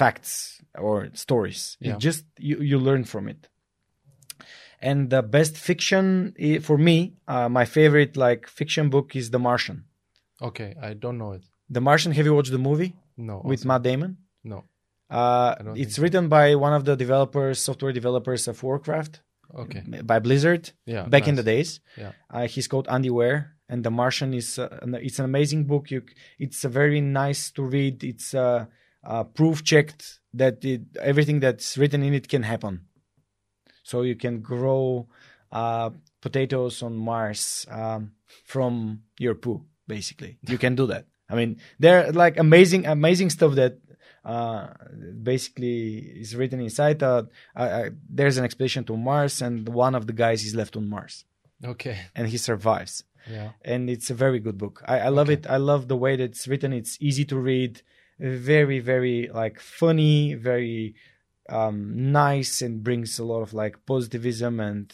facts 0.00 0.60
or 0.86 1.08
stories. 1.14 1.60
Yeah. 1.80 1.94
It 1.94 1.98
just 2.08 2.24
you 2.38 2.56
you 2.70 2.78
learn 2.88 3.04
from 3.12 3.24
it. 3.32 3.48
And 4.88 4.98
the 5.14 5.22
best 5.36 5.54
fiction 5.68 6.34
for 6.68 6.76
me, 6.88 6.96
uh, 7.26 7.48
my 7.48 7.64
favorite 7.64 8.12
like 8.26 8.42
fiction 8.60 8.90
book 8.94 9.16
is 9.20 9.30
The 9.30 9.38
Martian. 9.38 9.78
Okay. 10.48 10.70
I 10.88 10.92
don't 11.02 11.18
know 11.22 11.32
it. 11.38 11.44
The 11.76 11.80
Martian. 11.80 12.12
Have 12.12 12.26
you 12.28 12.34
watched 12.38 12.52
the 12.58 12.64
movie? 12.70 12.92
No. 13.16 13.36
with 13.50 13.60
also- 13.60 13.68
Matt 13.68 13.82
Damon. 13.88 14.12
No. 14.44 14.58
Uh, 15.08 15.54
it's 15.58 15.64
think 15.64 15.90
so. 15.90 16.02
written 16.02 16.24
by 16.28 16.46
one 16.66 16.74
of 16.78 16.84
the 16.84 16.96
developers, 17.04 17.56
software 17.68 17.94
developers 18.00 18.42
of 18.50 18.62
Warcraft, 18.62 19.22
Okay. 19.56 19.82
by 20.02 20.18
Blizzard, 20.18 20.72
Yeah. 20.84 21.08
back 21.08 21.26
in 21.28 21.34
the 21.34 21.42
days. 21.42 21.80
Yeah. 21.96 22.12
Uh, 22.30 22.46
he's 22.46 22.68
called 22.68 22.88
Andy 22.88 23.10
Weir, 23.10 23.56
and 23.68 23.82
The 23.84 23.90
Martian 23.90 24.34
is 24.34 24.58
uh, 24.58 24.78
an, 24.82 24.94
it's 24.94 25.18
an 25.18 25.24
amazing 25.24 25.64
book. 25.64 25.90
You, 25.90 26.02
it's 26.38 26.64
a 26.64 26.68
very 26.68 27.00
nice 27.00 27.50
to 27.52 27.62
read. 27.62 28.04
It's 28.04 28.34
uh, 28.34 28.66
uh, 29.04 29.24
proof 29.24 29.64
checked 29.64 30.20
that 30.34 30.64
it, 30.64 30.82
everything 31.00 31.40
that's 31.40 31.78
written 31.78 32.02
in 32.02 32.12
it 32.14 32.28
can 32.28 32.42
happen. 32.42 32.82
So 33.82 34.02
you 34.02 34.16
can 34.16 34.40
grow 34.40 35.08
uh, 35.52 35.90
potatoes 36.20 36.82
on 36.82 36.96
Mars 36.96 37.66
um, 37.70 38.12
from 38.44 39.02
your 39.18 39.34
poo. 39.34 39.64
Basically, 39.88 40.38
you 40.48 40.58
can 40.58 40.74
do 40.74 40.86
that. 40.88 41.06
I 41.30 41.34
mean, 41.36 41.58
they're 41.78 42.12
like 42.12 42.36
amazing, 42.38 42.86
amazing 42.86 43.30
stuff 43.30 43.54
that 43.54 43.78
uh, 44.34 44.66
basically 45.22 45.98
is 46.22 46.34
written 46.36 46.60
inside. 46.60 47.02
Uh, 47.02 47.22
uh, 47.54 47.90
there's 48.18 48.36
an 48.38 48.44
expedition 48.44 48.84
to 48.84 48.96
Mars, 48.96 49.40
and 49.42 49.68
one 49.68 49.94
of 49.94 50.06
the 50.06 50.12
guys 50.12 50.44
is 50.44 50.54
left 50.54 50.76
on 50.76 50.88
Mars, 50.88 51.24
Okay. 51.64 51.96
and 52.16 52.28
he 52.28 52.38
survives. 52.38 53.04
Yeah. 53.30 53.50
And 53.72 53.90
it's 53.90 54.08
a 54.10 54.14
very 54.14 54.38
good 54.46 54.58
book. 54.58 54.82
I, 54.86 54.96
I 55.00 55.08
love 55.08 55.30
it. 55.30 55.46
I 55.48 55.56
love 55.56 55.88
the 55.88 55.96
way 56.04 56.16
that 56.16 56.24
it's 56.32 56.46
written. 56.46 56.72
It's 56.72 56.96
easy 57.00 57.24
to 57.26 57.36
read, 57.38 57.82
very, 58.20 58.78
very 58.80 59.28
like 59.42 59.58
funny, 59.60 60.34
very 60.34 60.94
um, 61.48 62.12
nice, 62.12 62.62
and 62.62 62.82
brings 62.82 63.18
a 63.18 63.24
lot 63.24 63.42
of 63.42 63.52
like 63.62 63.74
positivism, 63.86 64.60
and 64.60 64.92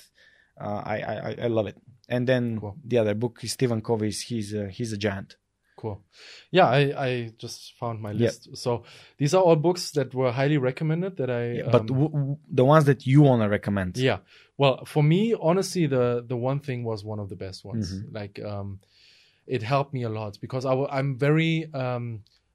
uh, 0.61 0.83
I, 0.95 0.97
I 1.13 1.15
I- 1.31 1.39
I 1.45 1.49
love 1.49 1.67
it. 1.73 1.77
And 2.09 2.27
then 2.27 2.59
Cool. 2.61 2.77
the 2.85 2.99
other 2.99 3.15
book 3.15 3.35
is 3.45 3.53
Stephen 3.53 3.81
Covey's. 3.81 4.21
He's 4.23 4.53
a, 4.55 4.69
he's 4.69 4.93
a 4.93 4.99
giant. 4.99 5.37
Cool. 5.83 5.99
Yeah, 6.59 6.69
I, 6.81 6.81
I 7.09 7.11
just 7.45 7.59
found 7.81 7.97
my 8.01 8.13
Yeah. 8.13 8.27
list. 8.27 8.41
So 8.65 8.71
these 9.21 9.33
are 9.37 9.43
all 9.47 9.57
books 9.69 9.91
that 9.97 10.15
were 10.15 10.31
highly 10.41 10.59
recommended 10.71 11.13
that 11.17 11.31
I 11.43 11.45
but 11.77 11.81
um, 11.81 11.87
w- 12.01 12.09
w- 12.21 12.37
the 12.59 12.65
ones 12.75 12.85
that 12.91 13.01
you 13.11 13.19
want 13.29 13.43
to 13.43 13.49
recommend. 13.59 13.97
Yeah. 13.97 14.19
Well, 14.61 14.85
for 14.85 15.03
me, 15.03 15.35
honestly, 15.51 15.85
the 15.97 16.07
the 16.33 16.37
one 16.51 16.61
thing 16.67 16.81
was 16.91 16.99
one 17.13 17.21
of 17.25 17.29
the 17.33 17.37
best 17.47 17.65
ones. 17.65 17.87
Mm-hmm. 17.93 18.15
Like, 18.21 18.37
um, 18.53 18.79
it 19.57 19.63
helped 19.63 19.93
me 19.93 20.03
a 20.05 20.09
lot 20.21 20.33
because 20.41 20.65
I 20.65 20.71
w- 20.79 20.93
I'm 20.99 21.11
very 21.29 21.55
um, 21.85 22.05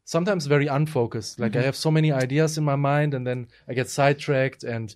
sometimes 0.05 0.45
very 0.47 0.67
unfocused. 0.67 1.33
Like, 1.43 1.55
I 1.55 1.59
Mm-hmm. 1.59 1.65
have 1.69 1.75
so 1.75 1.91
many 1.91 2.09
ideas 2.25 2.57
in 2.57 2.63
my 2.63 2.77
mind, 2.77 3.13
and 3.13 3.23
then 3.29 3.39
I 3.69 3.73
get 3.73 3.89
sidetracked. 3.89 4.63
And 4.75 4.95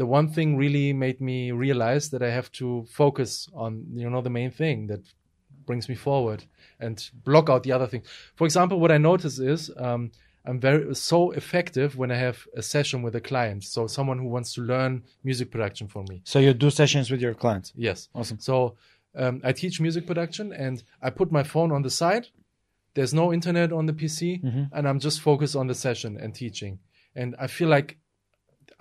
the 0.00 0.06
one 0.06 0.28
thing 0.36 0.56
really 0.64 0.92
made 0.92 1.20
me 1.20 1.52
realize 1.66 2.10
that 2.10 2.22
I 2.22 2.30
have 2.38 2.50
to 2.60 2.66
focus 3.02 3.48
on 3.54 3.70
you 4.02 4.08
know 4.10 4.22
the 4.22 4.30
main 4.40 4.50
thing 4.50 4.88
that 4.88 5.02
brings 5.70 5.88
me 5.92 5.96
forward 6.08 6.40
and 6.84 6.96
block 7.28 7.46
out 7.52 7.62
the 7.66 7.72
other 7.76 7.88
thing. 7.92 8.02
For 8.38 8.44
example, 8.48 8.76
what 8.82 8.90
I 8.96 8.98
notice 9.12 9.36
is 9.54 9.60
um, 9.86 10.02
I'm 10.48 10.58
very 10.68 10.82
so 11.12 11.18
effective 11.40 11.90
when 12.00 12.10
I 12.16 12.18
have 12.26 12.38
a 12.60 12.62
session 12.74 12.98
with 13.04 13.14
a 13.22 13.24
client. 13.30 13.60
So 13.74 13.80
someone 13.98 14.18
who 14.22 14.28
wants 14.36 14.50
to 14.56 14.60
learn 14.72 14.92
music 15.28 15.48
production 15.54 15.86
for 15.94 16.02
me. 16.10 16.16
So 16.32 16.38
you 16.46 16.52
do 16.66 16.70
sessions 16.82 17.06
with 17.12 17.20
your 17.26 17.34
clients. 17.42 17.68
Yes. 17.88 17.98
Awesome. 18.18 18.38
So 18.40 18.54
um, 19.22 19.34
I 19.48 19.52
teach 19.62 19.80
music 19.86 20.02
production 20.10 20.46
and 20.66 20.76
I 21.06 21.08
put 21.20 21.28
my 21.38 21.44
phone 21.52 21.70
on 21.76 21.82
the 21.82 21.90
side. 22.02 22.24
There's 22.94 23.14
no 23.22 23.26
internet 23.38 23.70
on 23.72 23.84
the 23.90 23.92
PC, 24.00 24.20
and 24.76 24.82
I'm 24.88 24.98
just 24.98 25.18
focused 25.28 25.54
on 25.60 25.66
the 25.68 25.74
session 25.86 26.12
and 26.22 26.30
teaching. 26.34 26.74
And 27.20 27.28
I 27.44 27.46
feel 27.56 27.68
like 27.76 27.90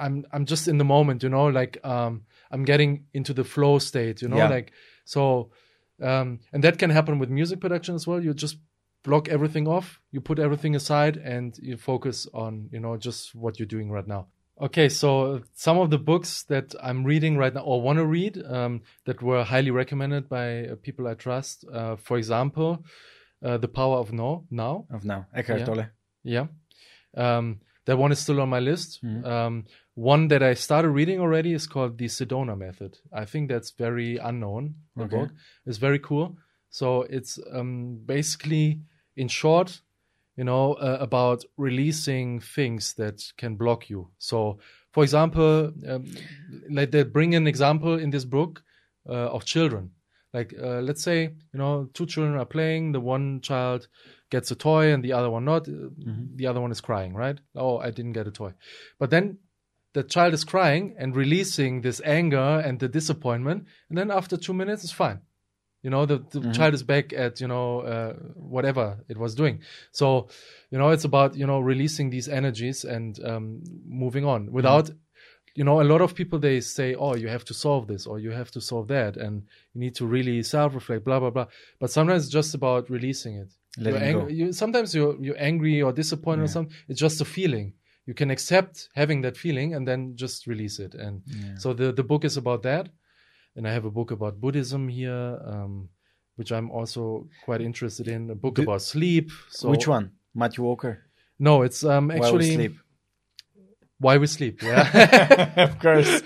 I'm 0.03 0.15
I'm 0.33 0.45
just 0.53 0.67
in 0.67 0.77
the 0.81 0.87
moment, 0.95 1.21
you 1.23 1.29
know, 1.35 1.47
like 1.61 1.73
um, 1.95 2.13
I'm 2.53 2.63
getting 2.65 2.91
into 3.13 3.33
the 3.39 3.43
flow 3.43 3.77
state, 3.79 4.17
you 4.23 4.29
know, 4.31 4.37
Yeah. 4.37 4.49
like 4.57 4.71
so. 5.05 5.51
Um, 6.01 6.39
and 6.53 6.63
that 6.63 6.77
can 6.77 6.89
happen 6.89 7.19
with 7.19 7.29
music 7.29 7.59
production 7.59 7.95
as 7.95 8.07
well. 8.07 8.23
You 8.23 8.33
just 8.33 8.57
block 9.03 9.27
everything 9.29 9.67
off, 9.67 9.99
you 10.11 10.21
put 10.21 10.39
everything 10.39 10.75
aside, 10.75 11.17
and 11.17 11.57
you 11.61 11.77
focus 11.77 12.27
on 12.33 12.69
you 12.71 12.79
know 12.79 12.97
just 12.97 13.33
what 13.35 13.59
you're 13.59 13.67
doing 13.67 13.91
right 13.91 14.07
now. 14.07 14.27
Okay, 14.61 14.89
so 14.89 15.41
some 15.53 15.77
of 15.77 15.89
the 15.89 15.97
books 15.97 16.43
that 16.43 16.75
I'm 16.83 17.05
reading 17.05 17.37
right 17.37 17.53
now 17.53 17.61
or 17.61 17.81
want 17.81 17.97
to 17.97 18.05
read 18.05 18.43
um, 18.45 18.81
that 19.05 19.21
were 19.21 19.43
highly 19.45 19.71
recommended 19.71 20.27
by 20.27 20.65
uh, 20.65 20.75
people 20.81 21.07
I 21.07 21.13
trust. 21.13 21.63
Uh, 21.73 21.95
for 21.95 22.17
example, 22.17 22.83
uh, 23.41 23.57
The 23.57 23.69
Power 23.69 23.97
of 23.99 24.11
No 24.11 24.45
Now. 24.51 24.85
Of 24.91 25.05
now, 25.05 25.27
Eckhart 25.33 25.59
Yeah. 25.59 25.65
Tolle. 25.65 25.85
Yeah. 26.23 26.47
Um, 27.15 27.61
that 27.85 27.97
one 27.97 28.11
is 28.11 28.19
still 28.19 28.41
on 28.41 28.49
my 28.49 28.59
list. 28.59 29.01
Mhm. 29.03 29.25
One 29.99 30.29
that 30.29 30.41
I 30.41 30.53
started 30.53 30.91
reading 30.91 31.19
already 31.19 31.51
is 31.51 31.67
called 31.67 31.97
The 31.97 32.05
Sedona 32.05 32.57
Method. 32.57 32.99
I 33.11 33.25
think 33.25 33.49
that's 33.49 33.71
very 33.71 34.15
unknown. 34.15 34.75
The 34.95 35.03
Okay. 35.03 35.17
book 35.17 35.29
it's 35.65 35.77
very 35.77 35.99
cool. 35.99 36.37
So 36.69 37.01
it's 37.01 37.37
um, 37.51 37.99
basically, 38.05 38.79
in 39.17 39.27
short, 39.27 39.81
you 40.37 40.45
know, 40.45 40.73
uh, 40.75 40.97
about 41.01 41.43
releasing 41.57 42.39
things 42.39 42.93
that 42.93 43.33
can 43.35 43.57
block 43.57 43.89
you. 43.89 44.07
So, 44.19 44.59
for 44.93 45.03
example, 45.03 45.73
um, 45.87 46.05
like 46.69 46.91
they 46.91 47.03
bring 47.03 47.35
an 47.35 47.45
example 47.47 47.99
in 47.99 48.09
this 48.09 48.25
book 48.25 48.63
uh, 49.05 49.35
of 49.35 49.43
children. 49.43 49.91
Like, 50.33 50.53
uh, 50.57 50.79
let's 50.81 51.03
say, 51.03 51.23
you 51.53 51.59
know, 51.59 51.89
two 51.93 52.05
children 52.05 52.37
are 52.37 52.45
playing. 52.45 52.93
The 52.93 53.01
one 53.01 53.41
child 53.41 53.87
gets 54.29 54.51
a 54.51 54.55
toy 54.55 54.93
and 54.93 55.03
the 55.03 55.11
other 55.11 55.29
one 55.29 55.43
not. 55.43 55.67
Uh, 55.67 55.89
The 56.35 56.47
other 56.47 56.61
one 56.61 56.71
is 56.71 56.81
crying, 56.81 57.13
right? 57.15 57.37
Oh, 57.53 57.79
I 57.79 57.91
didn't 57.91 58.13
get 58.13 58.27
a 58.27 58.31
toy. 58.31 58.53
But 58.97 59.09
then 59.09 59.39
the 59.93 60.03
child 60.03 60.33
is 60.33 60.43
crying 60.43 60.95
and 60.97 61.15
releasing 61.15 61.81
this 61.81 62.01
anger 62.05 62.61
and 62.65 62.79
the 62.79 62.87
disappointment. 62.87 63.65
And 63.89 63.97
then 63.97 64.11
after 64.11 64.37
two 64.37 64.53
minutes, 64.53 64.83
it's 64.83 64.93
fine. 64.93 65.21
You 65.81 65.89
know, 65.89 66.05
the, 66.05 66.17
the 66.31 66.51
child 66.51 66.73
is 66.73 66.83
back 66.83 67.13
at, 67.13 67.39
you 67.39 67.47
know, 67.47 67.79
uh, 67.79 68.13
whatever 68.35 68.97
it 69.07 69.17
was 69.17 69.33
doing. 69.33 69.61
So, 69.93 70.27
you 70.71 70.77
know, 70.77 70.89
it's 70.89 71.05
about, 71.05 71.35
you 71.35 71.47
know, 71.47 71.59
releasing 71.59 72.09
these 72.09 72.27
energies 72.27 72.83
and 72.83 73.17
um, 73.25 73.63
moving 73.87 74.25
on 74.25 74.51
without, 74.51 74.91
you 75.55 75.63
know, 75.63 75.81
a 75.81 75.83
lot 75.83 76.01
of 76.01 76.15
people, 76.15 76.37
they 76.37 76.59
say, 76.59 76.95
oh, 76.95 77.15
you 77.15 77.29
have 77.29 77.45
to 77.45 77.53
solve 77.53 77.87
this 77.87 78.05
or 78.05 78.19
you 78.19 78.31
have 78.31 78.51
to 78.51 78.61
solve 78.61 78.89
that. 78.89 79.15
And 79.15 79.43
you 79.73 79.79
need 79.79 79.95
to 79.95 80.05
really 80.05 80.43
self 80.43 80.75
reflect, 80.75 81.05
blah, 81.05 81.19
blah, 81.21 81.29
blah. 81.29 81.47
But 81.79 81.91
sometimes 81.91 82.25
it's 82.25 82.33
just 82.33 82.53
about 82.53 82.89
releasing 82.89 83.35
it. 83.35 83.53
Letting 83.77 84.09
you're 84.09 84.21
go. 84.21 84.27
you, 84.27 84.51
sometimes 84.51 84.93
you're, 84.93 85.15
you're 85.23 85.39
angry 85.39 85.81
or 85.81 85.93
disappointed 85.93 86.43
or 86.43 86.47
something. 86.47 86.75
It's 86.89 86.99
just 86.99 87.21
a 87.21 87.25
feeling. 87.25 87.73
You 88.09 88.15
can 88.15 88.29
accept 88.31 88.89
having 89.01 89.21
that 89.25 89.37
feeling 89.37 89.75
and 89.75 89.83
then 89.89 90.15
just 90.23 90.47
release 90.47 90.79
it. 90.85 90.93
And 91.05 91.21
so 91.61 91.73
the, 91.73 91.91
the 91.99 92.03
book 92.11 92.23
is 92.25 92.37
about 92.37 92.61
that. 92.63 92.89
And 93.55 93.67
I 93.67 93.71
have 93.77 93.85
a 93.85 93.91
book 93.91 94.09
about 94.11 94.33
Buddhism 94.41 94.89
here, 94.89 95.39
um, 95.53 95.89
which 96.37 96.51
I'm 96.51 96.69
also 96.71 97.27
quite 97.45 97.61
interested 97.61 98.07
in. 98.07 98.29
A 98.31 98.35
book 98.35 98.55
Do- 98.55 98.63
about 98.63 98.81
sleep. 98.81 99.27
So 99.51 99.69
Which 99.69 99.87
one? 99.87 100.05
Matthew 100.33 100.63
Walker. 100.63 100.93
No, 101.37 101.61
it's 101.67 101.83
um 101.83 102.07
While 102.07 102.17
we 102.19 102.25
actually 102.25 102.55
sleep. 102.55 102.75
Why 103.99 104.17
we 104.17 104.27
sleep. 104.27 104.61
Yeah. 104.63 105.53
of 105.69 105.77
course, 105.79 106.23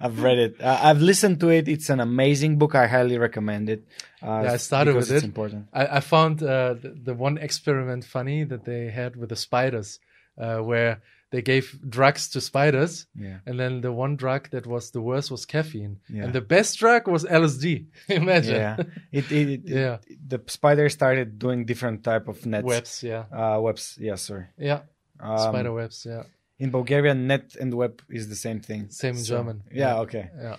I've 0.00 0.22
read 0.22 0.38
it. 0.38 0.60
Uh, 0.62 0.78
I've 0.88 1.02
listened 1.02 1.40
to 1.40 1.48
it. 1.50 1.66
It's 1.68 1.90
an 1.90 2.00
amazing 2.00 2.58
book. 2.58 2.74
I 2.74 2.86
highly 2.86 3.18
recommend 3.18 3.68
it. 3.68 3.80
Uh, 4.22 4.42
Yeah, 4.44 4.52
I 4.52 4.56
started 4.58 4.94
with 4.94 5.10
it's 5.10 5.24
it. 5.24 5.26
important. 5.26 5.66
I, 5.72 5.98
I 5.98 6.00
found 6.00 6.42
uh, 6.42 6.74
the, 6.82 6.90
the 7.08 7.14
one 7.14 7.36
experiment 7.38 8.04
funny 8.04 8.44
that 8.44 8.62
they 8.64 8.90
had 8.90 9.16
with 9.16 9.30
the 9.30 9.36
spiders, 9.36 9.98
uh, 10.38 10.58
where 10.70 11.00
they 11.30 11.42
gave 11.42 11.78
drugs 11.88 12.28
to 12.30 12.40
spiders, 12.40 13.06
Yeah. 13.14 13.38
and 13.46 13.58
then 13.60 13.80
the 13.80 13.92
one 13.92 14.16
drug 14.16 14.48
that 14.50 14.66
was 14.66 14.90
the 14.92 15.00
worst 15.00 15.30
was 15.30 15.44
caffeine, 15.46 16.00
Yeah. 16.08 16.24
and 16.24 16.32
the 16.32 16.40
best 16.40 16.78
drug 16.78 17.06
was 17.08 17.24
LSD. 17.24 17.86
Imagine. 18.08 18.54
Yeah. 18.54 18.76
It, 19.12 19.30
it, 19.32 19.48
it, 19.50 19.60
Yeah. 19.68 19.98
the 20.26 20.40
spider 20.46 20.88
started 20.88 21.38
doing 21.38 21.66
different 21.66 22.02
type 22.04 22.28
of 22.28 22.44
nets. 22.46 22.64
Webs, 22.64 23.02
yeah, 23.02 23.24
Uh, 23.32 23.60
webs. 23.60 23.98
Yeah, 24.00 24.16
sorry. 24.16 24.46
yeah, 24.58 24.80
Um, 25.20 25.38
spider 25.38 25.72
webs, 25.72 26.06
yeah. 26.08 26.22
In 26.58 26.70
Bulgarian, 26.70 27.26
net 27.26 27.54
and 27.60 27.72
web 27.74 28.02
is 28.08 28.28
the 28.28 28.34
same 28.36 28.60
thing. 28.60 28.90
Same 28.90 29.14
in 29.16 29.22
So- 29.22 29.36
German. 29.36 29.62
Yeah. 29.72 29.98
Okay. 30.00 30.30
yeah. 30.40 30.56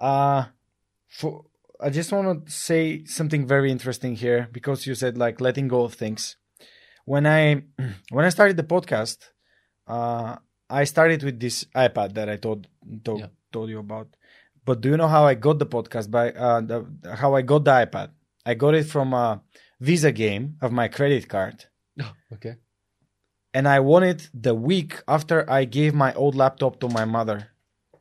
Uh 0.00 0.44
for 1.08 1.44
I 1.80 1.90
just 1.90 2.12
want 2.12 2.46
to 2.46 2.52
say 2.52 3.04
something 3.04 3.46
very 3.46 3.70
interesting 3.70 4.14
here 4.16 4.48
because 4.52 4.86
you 4.86 4.94
said 4.94 5.18
like 5.18 5.40
letting 5.40 5.68
go 5.68 5.82
of 5.84 5.94
things. 5.94 6.36
When 7.04 7.26
I 7.26 7.64
when 8.10 8.24
I 8.24 8.30
started 8.30 8.56
the 8.56 8.62
podcast, 8.74 9.18
uh 9.86 10.36
I 10.70 10.84
started 10.84 11.22
with 11.22 11.38
this 11.40 11.64
iPad 11.74 12.14
that 12.14 12.28
I 12.28 12.36
told 12.36 12.68
told, 13.04 13.20
Yeah. 13.20 13.28
told 13.52 13.68
you 13.70 13.78
about. 13.78 14.08
But 14.64 14.80
do 14.80 14.88
you 14.90 14.96
know 14.96 15.08
how 15.08 15.24
I 15.26 15.34
got 15.34 15.58
the 15.58 15.66
podcast 15.66 16.10
by 16.10 16.30
uh 16.32 16.60
the, 16.60 16.86
how 17.14 17.34
I 17.34 17.42
got 17.42 17.64
the 17.64 17.72
iPad? 17.72 18.10
I 18.46 18.54
got 18.54 18.74
it 18.74 18.84
from 18.84 19.12
a 19.14 19.42
Visa 19.80 20.12
game 20.12 20.56
of 20.62 20.72
my 20.72 20.88
credit 20.88 21.28
card. 21.28 21.64
Oh, 22.00 22.12
okay. 22.34 22.54
and 23.52 23.68
I 23.68 23.80
won 23.80 24.02
it 24.02 24.28
the 24.34 24.54
week 24.54 25.02
after 25.06 25.48
I 25.50 25.64
gave 25.64 25.94
my 25.94 26.12
old 26.14 26.34
laptop 26.34 26.80
to 26.80 26.88
my 26.88 27.04
mother. 27.04 27.48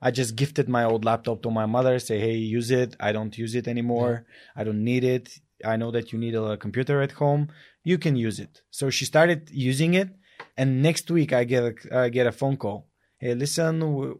I 0.01 0.11
just 0.11 0.35
gifted 0.35 0.67
my 0.67 0.83
old 0.83 1.05
laptop 1.05 1.41
to 1.43 1.51
my 1.51 1.65
mother, 1.65 1.97
say, 1.99 2.19
hey, 2.19 2.33
use 2.35 2.71
it. 2.71 2.95
I 2.99 3.11
don't 3.13 3.37
use 3.37 3.55
it 3.55 3.67
anymore. 3.67 4.25
I 4.55 4.63
don't 4.65 4.83
need 4.83 5.03
it. 5.03 5.39
I 5.63 5.77
know 5.77 5.91
that 5.91 6.11
you 6.11 6.19
need 6.19 6.35
a 6.35 6.57
computer 6.57 7.01
at 7.01 7.11
home. 7.13 7.49
You 7.85 7.97
can 7.97 8.15
use 8.17 8.39
it. 8.39 8.63
So 8.71 8.89
she 8.89 9.05
started 9.05 9.49
using 9.51 9.93
it. 9.93 10.09
And 10.57 10.81
next 10.81 11.09
week 11.09 11.33
I 11.33 11.43
get 11.43 11.63
a, 11.63 11.97
I 12.03 12.09
get 12.09 12.27
a 12.27 12.31
phone 12.31 12.57
call. 12.57 12.87
Hey, 13.17 13.33
listen, 13.35 14.19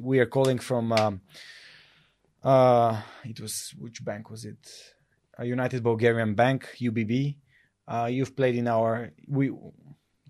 we- 0.00 0.18
are 0.18 0.26
calling 0.26 0.58
from, 0.58 0.92
um, 0.92 1.20
uh, 2.42 3.00
it 3.24 3.40
was, 3.40 3.74
which 3.78 4.04
bank 4.04 4.30
was 4.30 4.44
it? 4.44 4.68
A 5.38 5.44
United 5.44 5.82
Bulgarian 5.82 6.34
Bank, 6.34 6.68
UBB. 6.80 7.36
Uh, 7.86 8.08
you've 8.10 8.36
played 8.36 8.56
in 8.56 8.68
our, 8.68 9.10
we, 9.28 9.52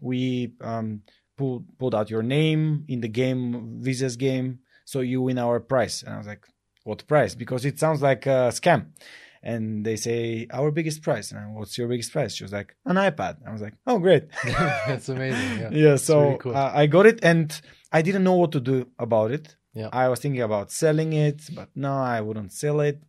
we 0.00 0.52
um, 0.60 1.02
pulled 1.36 1.64
pulled 1.78 1.94
out 1.94 2.10
your 2.10 2.22
name 2.22 2.84
in 2.88 3.00
the 3.00 3.08
game, 3.08 3.80
Visa's 3.80 4.16
game, 4.16 4.60
so 4.84 5.00
you 5.00 5.22
win 5.22 5.38
our 5.38 5.60
prize. 5.60 6.02
And 6.02 6.14
I 6.14 6.18
was 6.18 6.26
like, 6.26 6.44
what 6.84 7.06
prize? 7.06 7.34
Because 7.34 7.64
it 7.64 7.78
sounds 7.78 8.02
like 8.02 8.26
a 8.26 8.50
scam. 8.52 8.86
And 9.46 9.84
they 9.84 9.96
say 9.96 10.46
our 10.50 10.70
biggest 10.70 11.02
prize. 11.02 11.30
And 11.30 11.38
I, 11.38 11.42
what's 11.48 11.76
your 11.76 11.86
biggest 11.86 12.10
prize? 12.12 12.34
She 12.34 12.44
was 12.44 12.52
like, 12.52 12.74
an 12.86 12.96
iPad. 12.96 13.46
I 13.46 13.52
was 13.52 13.60
like, 13.60 13.74
oh 13.86 13.98
great. 13.98 14.24
That's 14.44 15.10
amazing. 15.10 15.58
Yeah. 15.60 15.68
yeah. 15.84 15.96
So 15.96 16.20
really 16.22 16.38
cool. 16.38 16.56
uh, 16.56 16.72
I 16.74 16.86
got 16.86 17.04
it, 17.04 17.18
and 17.22 17.48
I 17.92 18.00
didn't 18.00 18.24
know 18.24 18.36
what 18.36 18.52
to 18.52 18.60
do 18.60 18.88
about 18.98 19.30
it. 19.32 19.54
Yeah. 19.74 19.90
I 19.92 20.08
was 20.08 20.20
thinking 20.20 20.40
about 20.40 20.70
selling 20.72 21.12
it, 21.12 21.42
but 21.54 21.68
no, 21.74 21.92
I 21.92 22.20
wouldn't 22.22 22.52
sell 22.52 22.80
it. 22.80 23.02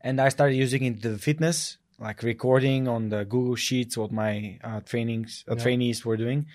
And 0.00 0.20
I 0.20 0.28
started 0.28 0.54
using 0.54 0.84
it 0.84 1.02
the 1.02 1.18
fitness, 1.18 1.78
like 1.98 2.22
recording 2.22 2.86
on 2.88 3.08
the 3.08 3.24
Google 3.24 3.56
Sheets 3.56 3.96
what 3.96 4.12
my 4.12 4.58
uh, 4.62 4.80
trainings 4.80 5.44
uh, 5.48 5.54
Yeah. 5.56 5.62
trainees 5.62 6.04
were 6.04 6.16
doing. 6.18 6.46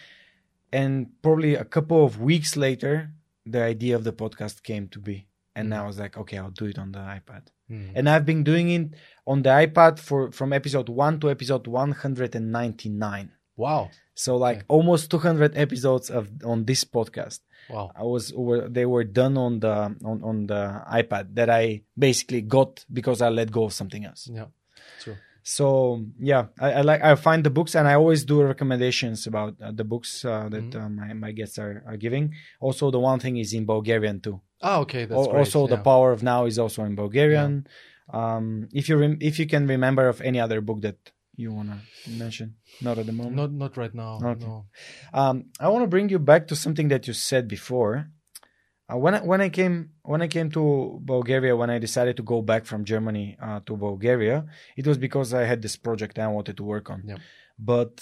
And 0.72 1.08
probably 1.24 1.56
a 1.56 1.66
couple 1.66 2.06
of 2.06 2.22
weeks 2.22 2.56
later, 2.56 3.12
the 3.46 3.64
idea 3.64 3.96
of 3.96 4.04
the 4.04 4.14
podcast 4.14 4.62
came 4.64 4.88
to 4.90 5.00
be. 5.00 5.26
And 5.60 5.70
Mhm. 5.72 5.78
I 5.80 5.86
was 5.90 5.98
like, 6.04 6.16
okay, 6.22 6.38
I'll 6.42 6.58
do 6.64 6.66
it 6.74 6.78
on 6.84 6.90
the 6.96 7.00
iPad. 7.18 7.44
Mhm. 7.70 7.92
And 7.98 8.04
I've 8.10 8.26
been 8.32 8.44
doing 8.52 8.68
it 8.78 8.86
on 9.32 9.38
the 9.46 9.50
iPad 9.66 9.94
for 10.08 10.32
from 10.38 10.50
episode 10.60 10.90
one 11.06 11.20
to 11.22 11.26
episode 11.36 11.66
199. 11.68 13.32
Wow. 13.56 13.90
So 14.16 14.38
like 14.38 14.58
Okay. 14.58 14.66
almost 14.70 15.12
200 15.12 15.56
episodes 15.58 16.10
of 16.10 16.30
on 16.44 16.66
this 16.66 16.84
podcast. 16.84 17.40
Wow. 17.70 17.92
I 17.96 18.04
was 18.04 18.34
were 18.34 18.68
they 18.70 18.86
were 18.86 19.04
done 19.04 19.38
on 19.38 19.60
the 19.60 19.76
on, 20.10 20.18
on 20.24 20.48
the 20.48 20.62
iPad 20.92 21.36
that 21.36 21.50
I 21.50 21.84
basically 21.98 22.42
got 22.42 22.86
because 22.92 23.22
I 23.22 23.30
let 23.30 23.52
go 23.52 23.64
of 23.66 23.74
something 23.74 24.06
else. 24.06 24.28
Yeah. 24.32 24.48
True. 25.02 25.18
So 25.58 25.66
yeah, 26.32 26.44
I, 26.66 26.70
I 26.80 26.82
like 26.90 27.02
I 27.10 27.16
find 27.28 27.42
the 27.48 27.50
books 27.58 27.74
and 27.78 27.86
I 27.92 27.96
always 28.02 28.22
do 28.32 28.36
recommendations 28.54 29.20
about 29.32 29.52
uh, 29.66 29.72
the 29.80 29.84
books 29.94 30.12
uh, 30.24 30.48
that 30.54 30.70
Mhm. 30.70 30.80
uh, 30.82 30.90
my 31.00 31.10
my 31.26 31.32
guests 31.40 31.58
are, 31.66 31.76
are 31.90 31.98
giving. 32.06 32.26
Also, 32.66 32.84
the 32.96 33.02
one 33.12 33.20
thing 33.24 33.36
is 33.44 33.50
in 33.60 33.64
Bulgarian 33.74 34.18
too. 34.26 34.38
oh 34.70 34.78
okay. 34.86 35.04
That's 35.10 35.28
great. 35.32 35.40
also, 35.42 35.60
the 35.76 35.82
power 35.92 36.10
of 36.16 36.22
now 36.34 36.42
is 36.52 36.58
also 36.64 36.80
in 36.90 36.94
Bulgarian. 37.04 37.52
Um, 38.20 38.46
if 38.80 38.84
you 38.90 38.96
rem- 39.04 39.22
if 39.30 39.34
you 39.40 39.48
can 39.54 39.64
remember 39.76 40.04
of 40.14 40.18
any 40.30 40.40
other 40.46 40.60
book 40.68 40.80
that 40.88 41.00
you 41.44 41.50
wanna 41.58 41.80
mention, 42.22 42.48
not 42.86 42.96
at 43.02 43.06
the 43.10 43.16
moment. 43.20 43.36
Not 43.42 43.52
not 43.64 43.74
right 43.82 43.96
now. 44.04 44.14
Okay. 44.32 44.46
No. 44.46 44.56
Um, 45.22 45.36
I 45.64 45.68
want 45.74 45.82
to 45.86 45.92
bring 45.96 46.08
you 46.14 46.20
back 46.32 46.44
to 46.50 46.56
something 46.66 46.88
that 46.94 47.04
you 47.08 47.14
said 47.30 47.44
before. 47.58 47.94
Uh, 48.92 48.98
when 48.98 49.14
I, 49.16 49.20
when 49.22 49.42
I 49.42 49.50
came 49.50 49.92
when 50.04 50.22
I 50.22 50.28
came 50.28 50.50
to 50.52 51.00
Bulgaria, 51.04 51.56
when 51.56 51.70
I 51.70 51.78
decided 51.80 52.18
to 52.18 52.24
go 52.24 52.42
back 52.42 52.66
from 52.66 52.84
Germany 52.86 53.38
uh, 53.42 53.60
to 53.68 53.78
Bulgaria, 53.78 54.46
it 54.76 54.86
was 54.88 54.98
because 54.98 55.34
I 55.34 55.44
had 55.44 55.62
this 55.62 55.76
project 55.76 56.18
I 56.18 56.28
wanted 56.28 56.58
to 56.58 56.64
work 56.64 56.90
on. 56.90 57.04
Yeah. 57.06 57.18
But 57.60 57.94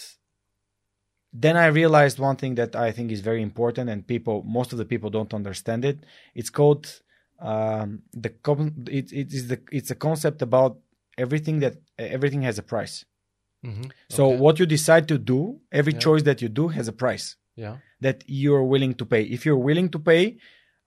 then 1.33 1.57
I 1.57 1.67
realized 1.67 2.19
one 2.19 2.37
thing 2.37 2.55
that 2.55 2.75
I 2.75 2.91
think 2.91 3.11
is 3.11 3.21
very 3.21 3.41
important, 3.41 3.89
and 3.89 4.07
people, 4.07 4.43
most 4.57 4.71
of 4.71 4.77
the 4.77 4.85
people 4.85 5.09
don't 5.09 5.33
understand 5.33 5.83
it. 5.83 5.97
It's 6.33 6.49
called 6.49 7.01
um, 7.39 8.01
the 8.13 8.31
it, 8.99 9.11
it 9.21 9.33
is 9.33 9.47
the 9.51 9.59
it's 9.71 9.91
a 9.91 9.95
concept 9.95 10.41
about 10.41 10.79
everything 11.17 11.59
that 11.59 11.75
everything 11.99 12.41
has 12.43 12.57
a 12.57 12.63
price. 12.63 12.95
Mhm. 13.65 13.91
So 14.09 14.21
Okay. 14.27 14.37
what 14.43 14.59
you 14.59 14.65
decide 14.65 15.05
to 15.13 15.17
do, 15.33 15.59
every 15.71 15.93
Yeah. 15.93 15.99
choice 16.07 16.23
that 16.29 16.41
you 16.43 16.49
do 16.61 16.65
has 16.77 16.87
a 16.87 16.93
price 17.03 17.35
Yeah. 17.55 17.75
that 18.05 18.23
you're 18.27 18.63
willing 18.73 18.93
to 19.01 19.05
pay. 19.13 19.23
If 19.23 19.45
you're 19.45 19.63
willing 19.69 19.89
to 19.95 19.99
pay, 20.11 20.23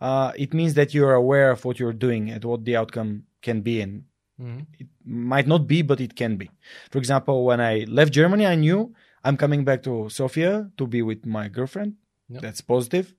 uh, 0.00 0.32
it 0.36 0.54
means 0.54 0.74
that 0.74 0.94
you're 0.94 1.14
aware 1.14 1.50
of 1.50 1.64
what 1.64 1.78
you're 1.78 1.92
doing 2.06 2.30
and 2.30 2.44
what 2.44 2.64
the 2.64 2.76
outcome 2.76 3.24
can 3.42 3.60
be, 3.62 3.80
and 3.80 4.04
Mhm. 4.40 4.66
it 4.78 4.88
might 5.04 5.46
not 5.46 5.66
be, 5.66 5.82
but 5.82 6.00
it 6.00 6.14
can 6.16 6.36
be. 6.36 6.50
For 6.90 6.98
example, 6.98 7.44
when 7.44 7.60
I 7.60 7.84
left 7.88 8.12
Germany, 8.12 8.46
I 8.46 8.54
knew 8.54 8.94
I'm 9.24 9.36
coming 9.36 9.64
back 9.64 9.82
to 9.82 10.08
Sofia 10.08 10.70
to 10.78 10.86
be 10.86 11.02
with 11.02 11.26
my 11.26 11.48
girlfriend. 11.48 11.94
Yeah. 12.28 12.40
That's 12.40 12.60
positive. 12.62 13.14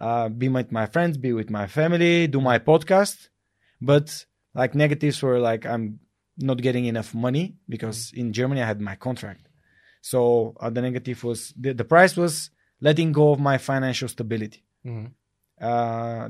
Uh, 0.00 0.28
be 0.28 0.48
with 0.48 0.72
my 0.72 0.86
friends, 0.86 1.16
be 1.18 1.32
with 1.32 1.50
my 1.50 1.66
family, 1.68 2.26
do 2.26 2.40
my 2.40 2.58
podcast. 2.58 3.28
But 3.80 4.26
like 4.54 4.74
negatives 4.74 5.22
were 5.22 5.38
like 5.38 5.64
I'm 5.66 6.00
not 6.38 6.58
getting 6.62 6.86
enough 6.86 7.14
money 7.14 7.54
because 7.68 8.10
in 8.12 8.32
Germany 8.32 8.60
I 8.62 8.66
had 8.66 8.80
my 8.80 8.96
contract. 8.96 9.46
So 10.00 10.54
uh, 10.60 10.70
the 10.70 10.82
negative 10.82 11.22
was 11.22 11.52
the, 11.56 11.72
the 11.74 11.84
price 11.84 12.16
was 12.16 12.50
letting 12.80 13.12
go 13.12 13.30
of 13.32 13.38
my 13.38 13.56
financial 13.58 14.08
stability 14.08 14.64
Mhm. 14.84 15.12
Uh, 15.70 16.24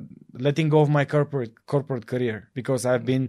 letting 0.47 0.69
go 0.75 0.81
of 0.85 0.91
my 0.99 1.05
corporate 1.15 1.55
corporate 1.73 2.07
career 2.13 2.37
because 2.59 2.83
I've 2.91 3.05
been 3.15 3.25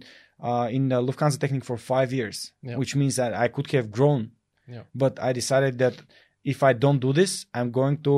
uh, 0.50 0.68
in 0.78 0.84
the 0.92 1.00
Lufthansa 1.08 1.38
Technik 1.42 1.66
for 1.70 1.78
five 1.94 2.10
years, 2.20 2.38
Yeah. 2.68 2.78
which 2.82 2.94
means 3.02 3.16
that 3.22 3.32
I 3.34 3.48
could 3.56 3.68
have 3.78 3.88
grown. 3.98 4.22
Yeah. 4.74 4.84
But 5.04 5.14
I 5.28 5.30
decided 5.42 5.74
that 5.84 5.96
if 6.54 6.60
I 6.70 6.74
don't 6.84 7.00
do 7.08 7.12
this, 7.22 7.32
I'm 7.58 7.72
going 7.80 7.98
to 8.08 8.16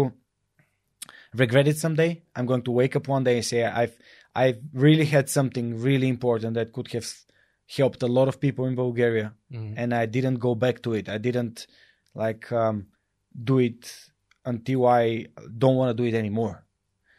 regret 1.44 1.68
it 1.68 1.78
someday. 1.78 2.12
I'm 2.36 2.46
going 2.52 2.64
to 2.64 2.72
wake 2.72 2.96
up 3.00 3.08
one 3.08 3.24
day 3.24 3.36
and 3.38 3.46
say 3.46 3.64
I've 3.82 3.96
I've 4.36 4.60
really 4.74 5.06
had 5.16 5.30
something 5.30 5.68
really 5.90 6.08
important 6.16 6.54
that 6.56 6.72
could 6.76 6.90
have 6.96 7.08
helped 7.78 8.02
a 8.04 8.08
lot 8.18 8.28
of 8.28 8.40
people 8.46 8.66
in 8.70 8.76
Bulgaria, 8.76 9.28
Mhm. 9.52 9.74
and 9.82 9.90
I 9.94 10.06
didn't 10.06 10.40
go 10.48 10.56
back 10.56 10.82
to 10.84 10.94
it. 11.00 11.06
I 11.10 11.18
didn't 11.28 11.68
like 12.24 12.44
um, 12.52 12.78
do 13.52 13.56
it 13.60 13.82
until 14.46 14.86
I 14.88 15.26
don't 15.62 15.76
want 15.76 15.90
to 15.96 15.98
do 16.04 16.08
it 16.12 16.16
anymore 16.24 16.56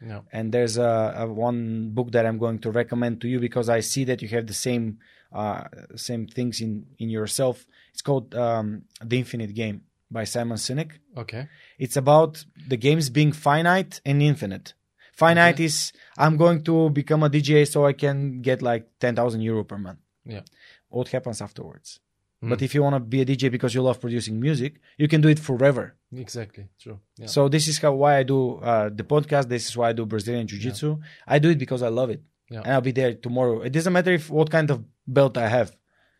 Yeah. 0.00 0.20
and 0.32 0.52
there's 0.52 0.76
a, 0.78 1.14
a 1.18 1.26
one 1.26 1.90
book 1.90 2.12
that 2.12 2.24
I'm 2.24 2.38
going 2.38 2.58
to 2.60 2.70
recommend 2.70 3.20
to 3.22 3.28
you 3.28 3.40
because 3.40 3.68
I 3.68 3.80
see 3.80 4.04
that 4.04 4.22
you 4.22 4.28
have 4.28 4.46
the 4.46 4.54
same 4.54 4.98
uh, 5.32 5.64
same 5.96 6.26
things 6.26 6.60
in 6.60 6.86
in 6.98 7.08
yourself. 7.10 7.66
It's 7.92 8.02
called 8.02 8.34
um, 8.34 8.82
The 9.04 9.18
Infinite 9.18 9.54
Game 9.54 9.82
by 10.10 10.24
Simon 10.24 10.56
Sinek. 10.58 10.92
Okay. 11.16 11.48
It's 11.78 11.96
about 11.96 12.44
the 12.68 12.76
games 12.76 13.10
being 13.10 13.32
finite 13.32 14.00
and 14.06 14.22
infinite. 14.22 14.74
Finite 15.12 15.54
Okay. 15.56 15.64
is 15.64 15.92
I'm 16.16 16.36
going 16.36 16.62
to 16.64 16.90
become 16.90 17.22
a 17.24 17.28
DJ 17.30 17.66
so 17.66 17.84
I 17.84 17.92
can 17.92 18.40
get 18.40 18.62
like 18.62 18.86
ten 19.00 19.14
thousand 19.16 19.40
euro 19.42 19.64
per 19.64 19.78
month. 19.78 19.98
Yeah. 20.24 20.42
What 20.88 21.08
happens 21.08 21.42
afterwards? 21.42 22.00
Mm. 22.42 22.50
But 22.50 22.62
if 22.62 22.72
you 22.74 22.82
want 22.84 22.94
to 22.94 23.00
be 23.00 23.20
a 23.20 23.26
DJ 23.26 23.50
because 23.50 23.74
you 23.74 23.82
love 23.82 24.00
producing 24.00 24.38
music, 24.38 24.80
you 24.96 25.08
can 25.08 25.20
do 25.20 25.28
it 25.28 25.38
forever. 25.40 25.96
Exactly. 26.16 26.68
True. 26.78 27.00
Yeah. 27.18 27.26
So 27.26 27.48
this 27.48 27.66
is 27.66 27.78
how 27.78 27.92
why 27.94 28.18
I 28.18 28.22
do 28.22 28.58
uh, 28.58 28.90
the 28.94 29.02
podcast. 29.02 29.48
This 29.48 29.68
is 29.68 29.76
why 29.76 29.88
I 29.90 29.92
do 29.92 30.06
Brazilian 30.06 30.46
Jiu 30.46 30.58
Jitsu. 30.58 30.98
I 31.26 31.38
do 31.40 31.50
it 31.50 31.58
because 31.58 31.82
I 31.82 31.88
love 31.88 32.10
it, 32.10 32.22
Yeah. 32.50 32.62
and 32.64 32.72
I'll 32.74 32.80
be 32.80 32.92
there 32.92 33.14
tomorrow. 33.14 33.62
It 33.62 33.72
doesn't 33.72 33.92
matter 33.92 34.12
if 34.12 34.30
what 34.30 34.50
kind 34.50 34.70
of 34.70 34.84
belt 35.06 35.36
I 35.36 35.48
have, 35.48 35.74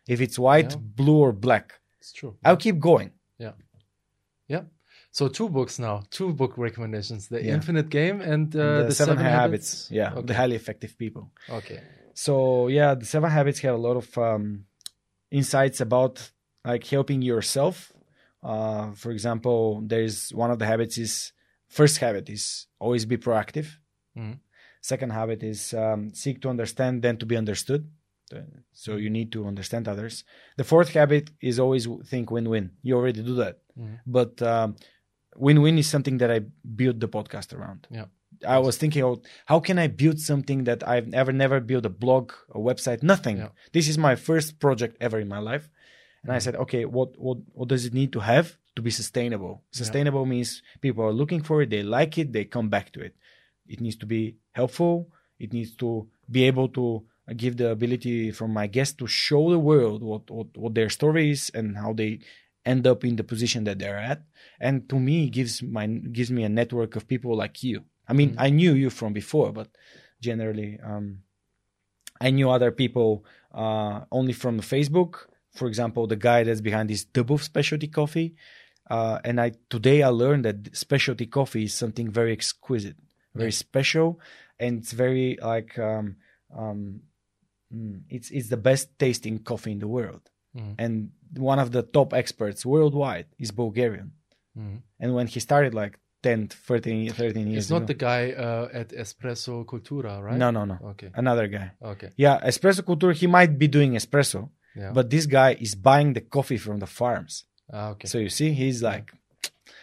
if 0.07 0.19
it's 0.19 0.37
white, 0.37 0.71
Yeah. 0.71 0.77
blue, 0.99 1.19
or 1.19 1.31
black. 1.31 1.73
it's 2.01 2.11
true. 2.13 2.35
I'll 2.45 2.57
keep 2.57 2.79
going. 2.79 3.11
Yeah. 3.37 3.53
Yeah. 4.47 4.63
So 5.11 5.27
two 5.27 5.49
books 5.49 5.79
now, 5.79 6.03
two 6.11 6.33
book 6.33 6.57
recommendations: 6.57 7.27
The 7.29 7.39
Yeah. 7.43 7.53
Infinite 7.55 7.89
Game 7.89 8.19
and, 8.21 8.55
uh, 8.55 8.59
And 8.81 8.87
the, 8.89 8.95
Seven, 8.95 9.17
Habits. 9.17 9.89
Yeah, 9.91 10.13
Okay. 10.13 10.25
the 10.27 10.33
highly 10.33 10.55
effective 10.55 10.97
people. 10.97 11.31
Okay. 11.49 11.79
So 12.13 12.67
yeah, 12.67 12.93
the 12.95 13.05
seven 13.05 13.29
habits 13.31 13.59
have 13.61 13.75
a 13.75 13.77
lot 13.87 13.95
of 13.97 14.17
um, 14.17 14.65
insights 15.31 15.81
about 15.81 16.31
like 16.65 16.85
helping 16.87 17.21
yourself. 17.21 17.91
Uh, 18.43 18.91
for 18.93 19.11
example, 19.11 19.81
there's 19.85 20.29
one 20.31 20.51
of 20.51 20.59
the 20.59 20.65
habits 20.65 20.97
is 20.97 21.33
first 21.67 21.97
habit 21.97 22.29
is 22.29 22.67
always 22.79 23.05
be 23.05 23.17
proactive. 23.17 23.67
Mhm. 24.17 24.39
Second 24.81 25.11
habit 25.11 25.43
is 25.43 25.73
um, 25.73 26.13
seek 26.13 26.41
to 26.41 26.49
understand, 26.49 27.01
then 27.01 27.17
to 27.17 27.25
be 27.25 27.35
understood. 27.37 27.89
So 28.73 28.95
you 28.97 29.09
need 29.09 29.31
to 29.31 29.47
understand 29.47 29.87
others. 29.87 30.23
The 30.57 30.63
fourth 30.63 30.89
habit 30.93 31.31
is 31.41 31.59
always 31.59 31.87
think 32.05 32.29
win-win. 32.31 32.71
You 32.83 32.95
already 32.95 33.23
do 33.23 33.35
that, 33.35 33.57
Mhm. 33.77 33.99
but 34.05 34.39
um, 34.41 34.75
win-win 35.35 35.77
is 35.79 35.87
something 35.89 36.17
that 36.19 36.29
I 36.31 36.39
built 36.81 36.99
the 36.99 37.07
podcast 37.09 37.53
around. 37.57 37.87
Yeah. 37.89 38.05
I 38.47 38.59
was 38.59 38.77
thinking, 38.77 39.03
oh, 39.03 39.21
how 39.45 39.59
can 39.59 39.77
I 39.79 39.87
build 39.87 40.19
something 40.19 40.63
that 40.63 40.87
I've 40.87 41.13
ever 41.13 41.31
never 41.31 41.59
built 41.59 41.85
a 41.85 41.89
blog, 41.89 42.31
a 42.51 42.59
website, 42.59 43.03
nothing. 43.03 43.37
Yeah. 43.37 43.49
This 43.73 43.87
is 43.87 43.97
my 43.97 44.15
first 44.15 44.59
project 44.59 44.97
ever 44.99 45.19
in 45.19 45.27
my 45.27 45.39
life, 45.39 45.69
and 46.23 46.31
I 46.31 46.35
mm-hmm. 46.35 46.43
said, 46.43 46.55
okay, 46.55 46.85
what 46.85 47.17
what 47.17 47.37
what 47.53 47.67
does 47.67 47.85
it 47.85 47.93
need 47.93 48.13
to 48.13 48.19
have 48.19 48.57
to 48.75 48.81
be 48.81 48.91
sustainable? 48.91 49.63
Sustainable 49.71 50.25
means 50.25 50.61
people 50.81 51.03
are 51.03 51.13
looking 51.13 51.41
for 51.41 51.61
it, 51.61 51.69
they 51.69 51.83
like 51.83 52.17
it, 52.17 52.33
they 52.33 52.45
come 52.45 52.69
back 52.69 52.91
to 52.93 53.01
it. 53.01 53.15
It 53.67 53.81
needs 53.81 53.97
to 53.97 54.05
be 54.05 54.37
helpful. 54.51 55.09
It 55.39 55.53
needs 55.53 55.75
to 55.75 56.07
be 56.29 56.43
able 56.45 56.69
to 56.69 57.05
give 57.35 57.57
the 57.57 57.71
ability 57.71 58.31
from 58.31 58.51
my 58.51 58.67
guests 58.67 58.95
to 58.95 59.07
show 59.07 59.51
the 59.51 59.59
world 59.59 60.01
what 60.01 60.29
what, 60.29 60.47
what 60.57 60.73
their 60.73 60.89
story 60.89 61.31
is 61.31 61.51
and 61.53 61.77
how 61.77 61.93
they 61.93 62.19
end 62.65 62.85
up 62.85 63.03
in 63.03 63.15
the 63.15 63.23
position 63.23 63.63
that 63.63 63.79
they're 63.79 63.97
at 63.97 64.23
and 64.59 64.89
to 64.89 64.99
me 64.99 65.25
it 65.25 65.29
gives 65.29 65.63
my 65.63 65.87
gives 65.87 66.31
me 66.31 66.43
a 66.43 66.49
network 66.49 66.95
of 66.95 67.07
people 67.07 67.35
like 67.35 67.63
you 67.63 67.83
i 68.09 68.13
mean 68.19 68.29
i 68.45 68.49
knew 68.57 68.73
you 68.83 68.89
from 68.99 69.11
before 69.21 69.49
but 69.59 69.69
generally 70.27 70.71
um 70.91 71.05
i 72.25 72.29
knew 72.35 72.49
other 72.49 72.71
people 72.71 73.09
uh 73.63 73.95
only 74.11 74.33
from 74.33 74.59
facebook 74.73 75.13
for 75.57 75.67
example 75.71 76.03
the 76.07 76.15
guy 76.29 76.39
that's 76.43 76.61
behind 76.69 76.89
this 76.89 77.03
Dubuff 77.15 77.41
specialty 77.51 77.87
coffee 77.99 78.29
uh 78.95 79.17
and 79.27 79.35
i 79.45 79.47
today 79.75 79.99
i 80.09 80.11
learned 80.23 80.43
that 80.45 80.57
specialty 80.85 81.25
coffee 81.39 81.63
is 81.69 81.73
something 81.73 82.07
very 82.19 82.31
exquisite 82.39 82.97
very 83.41 83.51
special 83.65 84.07
and 84.59 84.71
it's 84.79 84.91
very 85.05 85.27
like 85.53 85.71
um 85.89 86.05
um 86.61 86.79
mm, 87.73 88.01
it's 88.15 88.29
it's 88.37 88.49
the 88.49 88.61
best 88.69 88.85
tasting 89.03 89.37
coffee 89.51 89.71
in 89.77 89.79
the 89.79 89.91
world 89.97 90.23
Mhm. 90.57 90.73
and 90.83 90.93
one 91.51 91.59
of 91.65 91.69
the 91.75 91.83
top 91.97 92.09
experts 92.21 92.65
worldwide 92.73 93.27
is 93.43 93.51
Bulgarian. 93.63 94.09
Mhm. 94.57 94.77
And 95.01 95.09
when 95.17 95.27
he 95.33 95.39
started 95.39 95.73
like 95.81 95.95
10, 96.21 96.47
13, 96.49 97.11
13 97.11 97.47
years 97.47 97.63
It's 97.65 97.69
not 97.69 97.77
ago. 97.83 97.85
the 97.87 97.93
guy 97.93 98.31
uh, 98.31 98.67
at 98.73 98.89
Espresso 98.89 99.65
Cultura, 99.65 100.21
right? 100.21 100.37
No, 100.37 100.51
no, 100.51 100.65
no. 100.65 100.77
Okay. 100.91 101.09
Another 101.15 101.47
guy. 101.47 101.71
Okay. 101.81 102.09
Yeah, 102.17 102.39
Espresso 102.45 102.81
Cultura, 102.81 103.13
he 103.13 103.27
might 103.27 103.57
be 103.57 103.67
doing 103.67 103.93
espresso, 103.93 104.49
Yeah. 104.75 104.91
but 104.93 105.09
this 105.09 105.25
guy 105.25 105.55
is 105.59 105.75
buying 105.75 106.13
the 106.13 106.21
coffee 106.21 106.57
from 106.57 106.79
the 106.79 106.87
farms. 106.87 107.45
ah, 107.71 107.89
okay. 107.91 108.07
So 108.07 108.17
you 108.17 108.29
see, 108.29 108.51
he's 108.53 108.81
like, 108.83 109.11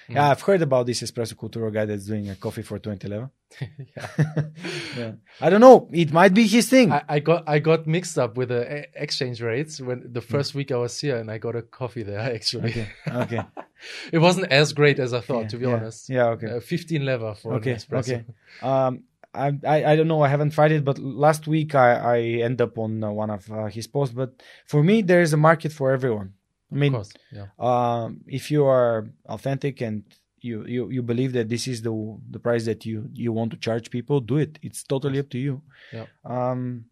Mm. 0.09 0.15
yeah, 0.15 0.31
I've 0.31 0.43
heard 0.43 0.63
about 0.63 0.87
this 0.87 1.03
Espresso 1.03 1.35
Cultura 1.35 1.73
guy 1.73 1.85
that's 1.85 2.07
doing 2.07 2.29
a 2.31 2.37
coffee 2.37 2.63
for 2.63 2.79
2011. 2.79 3.29
yeah. 3.97 4.09
Yeah. 4.97 5.13
I 5.41 5.51
don't 5.51 5.61
know. 5.61 5.89
It 5.93 6.13
might 6.13 6.33
be 6.35 6.47
his 6.47 6.69
thing. 6.69 6.93
I, 6.93 7.03
I 7.09 7.19
got 7.21 7.43
I 7.49 7.59
got 7.59 7.87
mixed 7.89 8.17
up 8.19 8.37
with 8.37 8.51
the 8.51 8.87
exchange 8.95 9.41
rates 9.43 9.81
when 9.81 9.99
the 10.13 10.21
first 10.21 10.55
week 10.55 10.71
I 10.71 10.77
was 10.77 11.01
here, 11.01 11.17
and 11.19 11.29
I 11.31 11.39
got 11.39 11.57
a 11.57 11.63
coffee 11.63 12.05
there. 12.05 12.21
Actually, 12.37 12.71
okay. 12.71 12.89
Okay. 13.09 13.43
It 14.13 14.19
wasn't 14.19 14.51
as 14.53 14.73
great 14.73 14.99
as 14.99 15.13
I 15.13 15.21
thought, 15.21 15.43
Yeah, 15.43 15.49
to 15.49 15.57
be 15.59 15.67
yeah. 15.67 15.75
honest. 15.77 16.09
Yeah, 16.09 16.27
okay. 16.35 16.51
Uh, 16.57 16.61
15 16.61 17.05
leva 17.05 17.35
for 17.35 17.55
Okay, 17.55 17.75
espresso. 17.75 18.15
okay. 18.15 18.25
Um, 18.63 19.05
I, 19.35 19.53
I 19.67 19.93
I 19.93 19.97
don't 19.97 20.09
know. 20.09 20.23
I 20.23 20.29
haven't 20.29 20.53
tried 20.55 20.73
it, 20.73 20.83
but 20.85 20.99
last 20.99 21.47
week 21.47 21.75
I 21.75 21.89
I 22.17 22.19
end 22.49 22.61
up 22.61 22.79
on 22.79 23.05
uh, 23.05 23.11
one 23.11 23.31
of 23.31 23.51
uh, 23.53 23.67
his 23.67 23.87
posts. 23.87 24.15
But 24.15 24.31
for 24.67 24.83
me, 24.83 25.03
there 25.03 25.21
is 25.21 25.33
a 25.35 25.37
market 25.37 25.73
for 25.73 25.93
everyone. 25.93 26.33
I 26.73 26.75
Of 26.75 26.81
mean, 26.81 26.93
course. 26.93 27.13
Yeah. 27.31 27.49
um, 27.59 28.21
if 28.27 28.51
you 28.51 28.65
are 28.65 29.09
authentic 29.27 29.83
and 29.83 30.05
you, 30.41 30.65
you 30.67 30.91
you 30.91 31.03
believe 31.03 31.33
that 31.35 31.49
this 31.49 31.69
is 31.69 31.83
the 31.83 31.93
the 32.31 32.39
price 32.39 32.65
that 32.65 32.87
you 32.87 33.11
you 33.13 33.31
want 33.39 33.51
to 33.51 33.59
charge 33.59 33.91
people, 33.91 34.21
do 34.21 34.37
it. 34.39 34.59
It's 34.63 34.83
totally 34.85 35.19
up 35.19 35.29
to 35.31 35.39
you. 35.39 35.61
Yeah. 35.93 36.07
Um. 36.25 36.87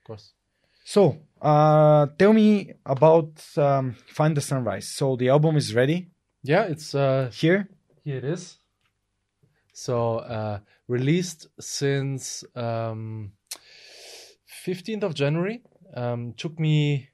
Of 0.00 0.04
course. 0.06 0.32
So, 0.84 1.02
uh, 1.42 2.06
tell 2.18 2.32
me 2.32 2.72
about 2.86 3.30
um, 3.56 3.94
Find 4.08 4.34
the 4.36 4.40
Sunrise. 4.40 4.88
So 4.88 5.16
the 5.16 5.28
album 5.28 5.56
is 5.56 5.74
ready 5.74 6.08
Yeah, 6.42 6.64
it's 6.64 6.94
uh 6.94 7.30
here. 7.32 7.68
here 8.04 8.16
it 8.16 8.24
is. 8.24 8.58
So 9.72 10.18
uh 10.18 10.58
released 10.88 11.48
since 11.60 12.44
um 12.54 13.32
15th 14.66 15.02
of 15.02 15.14
January. 15.14 15.62
Um 15.94 16.34
took 16.36 16.58
me 16.58 17.08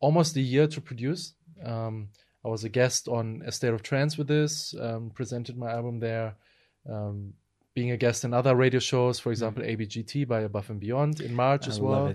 almost 0.00 0.36
a 0.36 0.40
year 0.40 0.66
to 0.68 0.80
produce. 0.80 1.34
Um 1.64 2.08
I 2.44 2.48
was 2.48 2.64
a 2.64 2.68
guest 2.68 3.08
on 3.08 3.42
A 3.46 3.52
State 3.52 3.72
of 3.72 3.82
Trance 3.82 4.18
with 4.18 4.26
this, 4.26 4.74
um, 4.80 5.10
presented 5.14 5.56
my 5.56 5.70
album 5.70 6.00
there. 6.00 6.34
Um, 6.90 7.34
being 7.74 7.92
a 7.92 7.96
guest 7.96 8.24
in 8.24 8.34
other 8.34 8.54
radio 8.56 8.80
shows, 8.80 9.20
for 9.20 9.30
example, 9.30 9.62
ABGT 9.62 10.26
by 10.26 10.40
Above 10.40 10.68
and 10.68 10.80
Beyond 10.80 11.20
in 11.20 11.34
March 11.34 11.66
I 11.66 11.70
as 11.70 11.80
well. 11.80 12.14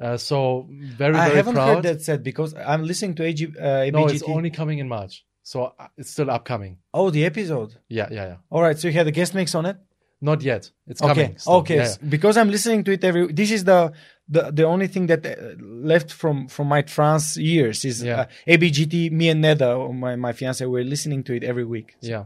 Uh, 0.00 0.16
so 0.16 0.66
very, 0.70 1.14
I 1.14 1.26
very 1.26 1.36
haven't 1.36 1.54
proud. 1.54 1.74
heard 1.74 1.84
that 1.84 2.02
said 2.02 2.24
because 2.24 2.54
I'm 2.54 2.84
listening 2.84 3.14
to 3.16 3.24
AG, 3.24 3.44
uh, 3.60 3.84
no, 3.92 4.06
it's 4.06 4.22
only 4.22 4.50
coming 4.50 4.78
in 4.78 4.88
March, 4.88 5.24
so 5.42 5.72
uh, 5.78 5.88
it's 5.96 6.10
still 6.10 6.30
upcoming. 6.30 6.78
Oh, 6.94 7.10
the 7.10 7.24
episode. 7.24 7.74
Yeah, 7.88 8.08
yeah, 8.10 8.24
yeah. 8.26 8.36
All 8.50 8.62
right. 8.62 8.78
So 8.78 8.88
you 8.88 8.94
had 8.94 9.06
a 9.06 9.10
guest 9.12 9.34
mix 9.34 9.54
on 9.54 9.66
it. 9.66 9.76
Not 10.20 10.40
yet. 10.42 10.70
It's 10.86 11.02
Okay. 11.02 11.14
coming. 11.14 11.38
still. 11.38 11.54
Okay. 11.54 11.76
Yeah, 11.76 11.82
s- 11.82 11.98
Because 11.98 12.36
I'm 12.36 12.48
listening 12.50 12.84
to 12.84 12.92
it 12.92 13.02
every. 13.04 13.32
This 13.32 13.50
is 13.50 13.64
the 13.64 13.92
the, 14.28 14.52
the 14.52 14.62
only 14.64 14.86
thing 14.86 15.06
that 15.08 15.26
uh, 15.26 15.34
left 15.60 16.12
from 16.12 16.46
from 16.48 16.68
my 16.68 16.82
trance 16.82 17.36
years 17.36 17.84
is 17.84 18.02
Yeah. 18.02 18.20
uh, 18.20 18.26
ABGT. 18.46 19.10
Me 19.10 19.28
and 19.30 19.42
Neda, 19.44 19.92
my 19.92 20.14
my 20.16 20.32
fiance, 20.32 20.64
we're 20.64 20.84
listening 20.84 21.24
to 21.24 21.34
it 21.34 21.42
every 21.42 21.64
week. 21.64 21.96
So- 22.00 22.08
yeah. 22.08 22.24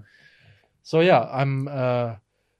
So 0.83 1.01
yeah, 1.01 1.23
I'm 1.33 1.69
uh, 1.69 2.17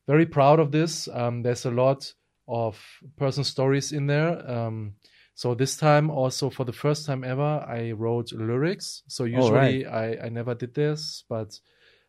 very 0.07 0.27
proud 0.27 0.59
of 0.59 0.73
this. 0.73 1.07
Um, 1.13 1.43
there's 1.43 1.67
a 1.67 1.71
lot 1.71 2.15
of 2.49 2.79
personal 3.17 3.45
stories 3.45 3.93
in 3.93 4.07
there. 4.07 4.31
Um, 4.51 4.95
so 5.37 5.55
this 5.55 5.77
time, 5.77 6.09
also 6.09 6.49
for 6.49 6.65
the 6.65 6.73
first 6.73 7.05
time 7.05 7.23
ever, 7.23 7.63
I 7.69 7.93
wrote 7.93 8.33
lyrics. 8.33 9.03
So 9.07 9.25
usually 9.25 9.85
I, 9.85 10.27
I 10.27 10.29
never 10.31 10.55
did 10.55 10.73
this, 10.75 11.25
but 11.29 11.61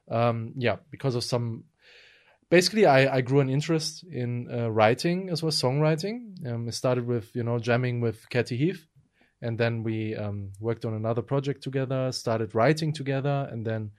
um, 0.10 0.54
yeah, 0.56 0.78
because 0.90 1.14
of 1.14 1.26
some. 1.26 1.66
Basically, 2.50 2.86
I, 2.86 3.18
I 3.18 3.20
grew 3.20 3.42
an 3.42 3.50
interest 3.50 4.06
in 4.10 4.48
uh, 4.50 4.72
writing 4.72 5.30
as 5.30 5.44
well 5.44 5.50
as 5.50 5.62
songwriting. 5.62 6.48
Um, 6.48 6.70
it 6.70 6.76
started 6.76 7.06
with 7.06 7.36
you 7.36 7.44
know 7.44 7.60
jamming 7.60 8.00
with 8.00 8.30
Katty 8.30 8.56
Heath, 8.56 8.88
and 9.42 9.58
then 9.58 9.84
we 9.84 10.16
um, 10.16 10.54
worked 10.62 10.86
on 10.86 10.94
another 10.94 11.22
project 11.22 11.62
together. 11.62 12.14
Started 12.14 12.56
writing 12.56 12.94
together, 12.94 13.50
and 13.52 13.68
then 13.68 13.92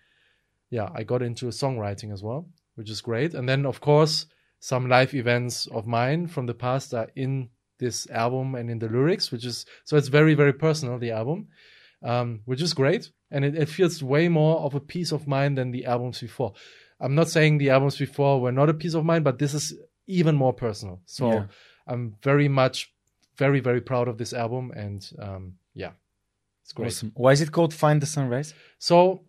yeah, 0.70 0.88
I 0.94 1.02
got 1.02 1.20
into 1.20 1.48
songwriting 1.48 2.14
as 2.14 2.22
well, 2.22 2.48
which 2.76 2.88
is 2.88 3.02
great. 3.02 3.34
And 3.34 3.46
then, 3.46 3.66
of 3.66 3.82
course, 3.82 4.24
some 4.58 4.88
live 4.88 5.12
events 5.12 5.66
of 5.66 5.86
mine 5.86 6.28
from 6.28 6.46
the 6.46 6.54
past 6.54 6.94
are 6.94 7.10
in 7.14 7.50
this 7.78 8.08
album 8.10 8.54
and 8.54 8.70
in 8.70 8.78
the 8.78 8.88
lyrics, 8.88 9.30
which 9.30 9.44
is 9.44 9.64
so 9.84 9.96
it's 9.96 10.08
very, 10.08 10.34
very 10.34 10.52
personal, 10.52 10.98
the 10.98 11.12
album, 11.12 11.48
um, 12.02 12.40
which 12.44 12.62
is 12.62 12.74
great. 12.74 13.10
And 13.30 13.44
it, 13.44 13.54
it 13.54 13.68
feels 13.68 14.02
way 14.02 14.28
more 14.28 14.58
of 14.60 14.74
a 14.74 14.80
peace 14.80 15.12
of 15.12 15.26
mind 15.26 15.58
than 15.58 15.70
the 15.70 15.84
albums 15.86 16.20
before. 16.20 16.54
I'm 17.00 17.14
not 17.14 17.28
saying 17.28 17.58
the 17.58 17.70
albums 17.70 17.96
before 17.96 18.40
were 18.40 18.52
not 18.52 18.68
a 18.68 18.74
peace 18.74 18.94
of 18.94 19.04
mind, 19.04 19.24
but 19.24 19.38
this 19.38 19.54
is 19.54 19.74
even 20.06 20.34
more 20.34 20.52
personal. 20.52 21.00
So 21.04 21.32
Yeah. 21.32 21.46
I'm 21.86 22.16
very 22.22 22.48
much, 22.48 22.92
very, 23.36 23.60
very 23.60 23.80
proud 23.80 24.08
of 24.08 24.18
this 24.18 24.32
album. 24.32 24.72
And 24.74 25.08
um, 25.18 25.54
yeah, 25.74 25.92
it's 26.62 26.72
great. 26.72 26.88
Awesome. 26.88 27.12
Why 27.14 27.32
is 27.32 27.40
it 27.40 27.52
called 27.52 27.72
Find 27.72 28.02
the 28.02 28.06
Sunrise? 28.06 28.54
So 28.78 29.22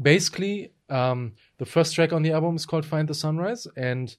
basically, 0.00 0.72
um, 0.88 1.32
the 1.58 1.66
first 1.66 1.94
track 1.94 2.12
on 2.12 2.22
the 2.22 2.32
album 2.32 2.56
is 2.56 2.66
called 2.66 2.84
"Find 2.84 3.08
the 3.08 3.14
Sunrise," 3.14 3.66
and 3.76 4.14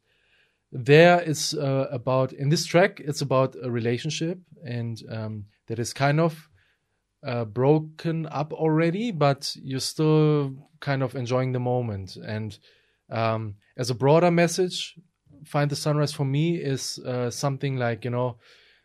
there 0.71 1.21
it's 1.21 1.53
uh, 1.53 1.87
about 1.91 2.33
in 2.33 2.49
this 2.49 2.65
track 2.65 2.99
it's 2.99 3.21
about 3.21 3.55
a 3.63 3.71
relationship 3.71 4.39
and 4.65 5.01
um, 5.09 5.45
that 5.67 5.79
is 5.79 5.93
kind 5.93 6.19
of 6.19 6.49
uh, 7.25 7.45
broken 7.45 8.25
up 8.27 8.53
already, 8.53 9.11
but 9.11 9.55
you're 9.61 9.79
still 9.79 10.55
kind 10.79 11.03
of 11.03 11.15
enjoying 11.15 11.51
the 11.51 11.59
moment. 11.59 12.15
And 12.15 12.57
um, 13.09 13.55
as 13.75 13.89
a 13.89 13.95
broader 13.95 14.31
message, 14.31 14.95
"Find 15.45 15.69
the 15.69 15.75
Sunrise" 15.75 16.13
for 16.13 16.25
me 16.25 16.57
is 16.57 16.99
uh, 16.99 17.29
something 17.29 17.77
like 17.77 18.05
you 18.05 18.11
know. 18.11 18.37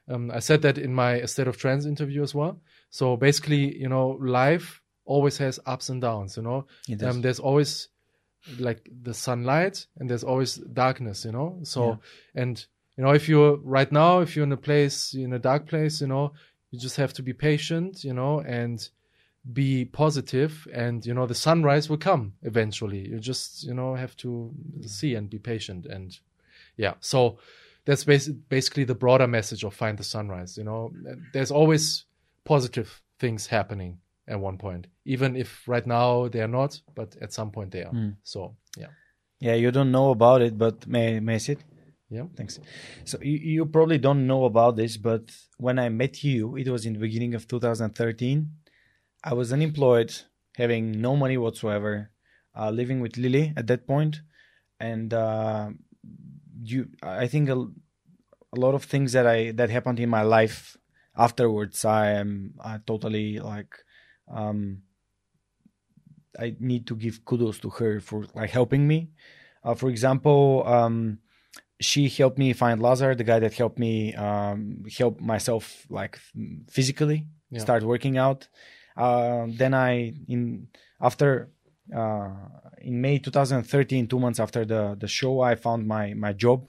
Um, 0.08 0.30
I 0.32 0.40
said 0.40 0.62
that 0.62 0.78
in 0.78 0.92
my 0.92 1.24
State 1.24 1.46
of 1.46 1.56
Trance 1.56 1.86
interview 1.86 2.22
as 2.22 2.34
well. 2.34 2.60
So 2.90 3.16
basically, 3.16 3.76
you 3.78 3.88
know, 3.88 4.18
life 4.20 4.82
always 5.04 5.38
has 5.38 5.60
ups 5.64 5.88
and 5.88 6.02
downs. 6.02 6.36
You 6.36 6.42
know, 6.42 6.66
um, 7.04 7.22
there's 7.22 7.38
always 7.38 7.88
like 8.58 8.88
the 9.02 9.14
sunlight 9.14 9.86
and 9.98 10.08
there's 10.08 10.24
always 10.24 10.56
darkness. 10.56 11.24
You 11.24 11.32
know, 11.32 11.58
so 11.62 11.98
and 12.34 12.64
you 12.96 13.04
know 13.04 13.12
if 13.12 13.28
you're 13.28 13.56
right 13.56 13.90
now, 13.90 14.20
if 14.20 14.36
you're 14.36 14.44
in 14.44 14.52
a 14.52 14.56
place 14.56 15.14
in 15.14 15.32
a 15.32 15.38
dark 15.38 15.66
place, 15.66 16.00
you 16.00 16.06
know, 16.06 16.32
you 16.70 16.78
just 16.78 16.96
have 16.96 17.12
to 17.14 17.22
be 17.22 17.32
patient. 17.32 18.04
You 18.04 18.14
know, 18.14 18.40
and 18.40 18.88
be 19.50 19.84
positive 19.84 20.68
and 20.72 21.04
you 21.04 21.12
know 21.12 21.26
the 21.26 21.34
sunrise 21.34 21.90
will 21.90 21.96
come 21.96 22.32
eventually 22.42 23.08
you 23.08 23.18
just 23.18 23.64
you 23.64 23.74
know 23.74 23.96
have 23.96 24.16
to 24.16 24.52
see 24.82 25.16
and 25.16 25.28
be 25.28 25.38
patient 25.38 25.84
and 25.84 26.18
yeah 26.76 26.94
so 27.00 27.38
that's 27.84 28.04
basi- 28.04 28.38
basically 28.48 28.84
the 28.84 28.94
broader 28.94 29.26
message 29.26 29.64
of 29.64 29.74
find 29.74 29.98
the 29.98 30.04
sunrise 30.04 30.56
you 30.56 30.62
know 30.62 30.92
there's 31.32 31.50
always 31.50 32.04
positive 32.44 33.02
things 33.18 33.48
happening 33.48 33.98
at 34.28 34.38
one 34.38 34.56
point 34.58 34.86
even 35.04 35.36
if 35.36 35.66
right 35.66 35.86
now 35.86 36.28
they 36.28 36.40
are 36.40 36.48
not 36.60 36.80
but 36.94 37.16
at 37.20 37.32
some 37.32 37.50
point 37.50 37.70
they 37.70 37.82
are 37.82 37.92
Mm. 37.92 38.16
so 38.22 38.56
yeah 38.76 38.88
Yeah, 39.42 39.56
you 39.58 39.72
don't 39.72 39.90
know 39.90 40.10
about 40.12 40.40
it, 40.46 40.54
but 40.56 40.86
may 40.86 41.18
may 41.20 41.34
I 41.34 41.38
sit? 41.38 41.58
Yeah. 42.08 42.26
Thanks. 42.36 42.60
So 43.04 43.18
you, 43.20 43.38
you 43.54 43.66
probably 43.66 43.98
don't 43.98 44.24
know 44.26 44.44
about 44.44 44.76
this, 44.76 44.96
but 44.96 45.24
when 45.58 45.78
I 45.78 45.88
met 45.88 46.22
you, 46.22 46.54
it 46.56 46.68
was 46.68 46.86
in 46.86 46.92
the 46.92 47.00
beginning 47.06 47.34
of 47.34 47.42
2013. 47.48 48.50
I 49.24 49.34
was 49.34 49.52
unemployed, 49.52 50.12
having 50.54 51.00
no 51.00 51.16
money 51.16 51.36
whatsoever, 51.38 52.10
uh, 52.54 52.70
living 52.70 53.00
with 53.02 53.16
Lily 53.16 53.52
at 53.56 53.66
that 53.66 53.82
point, 53.86 54.22
and 54.78 55.12
uh, 55.12 55.70
you. 56.62 56.86
I 57.02 57.26
think 57.28 57.48
a, 57.48 57.58
a 58.54 58.58
lot 58.64 58.74
of 58.74 58.84
things 58.84 59.10
that 59.12 59.26
I 59.26 59.52
that 59.58 59.70
happened 59.70 59.98
in 59.98 60.08
my 60.08 60.22
life 60.22 60.76
afterwards. 61.16 61.84
I 61.84 62.12
am 62.22 62.54
uh, 62.62 62.78
totally 62.86 63.40
like. 63.40 63.74
Um, 64.28 64.82
I 66.38 66.54
need 66.58 66.86
to 66.86 66.96
give 66.96 67.24
kudos 67.24 67.58
to 67.60 67.70
her 67.70 68.00
for 68.00 68.24
like 68.34 68.50
helping 68.50 68.86
me. 68.88 69.10
Uh, 69.64 69.74
for 69.74 69.90
example, 69.90 70.64
um, 70.66 71.18
she 71.80 72.08
helped 72.08 72.38
me 72.38 72.52
find 72.52 72.80
Lazar, 72.80 73.14
the 73.14 73.24
guy 73.24 73.38
that 73.40 73.52
helped 73.54 73.78
me 73.78 74.14
um, 74.14 74.84
help 74.98 75.20
myself 75.20 75.86
like 75.90 76.18
physically 76.70 77.26
Yeah. 77.50 77.60
start 77.60 77.82
working 77.82 78.16
out. 78.18 78.48
Uh, 78.96 79.46
then 79.48 79.74
I 79.74 80.14
in 80.28 80.68
after 81.00 81.50
uh, 81.94 82.30
in 82.80 83.00
May 83.00 83.18
2013, 83.18 84.06
two 84.08 84.18
months 84.18 84.40
after 84.40 84.64
the 84.64 84.96
the 84.98 85.08
show, 85.08 85.40
I 85.40 85.54
found 85.56 85.86
my 85.86 86.14
my 86.14 86.32
job, 86.32 86.66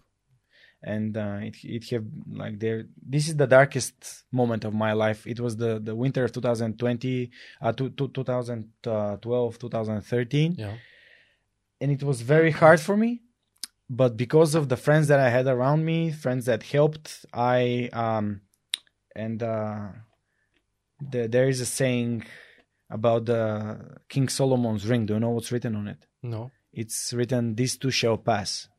and 0.83 1.15
uh, 1.17 1.39
it 1.41 1.55
it 1.63 1.89
have 1.91 2.05
like 2.43 2.59
there. 2.59 2.79
This 3.13 3.27
is 3.29 3.35
the 3.37 3.47
darkest 3.47 3.95
moment 4.31 4.63
of 4.65 4.73
my 4.73 4.93
life. 4.93 5.25
It 5.33 5.39
was 5.39 5.53
the 5.57 5.79
the 5.79 5.95
winter 5.95 6.23
of 6.25 6.31
2020, 6.31 7.31
uh, 7.61 7.71
to, 7.73 7.89
to 7.91 8.07
2012, 8.09 9.59
2013 9.59 10.55
Yeah. 10.57 10.75
and 11.81 11.91
it 11.91 12.03
was 12.03 12.21
very 12.21 12.51
hard 12.51 12.79
for 12.79 12.95
me 12.97 13.21
but 13.89 14.15
because 14.17 14.55
of 14.55 14.69
the 14.69 14.77
friends 14.77 15.05
that 15.11 15.19
i 15.19 15.29
had 15.37 15.45
around 15.47 15.83
me 15.91 15.97
friends 16.11 16.45
that 16.45 16.61
helped 16.63 17.25
i 17.33 17.89
um 17.93 18.41
and 19.23 19.43
uh 19.43 19.87
the, 21.11 21.27
there 21.27 21.47
is 21.53 21.59
a 21.59 21.65
saying 21.65 22.23
about 22.89 23.25
the 23.25 23.41
king 24.13 24.27
solomon's 24.29 24.87
ring 24.87 25.05
do 25.05 25.13
you 25.15 25.19
know 25.19 25.31
what's 25.35 25.51
written 25.51 25.75
on 25.75 25.87
it 25.93 26.01
No. 26.21 26.51
it's 26.71 27.13
written 27.13 27.55
these 27.55 27.77
two 27.77 27.91
shall 27.91 28.17
pass 28.31 28.69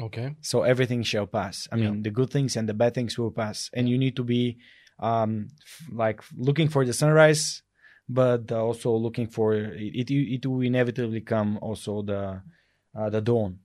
Okay. 0.00 0.34
so 0.40 0.62
everything 0.62 1.02
shall 1.02 1.26
pass 1.26 1.68
i 1.72 1.76
mean 1.76 2.02
the 2.02 2.10
good 2.10 2.30
things 2.30 2.56
and 2.56 2.68
the 2.68 2.74
bad 2.74 2.94
things 2.94 3.18
will 3.18 3.30
pass 3.42 3.70
and 3.76 3.88
you 3.88 3.98
need 3.98 4.16
to 4.16 4.24
be 4.24 4.56
um 4.98 5.48
f- 5.62 5.88
like 5.92 6.20
looking 6.36 6.68
for 6.68 6.84
the 6.84 6.92
sunrise 6.92 7.62
but 8.08 8.50
also 8.52 8.90
looking 8.96 9.26
for 9.26 9.54
it 9.54 9.92
it, 10.00 10.10
it 10.10 10.46
will 10.46 10.62
inevitably 10.62 11.20
come 11.20 11.58
also 11.62 12.02
the 12.02 12.40
uh, 12.98 13.10
the 13.10 13.20
dawn 13.20 13.58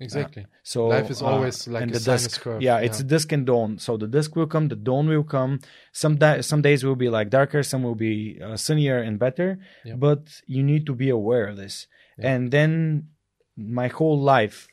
Exactly. 0.00 0.44
so 0.62 0.88
Life 0.88 1.10
is 1.10 1.22
uh, 1.22 1.26
always 1.26 1.68
like 1.68 1.82
and 1.82 1.90
a 1.94 1.98
the 1.98 2.04
dusk. 2.04 2.40
curve. 2.40 2.60
Yeah, 2.60 2.78
it's 2.78 3.00
dusk 3.04 3.30
and 3.32 3.46
dawn. 3.46 3.78
So 3.78 3.96
the 3.96 4.08
dusk 4.08 4.34
will 4.34 4.48
come, 4.48 4.66
the 4.68 4.74
dawn 4.76 5.06
will 5.08 5.22
come. 5.22 5.60
Some 5.92 6.16
di- 6.16 6.42
some 6.42 6.62
days 6.62 6.84
will 6.84 6.96
be 6.96 7.08
like 7.08 7.30
darker, 7.30 7.62
some 7.62 7.82
will 7.84 7.94
be 7.94 8.40
uh, 8.44 8.56
sunnier 8.56 8.98
and 8.98 9.18
better. 9.20 9.60
Yeah. 9.84 9.94
But 9.94 10.22
you 10.46 10.62
need 10.64 10.84
to 10.86 10.94
be 10.94 11.10
aware 11.10 11.46
of 11.46 11.56
this. 11.56 11.86
Yeah. 12.18 12.32
And 12.34 12.50
then 12.50 13.08
my 13.56 13.86
whole 13.86 14.20
life 14.20 14.66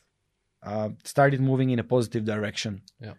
uh, 0.64 0.90
started 1.04 1.42
moving 1.42 1.70
in 1.70 1.80
a 1.80 1.84
positive 1.84 2.26
direction. 2.26 2.82
Yeah. 3.00 3.14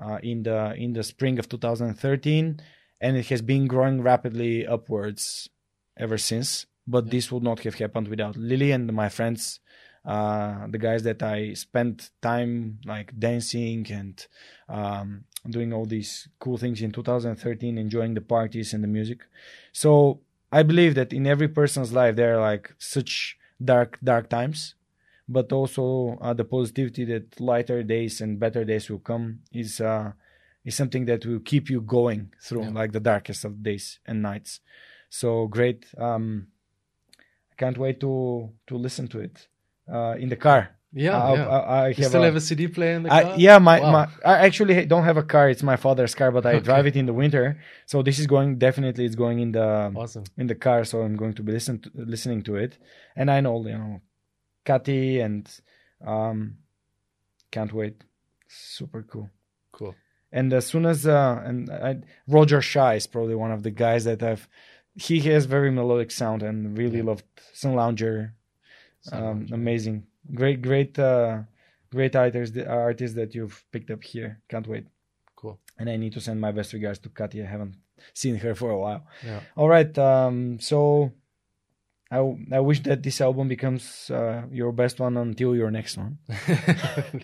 Uh, 0.00 0.18
in 0.22 0.44
the 0.44 0.74
in 0.76 0.92
the 0.92 1.02
spring 1.02 1.38
of 1.40 1.48
2013, 1.48 2.60
and 3.00 3.16
it 3.16 3.26
has 3.26 3.42
been 3.42 3.66
growing 3.66 4.00
rapidly 4.00 4.64
upwards 4.66 5.48
ever 5.96 6.18
since. 6.18 6.66
But 6.86 7.06
Yeah. 7.06 7.10
this 7.10 7.32
would 7.32 7.42
not 7.42 7.60
have 7.60 7.74
happened 7.74 8.08
without 8.08 8.36
Lily 8.36 8.70
and 8.72 8.92
my 8.92 9.08
friends 9.08 9.60
uh, 10.04 10.66
the 10.68 10.78
guys 10.78 11.02
that 11.02 11.22
I 11.22 11.52
spent 11.52 12.10
time 12.22 12.78
like 12.86 13.12
dancing 13.18 13.86
and 13.90 14.26
um, 14.68 15.24
doing 15.48 15.72
all 15.72 15.84
these 15.84 16.28
cool 16.38 16.56
things 16.56 16.80
in 16.80 16.92
2013, 16.92 17.76
enjoying 17.76 18.14
the 18.14 18.22
parties 18.22 18.72
and 18.72 18.82
the 18.82 18.88
music. 18.88 19.20
So 19.72 20.20
I 20.50 20.62
believe 20.62 20.94
that 20.94 21.12
in 21.12 21.26
every 21.26 21.48
person's 21.48 21.92
life 21.92 22.16
there 22.16 22.36
are 22.36 22.40
like 22.40 22.74
such 22.78 23.36
dark, 23.62 23.98
dark 24.02 24.30
times, 24.30 24.74
but 25.28 25.52
also 25.52 26.16
uh, 26.20 26.32
the 26.34 26.44
positivity 26.44 27.04
that 27.04 27.40
lighter 27.40 27.82
days 27.82 28.20
and 28.20 28.38
better 28.40 28.64
days 28.64 28.88
will 28.90 28.98
come 29.00 29.40
is 29.52 29.80
uh, 29.80 30.12
is 30.64 30.74
something 30.74 31.04
that 31.06 31.24
will 31.26 31.40
keep 31.40 31.68
you 31.70 31.80
going 31.80 32.32
through 32.42 32.62
Yeah. 32.64 32.70
like 32.80 32.92
the 32.92 33.00
darkest 33.00 33.44
of 33.44 33.62
days 33.62 34.00
and 34.06 34.22
nights. 34.22 34.60
So 35.10 35.46
great. 35.46 35.86
Um, 35.98 36.48
I 37.52 37.54
can't 37.56 37.78
wait 37.78 38.00
to 38.00 38.50
to 38.68 38.76
listen 38.76 39.08
to 39.08 39.20
it 39.20 39.48
uh, 39.92 40.14
in 40.18 40.28
the 40.28 40.36
car. 40.36 40.70
Yeah. 40.92 41.22
I, 41.22 41.34
yeah. 41.34 41.48
I, 41.48 41.58
I 41.58 41.88
you 41.88 41.94
have 42.02 42.06
still 42.12 42.22
a- 42.22 42.26
have 42.26 42.36
a 42.36 42.40
CD 42.40 42.66
player 42.68 42.94
in 42.94 43.02
the 43.02 43.12
I- 43.12 43.22
car? 43.22 43.34
yeah, 43.36 43.58
my, 43.58 43.78
Wow. 43.80 43.92
my 43.92 44.04
I 44.24 44.34
actually 44.46 44.86
don't 44.86 45.04
have 45.04 45.18
a 45.18 45.22
car. 45.22 45.50
It's 45.50 45.62
my 45.62 45.76
father's 45.76 46.14
car, 46.14 46.30
but 46.32 46.46
I 46.46 46.54
Okay. 46.54 46.64
drive 46.64 46.86
it 46.86 46.96
in 46.96 47.04
the 47.06 47.12
winter. 47.12 47.58
So 47.86 48.02
this 48.02 48.18
is 48.18 48.26
going 48.26 48.58
definitely. 48.58 49.04
It's 49.04 49.14
going 49.24 49.38
in 49.40 49.52
the 49.52 49.92
Awesome. 49.94 50.24
in 50.38 50.46
the 50.46 50.54
car. 50.54 50.84
So 50.84 51.02
I'm 51.02 51.16
going 51.16 51.34
to 51.34 51.42
be 51.42 51.52
listen 51.52 51.78
to, 51.80 51.90
listening 51.94 52.42
to 52.44 52.56
it, 52.56 52.78
and 53.16 53.30
I 53.30 53.40
know 53.40 53.56
you 53.66 53.76
know, 53.78 54.00
Katty 54.68 55.20
and 55.26 55.42
um, 56.14 56.38
can't 57.54 57.72
wait. 57.80 57.96
Super 58.48 59.02
cool. 59.12 59.28
Cool. 59.72 59.94
And 60.30 60.52
as 60.52 60.66
soon 60.66 60.84
as 60.92 61.06
uh, 61.06 61.40
and 61.48 61.70
I, 61.90 61.90
Roger 62.36 62.60
Shah 62.70 62.90
is 63.00 63.06
probably 63.14 63.34
one 63.44 63.52
of 63.56 63.62
the 63.62 63.70
guys 63.84 64.02
that 64.04 64.22
I've. 64.30 64.44
He 65.08 65.16
has 65.30 65.42
very 65.56 65.70
melodic 65.78 66.10
sound 66.20 66.40
and 66.48 66.76
really 66.80 66.98
Yeah. 66.98 67.08
loved 67.10 67.24
Sun 67.60 67.74
Lounger. 67.80 68.34
Sun 69.00 69.18
Um, 69.18 69.26
Lounger. 69.26 69.54
amazing, 69.54 69.98
great, 70.40 70.60
great, 70.68 70.98
uh, 70.98 71.34
great 71.96 72.14
artists, 72.24 72.56
artists 72.88 73.14
that 73.20 73.30
you've 73.34 73.58
picked 73.72 73.90
up 73.94 74.02
here. 74.12 74.30
Can't 74.50 74.66
wait. 74.72 74.86
Cool. 75.40 75.56
And 75.78 75.88
I 75.88 75.96
need 75.96 76.12
to 76.14 76.20
send 76.20 76.40
my 76.46 76.52
best 76.58 76.72
regards 76.78 76.98
to 77.04 77.08
Katty. 77.18 77.38
I 77.42 77.46
haven't 77.46 77.76
seen 78.12 78.36
her 78.44 78.54
for 78.60 78.70
a 78.70 78.78
while. 78.84 79.02
Yeah. 79.24 79.40
All 79.56 79.68
right. 79.76 79.94
Um, 80.10 80.58
so 80.70 81.12
I, 82.10 82.18
I 82.52 82.60
wish 82.60 82.82
that 82.84 83.02
this 83.02 83.20
album 83.20 83.48
becomes 83.48 84.10
uh, 84.10 84.42
your 84.50 84.72
best 84.72 84.98
one 84.98 85.16
until 85.18 85.54
your 85.54 85.70
next 85.70 85.98
one, 85.98 86.18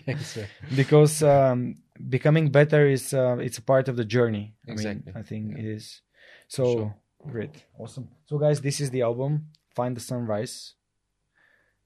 Thanks, 0.05 0.37
because 0.75 1.23
um, 1.23 1.77
becoming 2.09 2.51
better 2.51 2.85
is 2.87 3.11
uh, 3.13 3.37
it's 3.39 3.57
a 3.57 3.63
part 3.63 3.87
of 3.87 3.95
the 3.95 4.05
journey. 4.05 4.53
Exactly. 4.67 5.11
I 5.11 5.17
mean, 5.17 5.17
I 5.17 5.23
think 5.27 5.51
Yeah. 5.51 5.57
it 5.63 5.65
is. 5.65 6.01
So 6.47 6.63
Sure. 6.73 6.95
great, 7.27 7.65
awesome. 7.79 8.09
So 8.25 8.37
guys, 8.37 8.61
this 8.61 8.79
is 8.79 8.91
the 8.91 9.01
album. 9.01 9.47
Find 9.75 9.97
the 9.97 10.01
sunrise. 10.01 10.75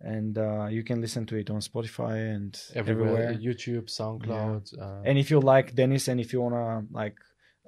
And 0.01 0.37
uh, 0.37 0.67
you 0.69 0.83
can 0.83 1.01
listen 1.01 1.25
to 1.27 1.35
it 1.35 1.49
on 1.49 1.59
Spotify 1.59 2.33
and 2.35 2.57
Everywhere. 2.75 3.31
everywhere. 3.31 3.33
YouTube, 3.53 3.85
SoundCloud. 3.87 4.77
Uh, 4.79 5.01
And 5.05 5.17
if 5.17 5.29
you 5.31 5.39
like 5.41 5.75
Dennis 5.75 6.07
and 6.07 6.19
if 6.19 6.31
you 6.33 6.41
wanna 6.41 6.85
like 6.91 7.15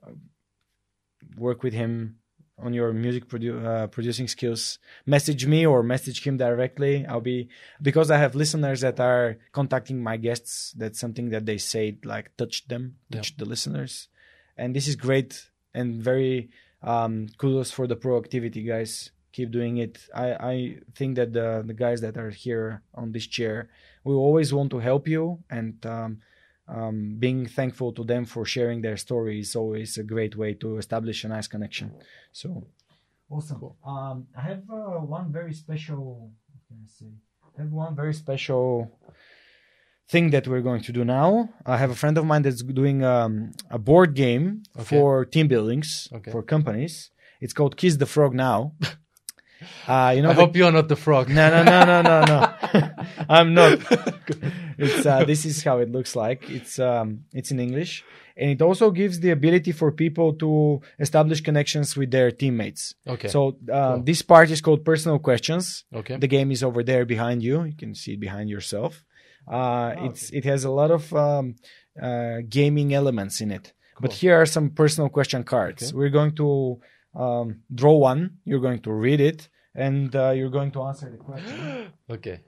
uh, 0.05 0.11
work 1.37 1.63
with 1.63 1.73
him 1.73 2.17
on 2.63 2.73
your 2.73 2.93
music 2.93 3.27
produ- 3.27 3.63
uh, 3.65 3.87
producing 3.87 4.27
skills, 4.27 4.79
message 5.05 5.45
me 5.45 5.65
or 5.65 5.83
message 5.83 6.25
him 6.25 6.37
directly. 6.37 7.05
I'll 7.05 7.21
be 7.21 7.49
because 7.81 8.11
I 8.11 8.17
have 8.17 8.35
listeners 8.35 8.81
that 8.81 8.99
are 8.99 9.37
contacting 9.51 10.01
my 10.01 10.17
guests. 10.17 10.73
That's 10.77 10.99
something 10.99 11.29
that 11.29 11.45
they 11.45 11.57
say 11.57 11.97
like 12.03 12.35
touched 12.37 12.69
them, 12.69 12.97
touched 13.11 13.37
the 13.37 13.45
listeners, 13.45 14.07
and 14.57 14.75
this 14.75 14.87
is 14.87 14.95
great 14.95 15.49
and 15.73 16.01
very 16.01 16.49
um, 16.83 17.27
kudos 17.37 17.71
for 17.71 17.87
the 17.87 17.95
proactivity, 17.95 18.67
guys. 18.67 19.11
Keep 19.33 19.51
doing 19.51 19.77
it. 19.77 19.99
I, 20.13 20.33
I 20.33 20.77
think 20.93 21.15
that 21.15 21.31
the 21.31 21.63
the 21.65 21.73
guys 21.73 22.01
that 22.01 22.17
are 22.17 22.31
here 22.31 22.81
on 22.93 23.13
this 23.13 23.27
chair, 23.27 23.69
we 24.03 24.13
always 24.13 24.53
want 24.53 24.71
to 24.71 24.79
help 24.79 25.07
you 25.07 25.43
and. 25.49 25.85
Um, 25.85 26.21
um, 26.79 27.15
being 27.19 27.45
thankful 27.47 27.91
to 27.93 28.03
them 28.03 28.23
for 28.25 28.45
sharing 28.45 28.81
their 28.81 28.97
story 28.97 29.39
is 29.39 29.55
always 29.55 29.97
a 29.97 30.03
great 30.03 30.35
way 30.35 30.53
to 30.55 30.77
establish 30.77 31.23
a 31.23 31.27
nice 31.27 31.47
connection. 31.47 31.91
So 32.31 32.47
awesome. 33.29 33.59
Cool. 33.59 33.75
Um, 33.85 34.27
I 34.37 34.41
have 34.41 34.63
uh, 34.69 34.99
one 35.17 35.31
very 35.31 35.53
special. 35.53 36.31
What 36.51 36.61
can 36.67 36.77
I 36.85 36.87
say? 36.99 37.11
I 37.57 37.61
have 37.63 37.71
one 37.71 37.95
very 37.95 38.13
special 38.13 38.65
thing 40.09 40.29
that 40.31 40.47
we're 40.47 40.61
going 40.69 40.81
to 40.83 40.91
do 40.91 41.03
now. 41.05 41.49
I 41.65 41.77
have 41.77 41.89
a 41.91 41.95
friend 41.95 42.17
of 42.17 42.25
mine 42.25 42.41
that's 42.43 42.63
doing 42.63 43.03
um, 43.03 43.51
a 43.69 43.79
board 43.79 44.13
game 44.13 44.63
Okay. 44.77 44.85
for 44.85 45.25
team 45.25 45.47
buildings 45.47 46.07
Okay. 46.13 46.31
for 46.31 46.41
companies. 46.43 47.11
It's 47.39 47.53
called 47.53 47.75
Kiss 47.77 47.97
the 47.97 48.05
Frog 48.05 48.33
Now. 48.33 48.73
uh, 49.87 50.13
you 50.15 50.21
know, 50.21 50.29
I 50.29 50.33
the- 50.33 50.41
hope 50.41 50.55
you're 50.55 50.71
not 50.71 50.87
the 50.87 50.95
frog. 50.95 51.29
no, 51.29 51.49
no, 51.49 51.63
no, 51.63 51.85
no, 51.85 52.01
no, 52.01 52.21
no. 52.25 52.89
I'm 53.29 53.53
not. 53.53 53.79
It's 54.77 55.05
uh, 55.05 55.23
this 55.25 55.45
is 55.45 55.63
how 55.63 55.79
it 55.79 55.89
looks 55.91 56.15
like. 56.15 56.49
It's 56.49 56.79
um, 56.79 57.25
it's 57.33 57.51
in 57.51 57.59
English, 57.59 58.03
and 58.35 58.49
it 58.51 58.61
also 58.61 58.91
gives 58.91 59.19
the 59.19 59.29
ability 59.31 59.71
for 59.71 59.91
people 59.91 60.33
to 60.35 60.81
establish 60.99 61.41
connections 61.41 61.95
with 61.95 62.11
their 62.11 62.31
teammates. 62.31 62.95
Okay. 63.07 63.27
So 63.27 63.57
uh, 63.71 63.95
Cool. 63.95 64.03
this 64.03 64.21
part 64.21 64.49
is 64.49 64.61
called 64.61 64.83
personal 64.83 65.19
questions. 65.19 65.83
okay. 65.93 66.17
The 66.17 66.27
game 66.27 66.51
is 66.51 66.63
over 66.63 66.83
there 66.83 67.05
behind 67.05 67.43
you. 67.43 67.63
You 67.63 67.75
can 67.77 67.93
see 67.95 68.13
it 68.13 68.19
behind 68.19 68.49
yourself. 68.49 69.03
Uh, 69.51 69.93
Oh, 69.97 70.05
it's 70.05 70.29
it 70.31 70.45
has 70.45 70.63
a 70.65 70.71
lot 70.71 70.91
of 70.91 71.11
um, 71.13 71.55
uh, 72.01 72.37
gaming 72.47 72.93
elements 72.93 73.41
in 73.41 73.51
it. 73.51 73.73
But 73.99 74.13
here 74.13 74.35
are 74.41 74.47
some 74.47 74.71
personal 74.71 75.09
question 75.09 75.43
cards. 75.43 75.83
Okay. 75.83 75.93
We're 75.97 76.09
going 76.09 76.33
to 76.37 76.79
um, 77.15 77.61
draw 77.73 77.97
one. 77.97 78.37
You're 78.45 78.59
going 78.59 78.81
to 78.81 78.91
read 78.91 79.21
it, 79.21 79.49
and 79.75 80.15
uh, 80.15 80.31
you're 80.31 80.49
going 80.49 80.71
to 80.71 80.83
answer 80.83 81.09
the 81.09 81.17
question. 81.17 81.91
okay. 82.09 82.41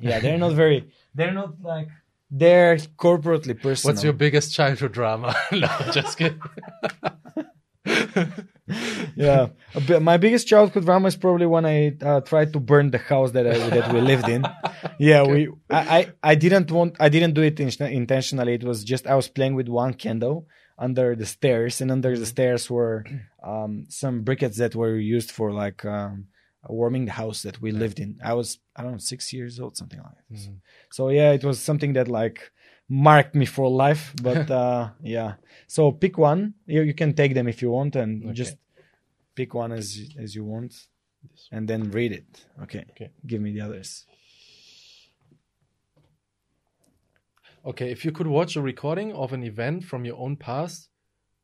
Yeah, 0.00 0.20
they're 0.20 0.38
not 0.38 0.52
very. 0.62 0.90
They're 1.14 1.32
not 1.32 1.60
like. 1.62 1.88
They're 2.30 2.76
corporately 2.76 3.60
personal. 3.60 3.94
What's 3.94 4.02
your 4.02 4.12
biggest 4.12 4.54
childhood 4.54 4.92
drama? 4.92 5.36
no, 5.52 5.68
just 5.92 6.18
kidding. 6.18 6.40
yeah, 9.14 9.48
A 9.74 10.00
my 10.00 10.16
biggest 10.16 10.48
childhood 10.48 10.84
drama 10.84 11.08
is 11.08 11.16
probably 11.16 11.46
when 11.46 11.66
I 11.66 11.96
uh, 12.02 12.20
tried 12.22 12.52
to 12.54 12.60
burn 12.60 12.90
the 12.90 12.98
house 12.98 13.32
that 13.32 13.46
I, 13.46 13.58
that 13.68 13.92
we 13.92 14.00
lived 14.00 14.28
in. 14.28 14.44
Yeah, 14.98 15.22
we. 15.22 15.48
I, 15.70 15.98
I 15.98 16.12
I 16.22 16.34
didn't 16.34 16.70
want. 16.72 16.96
I 16.98 17.08
didn't 17.08 17.34
do 17.34 17.42
it 17.42 17.60
in, 17.60 17.70
intentionally. 17.86 18.54
It 18.54 18.64
was 18.64 18.82
just 18.84 19.06
I 19.06 19.14
was 19.14 19.28
playing 19.28 19.54
with 19.54 19.68
one 19.68 19.94
candle 19.94 20.46
under 20.78 21.14
the 21.14 21.26
stairs, 21.26 21.80
and 21.80 21.90
under 21.90 22.18
the 22.18 22.26
stairs 22.26 22.70
were 22.70 23.04
um, 23.42 23.86
some 23.88 24.24
briquettes 24.24 24.56
that 24.56 24.74
were 24.74 24.96
used 24.96 25.30
for 25.30 25.52
like 25.52 25.84
um, 25.84 26.26
warming 26.68 27.04
the 27.06 27.12
house 27.12 27.42
that 27.42 27.60
we 27.60 27.70
lived 27.72 28.00
in. 28.00 28.18
I 28.24 28.34
was 28.34 28.58
I 28.76 28.82
don't 28.82 28.92
know 28.92 28.98
six 28.98 29.32
years 29.32 29.60
old, 29.60 29.76
something 29.76 30.00
like 30.00 30.14
that. 30.16 30.36
Mhm. 30.36 30.56
So 30.90 31.08
yeah, 31.10 31.32
it 31.32 31.44
was 31.44 31.60
something 31.60 31.92
that 31.94 32.08
like 32.08 32.52
marked 32.88 33.34
me 33.34 33.46
for 33.46 33.68
life. 33.70 34.12
But 34.22 34.50
uh, 34.50 34.90
yeah, 35.02 35.34
so 35.66 35.92
pick 35.92 36.18
one. 36.18 36.54
You, 36.66 36.82
you 36.82 36.94
can 36.94 37.14
take 37.14 37.34
them 37.34 37.48
if 37.48 37.62
you 37.62 37.70
want, 37.70 37.96
and 37.96 38.24
Okay. 38.24 38.32
just 38.34 38.56
pick 39.34 39.54
one 39.54 39.72
as 39.72 39.86
as 40.18 40.34
you 40.34 40.44
want, 40.44 40.74
and 41.52 41.68
then 41.68 41.90
read 41.90 42.12
it. 42.12 42.46
Okay. 42.62 42.84
Okay. 42.90 43.10
Give 43.26 43.40
me 43.40 43.52
the 43.52 43.60
others. 43.60 44.06
Okay, 47.66 47.90
if 47.90 48.04
you 48.04 48.12
could 48.12 48.26
watch 48.26 48.56
a 48.56 48.60
recording 48.62 49.12
of 49.14 49.32
an 49.32 49.42
event 49.42 49.84
from 49.84 50.04
your 50.04 50.18
own 50.18 50.36
past, 50.36 50.90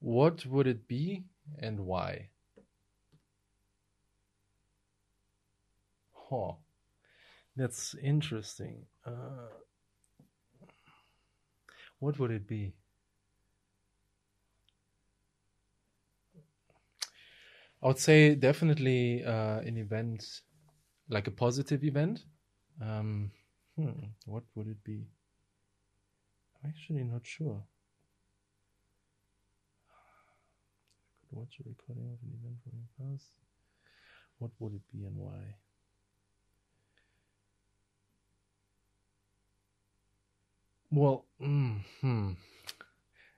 what 0.01 0.45
would 0.45 0.67
it 0.67 0.87
be 0.87 1.25
and 1.59 1.81
why? 1.81 2.29
Huh. 6.13 6.53
That's 7.57 7.95
interesting. 7.95 8.87
Uh, 9.05 9.49
what 12.01 12.19
would 12.19 12.31
it 12.31 12.47
be? 12.47 12.75
I 17.83 17.87
would 17.87 17.99
say 17.99 18.35
definitely 18.35 19.25
uh, 19.25 19.61
an 19.61 19.79
event, 19.79 20.43
like 21.09 21.27
a 21.27 21.31
positive 21.31 21.83
event. 21.83 22.25
Um, 22.83 23.31
hmm, 23.77 23.91
what 24.27 24.45
would 24.55 24.69
it 24.69 24.85
be? 24.85 25.07
I'm 26.63 26.71
actually 26.71 27.05
not 27.05 27.27
sure. 27.27 27.63
I 29.89 31.29
Could 31.29 31.39
watch 31.39 31.59
a 31.61 31.69
recording 31.69 32.05
of 32.13 32.19
an 32.23 32.39
event 32.41 32.57
from 32.63 32.73
your 32.79 33.11
past. 33.13 33.27
What 34.39 34.51
would 34.59 34.75
it 34.75 34.83
be 34.93 35.05
and 35.05 35.17
why? 35.17 35.55
Well, 40.91 41.27
mm, 41.41 41.81
hmm. 42.01 42.33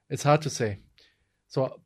it's 0.09 0.23
hard 0.23 0.43
to 0.43 0.51
say. 0.51 0.79
So, 1.49 1.81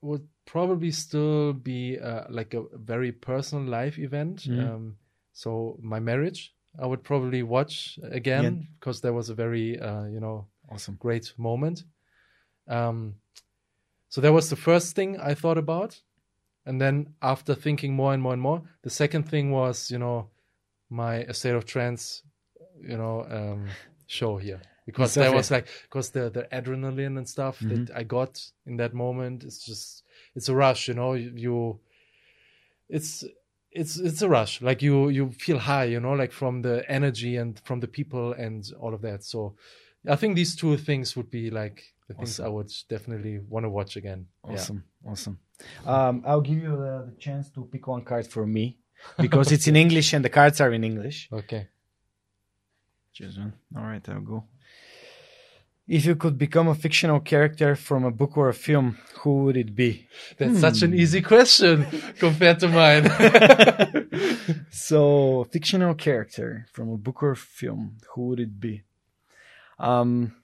would 0.00 0.28
probably 0.46 0.92
still 0.92 1.52
be 1.52 1.98
uh, 1.98 2.24
like 2.30 2.54
a 2.54 2.64
very 2.74 3.10
personal 3.10 3.64
life 3.64 3.98
event. 3.98 4.44
Mhm. 4.44 4.68
Um, 4.68 4.96
so, 5.32 5.78
my 5.82 5.98
marriage, 5.98 6.54
I 6.78 6.86
would 6.86 7.02
probably 7.02 7.42
watch 7.42 7.98
again 8.02 8.68
because 8.78 9.00
there 9.00 9.12
was 9.12 9.28
a 9.30 9.34
very, 9.34 9.78
uh, 9.80 10.04
you 10.04 10.20
know, 10.20 10.46
Awesome. 10.70 10.96
great 11.00 11.32
moment. 11.36 11.84
Um, 12.68 13.16
so 14.08 14.20
that 14.20 14.32
was 14.32 14.50
the 14.50 14.56
first 14.56 14.94
thing 14.94 15.18
I 15.18 15.34
thought 15.34 15.58
about, 15.58 16.00
and 16.66 16.80
then 16.80 17.14
after 17.20 17.54
thinking 17.54 17.94
more 17.94 18.12
and 18.14 18.22
more 18.22 18.32
and 18.32 18.42
more, 18.42 18.62
the 18.82 18.90
second 18.90 19.24
thing 19.28 19.50
was 19.50 19.90
you 19.90 19.98
know 19.98 20.28
my 20.90 21.16
A 21.16 21.34
State 21.34 21.54
of 21.54 21.64
Trance, 21.64 22.22
you 22.80 22.96
know, 22.96 23.26
um, 23.30 23.68
show 24.06 24.36
here 24.38 24.60
because 24.86 25.14
there 25.14 25.32
was 25.32 25.50
like 25.50 25.68
because 25.82 26.10
the 26.10 26.30
the 26.30 26.44
adrenaline 26.52 27.18
and 27.18 27.28
stuff 27.28 27.60
Mhm. 27.60 27.86
that 27.86 27.96
I 27.96 28.02
got 28.04 28.42
in 28.66 28.76
that 28.78 28.94
moment 28.94 29.44
it's 29.44 29.64
just 29.64 30.04
it's 30.34 30.48
a 30.48 30.54
rush, 30.54 30.88
you 30.88 30.94
know, 30.94 31.12
you, 31.14 31.32
you 31.34 31.80
it's 32.88 33.24
it's 33.70 33.98
it's 33.98 34.22
a 34.22 34.28
rush 34.28 34.62
like 34.62 34.80
you 34.82 35.08
you 35.10 35.30
feel 35.32 35.58
high 35.58 35.84
you 35.84 36.00
know 36.00 36.12
like 36.12 36.32
from 36.32 36.62
the 36.62 36.82
energy 36.90 37.36
and 37.36 37.60
from 37.64 37.80
the 37.80 37.86
people 37.86 38.32
and 38.32 38.72
all 38.80 38.94
of 38.94 39.02
that 39.02 39.22
so 39.22 39.54
i 40.08 40.16
think 40.16 40.34
these 40.36 40.56
two 40.56 40.76
things 40.76 41.14
would 41.16 41.30
be 41.30 41.50
like 41.50 41.82
the 42.08 42.14
things 42.14 42.40
Awesome. 42.40 42.46
i 42.46 42.48
would 42.48 42.72
definitely 42.88 43.38
want 43.48 43.64
to 43.64 43.70
watch 43.70 43.96
again 43.96 44.26
Yeah. 44.46 44.54
Awesome. 44.54 44.84
Awesome. 45.06 45.38
Um, 45.86 46.22
I'll 46.26 46.40
give 46.40 46.58
you 46.62 46.70
the, 46.84 46.94
the 47.10 47.16
chance 47.18 47.50
to 47.50 47.64
pick 47.72 47.86
one 47.86 48.02
card 48.04 48.26
for 48.26 48.46
me 48.46 48.78
because 49.20 49.52
it's 49.52 49.66
in 49.68 49.76
English 49.76 50.12
and 50.14 50.24
the 50.24 50.30
cards 50.30 50.60
are 50.60 50.72
in 50.72 50.82
English. 50.84 51.28
okay 51.32 51.68
Choose 53.12 53.36
one. 53.38 53.52
All 53.76 53.82
right, 53.82 54.08
I'll 54.08 54.20
go. 54.20 54.44
If 55.88 56.04
you 56.04 56.16
could 56.16 56.36
become 56.36 56.68
a 56.68 56.74
fictional 56.74 57.18
character 57.20 57.74
from 57.74 58.04
a 58.04 58.10
book 58.10 58.36
or 58.36 58.48
a 58.50 58.54
film, 58.54 58.98
who 59.20 59.44
would 59.44 59.56
it 59.56 59.74
be? 59.74 60.06
that's 60.38 60.60
such 60.60 60.82
an 60.82 60.92
Hmm. 60.92 60.98
easy 61.00 61.22
question 61.22 61.86
compared 62.18 62.60
to 62.60 62.68
mine 62.68 63.04
so, 64.70 65.44
fictional 65.50 65.94
character 65.94 66.66
from 66.72 66.90
a 66.90 66.96
book 66.98 67.22
or 67.22 67.34
film, 67.34 67.96
who 68.14 68.28
would 68.28 68.40
it 68.40 68.60
be? 68.60 68.82
Um, 69.78 70.34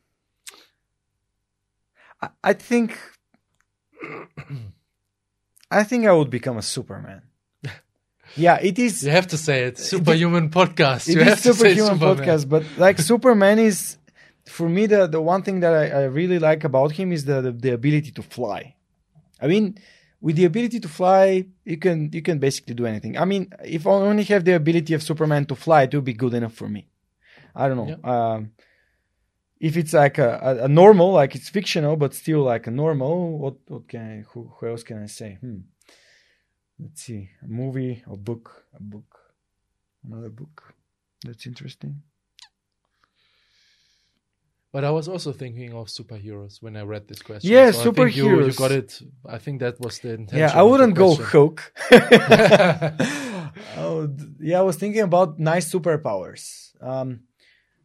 I, 2.22 2.28
I 2.42 2.52
think, 2.54 2.98
I 5.70 5.82
think 5.84 6.06
I 6.06 6.12
would 6.12 6.30
become 6.30 6.56
a 6.58 6.62
Superman. 6.62 7.22
Yeah, 8.36 8.58
it 8.60 8.78
is. 8.78 9.02
you 9.04 9.10
have 9.10 9.28
to 9.28 9.36
say 9.36 9.64
it 9.64 9.78
superhuman 9.78 10.48
podcast 10.50 11.08
It 11.08 11.14
you 11.16 11.20
is 11.20 11.28
have 11.28 11.42
to 11.42 11.52
say 11.54 11.74
superhuman 11.74 11.98
Superman. 11.98 12.16
podcast, 12.16 12.48
but 12.48 12.64
like 12.78 12.98
Superman 12.98 13.58
is, 13.60 13.96
for 14.46 14.68
me, 14.68 14.86
the 14.86 15.06
the 15.06 15.20
one 15.20 15.42
thing 15.42 15.60
that 15.60 15.72
I, 15.72 16.02
I 16.02 16.04
really 16.04 16.38
like 16.38 16.64
about 16.64 16.92
him 16.92 17.12
is 17.12 17.24
the, 17.24 17.40
the 17.40 17.52
the 17.52 17.72
ability 17.72 18.10
to 18.12 18.22
fly. 18.22 18.76
I 19.40 19.46
mean, 19.46 19.78
with 20.20 20.36
the 20.36 20.44
ability 20.44 20.80
to 20.80 20.88
fly, 20.88 21.46
you 21.64 21.76
can 21.76 22.10
you 22.12 22.22
can 22.22 22.38
basically 22.38 22.74
do 22.74 22.86
anything. 22.86 23.18
I 23.18 23.24
mean, 23.24 23.52
if 23.64 23.86
I 23.86 23.90
only 23.90 24.24
have 24.24 24.44
the 24.44 24.54
ability 24.54 24.94
of 24.94 25.02
Superman 25.02 25.46
to 25.46 25.54
fly, 25.54 25.82
it 25.82 25.94
would 25.94 26.04
be 26.04 26.14
good 26.14 26.34
enough 26.34 26.54
for 26.54 26.68
me. 26.68 26.88
I 27.54 27.68
don't 27.68 27.76
know. 27.76 28.10
Um, 28.10 28.50
if 29.60 29.76
it's 29.76 29.92
like 29.92 30.18
a, 30.18 30.40
a, 30.42 30.64
a 30.64 30.68
normal, 30.68 31.12
like 31.12 31.34
it's 31.34 31.48
fictional, 31.48 31.96
but 31.96 32.14
still 32.14 32.42
like 32.42 32.66
a 32.66 32.70
normal, 32.70 33.38
what 33.38 33.56
what 33.68 33.88
can 33.88 34.00
I, 34.00 34.24
who, 34.30 34.52
who 34.56 34.66
else 34.66 34.82
can 34.82 35.02
I 35.02 35.06
say? 35.06 35.38
Hmm. 35.40 35.60
Let's 36.78 37.02
see, 37.02 37.30
a 37.42 37.46
movie, 37.46 38.02
a 38.06 38.16
book, 38.16 38.64
a 38.74 38.82
book, 38.82 39.20
another 40.04 40.28
book. 40.28 40.74
That's 41.24 41.46
interesting. 41.46 42.02
But 44.74 44.82
I 44.82 44.90
was 44.90 45.06
also 45.06 45.30
thinking 45.30 45.72
of 45.72 45.86
superheroes 45.86 46.60
when 46.60 46.76
I 46.76 46.82
read 46.82 47.06
this 47.06 47.22
question. 47.22 47.48
Yeah, 47.48 47.70
so 47.70 47.92
think 47.92 48.16
you, 48.16 48.24
you 48.28 48.36
superheroes. 48.38 48.56
got 48.58 48.72
it. 48.72 49.00
I 49.24 49.38
think 49.38 49.60
that 49.60 49.78
was 49.78 50.00
the 50.00 50.14
intention. 50.14 50.38
Yeah, 50.40 50.50
I 50.52 50.64
wouldn't 50.64 50.96
go. 50.96 51.14
Hulk. 51.14 51.72
Would- 53.78 54.34
yeah, 54.40 54.58
I 54.58 54.62
was 54.62 54.74
thinking 54.74 55.02
about 55.02 55.38
nice 55.38 55.72
superpowers. 55.72 56.72
Um, 56.80 57.20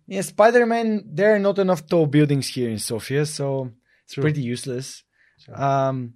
yeah, 0.07 0.21
Spider 0.21 0.65
Man. 0.65 1.03
There 1.05 1.35
are 1.35 1.39
not 1.39 1.59
enough 1.59 1.85
tall 1.85 2.07
buildings 2.07 2.47
here 2.47 2.71
in 2.71 2.79
Sofia, 2.79 3.27
so 3.27 3.69
it's 4.05 4.15
True. 4.15 4.23
pretty 4.23 4.41
useless. 4.41 5.03
Sure. 5.37 5.61
Um, 5.63 6.15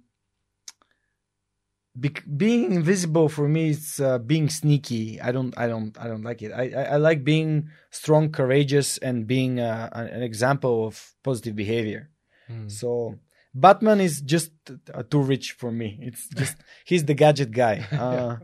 bec- 1.94 2.24
being 2.36 2.72
invisible 2.72 3.28
for 3.28 3.48
me 3.48 3.70
is 3.70 4.00
uh, 4.00 4.18
being 4.18 4.48
sneaky. 4.48 5.20
I 5.20 5.32
don't, 5.32 5.56
I 5.56 5.66
don't, 5.66 5.96
I 5.98 6.08
don't 6.08 6.22
like 6.22 6.42
it. 6.42 6.52
I, 6.52 6.70
I, 6.70 6.82
I 6.94 6.96
like 6.96 7.24
being 7.24 7.70
strong, 7.90 8.30
courageous, 8.30 8.98
and 8.98 9.26
being 9.26 9.60
uh, 9.60 9.88
an 9.92 10.22
example 10.22 10.86
of 10.86 11.14
positive 11.22 11.56
behavior. 11.56 12.10
Hmm. 12.48 12.68
So 12.68 13.18
Batman 13.54 14.00
is 14.00 14.20
just 14.20 14.50
uh, 14.92 15.02
too 15.04 15.22
rich 15.22 15.52
for 15.52 15.70
me. 15.70 15.98
It's 16.02 16.28
just 16.34 16.56
he's 16.84 17.04
the 17.04 17.14
gadget 17.14 17.50
guy. 17.52 17.86
Uh, 17.94 18.36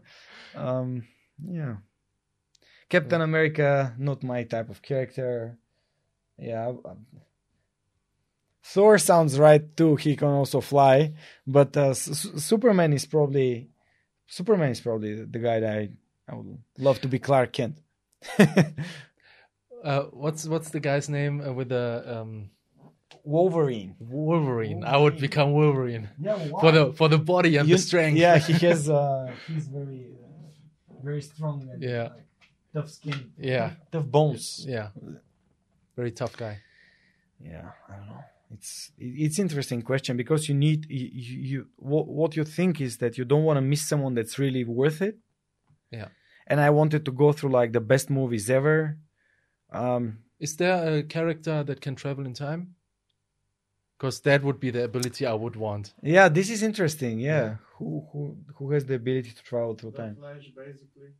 um, 0.55 1.05
yeah. 1.45 1.77
Captain 2.89 3.21
America, 3.21 3.95
not 3.99 4.23
my 4.23 4.43
type 4.43 4.69
of 4.69 4.83
character. 4.83 5.59
Yeah. 6.37 6.69
um, 6.69 7.07
Thor 8.63 8.99
sounds 8.99 9.39
right 9.39 9.77
too. 9.77 9.97
He 9.97 10.17
can 10.17 10.29
also 10.29 10.61
fly, 10.61 11.15
but 11.47 11.77
uh, 11.77 11.91
S- 11.91 12.09
S- 12.11 12.45
Superman 12.45 12.93
is 12.93 13.07
probably 13.07 13.71
Superman 14.27 14.71
is 14.71 14.81
probably 14.81 15.25
the 15.25 15.39
guy 15.39 15.61
that 15.61 15.79
I, 15.79 15.89
I 16.29 16.35
would 16.37 16.59
love 16.79 17.01
to 17.01 17.09
be 17.09 17.19
Clark 17.19 17.53
Kent. 17.53 17.79
Uh, 19.83 20.03
what's 20.13 20.47
what's 20.47 20.69
the 20.71 20.81
guy's 20.81 21.09
name 21.09 21.41
uh, 21.41 21.51
with 21.55 21.71
the 21.71 22.05
um, 22.07 22.51
Wolverine. 23.25 23.97
Wolverine? 23.99 24.85
I 24.85 24.99
would 24.99 25.19
become 25.19 25.53
Wolverine 25.53 26.11
Yeah, 26.21 26.37
for 26.61 26.71
the 26.71 26.93
for 26.93 27.09
the 27.09 27.17
body 27.17 27.57
and 27.57 27.67
You- 27.67 27.77
the 27.77 27.81
strength. 27.83 28.19
Yeah, 28.19 28.37
he 28.37 28.53
has. 28.67 28.91
Uh, 28.91 29.33
he's 29.49 29.69
very, 29.69 30.13
uh, 30.23 31.01
very 31.03 31.23
strong. 31.23 31.67
And, 31.73 31.83
Yeah. 31.83 32.03
like, 32.13 32.27
tough 32.75 32.91
skin. 32.91 33.33
Yeah. 33.39 33.71
Tough 33.91 34.05
bones. 34.05 34.67
yeah, 34.69 34.89
very 35.97 36.13
tough 36.13 36.37
guy. 36.37 36.59
Yeah, 37.43 37.71
I 37.89 37.97
don't 37.97 38.07
know. 38.07 38.25
It's 38.55 38.91
it- 38.99 39.17
it's 39.25 39.39
interesting 39.39 39.83
question 39.83 40.17
because 40.17 40.49
you 40.49 40.55
need 40.55 40.87
you, 40.91 41.09
you, 41.13 41.37
you 41.51 41.67
what, 41.77 42.07
what 42.09 42.37
you 42.37 42.45
think 42.45 42.81
is 42.81 42.99
that 42.99 43.17
you 43.19 43.25
don't 43.25 43.45
want 43.45 43.57
to 43.57 43.63
miss 43.63 43.83
someone 43.89 44.15
that's 44.15 44.39
really 44.39 44.65
worth 44.65 45.01
it. 45.03 45.17
Yeah. 45.91 46.09
And 46.47 46.61
I 46.61 46.71
wanted 46.71 47.05
to 47.05 47.13
go 47.13 47.33
through 47.33 47.51
like 47.61 47.73
the 47.73 47.81
best 47.93 48.11
movies 48.11 48.51
ever, 48.51 48.99
Um, 49.73 50.05
Is 50.41 50.57
there 50.57 50.99
a 50.99 51.03
character 51.17 51.63
that 51.69 51.81
can 51.81 51.95
travel 51.95 52.25
in 52.27 52.35
time? 52.35 52.63
Because 53.97 54.21
that 54.23 54.43
would 54.43 54.59
be 54.59 54.71
the 54.71 54.83
ability 54.85 55.27
I 55.27 55.35
would 55.35 55.57
want. 55.57 55.93
yeah, 56.03 56.29
this 56.29 56.49
is 56.51 56.63
interesting. 56.63 57.21
Yeah, 57.21 57.57
who 57.77 57.89
who 58.11 58.21
who 58.57 58.65
has 58.75 58.83
the 58.87 58.95
ability 59.03 59.31
to 59.39 59.43
travel 59.51 59.75
through 59.75 59.93
The 59.93 60.03
time? 60.03 60.15
Flash, 60.17 60.47
basically. 60.65 61.11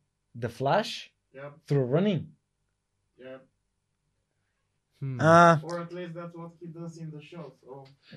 The 0.43 0.49
Flash 0.49 0.91
Yeah, 1.33 1.51
through 1.67 1.85
running. 1.95 2.21
yeah. 3.25 3.37
Hmm. 5.01 5.19
Uh, 5.19 5.57
Or 5.63 5.79
at 5.85 5.91
least 5.97 6.13
that's 6.13 6.35
what 6.35 6.51
he 6.61 6.67
does 6.67 6.93
in 7.03 7.09
the 7.15 7.21
show. 7.31 7.45
So 7.63 7.71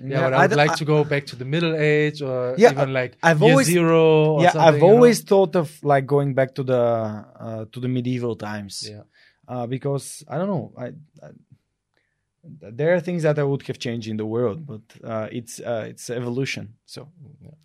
yeah, 0.04 0.20
but 0.24 0.32
I 0.34 0.42
would 0.42 0.50
don't- 0.50 0.62
like 0.64 0.76
to 0.76 0.84
go 0.84 0.98
back 1.12 1.24
to 1.30 1.36
the 1.36 1.46
Middle 1.54 1.74
Age 1.76 2.18
or 2.28 2.54
Yeah, 2.58 2.72
even 2.72 2.92
like 2.92 3.12
I've 3.22 3.40
year 3.40 3.50
always- 3.50 3.68
zero. 3.68 4.04
Or 4.34 4.42
yeah, 4.42 4.52
I've 4.66 4.74
you 4.74 4.80
know? 4.82 4.90
always 4.92 5.22
thought 5.30 5.56
of 5.56 5.68
like 5.82 6.04
going 6.06 6.34
back 6.34 6.50
to 6.58 6.62
the 6.72 6.82
uh, 7.46 7.64
to 7.72 7.78
the 7.80 7.88
medieval 7.88 8.34
times. 8.36 8.74
Yeah. 8.90 9.04
uh, 9.52 9.66
because 9.66 10.06
I 10.32 10.34
don't 10.38 10.48
know. 10.54 10.66
I, 10.84 10.86
I 11.26 11.28
there 12.78 12.92
are 12.94 13.00
things 13.00 13.22
that 13.22 13.38
I 13.38 13.42
would 13.42 13.62
have 13.68 13.78
changed 13.78 14.06
in 14.08 14.16
the 14.18 14.26
world, 14.26 14.66
but 14.66 14.82
uh, 15.02 15.28
it's 15.32 15.60
uh, 15.60 15.86
it's 15.88 16.10
evolution. 16.10 16.74
So, 16.84 17.08
Yeah. 17.40 17.56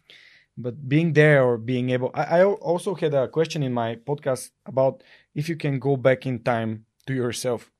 but 0.57 0.75
being 0.87 1.13
there 1.13 1.43
or 1.43 1.57
being 1.57 1.89
able, 1.89 2.11
I, 2.13 2.23
I 2.39 2.43
also 2.45 2.95
had 2.95 3.13
a 3.13 3.27
question 3.27 3.63
in 3.63 3.73
my 3.73 3.95
podcast 3.95 4.51
about 4.65 5.03
if 5.35 5.49
you 5.49 5.57
can 5.57 5.79
go 5.79 5.97
back 5.97 6.25
in 6.25 6.39
time 6.43 6.85
to 7.07 7.13
yourself. 7.13 7.71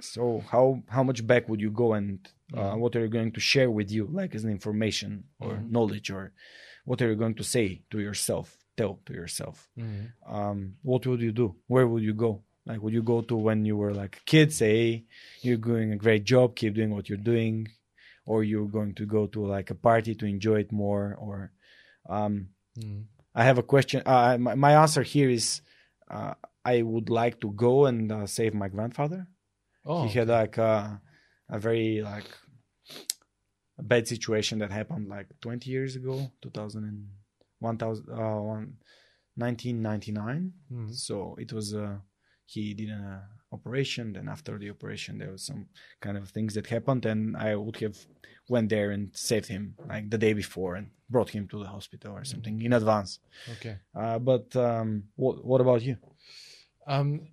So 0.00 0.42
how 0.50 0.82
how 0.88 1.02
much 1.02 1.26
back 1.26 1.48
would 1.48 1.60
you 1.60 1.70
go, 1.70 1.92
and 1.94 2.18
uh, 2.54 2.74
Mhm. 2.74 2.78
what 2.78 2.96
are 2.96 3.00
you 3.00 3.08
going 3.08 3.32
to 3.32 3.40
share 3.40 3.70
with 3.70 3.90
you, 3.90 4.06
like 4.12 4.34
as 4.34 4.44
an 4.44 4.50
information 4.50 5.24
or 5.40 5.52
Mhm. 5.56 5.70
knowledge, 5.70 6.10
or 6.10 6.32
what 6.84 7.02
are 7.02 7.10
you 7.10 7.16
going 7.16 7.34
to 7.34 7.44
say 7.44 7.82
to 7.90 7.98
yourself, 8.00 8.56
tell 8.76 9.00
to 9.06 9.12
yourself? 9.12 9.68
Mhm. 9.76 10.12
um, 10.26 10.74
what 10.82 11.06
would 11.06 11.20
you 11.22 11.32
do? 11.32 11.56
Where 11.68 11.86
would 11.88 12.02
you 12.02 12.14
go? 12.14 12.42
Like, 12.66 12.82
would 12.82 12.92
you 12.92 13.02
go 13.02 13.22
to 13.22 13.34
when 13.36 13.64
you 13.64 13.76
were 13.78 13.94
like 13.94 14.16
a 14.18 14.24
kid, 14.26 14.52
say, 14.52 14.72
hey, 14.76 15.04
you're 15.42 15.56
doing 15.70 15.92
a 15.92 15.96
great 15.96 16.24
job, 16.24 16.54
keep 16.54 16.74
doing 16.74 16.90
what 16.94 17.08
you're 17.08 17.24
doing, 17.32 17.68
or 18.26 18.44
you're 18.44 18.68
going 18.68 18.94
to 18.96 19.06
go 19.06 19.26
to 19.26 19.46
like 19.46 19.70
a 19.70 19.74
party 19.74 20.14
to 20.16 20.26
enjoy 20.26 20.60
it 20.60 20.70
more? 20.72 21.14
Or, 21.18 21.50
um, 22.08 22.48
Mhm. 22.76 23.06
I 23.34 23.44
have 23.44 23.58
a 23.58 23.62
question. 23.62 24.02
Uh, 24.04 24.36
my, 24.38 24.54
my 24.54 24.72
answer 24.82 25.02
here 25.02 25.30
is, 25.30 25.62
uh, 26.10 26.34
I 26.64 26.82
would 26.82 27.08
like 27.08 27.40
to 27.40 27.50
go 27.52 27.86
and 27.86 28.12
uh, 28.12 28.26
save 28.26 28.52
my 28.54 28.68
grandfather. 28.68 29.26
Oh, 29.88 30.06
he 30.06 30.18
had 30.18 30.28
like 30.28 30.58
a, 30.58 31.00
a 31.48 31.58
very 31.58 32.02
like 32.02 32.28
a 33.78 33.82
bad 33.82 34.06
situation 34.06 34.58
that 34.58 34.70
happened 34.70 35.08
like 35.08 35.28
20 35.40 35.70
years 35.70 35.96
ago, 35.96 36.30
2000 36.42 36.84
and 36.84 37.08
1000, 37.60 38.06
uh, 38.10 38.40
one, 38.42 38.76
1999. 39.36 40.52
Mhm. 40.70 40.94
So 40.94 41.36
it 41.38 41.52
was 41.52 41.74
uh, 41.74 41.98
he 42.46 42.74
did 42.74 42.88
an 42.90 43.04
uh, 43.04 43.22
operation. 43.52 44.12
Then 44.12 44.28
after 44.28 44.58
the 44.58 44.70
operation, 44.70 45.18
there 45.18 45.32
was 45.32 45.44
some 45.46 45.66
kind 46.00 46.16
of 46.16 46.30
things 46.30 46.54
that 46.54 46.66
happened, 46.66 47.06
and 47.06 47.36
I 47.36 47.56
would 47.56 47.76
have 47.76 47.96
went 48.48 48.68
there 48.70 48.90
and 48.90 49.10
saved 49.16 49.46
him 49.48 49.74
like 49.88 50.10
the 50.10 50.18
day 50.18 50.32
before 50.32 50.74
and 50.76 50.90
brought 51.10 51.30
him 51.30 51.46
to 51.48 51.58
the 51.62 51.68
hospital 51.68 52.12
or 52.14 52.24
something 52.24 52.60
in 52.62 52.72
advance. 52.72 53.20
okay. 53.52 53.76
Uh, 53.94 54.18
but 54.18 54.54
um, 54.56 55.04
what 55.16 55.44
what 55.44 55.60
about 55.60 55.82
you? 55.82 55.96
Um, 56.86 57.28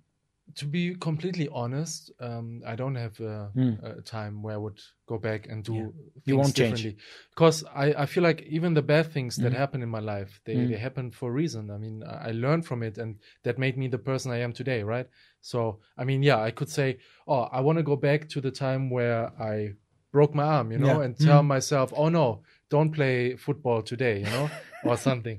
to 0.54 0.64
be 0.64 0.94
completely 0.94 1.48
honest, 1.52 2.12
um, 2.20 2.62
I 2.66 2.76
don't 2.76 2.94
have 2.94 3.18
a, 3.20 3.50
Hmm. 3.52 3.74
a 3.82 4.00
time 4.02 4.42
where 4.42 4.54
I 4.54 4.58
would 4.58 4.80
go 5.06 5.18
back 5.18 5.48
and 5.48 5.64
do 5.64 5.74
Yeah. 5.74 5.82
things 5.82 6.22
You 6.24 6.36
won't 6.38 6.54
change. 6.54 6.70
differently. 6.70 6.96
Because 7.30 7.64
I, 7.74 7.92
I 8.02 8.06
feel 8.06 8.22
like 8.22 8.42
even 8.42 8.72
the 8.74 8.82
bad 8.82 9.12
things 9.12 9.36
that 9.36 9.52
Mhm. 9.52 9.56
happen 9.56 9.82
in 9.82 9.88
my 9.88 9.98
life, 10.00 10.40
they, 10.44 10.54
Mhm. 10.54 10.68
they 10.68 10.76
happen 10.78 11.10
for 11.10 11.30
a 11.30 11.32
reason. 11.32 11.70
I 11.70 11.78
mean, 11.78 12.02
I 12.06 12.30
learned 12.32 12.64
from 12.66 12.82
it 12.82 12.96
and 12.98 13.18
that 13.42 13.58
made 13.58 13.76
me 13.76 13.88
the 13.88 13.98
person 13.98 14.30
I 14.32 14.38
am 14.40 14.52
today, 14.52 14.82
right? 14.82 15.08
So, 15.40 15.80
I 15.98 16.04
mean, 16.04 16.22
yeah, 16.22 16.40
I 16.40 16.52
could 16.52 16.68
say, 16.70 16.98
oh, 17.26 17.42
I 17.52 17.60
want 17.60 17.78
to 17.78 17.82
go 17.82 17.96
back 17.96 18.28
to 18.30 18.40
the 18.40 18.50
time 18.50 18.88
where 18.90 19.32
I 19.40 19.74
broke 20.12 20.34
my 20.34 20.44
arm, 20.44 20.72
you 20.72 20.78
know, 20.78 21.00
Yeah. 21.00 21.04
and 21.04 21.18
tell 21.18 21.42
Mhm. 21.42 21.46
myself, 21.48 21.92
oh 21.94 22.08
no, 22.08 22.42
don't 22.70 22.90
play 22.90 23.36
football 23.36 23.82
today, 23.82 24.18
you 24.18 24.24
know, 24.24 24.50
or 24.84 24.96
something. 25.08 25.38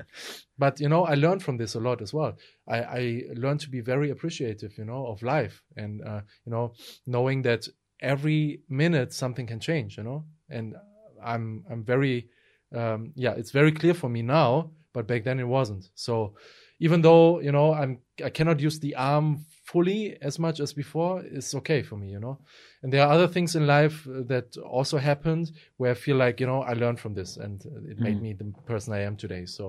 But 0.57 0.79
you 0.79 0.89
know, 0.89 1.05
I 1.05 1.15
learned 1.15 1.43
from 1.43 1.57
this 1.57 1.75
a 1.75 1.79
lot 1.79 2.01
as 2.01 2.13
well. 2.13 2.37
I, 2.67 2.81
I 2.81 3.23
learned 3.35 3.59
to 3.61 3.69
be 3.69 3.81
very 3.81 4.09
appreciative, 4.09 4.77
you 4.77 4.85
know, 4.85 5.07
of 5.07 5.21
life, 5.21 5.63
and 5.75 6.03
uh, 6.03 6.21
you 6.45 6.51
know, 6.51 6.73
knowing 7.05 7.41
that 7.43 7.67
every 8.01 8.61
minute 8.69 9.13
something 9.13 9.47
can 9.47 9.59
change, 9.59 9.97
you 9.97 10.03
know. 10.03 10.25
And 10.49 10.75
I'm 11.23 11.63
I'm 11.69 11.83
very, 11.83 12.29
um, 12.73 13.11
yeah, 13.15 13.33
it's 13.33 13.51
very 13.51 13.71
clear 13.71 13.93
for 13.93 14.09
me 14.09 14.21
now, 14.21 14.71
but 14.93 15.07
back 15.07 15.23
then 15.23 15.39
it 15.39 15.47
wasn't. 15.47 15.89
So 15.95 16.35
even 16.79 17.01
though 17.01 17.39
you 17.39 17.51
know 17.51 17.73
I'm 17.73 17.99
I 18.23 18.29
cannot 18.29 18.59
use 18.59 18.79
the 18.79 18.95
arm 18.95 19.45
fully 19.71 20.01
as 20.21 20.39
much 20.39 20.59
as 20.65 20.73
before, 20.73 21.13
is 21.39 21.53
okay 21.55 21.81
for 21.83 21.97
me, 21.97 22.07
you 22.15 22.19
know. 22.25 22.35
And 22.81 22.91
there 22.91 23.03
are 23.05 23.11
other 23.15 23.27
things 23.35 23.55
in 23.55 23.63
life 23.67 23.97
uh, 24.07 24.23
that 24.33 24.47
also 24.77 24.97
happened 24.97 25.45
where 25.79 25.91
I 25.91 25.95
feel 26.05 26.17
like 26.25 26.35
you 26.41 26.47
know 26.51 26.61
I 26.71 26.73
learned 26.83 26.99
from 26.99 27.13
this 27.19 27.37
and 27.37 27.55
it 27.91 27.97
made 27.99 28.17
Mhm. 28.17 28.21
me 28.25 28.33
the 28.41 28.45
person 28.65 28.93
I 28.93 29.01
am 29.09 29.15
today. 29.17 29.45
So. 29.45 29.65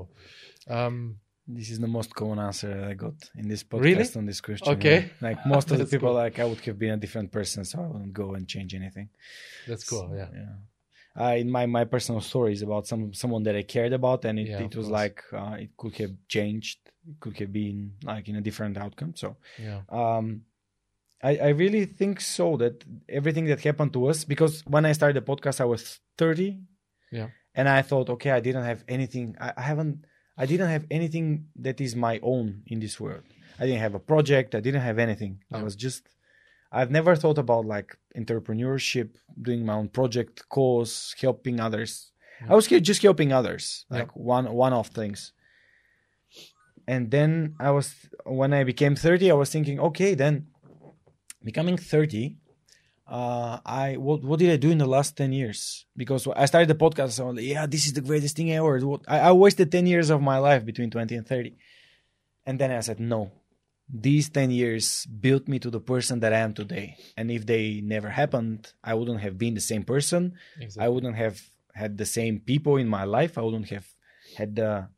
Um, 0.68 0.96
This 1.50 1.70
is 1.70 1.78
the 1.80 1.92
most 1.98 2.10
common 2.20 2.38
answer 2.48 2.68
that 2.74 2.84
I 2.92 2.94
got 3.06 3.14
in 3.40 3.48
this 3.48 3.62
podcast 3.64 3.84
Really? 3.88 4.08
on 4.20 4.26
this 4.26 4.40
question. 4.48 4.68
Okay. 4.76 4.98
yeah. 5.00 5.28
Like 5.28 5.38
most 5.54 5.70
of 5.72 5.78
the 5.82 5.86
people, 5.94 6.10
cool. 6.12 6.24
like 6.24 6.36
I 6.42 6.44
would 6.48 6.60
have 6.68 6.78
been 6.78 6.92
a 6.98 7.00
different 7.04 7.30
person, 7.38 7.64
so 7.64 7.74
I 7.84 7.86
wouldn't 7.92 8.12
go 8.12 8.34
and 8.36 8.46
change 8.54 8.70
anything. 8.74 9.08
that's 9.68 9.84
cool. 9.90 10.06
Yeah. 10.20 10.28
Yeah. 10.42 10.54
Uh, 11.20 11.34
in 11.42 11.50
my, 11.50 11.66
my 11.66 11.84
personal 11.84 12.20
stories 12.20 12.62
about 12.62 12.86
some 12.86 13.12
someone 13.12 13.42
that 13.42 13.56
I 13.56 13.62
cared 13.62 13.92
about, 13.92 14.24
and 14.24 14.38
it, 14.38 14.48
Yeah, 14.48 14.60
it 14.66 14.74
was 14.76 14.86
course. 14.86 15.00
like 15.00 15.18
uh, 15.32 15.56
it 15.64 15.70
could 15.76 15.96
have 15.96 16.14
changed, 16.28 16.78
it 17.10 17.18
could 17.22 17.36
have 17.38 17.52
been 17.52 17.92
like 18.04 18.28
in 18.28 18.36
a 18.36 18.40
different 18.40 18.76
outcome. 18.84 19.12
So 19.16 19.36
Yeah. 19.58 19.80
um, 19.88 20.42
I, 21.30 21.32
I 21.36 21.48
really 21.62 21.84
think 21.86 22.20
so 22.20 22.56
that 22.58 22.84
everything 23.08 23.46
that 23.46 23.60
happened 23.60 23.92
to 23.94 24.06
us, 24.10 24.24
because 24.24 24.62
when 24.74 24.84
I 24.86 24.92
started 24.92 25.16
the 25.20 25.26
podcast, 25.32 25.60
I 25.60 25.64
was 25.64 25.98
30. 26.16 26.60
Yeah. 27.10 27.28
And 27.56 27.68
I 27.68 27.82
thought, 27.82 28.08
okay, 28.10 28.30
I 28.30 28.40
didn't 28.40 28.62
have 28.64 28.84
anything. 28.86 29.34
I, 29.40 29.52
I 29.56 29.62
haven't, 29.62 30.04
I 30.36 30.46
didn't 30.46 30.68
have 30.68 30.84
anything 30.98 31.46
that 31.56 31.80
is 31.80 31.96
my 31.96 32.20
own 32.22 32.62
in 32.68 32.78
this 32.78 33.00
world. 33.00 33.24
I 33.58 33.66
didn't 33.66 33.80
have 33.80 33.96
a 33.96 33.98
project. 34.12 34.54
I 34.54 34.60
didn't 34.60 34.82
have 34.82 34.98
anything. 35.00 35.42
I 35.52 35.62
was 35.64 35.74
just, 35.74 36.02
I've 36.70 36.90
never 36.90 37.16
thought 37.16 37.38
about 37.38 37.64
like 37.64 37.96
entrepreneurship, 38.16 39.10
doing 39.40 39.64
my 39.64 39.74
own 39.74 39.88
project, 39.88 40.48
cause, 40.48 41.14
helping 41.20 41.60
others. 41.60 42.12
Yeah. 42.42 42.52
I 42.52 42.54
was 42.54 42.66
just 42.66 43.02
helping 43.02 43.32
others, 43.32 43.86
Yeah. 43.90 43.98
like 44.00 44.14
one, 44.16 44.52
one 44.52 44.72
of 44.72 44.88
things 44.88 45.32
and 46.86 47.10
then 47.10 47.54
I 47.60 47.70
was 47.70 47.94
when 48.24 48.52
I 48.54 48.64
became 48.64 48.96
30, 48.96 49.30
I 49.30 49.34
was 49.34 49.50
thinking, 49.50 49.78
okay, 49.78 50.14
then 50.14 50.46
becoming 51.44 51.76
30, 51.76 52.38
uh, 53.06 53.58
I 53.64 53.96
what 53.98 54.24
what 54.24 54.38
did 54.38 54.50
I 54.50 54.56
do 54.56 54.70
in 54.70 54.78
the 54.78 54.86
last 54.86 55.16
10 55.16 55.32
years? 55.32 55.84
Because 55.96 56.26
I 56.34 56.46
started 56.46 56.68
the 56.68 56.74
podcast, 56.74 57.20
was 57.22 57.36
like, 57.36 57.44
yeah, 57.44 57.66
this 57.66 57.86
is 57.86 57.92
the 57.92 58.00
greatest 58.00 58.36
thing 58.36 58.50
ever. 58.52 58.78
What- 58.86 59.04
I, 59.06 59.18
I 59.20 59.32
wasted 59.32 59.70
10 59.70 59.86
years 59.86 60.08
of 60.10 60.22
my 60.22 60.38
life 60.38 60.64
between 60.64 60.90
20 60.90 61.14
and 61.14 61.26
30, 61.26 61.56
and 62.46 62.58
then 62.58 62.70
I 62.70 62.80
said, 62.80 63.00
no, 63.00 63.30
these 63.88 64.28
10 64.28 64.50
years 64.50 65.06
built 65.06 65.48
me 65.48 65.58
to 65.58 65.70
the 65.70 65.80
person 65.80 66.20
that 66.20 66.32
I 66.32 66.38
am 66.38 66.52
today. 66.54 66.96
And 67.16 67.30
if 67.30 67.46
they 67.46 67.80
never 67.80 68.10
happened, 68.10 68.72
I 68.84 68.94
wouldn't 68.94 69.20
have 69.20 69.38
been 69.38 69.54
the 69.54 69.60
same 69.60 69.82
person. 69.82 70.34
Exactly. 70.60 70.84
I 70.84 70.88
wouldn't 70.88 71.16
have 71.16 71.40
had 71.74 71.96
the 71.96 72.04
same 72.04 72.40
people 72.40 72.76
in 72.76 72.88
my 72.88 73.04
life. 73.04 73.38
I 73.38 73.42
wouldn't 73.42 73.70
have 73.70 73.86
had 74.36 74.56
the 74.56 74.88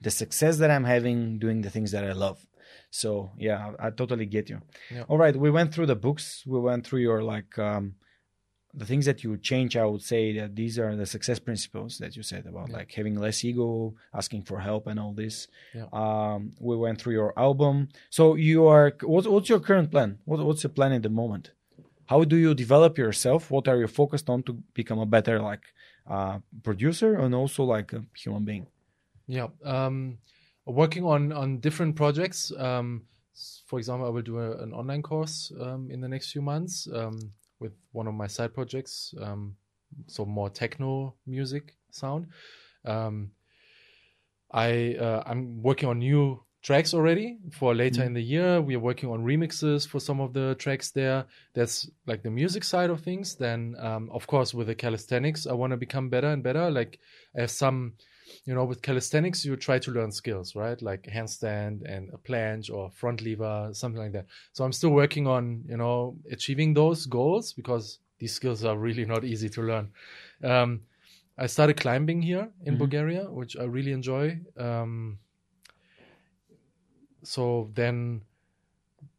the 0.00 0.10
success 0.10 0.58
that 0.58 0.70
I'm 0.70 0.82
having 0.82 1.38
doing 1.38 1.62
the 1.62 1.70
things 1.70 1.92
that 1.92 2.04
I 2.04 2.12
love. 2.12 2.44
So 2.90 3.30
yeah, 3.38 3.72
I, 3.78 3.86
I 3.86 3.90
totally 3.90 4.26
get 4.26 4.50
you. 4.50 4.60
Yeah. 4.90 5.04
All 5.08 5.18
right, 5.18 5.36
we 5.36 5.50
went 5.50 5.72
through 5.72 5.86
the 5.86 5.94
books. 5.94 6.42
We 6.44 6.58
went 6.58 6.84
through 6.86 7.00
your 7.00 7.22
like 7.22 7.56
um, 7.58 7.94
the 8.74 8.86
things 8.86 9.04
that 9.04 9.22
you 9.22 9.28
would 9.30 9.42
change. 9.42 9.76
I 9.76 9.84
would 9.84 10.02
say 10.02 10.32
that 10.38 10.56
these 10.56 10.78
are 10.78 10.96
the 10.96 11.04
success 11.06 11.38
principles 11.38 11.98
that 11.98 12.16
you 12.16 12.22
said 12.22 12.46
about 12.46 12.68
Yeah. 12.70 12.78
like 12.78 12.90
having 12.92 13.16
less 13.16 13.44
ego, 13.44 13.94
asking 14.14 14.42
for 14.42 14.60
help, 14.60 14.86
and 14.86 14.98
all 14.98 15.12
this. 15.12 15.46
Yeah. 15.74 15.86
Um, 15.92 16.52
we 16.58 16.74
went 16.76 17.00
through 17.00 17.12
your 17.14 17.32
album. 17.38 17.88
So 18.10 18.34
you 18.34 18.66
are. 18.66 18.92
What, 19.02 19.26
what's 19.26 19.48
your 19.48 19.60
current 19.60 19.90
plan? 19.90 20.18
What, 20.24 20.38
what's 20.46 20.62
your 20.62 20.70
plan 20.78 20.92
at 20.92 21.02
the 21.02 21.10
moment? 21.10 21.50
How 22.06 22.24
do 22.24 22.36
you 22.36 22.54
develop 22.54 22.98
yourself? 22.98 23.50
What 23.50 23.68
are 23.68 23.78
you 23.78 23.86
focused 23.86 24.28
on 24.30 24.42
to 24.44 24.52
become 24.74 24.98
a 24.98 25.06
better 25.06 25.38
like 25.40 25.64
uh, 26.06 26.38
producer 26.62 27.14
and 27.14 27.34
also 27.34 27.64
like 27.64 27.92
a 27.92 28.04
human 28.16 28.44
being? 28.44 28.66
Yeah. 29.26 29.48
Um, 29.64 30.18
working 30.66 31.04
on 31.04 31.32
on 31.32 31.58
different 31.60 31.94
projects. 31.96 32.52
Um, 32.58 33.02
for 33.66 33.78
example, 33.78 34.06
I 34.06 34.10
will 34.10 34.22
do 34.22 34.38
a, 34.38 34.62
an 34.62 34.72
online 34.72 35.02
course 35.02 35.52
um, 35.60 35.90
in 35.90 36.00
the 36.00 36.08
next 36.08 36.32
few 36.32 36.42
months 36.42 36.86
um, 36.94 37.18
with 37.62 37.72
one 37.92 38.06
of 38.08 38.14
my 38.14 38.26
side 38.26 38.52
projects. 38.52 39.14
Um, 39.20 39.56
so 40.06 40.24
more 40.24 40.50
techno 40.50 41.14
music 41.26 41.76
sound. 41.90 42.26
Um, 42.84 43.30
I 44.50 44.96
uh, 44.96 45.22
I'm 45.26 45.62
working 45.62 45.88
on 45.88 45.98
new 45.98 46.42
tracks 46.62 46.94
already 46.94 47.38
for 47.50 47.74
later 47.74 48.02
Mhm. 48.02 48.06
in 48.06 48.14
the 48.14 48.22
year. 48.22 48.60
We 48.60 48.76
are 48.76 48.80
working 48.80 49.10
on 49.10 49.24
remixes 49.24 49.86
for 49.88 49.98
some 50.00 50.20
of 50.20 50.32
the 50.32 50.54
tracks 50.58 50.90
there. 50.92 51.24
That's 51.54 51.90
like 52.06 52.22
the 52.22 52.30
music 52.30 52.62
side 52.64 52.90
of 52.90 53.00
things. 53.00 53.34
Then, 53.36 53.74
um, 53.78 54.10
of 54.10 54.26
course, 54.26 54.54
with 54.54 54.66
the 54.68 54.74
calisthenics, 54.74 55.46
I 55.46 55.54
want 55.54 55.72
to 55.72 55.76
become 55.76 56.08
better 56.08 56.28
and 56.28 56.42
better. 56.42 56.70
Like 56.70 57.00
I 57.36 57.40
have 57.42 57.50
some 57.50 57.94
you 58.44 58.54
know, 58.54 58.64
with 58.64 58.82
calisthenics, 58.82 59.44
you 59.44 59.56
try 59.56 59.78
to 59.78 59.90
learn 59.90 60.12
skills, 60.12 60.54
right? 60.54 60.80
Like 60.82 61.02
handstand 61.04 61.82
and 61.84 62.10
a 62.12 62.18
planche 62.18 62.70
or 62.72 62.90
front 62.90 63.22
lever, 63.22 63.70
something 63.72 64.00
like 64.00 64.12
that. 64.12 64.26
So 64.52 64.64
I'm 64.64 64.72
still 64.72 64.90
working 64.90 65.26
on, 65.26 65.64
you 65.68 65.76
know, 65.76 66.16
achieving 66.30 66.74
those 66.74 67.06
goals 67.06 67.52
because 67.52 67.98
these 68.18 68.32
skills 68.34 68.64
are 68.64 68.76
really 68.76 69.04
not 69.04 69.24
easy 69.24 69.48
to 69.50 69.62
learn. 69.62 69.92
Um, 70.42 70.82
I 71.38 71.46
started 71.46 71.78
climbing 71.80 72.22
here 72.22 72.50
in 72.64 72.74
Mhm. 72.74 72.78
Bulgaria, 72.78 73.30
which 73.30 73.56
I 73.56 73.64
really 73.64 73.92
enjoy. 73.92 74.40
Um, 74.56 75.18
so 77.22 77.70
then, 77.74 78.22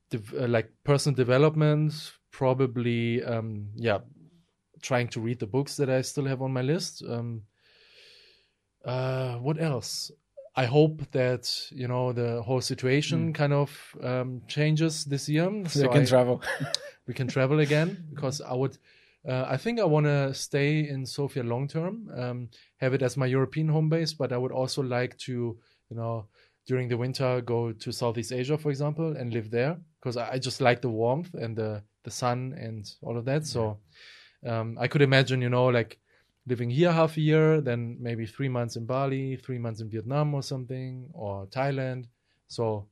dev- 0.10 0.34
uh, 0.38 0.48
like 0.48 0.72
personal 0.84 1.16
development, 1.16 2.14
probably, 2.32 3.24
um, 3.24 3.70
yeah, 3.76 4.00
trying 4.82 5.08
to 5.10 5.22
read 5.22 5.40
the 5.40 5.48
books 5.48 5.78
that 5.78 5.90
I 5.90 6.02
still 6.02 6.26
have 6.26 6.42
on 6.42 6.54
my 6.54 6.62
list. 6.62 7.04
Um, 7.08 7.44
uh, 8.86 9.36
what 9.36 9.62
else? 9.62 10.12
I 10.56 10.66
hope 10.66 11.10
that 11.12 11.50
you 11.72 11.88
know 11.88 12.14
the 12.14 12.42
whole 12.44 12.62
situation 12.62 13.34
kind 13.34 13.54
of 13.54 13.96
um, 14.04 14.42
changes 14.48 15.06
this 15.06 15.28
year. 15.28 15.50
So 15.68 15.84
you 15.84 15.90
can 15.90 16.04
I- 16.04 16.06
travel. 16.06 16.42
we 17.08 17.14
can 17.14 17.28
travel 17.28 17.60
again 17.60 18.06
because 18.14 18.42
I 18.42 18.54
would. 18.54 18.78
Uh, 19.28 19.46
I 19.48 19.56
think 19.56 19.80
I 19.80 19.86
want 19.86 20.06
to 20.06 20.34
stay 20.34 20.86
in 20.88 21.06
Sofia 21.06 21.44
long 21.44 21.70
term, 21.70 22.10
um, 22.14 22.50
have 22.78 22.94
it 22.94 23.02
as 23.02 23.16
my 23.16 23.26
European 23.26 23.70
home 23.70 23.88
base, 23.88 24.12
but 24.12 24.34
I 24.34 24.38
would 24.38 24.52
also 24.52 24.84
like 24.84 25.18
to, 25.20 25.58
you 25.90 25.96
know, 25.96 26.28
during 26.68 26.90
the 26.90 26.98
winter 26.98 27.40
go 27.40 27.72
to 27.72 27.92
Southeast 27.94 28.34
Asia, 28.34 28.58
for 28.58 28.70
example, 28.70 29.16
and 29.16 29.32
live 29.32 29.50
there 29.50 29.78
because 30.00 30.18
I, 30.18 30.34
I 30.34 30.40
just 30.40 30.60
like 30.60 30.82
the 30.82 30.90
warmth 30.90 31.34
and 31.36 31.56
the 31.56 31.84
the 32.04 32.12
sun 32.12 32.54
and 32.60 32.90
all 33.02 33.18
of 33.18 33.24
that. 33.26 33.46
So 33.48 33.80
um, 34.46 34.78
I 34.80 34.88
could 34.88 35.02
imagine, 35.02 35.42
you 35.42 35.50
know, 35.50 35.68
like 35.68 36.00
living 36.46 36.70
here 36.70 36.92
half 36.92 37.18
a 37.18 37.22
year, 37.22 37.62
then 37.62 37.98
maybe 38.00 38.26
three 38.26 38.50
months 38.50 38.76
in 38.76 38.86
Bali, 38.86 39.38
three 39.38 39.58
months 39.58 39.82
in 39.82 39.90
Vietnam 39.90 40.34
or 40.34 40.44
something, 40.44 41.10
or 41.14 41.48
Thailand. 41.48 42.06
So 42.48 42.88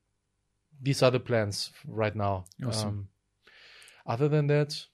these 0.80 1.02
are 1.02 1.10
the 1.10 1.20
plans 1.20 1.70
right 1.86 2.14
now. 2.14 2.44
Awesome. 2.66 2.88
Um, 2.88 3.08
other 4.06 4.28
than 4.28 4.46
that, 4.48 4.84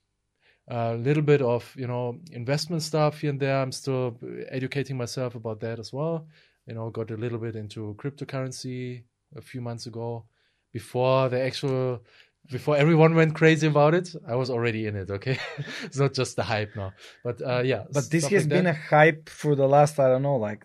a 0.68 0.94
little 0.94 1.22
bit 1.22 1.40
of 1.40 1.72
you 1.76 1.86
know 1.86 2.18
investment 2.32 2.82
stuff 2.82 3.20
here 3.20 3.30
and 3.30 3.40
there. 3.40 3.60
I'm 3.60 3.72
still 3.72 4.18
educating 4.50 4.96
myself 4.96 5.34
about 5.34 5.60
that 5.60 5.78
as 5.78 5.92
well. 5.92 6.26
You 6.66 6.74
know, 6.74 6.90
got 6.90 7.10
a 7.10 7.16
little 7.16 7.38
bit 7.38 7.56
into 7.56 7.96
cryptocurrency 7.98 9.04
a 9.36 9.40
few 9.40 9.60
months 9.60 9.86
ago. 9.86 10.26
Before 10.72 11.30
the 11.30 11.40
actual, 11.40 12.04
before 12.50 12.76
everyone 12.76 13.14
went 13.14 13.34
crazy 13.34 13.66
about 13.66 13.94
it, 13.94 14.14
I 14.26 14.34
was 14.36 14.48
already 14.50 14.86
in 14.86 14.96
it. 14.96 15.10
Okay, 15.10 15.38
it's 15.84 15.98
not 15.98 16.14
just 16.14 16.36
the 16.36 16.42
hype 16.44 16.74
now. 16.76 16.92
But 17.24 17.42
uh, 17.42 17.60
yeah, 17.64 17.84
But 17.92 18.10
this 18.10 18.24
has 18.28 18.44
like 18.44 18.48
been 18.48 18.64
that. 18.64 18.74
a 18.76 18.78
hype 18.78 19.28
for 19.28 19.54
the 19.54 19.66
last, 19.68 19.98
I 20.00 20.08
don't 20.08 20.22
know, 20.22 20.36
like 20.36 20.64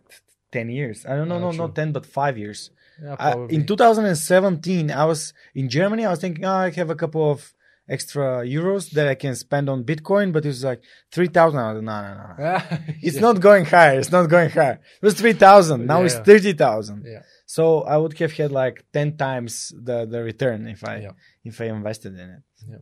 10 0.51 0.69
years. 0.69 1.05
I 1.05 1.15
don't 1.15 1.27
know, 1.27 1.35
Uh, 1.37 1.39
no, 1.39 1.49
true. 1.51 1.57
not 1.67 1.75
10, 1.75 1.91
but 1.91 2.05
five 2.05 2.37
years. 2.37 2.69
Yeah, 3.01 3.15
I, 3.19 3.33
in 3.49 3.65
2017, 3.65 4.91
I 4.91 5.05
was 5.05 5.33
in 5.55 5.67
Germany. 5.67 6.05
I 6.05 6.11
was 6.11 6.21
thinking, 6.21 6.45
oh, 6.45 6.51
I 6.51 6.69
have 6.71 6.89
a 6.91 6.95
couple 6.95 7.29
of 7.31 7.53
extra 7.89 8.43
euros 8.45 8.91
that 8.91 9.07
I 9.07 9.15
can 9.15 9.35
spend 9.35 9.69
on 9.69 9.83
Bitcoin, 9.83 10.31
but 10.31 10.45
it 10.45 10.49
was 10.49 10.63
like 10.63 10.81
3,000. 11.11 11.59
I 11.59 11.73
no, 11.73 11.81
no, 11.81 11.81
no. 11.81 12.77
It's 13.01 13.15
Yeah. 13.15 13.21
not 13.21 13.39
going 13.41 13.65
higher. 13.65 13.99
It's 13.99 14.11
not 14.11 14.27
going 14.29 14.49
higher. 14.49 14.79
It 15.01 15.05
was 15.05 15.15
3,000. 15.15 15.85
Now 15.85 15.99
Yeah, 15.99 16.05
it's 16.05 16.15
30,000. 16.15 17.03
Yeah. 17.05 17.21
So 17.45 17.81
I 17.81 17.97
would 17.97 18.17
have 18.19 18.31
had 18.33 18.51
like 18.51 18.85
10 18.93 19.17
times 19.17 19.73
the, 19.75 20.05
the 20.05 20.23
return 20.23 20.67
if 20.67 20.83
I, 20.87 20.97
Yeah. 21.01 21.11
if 21.43 21.59
I 21.59 21.65
invested 21.65 22.13
in 22.13 22.29
it. 22.29 22.43
Yeah. 22.67 22.77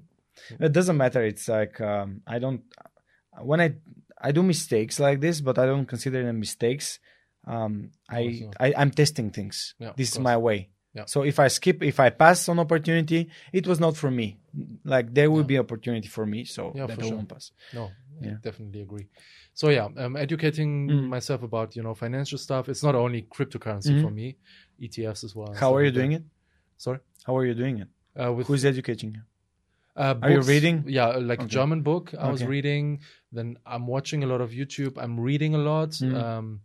It 0.68 0.72
doesn't 0.72 0.98
matter. 0.98 1.24
It's 1.24 1.48
like, 1.48 1.80
um, 1.82 2.22
I 2.28 2.40
don't, 2.40 2.62
when 3.42 3.60
I, 3.62 3.76
I 4.20 4.32
do 4.32 4.44
mistakes 4.44 5.00
like 5.00 5.20
this, 5.20 5.42
but 5.42 5.58
I 5.58 5.66
don't 5.66 5.86
consider 5.88 6.24
them 6.24 6.40
mistakes. 6.40 7.00
Um, 7.48 7.92
I, 8.10 8.50
I, 8.60 8.74
I'm 8.78 8.92
testing 8.92 9.32
things. 9.32 9.74
Yeah, 9.80 9.94
this 9.98 10.12
is 10.12 10.20
my 10.20 10.38
way. 10.38 10.70
Yeah. 10.94 11.06
So 11.06 11.24
if 11.24 11.40
I 11.40 11.48
skip, 11.48 11.82
if 11.84 12.00
I 12.00 12.10
pass 12.10 12.50
on 12.50 12.60
opportunity, 12.60 13.30
it 13.54 13.66
was 13.66 13.80
not 13.80 13.96
for 13.96 14.12
me. 14.12 14.40
Like 14.84 15.14
there 15.14 15.30
will 15.32 15.42
Yeah. 15.42 15.54
be 15.54 15.58
opportunity 15.60 16.08
for 16.10 16.26
me, 16.26 16.44
so 16.46 16.74
Yeah, 16.76 16.86
that 16.88 17.00
I 17.00 17.08
sure. 17.08 17.16
won't 17.16 17.30
pass. 17.30 17.52
No, 17.74 17.92
I 18.22 18.36
definitely 18.42 18.82
agree. 18.82 19.08
So 19.54 19.70
yeah, 19.70 19.88
um, 19.98 20.16
educating 20.18 20.90
Mm. 20.90 21.08
myself 21.08 21.44
about 21.44 21.76
you 21.78 21.84
know 21.84 21.94
financial 21.96 22.38
stuff. 22.38 22.68
It's 22.68 22.84
not 22.84 22.96
only 22.96 23.22
cryptocurrency 23.24 23.94
Mhm. 23.96 24.02
for 24.02 24.12
me, 24.12 24.38
ETFs 24.80 25.24
as 25.24 25.34
well. 25.36 25.54
How 25.54 25.74
are 25.76 25.82
you 25.82 25.88
like 25.88 25.94
that. 25.96 26.00
doing 26.00 26.12
it? 26.14 26.24
Sorry, 26.78 27.00
How 27.26 27.38
are 27.38 27.46
you 27.46 27.54
doing 27.54 27.80
it? 27.80 27.88
uh, 28.22 28.34
with 28.34 28.48
Who's 28.48 28.66
educating 28.66 29.14
you? 29.16 29.22
uh, 29.96 30.16
Are 30.22 30.32
you 30.32 30.42
reading? 30.42 30.84
Yeah, 30.88 31.08
uh, 31.16 31.22
like 31.22 31.42
a 31.42 31.48
German 31.48 31.82
book. 31.84 32.14
I 32.20 32.30
was 32.32 32.44
reading. 32.44 33.00
Then 33.32 33.58
I'm 33.66 33.88
watching 33.88 34.24
a 34.24 34.28
lot 34.28 34.42
of 34.42 34.52
YouTube. 34.52 34.98
I'm 34.98 35.18
reading 35.20 35.56
a 35.56 35.58
lot. 35.72 35.92
Mm. 35.92 36.14
Um, 36.16 36.62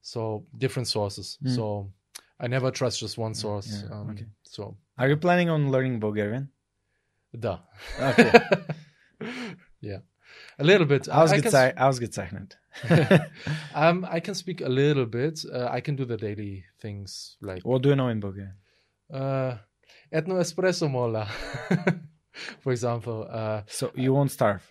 so 0.00 0.46
different 0.58 0.86
sources. 0.88 1.38
Mm. 1.42 1.54
So 1.56 1.92
I 2.40 2.46
never 2.48 2.70
trust 2.70 3.00
just 3.00 3.16
one 3.18 3.34
source. 3.34 3.82
yeah, 3.84 3.94
Um, 3.94 4.10
okay. 4.10 4.26
So 4.42 4.76
Are 4.98 5.08
you 5.08 5.16
planning 5.16 5.50
on 5.50 5.70
learning 5.70 6.00
Bulgarian? 6.00 6.48
da. 7.38 7.58
Okay. 8.00 8.30
yeah, 9.80 9.98
a 10.58 10.64
little 10.64 10.86
bit. 10.86 11.08
I, 11.08 11.22
I 11.22 11.26
Ausgezei- 11.26 11.74
ausgezeichnet. 11.76 12.56
um, 13.74 14.04
I 14.10 14.20
can 14.20 14.34
speak 14.34 14.60
a 14.60 14.68
little 14.68 15.06
bit. 15.06 15.44
Uh, 15.52 15.68
I 15.70 15.80
can 15.80 15.96
do 15.96 16.04
the 16.04 16.16
daily 16.16 16.64
things 16.80 17.36
like 17.40 17.62
What 17.64 17.82
do 17.82 17.88
you 17.88 17.96
know 17.96 18.08
in 18.08 18.20
Bulgarian? 18.20 18.54
uh, 19.12 19.58
etno 20.12 20.38
espresso 20.40 20.88
mola, 20.90 21.26
for 22.60 22.72
example. 22.72 23.26
Uh, 23.30 23.62
So 23.66 23.90
you 23.94 24.12
won't 24.14 24.30
starve. 24.30 24.62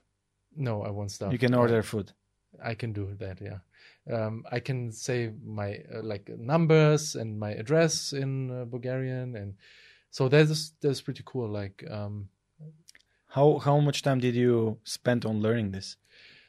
no, 0.56 0.84
I 0.84 0.90
won't 0.92 1.12
starve. 1.12 1.34
You 1.34 1.40
can 1.40 1.54
Uh, 1.54 1.60
order 1.62 1.84
food. 1.84 2.12
I 2.64 2.76
can 2.76 2.94
do 2.94 3.16
that. 3.20 3.42
Yeah. 3.42 3.60
Um, 4.12 4.44
I 4.52 4.60
can 4.60 4.92
say 4.92 5.32
my 5.44 5.80
uh, 5.94 6.04
like 6.04 6.30
numbers 6.38 7.16
and 7.16 7.40
my 7.40 7.52
address 7.52 8.14
in 8.14 8.52
uh, 8.52 8.66
Bulgarian, 8.66 9.36
and 9.36 9.56
so 10.10 10.28
that's 10.30 10.72
that's 10.82 11.02
pretty 11.02 11.24
cool. 11.26 11.50
Like, 11.50 11.84
um, 11.90 12.30
How 13.28 13.58
how 13.60 13.80
much 13.80 14.02
time 14.02 14.20
did 14.20 14.36
you 14.36 14.78
spend 14.84 15.26
on 15.26 15.42
learning 15.42 15.72
this? 15.72 15.98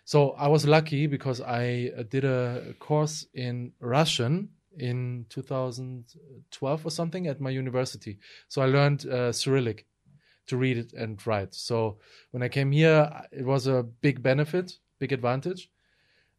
so 0.05 0.33
I 0.33 0.49
was 0.49 0.67
lucky 0.67 1.07
because 1.07 1.41
I 1.41 1.91
uh, 1.97 2.03
did 2.03 2.25
a 2.25 2.75
course 2.79 3.27
in 3.33 3.73
Russian 3.81 4.51
in 4.79 5.25
2012 5.31 6.87
or 6.87 6.91
something 6.91 7.27
at 7.27 7.41
my 7.41 7.51
university. 7.51 8.19
So 8.49 8.61
I 8.63 8.67
learned 8.67 9.07
uh, 9.07 9.33
Cyrillic 9.33 9.87
to 10.47 10.57
read 10.57 10.77
it 10.77 10.93
and 10.93 11.25
write. 11.27 11.55
So 11.55 11.99
when 12.33 12.43
I 12.43 12.49
came 12.49 12.73
here, 12.73 13.11
it 13.33 13.47
was 13.47 13.67
a 13.67 13.83
big 13.83 14.23
benefit, 14.23 14.79
big 14.99 15.13
advantage. 15.13 15.71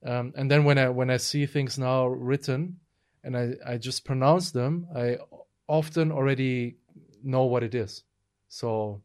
Um, 0.05 0.33
and 0.37 0.49
then 0.49 0.63
when 0.63 0.77
I 0.77 0.89
when 0.89 1.09
I 1.09 1.17
see 1.17 1.45
things 1.47 1.77
now 1.79 2.05
written 2.05 2.79
and 3.23 3.35
I, 3.35 3.53
I 3.65 3.77
just 3.77 4.05
pronounce 4.05 4.51
them, 4.51 4.87
I 4.95 5.17
often 5.67 6.11
already 6.11 6.77
know 7.23 7.45
what 7.45 7.63
it 7.63 7.73
is. 7.73 8.03
So 8.47 9.01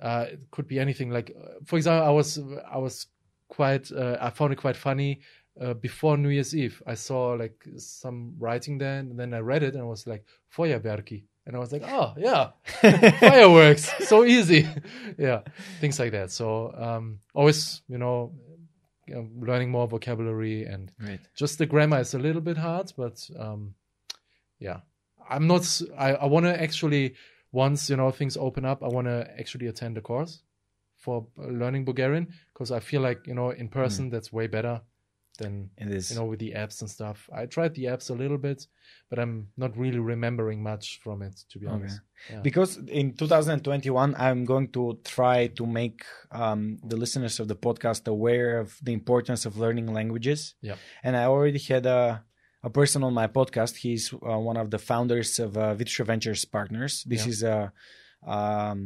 uh, 0.00 0.26
it 0.30 0.40
could 0.52 0.68
be 0.68 0.78
anything. 0.78 1.10
Like 1.10 1.36
for 1.64 1.76
example, 1.76 2.06
I 2.06 2.10
was 2.10 2.38
I 2.70 2.78
was 2.78 3.06
quite 3.48 3.90
uh, 3.90 4.18
I 4.20 4.30
found 4.30 4.52
it 4.52 4.56
quite 4.56 4.76
funny 4.76 5.20
uh, 5.60 5.74
before 5.74 6.16
New 6.16 6.28
Year's 6.28 6.54
Eve. 6.54 6.80
I 6.86 6.94
saw 6.94 7.32
like 7.32 7.66
some 7.76 8.34
writing 8.38 8.78
there, 8.78 8.98
and 8.98 9.18
then 9.18 9.34
I 9.34 9.40
read 9.40 9.64
it 9.64 9.74
and 9.74 9.82
I 9.82 9.86
was 9.86 10.06
like 10.06 10.24
Feuerwerki, 10.56 11.24
and 11.44 11.56
I 11.56 11.58
was 11.58 11.72
like, 11.72 11.82
oh 11.84 12.14
yeah, 12.16 12.50
fireworks, 13.18 13.90
so 14.06 14.24
easy, 14.24 14.68
yeah, 15.18 15.40
things 15.80 15.98
like 15.98 16.12
that. 16.12 16.30
So 16.30 16.72
um, 16.76 17.18
always, 17.34 17.82
you 17.88 17.98
know, 17.98 18.32
learning 19.36 19.70
more 19.70 19.88
vocabulary 19.88 20.64
and 20.64 20.92
Right. 20.98 21.20
just 21.34 21.58
the 21.58 21.66
grammar 21.66 22.00
is 22.00 22.14
a 22.14 22.18
little 22.18 22.42
bit 22.42 22.56
hard, 22.56 22.92
but 22.96 23.28
um, 23.38 23.74
yeah, 24.58 24.80
I'm 25.28 25.46
not. 25.46 25.82
I 25.96 26.26
want 26.26 26.46
to 26.46 26.62
actually 26.62 27.14
once 27.52 27.90
you 27.90 27.96
know 27.96 28.10
things 28.10 28.36
open 28.36 28.64
up, 28.64 28.82
I 28.82 28.88
want 28.88 29.06
to 29.06 29.28
actually 29.38 29.66
attend 29.66 29.98
a 29.98 30.00
course 30.00 30.42
for 30.96 31.26
uh, 31.38 31.46
learning 31.46 31.84
Bulgarian 31.84 32.28
because 32.52 32.70
I 32.70 32.80
feel 32.80 33.00
like 33.00 33.26
you 33.26 33.34
know 33.34 33.50
in 33.50 33.68
person 33.68 34.10
that's 34.10 34.32
way 34.32 34.46
better 34.46 34.82
than 35.40 35.52
It 35.84 35.88
is. 35.98 36.04
you 36.10 36.16
know 36.18 36.28
with 36.32 36.40
the 36.44 36.52
apps 36.62 36.76
and 36.82 36.88
stuff. 36.96 37.18
I 37.40 37.42
tried 37.56 37.72
the 37.78 37.84
apps 37.92 38.06
a 38.14 38.16
little 38.22 38.40
bit, 38.48 38.60
but 39.10 39.16
I'm 39.22 39.34
not 39.64 39.72
really 39.82 40.02
remembering 40.14 40.60
much 40.72 40.84
from 41.04 41.16
it 41.28 41.34
to 41.50 41.56
be 41.60 41.66
Okay. 41.66 41.74
honest. 41.76 41.98
Yeah. 42.30 42.42
Because 42.48 42.70
in 43.00 43.06
2021, 43.14 44.14
I'm 44.26 44.44
going 44.52 44.68
to 44.78 44.84
try 45.18 45.38
to 45.58 45.64
make 45.80 45.98
um, 46.42 46.60
the 46.90 46.96
listeners 47.04 47.34
of 47.40 47.46
the 47.52 47.56
podcast 47.66 48.02
aware 48.16 48.50
of 48.64 48.68
the 48.86 48.92
importance 49.00 49.42
of 49.48 49.52
learning 49.64 49.88
languages. 49.98 50.40
Yeah. 50.68 50.76
And 51.04 51.12
I 51.22 51.24
already 51.34 51.62
had 51.72 51.84
a, 51.86 52.02
a 52.68 52.70
person 52.80 53.00
on 53.08 53.12
my 53.22 53.26
podcast. 53.38 53.72
He's 53.86 54.04
uh, 54.12 54.38
one 54.50 54.58
of 54.64 54.68
the 54.74 54.78
founders 54.90 55.30
of 55.46 55.50
uh, 55.56 55.74
Vitosha 55.78 56.04
Ventures 56.12 56.44
Partners. 56.56 56.92
This 57.12 57.22
Yeah. 57.24 57.32
is 57.34 57.40
a 57.54 57.58
um, 58.36 58.80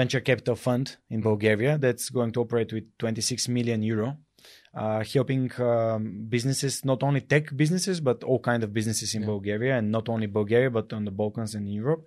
venture 0.00 0.20
capital 0.30 0.54
fund 0.66 0.96
in 1.14 1.20
Bulgaria 1.20 1.72
that's 1.84 2.10
going 2.10 2.30
to 2.34 2.40
operate 2.44 2.72
with 2.72 2.84
26 2.98 3.48
million 3.48 3.82
euro. 3.82 4.08
Uh, 4.82 5.02
helping 5.14 5.50
um, 5.60 6.02
businesses, 6.34 6.84
not 6.84 7.02
only 7.02 7.20
tech 7.32 7.44
businesses, 7.62 7.96
but 8.08 8.18
all 8.28 8.38
kind 8.50 8.62
of 8.66 8.70
businesses 8.78 9.10
in 9.16 9.22
Yeah. 9.22 9.32
Bulgaria, 9.34 9.72
and 9.78 9.86
not 9.98 10.06
only 10.08 10.28
Bulgaria, 10.40 10.70
but 10.78 10.92
on 10.92 11.02
the 11.08 11.10
Balkans 11.20 11.52
and 11.56 11.64
in 11.66 11.74
Europe. 11.84 12.02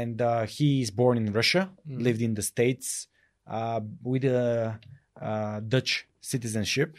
And 0.00 0.16
uh, 0.22 0.44
he 0.56 0.68
is 0.84 0.90
born 1.00 1.16
in 1.22 1.26
Russia, 1.40 1.62
Mm. 1.88 2.02
lived 2.06 2.22
in 2.28 2.32
the 2.38 2.42
States 2.52 2.86
uh, 3.56 3.80
with 4.12 4.24
a 4.24 4.78
uh, 5.28 5.58
Dutch 5.74 5.92
citizenship, 6.32 6.90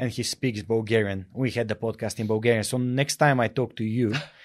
and 0.00 0.06
he 0.16 0.22
speaks 0.22 0.60
Bulgarian. 0.62 1.20
We 1.42 1.48
had 1.58 1.66
the 1.72 1.78
podcast 1.84 2.14
in 2.22 2.26
Bulgarian. 2.34 2.64
So 2.72 2.76
next 3.02 3.16
time 3.24 3.38
I 3.40 3.48
talk 3.48 3.70
to 3.80 3.84
you, 3.98 4.08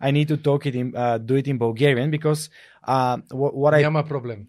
I 0.00 0.10
need 0.10 0.28
to 0.28 0.36
talk 0.36 0.66
it 0.66 0.74
in, 0.74 0.96
uh, 0.96 1.18
do 1.18 1.34
it 1.36 1.46
in 1.46 1.58
Bulgarian 1.58 2.10
because 2.10 2.50
uh, 2.84 3.18
what, 3.30 3.54
what 3.54 3.74
I 3.74 3.80
a 3.80 4.02
problem. 4.14 4.48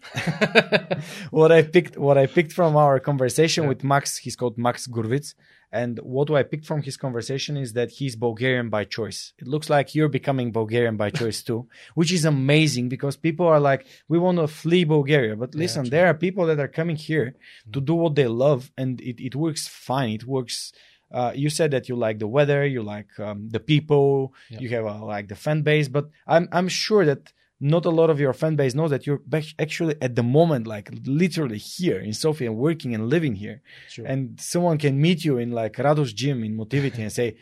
what 1.30 1.52
I 1.52 1.62
picked, 1.62 1.96
what 1.98 2.16
I 2.16 2.26
picked 2.26 2.52
from 2.52 2.76
our 2.76 2.98
conversation 3.00 3.64
yeah. 3.64 3.68
with 3.68 3.84
Max, 3.84 4.18
he's 4.18 4.36
called 4.36 4.56
Max 4.56 4.86
Gurvits, 4.86 5.34
and 5.72 5.98
what 6.02 6.28
do 6.28 6.36
I 6.36 6.42
picked 6.42 6.66
from 6.66 6.82
his 6.82 6.98
conversation 6.98 7.56
is 7.56 7.72
that 7.72 7.90
he's 7.90 8.14
Bulgarian 8.14 8.68
by 8.68 8.84
choice. 8.84 9.32
It 9.38 9.48
looks 9.48 9.70
like 9.70 9.94
you're 9.94 10.10
becoming 10.10 10.52
Bulgarian 10.52 10.98
by 10.98 11.08
choice 11.08 11.42
too, 11.42 11.66
which 11.94 12.12
is 12.12 12.26
amazing 12.26 12.90
because 12.90 13.16
people 13.16 13.46
are 13.46 13.58
like, 13.60 13.86
we 14.06 14.18
want 14.18 14.36
to 14.38 14.46
flee 14.46 14.84
Bulgaria. 14.84 15.34
But 15.34 15.54
listen, 15.54 15.86
yeah, 15.86 15.90
there 15.90 16.06
are 16.08 16.14
people 16.14 16.44
that 16.46 16.60
are 16.60 16.68
coming 16.68 16.96
here 16.96 17.36
to 17.72 17.80
do 17.80 17.94
what 17.94 18.14
they 18.16 18.26
love 18.26 18.70
and 18.76 19.00
it, 19.00 19.18
it 19.18 19.34
works 19.34 19.66
fine. 19.66 20.10
It 20.10 20.26
works 20.26 20.72
uh, 21.12 21.32
you 21.34 21.50
said 21.50 21.70
that 21.72 21.88
you 21.88 21.96
like 21.96 22.18
the 22.18 22.26
weather, 22.36 22.64
you 22.66 22.82
like 22.82 23.10
um, 23.20 23.48
the 23.50 23.60
people, 23.60 24.32
Yeah. 24.50 24.60
you 24.62 24.68
have 24.76 24.86
uh, 24.86 25.04
like 25.14 25.26
the 25.28 25.36
fan 25.44 25.62
base, 25.62 25.88
but 25.88 26.04
I'm 26.26 26.48
I'm 26.52 26.68
sure 26.68 27.04
that 27.10 27.32
not 27.60 27.84
a 27.86 27.90
lot 28.00 28.10
of 28.10 28.18
your 28.18 28.32
fan 28.32 28.54
base 28.56 28.74
knows 28.74 28.90
that 28.90 29.06
you're 29.06 29.22
actually 29.64 29.94
at 30.06 30.12
the 30.16 30.22
moment 30.38 30.66
like 30.66 30.90
literally 31.22 31.58
here 31.58 32.00
in 32.00 32.12
Sofia 32.12 32.48
and 32.50 32.58
working 32.58 32.92
and 32.96 33.08
living 33.08 33.34
here. 33.44 33.62
Sure. 33.88 34.04
And 34.12 34.20
someone 34.40 34.78
can 34.78 34.94
meet 35.00 35.24
you 35.24 35.38
in 35.38 35.52
like 35.52 35.74
Rados 35.86 36.12
gym 36.20 36.42
in 36.42 36.56
Motivity 36.56 37.02
and 37.02 37.12
say, 37.12 37.36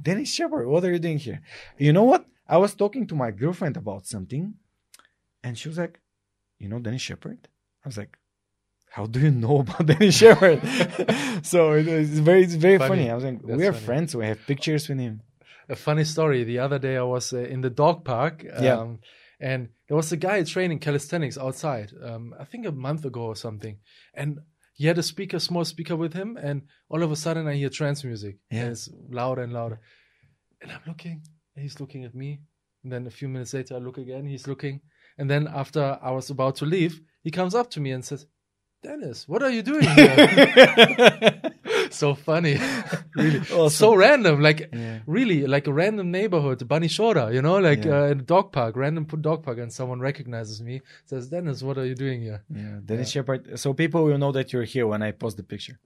Dennis 0.00 0.30
Sheperd, 0.36 0.66
what 0.68 0.84
are 0.84 0.92
you 0.92 1.00
doing 1.00 1.18
here? 1.18 1.40
You 1.86 1.92
know 1.92 2.04
what? 2.04 2.24
I 2.46 2.58
was 2.58 2.72
talking 2.74 3.04
to 3.08 3.14
my 3.16 3.30
girlfriend 3.32 3.76
about 3.76 4.06
something 4.06 4.54
and 5.42 5.58
she 5.58 5.68
was 5.68 5.78
like, 5.78 5.98
You 6.60 6.68
know 6.68 6.78
Dennis 6.78 7.02
Sheperd? 7.02 7.38
I 7.84 7.88
was 7.88 7.98
like, 7.98 8.16
How 8.94 9.06
do 9.06 9.18
you 9.26 9.32
know 9.44 9.56
about 9.64 9.86
Dennis 9.90 10.20
Sheperd? 10.20 10.60
so 11.52 11.72
it 11.72 11.86
was 11.86 12.18
very 12.20 12.42
it's 12.44 12.54
very 12.54 12.78
funny. 12.78 12.90
Funny. 12.90 13.10
I 13.10 13.14
was 13.14 13.24
like, 13.24 13.42
That's 13.42 13.58
We 13.58 13.66
are 13.66 13.72
funny. 13.72 13.84
friends, 13.86 14.08
we 14.20 14.26
have 14.26 14.40
pictures 14.46 14.88
with 14.88 14.98
him. 15.06 15.14
a 15.68 15.74
funny 15.76 16.04
story. 16.04 16.44
The 16.44 16.60
other 16.60 16.78
day 16.78 16.96
I 16.96 17.02
was 17.02 17.32
uh, 17.32 17.38
in 17.54 17.60
the 17.66 17.70
dog 17.70 18.04
park. 18.04 18.34
Um, 18.56 18.64
Yeah. 18.64 18.86
And 19.40 19.60
there 19.88 19.96
was 19.96 20.12
a 20.12 20.16
guy 20.16 20.42
training 20.44 20.78
calisthenics 20.78 21.36
outside, 21.36 21.88
um, 22.08 22.24
I 22.42 22.44
think 22.50 22.66
a 22.66 22.72
month 22.88 23.04
ago 23.04 23.22
or 23.32 23.36
something. 23.46 23.76
And 24.14 24.38
he 24.78 24.86
had 24.86 24.98
a 24.98 25.02
speaker, 25.02 25.38
small 25.40 25.64
speaker 25.64 25.96
with 25.96 26.14
him. 26.14 26.36
And 26.36 26.62
all 26.88 27.02
of 27.02 27.10
a 27.10 27.16
sudden 27.16 27.48
I 27.48 27.54
hear 27.60 27.68
trance 27.70 28.04
music. 28.04 28.36
Yeah. 28.50 28.60
And 28.60 28.70
it's 28.72 28.88
louder 29.10 29.42
and 29.42 29.52
louder. 29.52 29.80
And 30.62 30.70
I'm 30.74 30.84
looking, 30.86 31.16
and 31.54 31.62
he's 31.64 31.80
looking 31.80 32.04
at 32.04 32.14
me. 32.14 32.40
And 32.84 32.92
then 32.92 33.06
a 33.06 33.10
few 33.10 33.28
minutes 33.28 33.52
later, 33.54 33.74
I 33.74 33.78
look 33.78 33.98
again, 33.98 34.24
he's 34.26 34.46
looking. 34.46 34.80
And 35.18 35.28
then 35.28 35.48
after 35.62 35.98
I 36.08 36.10
was 36.12 36.30
about 36.30 36.54
to 36.60 36.64
leave, 36.64 37.00
he 37.22 37.30
comes 37.30 37.54
up 37.54 37.68
to 37.72 37.80
me 37.80 37.90
and 37.90 38.04
says, 38.04 38.26
Dennis, 38.84 39.26
what 39.26 39.42
are 39.42 39.50
you 39.50 39.62
doing 39.62 39.82
here? 39.96 41.40
so 41.90 42.14
funny. 42.14 42.58
really. 43.16 43.40
Awesome. 43.52 43.70
So 43.70 43.94
random. 43.94 44.40
Like, 44.48 44.68
Yeah. 44.72 44.98
really, 45.06 45.46
like 45.46 45.66
a 45.66 45.72
random 45.72 46.10
neighborhood, 46.10 46.58
Bunny 46.68 46.88
Banishora, 46.88 47.32
you 47.32 47.42
know, 47.42 47.58
like 47.58 47.84
Yeah. 47.84 48.02
uh, 48.02 48.12
in 48.12 48.20
a 48.20 48.22
dog 48.34 48.52
park, 48.52 48.76
random 48.76 49.06
dog 49.20 49.42
park, 49.42 49.58
and 49.58 49.72
someone 49.72 50.00
recognizes 50.00 50.60
me, 50.62 50.82
says, 51.06 51.28
Dennis, 51.28 51.62
what 51.62 51.78
are 51.78 51.86
you 51.86 51.94
doing 51.94 52.20
here? 52.20 52.40
Yeah, 52.54 52.78
Dennis 52.84 53.10
Sheperd. 53.12 53.58
So 53.58 53.72
people 53.74 54.04
will 54.04 54.18
know 54.18 54.32
that 54.32 54.52
you're 54.52 54.68
here 54.74 54.86
when 54.86 55.02
I 55.02 55.12
post 55.12 55.36
the 55.36 55.42
picture. 55.44 55.78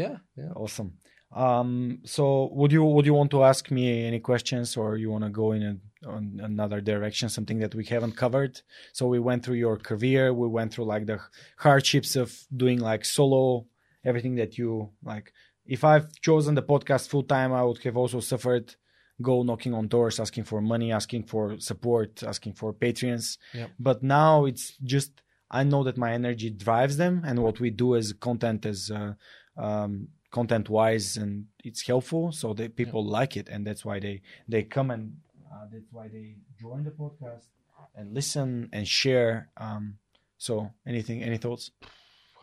Yeah, 0.00 0.16
yeah. 0.36 0.52
Awesome. 0.56 0.90
Um, 1.34 2.00
so 2.04 2.48
would 2.52 2.72
you 2.72 2.82
would 2.84 3.06
you 3.06 3.14
want 3.14 3.30
to 3.32 3.44
ask 3.44 3.70
me 3.70 4.06
any 4.06 4.20
questions, 4.20 4.76
or 4.76 4.96
you 4.96 5.10
want 5.10 5.24
to 5.24 5.30
go 5.30 5.52
in 5.52 5.62
a, 5.62 6.08
on 6.08 6.40
another 6.42 6.80
direction, 6.80 7.28
something 7.28 7.58
that 7.58 7.74
we 7.74 7.84
haven't 7.84 8.16
covered? 8.16 8.60
So 8.92 9.06
we 9.06 9.18
went 9.18 9.44
through 9.44 9.56
your 9.56 9.76
career, 9.76 10.32
we 10.32 10.48
went 10.48 10.72
through 10.72 10.86
like 10.86 11.06
the 11.06 11.20
hardships 11.58 12.16
of 12.16 12.34
doing 12.56 12.80
like 12.80 13.04
solo, 13.04 13.66
everything 14.04 14.36
that 14.36 14.56
you 14.56 14.90
like. 15.02 15.32
If 15.66 15.84
I've 15.84 16.10
chosen 16.20 16.54
the 16.54 16.62
podcast 16.62 17.08
full 17.08 17.24
time, 17.24 17.52
I 17.52 17.62
would 17.62 17.82
have 17.84 17.96
also 17.96 18.20
suffered. 18.20 18.74
Go 19.20 19.42
knocking 19.42 19.74
on 19.74 19.88
doors, 19.88 20.20
asking 20.20 20.44
for 20.44 20.60
money, 20.60 20.92
asking 20.92 21.24
for 21.24 21.58
support, 21.58 22.22
asking 22.22 22.52
for 22.52 22.72
patrons. 22.72 23.36
Yep. 23.52 23.70
But 23.78 24.02
now 24.02 24.44
it's 24.44 24.76
just 24.82 25.10
I 25.50 25.64
know 25.64 25.82
that 25.84 25.98
my 25.98 26.12
energy 26.12 26.50
drives 26.50 26.96
them, 26.96 27.22
and 27.26 27.42
what 27.42 27.58
we 27.58 27.70
do 27.70 27.96
as 27.96 28.12
content 28.12 28.64
as 28.64 28.90
uh, 28.90 29.14
um, 29.56 30.08
content 30.30 30.68
wise, 30.68 31.16
and 31.16 31.46
it's 31.64 31.86
helpful, 31.86 32.32
so 32.32 32.54
that 32.54 32.76
people 32.76 33.04
like 33.04 33.36
it, 33.36 33.48
and 33.48 33.66
that's 33.66 33.84
why 33.84 33.98
they 34.00 34.22
they 34.48 34.62
come 34.62 34.90
and 34.90 35.16
uh, 35.52 35.66
that's 35.72 35.90
why 35.92 36.08
they 36.08 36.36
join 36.60 36.84
the 36.84 36.90
podcast 36.90 37.46
and 37.94 38.14
listen 38.14 38.68
and 38.72 38.86
share. 38.86 39.48
Um, 39.56 39.98
so 40.36 40.70
anything, 40.86 41.22
any 41.22 41.38
thoughts? 41.38 41.70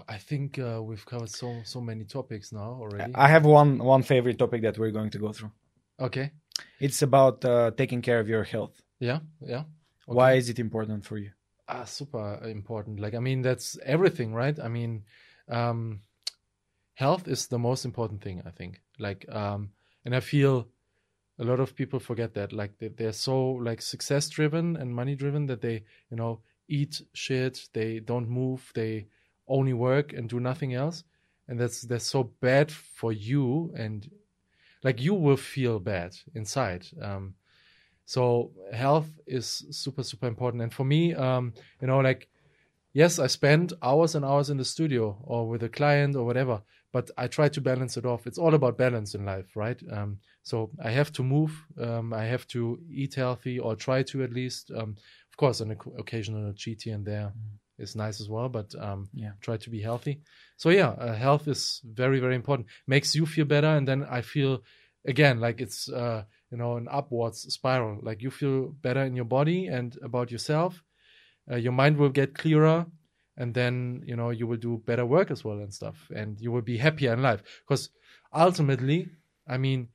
I 0.10 0.18
think 0.18 0.60
uh, 0.60 0.82
we've 0.84 1.06
covered 1.06 1.30
so 1.30 1.62
so 1.64 1.80
many 1.82 2.04
topics 2.06 2.52
now 2.52 2.78
already. 2.82 3.14
I 3.16 3.28
have 3.28 3.46
one 3.46 3.78
one 3.80 4.04
favorite 4.04 4.38
topic 4.38 4.62
that 4.64 4.78
we're 4.78 4.92
going 4.92 5.12
to 5.12 5.20
go 5.20 5.32
through. 5.32 5.52
okay. 6.00 6.32
It's 6.80 7.02
about 7.02 7.44
uh, 7.44 7.72
taking 7.76 8.02
care 8.02 8.20
of 8.20 8.30
your 8.30 8.44
health. 8.44 8.82
Yeah, 9.00 9.20
yeah. 9.42 9.64
Okay. 10.08 10.16
Why 10.18 10.34
is 10.34 10.50
it 10.50 10.58
important 10.60 11.06
for 11.06 11.18
you? 11.18 11.32
ah 11.68 11.84
super 11.84 12.40
important 12.46 13.00
like 13.00 13.16
i 13.16 13.20
mean 13.20 13.42
that's 13.42 13.76
everything 13.84 14.34
right 14.36 14.60
i 14.60 14.68
mean 14.68 15.04
um 15.50 16.00
health 16.96 17.28
is 17.28 17.48
the 17.48 17.60
most 17.60 17.86
important 17.86 18.22
thing 18.22 18.42
i 18.46 18.50
think. 18.50 18.82
Like 19.00 19.26
um 19.30 19.70
and 20.04 20.16
i 20.16 20.20
feel 20.20 20.68
a 21.40 21.44
lot 21.44 21.60
of 21.60 21.76
people 21.76 22.00
forget 22.00 22.34
that 22.34 22.54
like 22.54 22.78
they, 22.80 22.88
they're 22.88 23.12
so 23.12 23.52
like 23.52 23.82
success 23.82 24.30
driven 24.30 24.78
and 24.78 24.96
money 24.96 25.16
driven 25.16 25.46
that 25.48 25.62
they 25.62 25.84
you 26.10 26.18
know 26.18 26.40
eat 26.68 27.02
shit 27.14 27.68
they 27.74 28.00
don't 28.00 28.30
move 28.30 28.72
they 28.74 29.06
only 29.48 29.74
work 29.74 30.14
and 30.14 30.30
do 30.30 30.40
nothing 30.40 30.74
else. 30.74 31.04
And 31.48 31.60
that's 31.60 31.82
that's 31.82 32.06
so 32.06 32.24
bad 32.42 32.72
for 32.72 33.12
you 33.12 33.72
and 33.78 34.10
like 34.84 35.00
you 35.02 35.14
will 35.14 35.38
feel 35.38 35.80
bad 35.80 36.16
inside. 36.34 36.88
Um 37.02 37.36
so 38.06 38.52
health 38.74 39.10
is 39.28 39.66
super 39.72 40.04
super 40.04 40.28
important. 40.28 40.64
And 40.64 40.74
for 40.74 40.84
me 40.84 41.14
um 41.14 41.54
you 41.82 41.88
know 41.88 42.00
like 42.00 42.28
yes 42.94 43.20
i 43.20 43.28
spend 43.28 43.74
hours 43.84 44.16
and 44.16 44.26
hours 44.26 44.50
in 44.50 44.58
the 44.58 44.66
studio 44.66 45.18
or 45.24 45.48
with 45.48 45.64
a 45.64 45.70
client 45.70 46.16
or 46.16 46.26
whatever 46.26 46.62
but 46.96 47.06
i 47.24 47.26
try 47.38 47.48
to 47.56 47.62
balance 47.72 47.94
it 48.00 48.06
off. 48.12 48.22
It's 48.30 48.42
all 48.44 48.54
about 48.56 48.78
balance 48.86 49.12
in 49.18 49.22
life 49.34 49.50
right? 49.66 49.80
Um 49.98 50.12
so 50.50 50.56
i 50.88 50.92
have 51.00 51.12
to 51.18 51.24
move 51.36 51.52
um 51.86 52.08
i 52.22 52.26
have 52.34 52.46
to 52.56 52.62
eat 53.02 53.14
healthy 53.24 53.56
or 53.66 53.72
try 53.88 54.00
to 54.12 54.18
at 54.28 54.32
least 54.40 54.64
um 54.80 54.92
of 55.32 55.36
course 55.42 55.58
an 55.64 55.72
occasional 56.04 56.54
cheat 56.62 56.80
here 56.86 56.96
and 56.98 57.06
there 57.12 57.30
is 57.86 57.96
nice 58.06 58.18
as 58.24 58.30
well 58.34 58.50
but 58.58 58.70
um 58.88 59.00
Yeah. 59.24 59.34
try 59.48 59.58
to 59.66 59.70
be 59.76 59.82
healthy. 59.90 60.16
So 60.62 60.68
yeah 60.80 60.92
uh, 61.06 61.16
health 61.26 61.46
is 61.56 61.62
very 62.02 62.20
very 62.26 62.36
important. 62.42 62.66
Makes 62.96 63.10
you 63.20 63.26
feel 63.36 63.48
better 63.56 63.72
and 63.78 63.86
then 63.90 64.02
i 64.20 64.22
feel 64.34 64.54
again 65.14 65.36
like 65.46 65.58
it's 65.66 65.82
uh 66.02 66.22
you 66.52 66.58
know 66.62 66.72
an 66.82 66.88
upwards 67.00 67.40
spiral. 67.58 67.96
Like 68.08 68.20
you 68.26 68.32
feel 68.42 68.58
better 68.88 69.04
in 69.10 69.16
your 69.20 69.30
body 69.38 69.60
and 69.78 69.90
about 70.10 70.28
yourself. 70.36 70.72
Uh, 71.52 71.58
your 71.66 71.76
mind 71.82 71.96
will 71.98 72.14
get 72.22 72.34
clearer 72.44 72.80
and 73.38 73.54
then 73.54 74.04
you 74.06 74.16
know 74.16 74.30
you 74.30 74.48
will 74.48 74.58
do 74.58 74.82
better 74.86 75.06
work 75.06 75.32
as 75.32 75.44
well 75.44 75.60
and 75.60 75.74
stuff 75.74 76.10
and 76.16 76.40
you 76.40 76.52
will 76.52 76.62
be 76.62 76.78
happier 76.78 77.14
in 77.14 77.22
life. 77.22 77.42
Because 77.66 77.90
ultimately 78.34 79.08
i 79.48 79.58
mean 79.58 79.88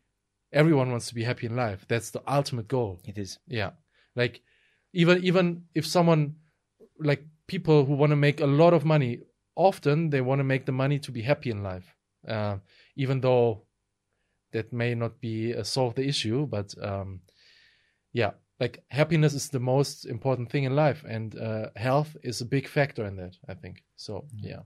everyone 0.53 0.91
wants 0.91 1.09
to 1.09 1.15
be 1.15 1.25
happy 1.25 1.47
in 1.47 1.57
life. 1.57 1.85
That's 1.89 2.11
the 2.11 2.23
ultimate 2.27 2.69
goal. 2.69 3.01
It 3.07 3.19
is. 3.19 3.39
yeah. 3.47 3.71
Like 4.17 4.43
even 4.93 5.23
even 5.25 5.65
if 5.75 5.87
someone 5.87 6.37
like 6.99 7.25
people 7.47 7.85
who 7.85 7.95
want 7.95 8.11
to 8.11 8.17
make 8.17 8.41
a 8.41 8.47
lot 8.47 8.75
of 8.75 8.85
money 8.85 9.21
often 9.57 10.11
they 10.11 10.21
want 10.21 10.39
to 10.41 10.45
make 10.45 10.67
the 10.67 10.73
money 10.73 10.99
to 11.01 11.13
be 11.13 11.23
happy 11.23 11.51
in 11.51 11.63
life. 11.63 11.95
Uh, 12.27 12.59
even 12.97 13.21
though 13.21 13.63
that 14.53 14.73
may 14.73 14.95
not 14.95 15.21
be 15.21 15.55
uh, 15.55 15.63
solve 15.63 15.95
the 15.95 16.07
issue 16.07 16.47
but 16.47 16.75
um 16.83 17.21
yeah 18.13 18.33
like 18.61 18.83
happiness 18.91 19.35
is 19.35 19.49
the 19.49 19.61
most 19.61 20.05
important 20.07 20.51
thing 20.51 20.65
in 20.65 20.75
life 20.77 21.05
and 21.09 21.35
uh, 21.39 21.67
health 21.77 22.17
is 22.23 22.41
a 22.41 22.45
big 22.45 22.69
factor 22.69 23.05
in 23.07 23.17
that 23.17 23.35
i 23.49 23.55
think 23.55 23.83
so 23.97 24.25
yeah 24.43 24.63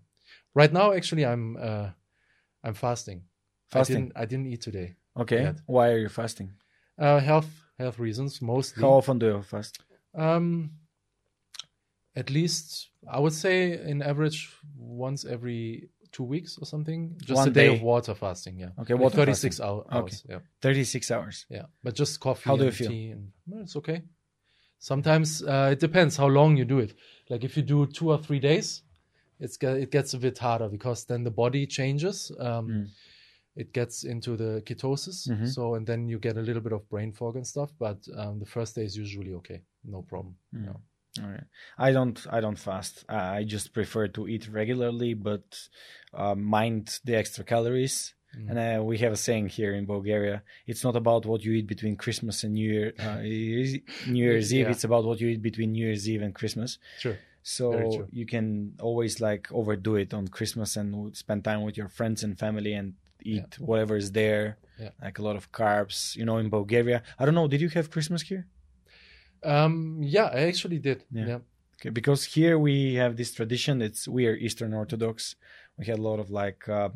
right 0.55 0.73
now 0.73 0.93
actually 0.93 1.25
i'm 1.25 1.57
uh 1.57 1.89
i'm 2.65 2.75
fasting 2.75 3.23
Fasting. 3.71 3.97
i 3.97 4.01
didn't 4.01 4.13
i 4.17 4.25
didn't 4.25 4.47
eat 4.47 4.61
today 4.63 4.97
Okay. 5.17 5.43
Yeah. 5.43 5.53
Why 5.67 5.91
are 5.93 5.99
you 5.99 6.09
fasting? 6.09 6.49
uh 6.99 7.21
health 7.21 7.51
health 7.79 7.99
reasons 7.99 8.41
mostly 8.43 8.83
How 8.83 8.91
often 8.99 9.19
do 9.19 9.27
you 9.27 9.43
fast? 9.43 9.79
um, 10.15 10.71
at 12.17 12.31
least 12.31 12.91
I 13.09 13.19
would 13.21 13.33
say 13.33 13.73
in 13.91 14.03
average 14.03 14.51
once 14.77 15.25
every 15.25 15.89
two 16.17 16.27
weeks 16.35 16.53
or 16.61 16.67
something. 16.67 17.01
Just 17.31 17.39
One 17.43 17.49
a 17.49 17.51
day, 17.61 17.69
day. 17.69 17.75
of 17.77 17.83
water 17.83 18.15
fasting. 18.15 18.55
Yeah. 18.63 18.71
Okay, 18.81 18.95
water 19.05 19.17
36 19.17 19.59
fasting. 19.59 19.67
hou- 19.67 19.81
Okay. 19.83 19.97
hours. 19.99 20.25
Yeah. 20.33 20.39
36 20.61 21.11
hours. 21.11 21.37
Yeah. 21.57 21.67
But 21.85 21.93
just 22.03 22.21
coffee. 22.21 22.49
How 22.51 22.57
do 22.57 22.65
you 22.65 22.71
feel? 22.83 22.93
And, 23.15 23.33
well, 23.49 23.63
it's 23.65 23.77
okay. 23.77 23.99
Sometimes 24.79 25.43
uh, 25.43 25.71
it 25.73 25.81
depends 25.81 26.17
how 26.17 26.27
long 26.29 26.57
you 26.57 26.65
do 26.65 26.79
it. 26.79 26.95
Like 27.31 27.45
if 27.45 27.57
you 27.57 27.63
do 27.63 27.87
two 27.87 28.11
or 28.11 28.19
three 28.19 28.41
days, 28.41 28.83
it's 29.41 29.57
it 29.63 29.91
gets 29.91 30.15
a 30.15 30.19
bit 30.19 30.39
harder 30.39 30.69
because 30.69 31.05
then 31.07 31.25
the 31.25 31.31
body 31.31 31.67
changes. 31.67 32.31
Um, 32.39 32.69
Mm. 32.69 32.87
It 33.57 33.73
gets 33.73 34.03
into 34.03 34.37
the 34.37 34.63
ketosis. 34.67 35.29
Mhm. 35.29 35.47
So 35.49 35.77
and 35.77 35.87
then 35.87 36.09
you 36.09 36.19
get 36.19 36.37
a 36.37 36.41
little 36.43 36.61
bit 36.63 36.73
of 36.73 36.89
brain 36.89 37.13
fog 37.13 37.37
and 37.37 37.47
stuff. 37.47 37.71
But 37.79 37.99
um, 38.21 38.41
the 38.41 38.47
first 38.47 38.75
day 38.75 38.85
is 38.85 38.97
usually 38.97 39.33
okay. 39.35 39.63
No 39.85 40.03
problem. 40.03 40.35
Mm. 40.53 40.65
No. 40.67 40.81
Right. 41.21 41.45
I 41.79 41.93
don't. 41.93 42.19
I 42.31 42.41
don't 42.41 42.59
fast. 42.59 43.05
I 43.09 43.45
just 43.45 43.73
prefer 43.73 44.09
to 44.09 44.27
eat 44.27 44.49
regularly, 44.49 45.15
but 45.15 45.69
uh, 46.13 46.35
mind 46.35 46.99
the 47.05 47.15
extra 47.17 47.45
calories. 47.45 48.15
Mm. 48.37 48.51
And 48.51 48.59
uh, 48.59 48.83
we 48.83 48.99
have 48.99 49.13
a 49.13 49.17
saying 49.17 49.49
here 49.49 49.75
in 49.75 49.87
Bulgaria: 49.87 50.43
it's 50.67 50.83
not 50.83 50.97
about 50.97 51.25
what 51.25 51.45
you 51.45 51.53
eat 51.53 51.69
between 51.69 51.95
Christmas 51.97 52.43
and 52.43 52.55
New 52.55 52.69
Year, 52.73 52.93
uh, 52.99 53.19
New 54.13 54.25
Year's 54.25 54.53
Eve. 54.53 54.67
Yeah. 54.67 54.73
It's 54.73 54.83
about 54.85 55.05
what 55.05 55.21
you 55.21 55.29
eat 55.29 55.43
between 55.43 55.73
New 55.73 55.87
Year's 55.87 56.09
Eve 56.09 56.23
and 56.23 56.35
Christmas. 56.35 56.79
True. 57.01 57.17
So 57.45 58.09
you 58.11 58.27
can 58.27 58.73
always 58.81 59.21
like 59.21 59.53
overdo 59.53 59.97
it 59.97 60.15
on 60.15 60.29
Christmas 60.29 60.77
and 60.77 61.15
spend 61.15 61.45
time 61.45 61.63
with 61.63 61.77
your 61.77 61.89
friends 61.89 62.25
and 62.25 62.39
family 62.39 62.73
and 62.73 62.95
eat 63.23 63.59
whatever 63.59 63.97
is 63.97 64.13
there, 64.13 64.57
Yeah. 64.81 64.91
like 65.01 65.19
a 65.19 65.23
lot 65.23 65.37
of 65.37 65.53
carbs. 65.53 66.17
You 66.17 66.25
know, 66.25 66.39
in 66.39 66.49
Bulgaria, 66.49 67.03
I 67.19 67.25
don't 67.27 67.35
know. 67.35 67.47
Did 67.47 67.61
you 67.61 67.69
have 67.71 67.91
Christmas 67.91 68.23
here? 68.23 68.47
Um, 69.45 69.99
yeah, 70.03 70.25
I 70.33 70.41
actually 70.49 70.79
did. 70.79 71.05
Yeah. 71.13 71.27
Yeah. 71.27 71.39
Okay, 71.81 71.91
because 71.91 72.25
here 72.25 72.59
we 72.59 72.95
have 72.95 73.17
this 73.17 73.33
tradition. 73.35 73.83
It's 73.83 74.09
we 74.09 74.27
are 74.27 74.35
Eastern 74.37 74.73
Orthodox. 74.75 75.37
We 75.77 75.87
had 75.87 75.99
a 75.99 76.03
lot 76.03 76.19
of 76.21 76.31
like 76.31 76.69
uh, 76.69 76.91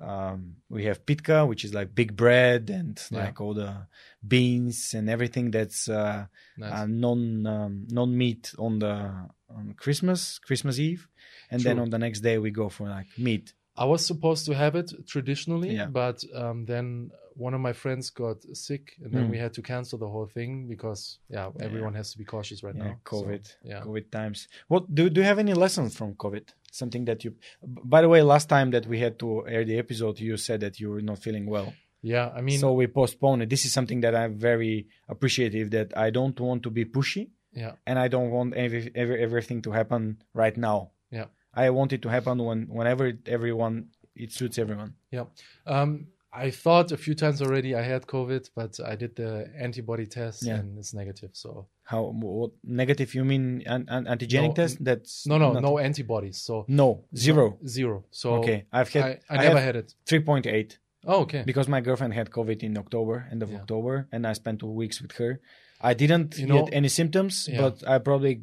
um, 0.00 0.56
we 0.68 0.84
have 0.84 1.04
pitka, 1.04 1.46
which 1.48 1.64
is 1.64 1.74
like 1.74 1.94
big 1.94 2.16
bread 2.16 2.70
and 2.70 3.00
Yeah. 3.10 3.24
like 3.24 3.40
all 3.40 3.54
the 3.54 3.86
beans 4.26 4.94
and 4.94 5.08
everything 5.10 5.50
that's 5.50 5.88
uh, 5.88 6.26
Nice. 6.56 6.72
uh, 6.72 6.86
non 6.86 7.46
um, 7.46 7.86
non 7.90 8.16
meat 8.16 8.54
on 8.58 8.78
the 8.78 9.28
on 9.48 9.74
Christmas 9.76 10.38
Christmas 10.38 10.78
Eve, 10.78 11.08
and 11.50 11.60
then 11.62 11.78
on 11.78 11.90
the 11.90 11.98
next 11.98 12.20
day 12.20 12.38
we 12.38 12.50
go 12.50 12.68
for 12.68 12.88
like 12.88 13.08
meat. 13.18 13.54
I 13.76 13.84
was 13.86 14.04
supposed 14.06 14.44
to 14.46 14.54
have 14.54 14.74
it 14.76 14.92
traditionally, 15.08 15.74
Yeah. 15.74 15.86
but 15.86 16.22
um, 16.34 16.66
then 16.66 17.10
one 17.34 17.54
of 17.54 17.60
my 17.60 17.72
friends 17.72 18.10
got 18.10 18.42
sick, 18.54 18.92
and 19.02 19.12
then 19.12 19.24
Mm. 19.26 19.30
we 19.30 19.38
had 19.38 19.52
to 19.54 19.62
cancel 19.62 19.98
the 19.98 20.08
whole 20.08 20.26
thing 20.26 20.66
because 20.68 21.18
yeah, 21.28 21.50
everyone 21.60 21.94
has 21.94 22.12
to 22.12 22.18
be 22.18 22.24
cautious 22.24 22.62
right 22.62 22.74
Yeah, 22.76 22.84
now. 22.84 23.00
So, 23.10 23.16
COVID, 23.22 23.54
yeah. 23.64 23.80
COVID 23.80 24.10
times. 24.10 24.48
What 24.68 24.82
do 24.94 25.08
do 25.10 25.20
you 25.20 25.26
have 25.26 25.38
any 25.38 25.54
lessons 25.54 25.96
from 25.96 26.14
COVID? 26.14 26.44
Something 26.72 27.04
that 27.06 27.24
you. 27.24 27.34
By 27.62 28.00
the 28.02 28.08
way, 28.08 28.22
last 28.22 28.48
time 28.48 28.70
that 28.72 28.86
we 28.86 28.98
had 29.00 29.18
to 29.18 29.46
air 29.48 29.64
the 29.64 29.78
episode, 29.78 30.18
you 30.20 30.36
said 30.36 30.60
that 30.60 30.78
you 30.80 30.90
were 30.90 31.02
not 31.02 31.18
feeling 31.18 31.46
well. 31.46 31.72
Yeah, 32.02 32.30
I 32.38 32.40
mean, 32.40 32.58
so 32.58 32.72
we 32.72 32.86
postponed 32.86 33.42
it. 33.42 33.50
This 33.50 33.64
is 33.66 33.72
something 33.72 34.00
that 34.02 34.14
I'm 34.14 34.34
very 34.38 34.86
appreciative 35.08 35.70
that 35.72 35.88
I 35.96 36.10
don't 36.10 36.38
want 36.40 36.62
to 36.62 36.70
be 36.70 36.84
pushy 36.84 37.30
yeah, 37.52 37.72
and 37.86 37.98
I 37.98 38.08
don't 38.08 38.30
want 38.30 38.54
every, 38.54 38.90
every 38.94 39.20
everything 39.22 39.60
to 39.62 39.70
happen 39.72 40.22
right 40.32 40.56
now. 40.56 40.92
Yeah. 41.10 41.26
I 41.52 41.68
want 41.70 41.92
it 41.92 42.00
to 42.02 42.08
happen 42.08 42.38
when 42.38 42.68
whenever 42.68 43.12
everyone 43.26 43.88
it 44.14 44.32
suits 44.32 44.56
everyone. 44.58 44.94
yeah. 45.10 45.24
Um, 45.66 46.06
I 46.32 46.50
thought 46.50 46.92
a 46.92 46.96
few 46.96 47.14
times 47.14 47.42
already 47.42 47.74
I 47.74 47.82
had 47.82 48.06
COVID, 48.06 48.50
but 48.54 48.78
I 48.84 48.94
did 48.94 49.16
the 49.16 49.50
antibody 49.58 50.06
test 50.06 50.44
Yeah. 50.44 50.56
and 50.60 50.78
it's 50.78 50.94
negative. 50.94 51.30
So 51.32 51.66
How 51.82 52.02
what 52.14 52.52
negative 52.62 53.14
you 53.16 53.24
mean 53.24 53.62
an, 53.66 53.86
an 53.88 54.04
antigenic 54.04 54.48
No, 54.48 54.52
test? 54.54 54.84
That's 54.84 55.26
no, 55.26 55.38
no, 55.38 55.52
not- 55.52 55.62
no 55.62 55.78
antibodies. 55.78 56.38
So 56.40 56.64
no 56.68 57.04
zero. 57.16 57.58
zero. 57.66 58.04
So 58.12 58.34
okay, 58.36 58.66
I've 58.72 58.92
had 58.92 59.20
I, 59.28 59.36
I, 59.36 59.42
never 59.48 59.60
had 59.60 59.74
it. 59.76 59.94
three 60.06 60.20
point 60.20 60.46
eight 60.46 60.78
Oh, 61.04 61.22
okay. 61.22 61.42
because 61.44 61.66
my 61.66 61.80
girlfriend 61.80 62.12
had 62.14 62.30
COVID 62.30 62.62
in 62.62 62.76
October, 62.78 63.26
end 63.32 63.42
of 63.42 63.50
Yeah. 63.50 63.58
October, 63.60 64.06
and 64.12 64.26
I 64.26 64.34
spent 64.34 64.60
two 64.60 64.70
weeks 64.70 65.00
with 65.02 65.12
her. 65.20 65.40
I 65.80 65.94
didn't 65.94 66.38
You 66.38 66.46
know- 66.46 66.64
get 66.66 66.74
any 66.74 66.88
symptoms, 66.88 67.48
Yeah. 67.50 67.62
but 67.62 67.88
I 67.88 67.98
probably 67.98 68.42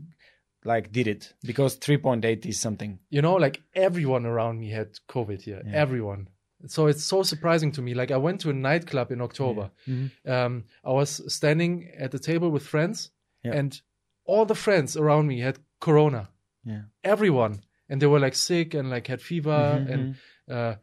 like 0.65 0.91
did 0.91 1.07
it 1.07 1.34
because 1.45 1.76
three 1.76 1.97
point 1.97 2.26
eight 2.26 2.45
is 2.45 2.59
something. 2.59 2.99
you 3.09 3.22
know, 3.22 3.35
like 3.35 3.61
everyone 3.76 4.26
around 4.26 4.59
me 4.59 4.72
had 4.72 4.89
COVID 5.07 5.41
here. 5.43 5.61
Everyone. 5.72 6.27
So 6.66 6.88
it's 6.88 7.04
so 7.04 7.22
surprising 7.24 7.72
to 7.74 7.82
me. 7.82 7.94
Like 7.94 8.12
I 8.12 8.18
went 8.18 8.42
to 8.42 8.50
a 8.50 8.54
nightclub 8.54 9.12
in 9.12 9.22
October. 9.22 9.70
Mhm. 9.88 10.12
Um, 10.26 10.64
I 10.84 10.92
was 10.92 11.22
standing 11.34 11.90
at 11.98 12.12
the 12.12 12.20
table 12.20 12.50
with 12.50 12.66
friends, 12.66 13.12
Yeah. 13.44 13.54
and 13.54 13.80
all 14.26 14.46
the 14.46 14.56
friends 14.56 14.98
around 14.98 15.28
me 15.28 15.40
had 15.42 15.60
Corona. 15.80 16.30
Yeah. 16.66 16.82
Everyone, 17.04 17.62
and 17.90 18.02
they 18.02 18.08
were 18.08 18.20
like 18.20 18.36
sick 18.36 18.74
and 18.74 18.90
like 18.90 19.08
had 19.08 19.22
fever, 19.22 19.52
Mhm, 19.52 19.94
and 19.94 20.16
uh, 20.50 20.76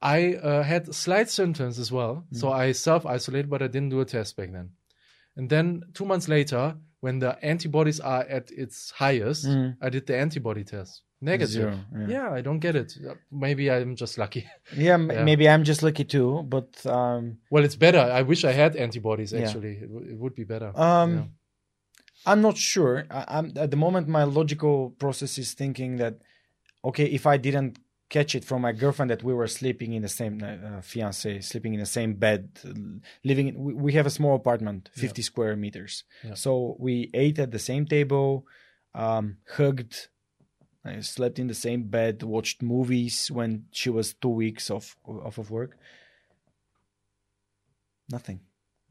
I 0.00 0.34
uh, 0.34 0.62
had 0.62 0.94
slight 0.94 1.28
symptoms 1.28 1.78
as 1.78 1.90
well. 1.90 2.24
Mm. 2.32 2.36
So 2.36 2.52
I 2.52 2.72
self 2.72 3.04
isolated, 3.06 3.50
but 3.50 3.62
I 3.62 3.66
didn't 3.68 3.88
do 3.88 4.00
a 4.00 4.04
test 4.04 4.36
back 4.36 4.52
then. 4.52 4.70
And 5.36 5.48
then 5.50 5.82
two 5.94 6.04
months 6.04 6.28
later, 6.28 6.76
when 7.00 7.18
the 7.20 7.36
antibodies 7.44 8.00
are 8.00 8.22
at 8.28 8.50
its 8.50 8.90
highest, 8.90 9.46
Mhm. 9.46 9.76
I 9.80 9.88
did 9.90 10.06
the 10.06 10.16
antibody 10.16 10.64
test. 10.64 11.02
Negative. 11.20 11.50
Zero, 11.52 11.78
yeah. 11.96 12.06
Yeah, 12.08 12.30
I 12.38 12.42
don't 12.42 12.60
get 12.60 12.76
it. 12.76 12.96
Uh, 13.04 13.14
Maybe 13.32 13.70
I'm 13.70 13.96
just 13.96 14.18
lucky. 14.18 14.46
Yeah, 14.76 14.94
m- 14.94 15.10
Yeah. 15.10 15.24
maybe 15.24 15.48
I'm 15.48 15.64
just 15.64 15.82
lucky 15.82 16.04
too, 16.04 16.44
but 16.48 16.68
um, 16.86 17.38
well, 17.50 17.64
it's 17.64 17.74
better. 17.76 17.98
I 17.98 18.22
wish 18.22 18.44
I 18.44 18.52
had 18.52 18.76
antibodies. 18.76 19.32
Yeah. 19.32 19.40
Actually, 19.40 19.72
it, 19.82 19.88
w- 19.92 20.12
it 20.12 20.18
would 20.18 20.34
be 20.36 20.44
better. 20.44 20.70
um, 20.76 21.14
Yeah. 21.14 21.24
I'm 22.26 22.40
not 22.40 22.56
sure. 22.56 23.06
I, 23.10 23.24
I'm 23.38 23.52
at 23.56 23.70
the 23.70 23.76
moment. 23.76 24.06
My 24.08 24.24
logical 24.24 24.90
process 24.98 25.38
is 25.38 25.54
thinking 25.54 25.96
that, 25.96 26.14
okay, 26.84 27.06
if 27.06 27.26
I 27.26 27.36
didn't 27.36 27.78
catch 28.08 28.34
it 28.34 28.44
from 28.44 28.62
my 28.62 28.72
girlfriend, 28.72 29.10
that 29.10 29.22
we 29.22 29.34
were 29.34 29.46
sleeping 29.46 29.92
in 29.92 30.02
the 30.02 30.08
same 30.08 30.42
uh, 30.42 30.80
fiance, 30.80 31.40
sleeping 31.40 31.74
in 31.74 31.80
the 31.80 31.86
same 31.86 32.14
bed, 32.14 32.50
uh, 32.66 32.72
living. 33.24 33.48
In, 33.48 33.58
we, 33.58 33.74
we 33.74 33.92
have 33.92 34.06
a 34.06 34.10
small 34.10 34.34
apartment, 34.34 34.90
50 34.94 35.22
square 35.22 35.56
meters. 35.56 36.04
Yeah. 36.24 36.34
So 36.34 36.76
we 36.78 37.10
ate 37.14 37.38
at 37.38 37.50
the 37.50 37.58
same 37.58 37.86
table, 37.86 38.46
um, 38.94 39.38
hugged. 39.56 40.08
I 40.84 41.00
slept 41.00 41.38
in 41.38 41.48
the 41.48 41.54
same 41.54 41.84
bed, 41.84 42.22
watched 42.22 42.62
movies 42.62 43.30
when 43.30 43.66
she 43.72 43.90
was 43.90 44.14
two 44.14 44.28
weeks 44.28 44.70
off 44.70 44.96
off 45.04 45.38
of 45.38 45.50
work. 45.50 45.76
Nothing. 48.10 48.40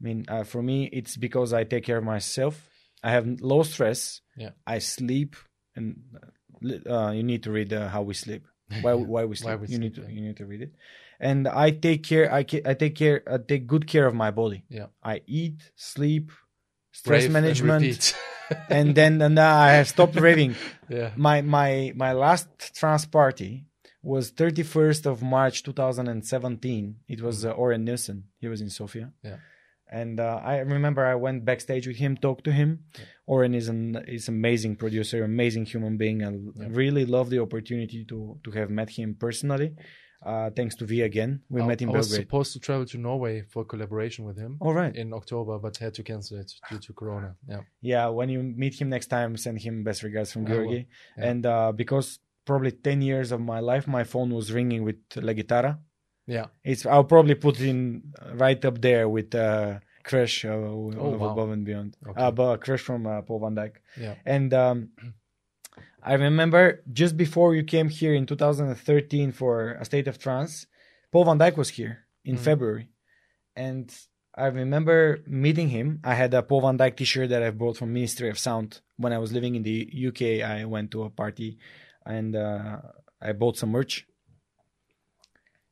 I 0.00 0.04
mean, 0.04 0.24
uh, 0.28 0.44
for 0.44 0.62
me, 0.62 0.88
it's 0.92 1.16
because 1.16 1.52
I 1.52 1.64
take 1.64 1.84
care 1.84 1.98
of 1.98 2.04
myself. 2.04 2.68
I 3.02 3.10
have 3.10 3.26
low 3.40 3.64
stress. 3.64 4.20
Yeah. 4.36 4.50
I 4.64 4.78
sleep, 4.78 5.34
and 5.74 6.02
uh, 6.88 7.10
you 7.10 7.24
need 7.24 7.42
to 7.44 7.50
read 7.50 7.72
uh, 7.72 7.88
how 7.88 8.02
we 8.02 8.14
sleep. 8.14 8.46
Why 8.80 8.94
why 9.12 9.24
we 9.24 9.36
sleep? 9.36 9.48
Why 9.48 9.56
we 9.56 9.68
you 9.68 9.78
need 9.78 9.94
to 9.94 10.02
yeah. 10.02 10.08
you 10.08 10.20
need 10.20 10.36
to 10.36 10.46
read 10.46 10.62
it. 10.62 10.72
And 11.20 11.48
I 11.48 11.70
take 11.70 12.04
care. 12.04 12.32
I 12.32 12.40
I 12.64 12.74
take 12.74 12.94
care. 12.94 13.22
I 13.26 13.38
take 13.38 13.66
good 13.66 13.86
care 13.86 14.06
of 14.06 14.14
my 14.14 14.30
body. 14.30 14.64
Yeah. 14.68 14.86
I 15.02 15.22
eat, 15.26 15.70
sleep, 15.74 16.30
stress 16.92 17.28
management, 17.28 17.82
repeat. 17.82 18.16
and 18.70 18.94
then 18.94 19.20
and 19.22 19.38
I 19.38 19.72
have 19.72 19.88
stopped 19.88 20.16
raving. 20.16 20.54
yeah. 20.88 21.10
My 21.16 21.42
my 21.42 21.92
my 21.96 22.12
last 22.12 22.48
trance 22.74 23.06
party 23.06 23.64
was 24.02 24.30
31st 24.32 25.06
of 25.06 25.22
March 25.22 25.62
2017. 25.64 26.96
It 27.08 27.20
was 27.20 27.44
uh, 27.44 27.52
Orjan 27.54 27.82
Nilsen. 27.82 28.24
He 28.38 28.48
was 28.48 28.60
in 28.60 28.70
Sofia. 28.70 29.12
Yeah. 29.24 29.38
And 29.90 30.20
uh, 30.20 30.40
I 30.42 30.58
remember 30.58 31.04
I 31.04 31.14
went 31.14 31.44
backstage 31.44 31.86
with 31.86 31.96
him, 31.96 32.16
talked 32.16 32.44
to 32.44 32.52
him. 32.52 32.84
Orjan 33.28 33.54
is 33.54 33.68
an 33.68 33.96
is 34.06 34.28
amazing 34.28 34.76
producer, 34.76 35.22
amazing 35.24 35.66
human 35.66 35.96
being. 35.96 36.18
I 36.24 36.30
Yeah. 36.30 36.68
really 36.70 37.04
love 37.16 37.28
the 37.30 37.40
opportunity 37.46 38.04
to 38.10 38.18
to 38.44 38.50
have 38.58 38.70
met 38.70 38.90
him 38.90 39.14
personally. 39.26 39.70
Uh, 40.30 40.50
thanks 40.50 40.74
to 40.74 40.84
V 40.84 41.02
again, 41.02 41.32
we 41.48 41.60
I, 41.62 41.66
met 41.66 41.80
in 41.80 41.90
I 41.90 41.92
was 41.92 42.12
supposed 42.12 42.52
to 42.54 42.58
travel 42.58 42.84
to 42.86 42.98
Norway 42.98 43.42
for 43.52 43.64
collaboration 43.64 44.24
with 44.24 44.36
him 44.36 44.56
All 44.60 44.74
right. 44.74 44.92
in 45.02 45.12
October, 45.12 45.54
but 45.60 45.76
had 45.76 45.94
to 45.94 46.02
cancel 46.02 46.38
it 46.40 46.50
due 46.68 46.80
to 46.86 46.92
Corona. 46.92 47.36
Yeah. 47.48 47.60
Yeah, 47.80 48.06
when 48.08 48.28
you 48.28 48.42
meet 48.42 48.74
him 48.80 48.88
next 48.88 49.06
time, 49.16 49.36
send 49.36 49.60
him 49.60 49.84
best 49.84 50.02
regards 50.02 50.32
from 50.32 50.44
Georgi. 50.44 50.88
Yeah. 51.16 51.28
And 51.30 51.46
uh, 51.46 51.70
because 51.70 52.18
probably 52.44 52.72
10 52.72 53.00
years 53.00 53.30
of 53.30 53.40
my 53.40 53.60
life, 53.60 53.86
my 53.86 54.02
phone 54.02 54.30
was 54.34 54.50
ringing 54.52 54.82
with 54.82 54.96
La 55.16 55.32
Guitarra. 55.34 55.78
Yeah. 56.26 56.46
It's 56.64 56.84
I'll 56.84 57.04
probably 57.14 57.36
put 57.36 57.60
in 57.60 57.78
uh, 58.20 58.34
right 58.34 58.62
up 58.64 58.80
there 58.80 59.08
with 59.08 59.32
uh, 59.36 59.78
Crush 60.08 60.44
uh, 60.44 60.48
of 60.48 60.96
Oh, 60.98 61.10
wow. 61.20 61.30
Above 61.32 61.50
and 61.56 61.64
Beyond. 61.68 61.90
Okay. 62.08 62.20
Uh, 62.22 62.30
but 62.30 62.60
Crush 62.64 62.80
from 62.88 63.06
uh, 63.06 63.22
Paul 63.26 63.40
Van 63.40 63.54
Dyk. 63.54 63.74
Yeah. 64.04 64.14
And 64.24 64.50
um, 64.64 64.88
I 66.02 66.14
remember 66.14 66.82
just 67.00 67.14
before 67.24 67.54
you 67.54 67.64
came 67.74 67.88
here 67.88 68.14
in 68.14 68.24
2013 68.26 69.32
for 69.32 69.72
a 69.82 69.84
state 69.84 70.08
of 70.08 70.18
trance, 70.18 70.66
Paul 71.12 71.24
Van 71.26 71.38
Dyk 71.38 71.56
was 71.56 71.68
here 71.78 71.94
in 72.24 72.36
Mhm. 72.36 72.44
February, 72.48 72.86
and 73.56 73.86
I 74.34 74.46
remember 74.62 74.98
meeting 75.26 75.68
him. 75.76 76.00
I 76.04 76.14
had 76.14 76.32
a 76.34 76.42
Paul 76.42 76.60
Van 76.62 76.78
Dyk 76.78 76.96
T-shirt 76.96 77.28
that 77.30 77.42
I 77.42 77.50
bought 77.50 77.76
from 77.78 77.92
Ministry 77.92 78.28
of 78.30 78.38
Sound 78.38 78.80
when 78.96 79.12
I 79.12 79.18
was 79.18 79.32
living 79.32 79.54
in 79.56 79.62
the 79.64 79.78
UK. 80.08 80.20
I 80.42 80.64
went 80.74 80.90
to 80.92 81.02
a 81.02 81.10
party, 81.10 81.58
and 82.06 82.36
uh, 82.36 82.76
I 83.20 83.32
bought 83.32 83.56
some 83.58 83.70
merch. 83.72 84.06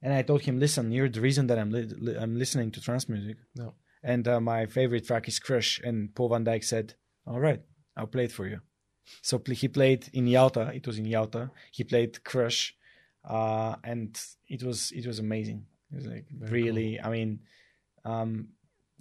And 0.03 0.13
I 0.13 0.23
told 0.23 0.43
him, 0.43 0.59
"Listen, 0.59 0.91
you're 0.93 1.09
the 1.09 1.21
reason 1.29 1.47
that 1.49 1.59
I'm 1.59 1.71
li- 1.71 1.95
li- 2.07 2.17
I'm 2.23 2.35
listening 2.43 2.71
to 2.73 2.81
trance 2.81 3.09
music." 3.09 3.37
No. 3.55 3.75
And 4.07 4.29
uh, 4.29 4.41
my 4.41 4.67
favorite 4.67 5.05
track 5.05 5.27
is 5.27 5.41
Crush. 5.41 5.81
And 5.83 6.15
Paul 6.15 6.29
Van 6.29 6.45
Dyk 6.45 6.63
said, 6.63 6.95
"All 7.27 7.41
right, 7.41 7.61
I'll 7.97 8.07
play 8.07 8.25
it 8.25 8.33
for 8.33 8.47
you." 8.47 8.61
So 9.21 9.39
pl- 9.41 9.57
he 9.57 9.67
played 9.67 10.09
in 10.13 10.29
Yalta. 10.29 10.71
It 10.73 10.87
was 10.87 10.99
in 10.99 11.07
Yalta. 11.07 11.51
He 11.73 11.83
played 11.83 12.23
Crush, 12.23 12.77
uh, 13.29 13.75
and 13.83 14.17
it 14.49 14.63
was 14.63 14.93
it 14.93 15.07
was 15.07 15.19
amazing. 15.19 15.67
It 15.91 15.97
was 15.97 16.07
like 16.07 16.27
Very 16.31 16.63
really. 16.63 17.01
I 17.01 17.11
mean, 17.11 17.41
um, 18.05 18.51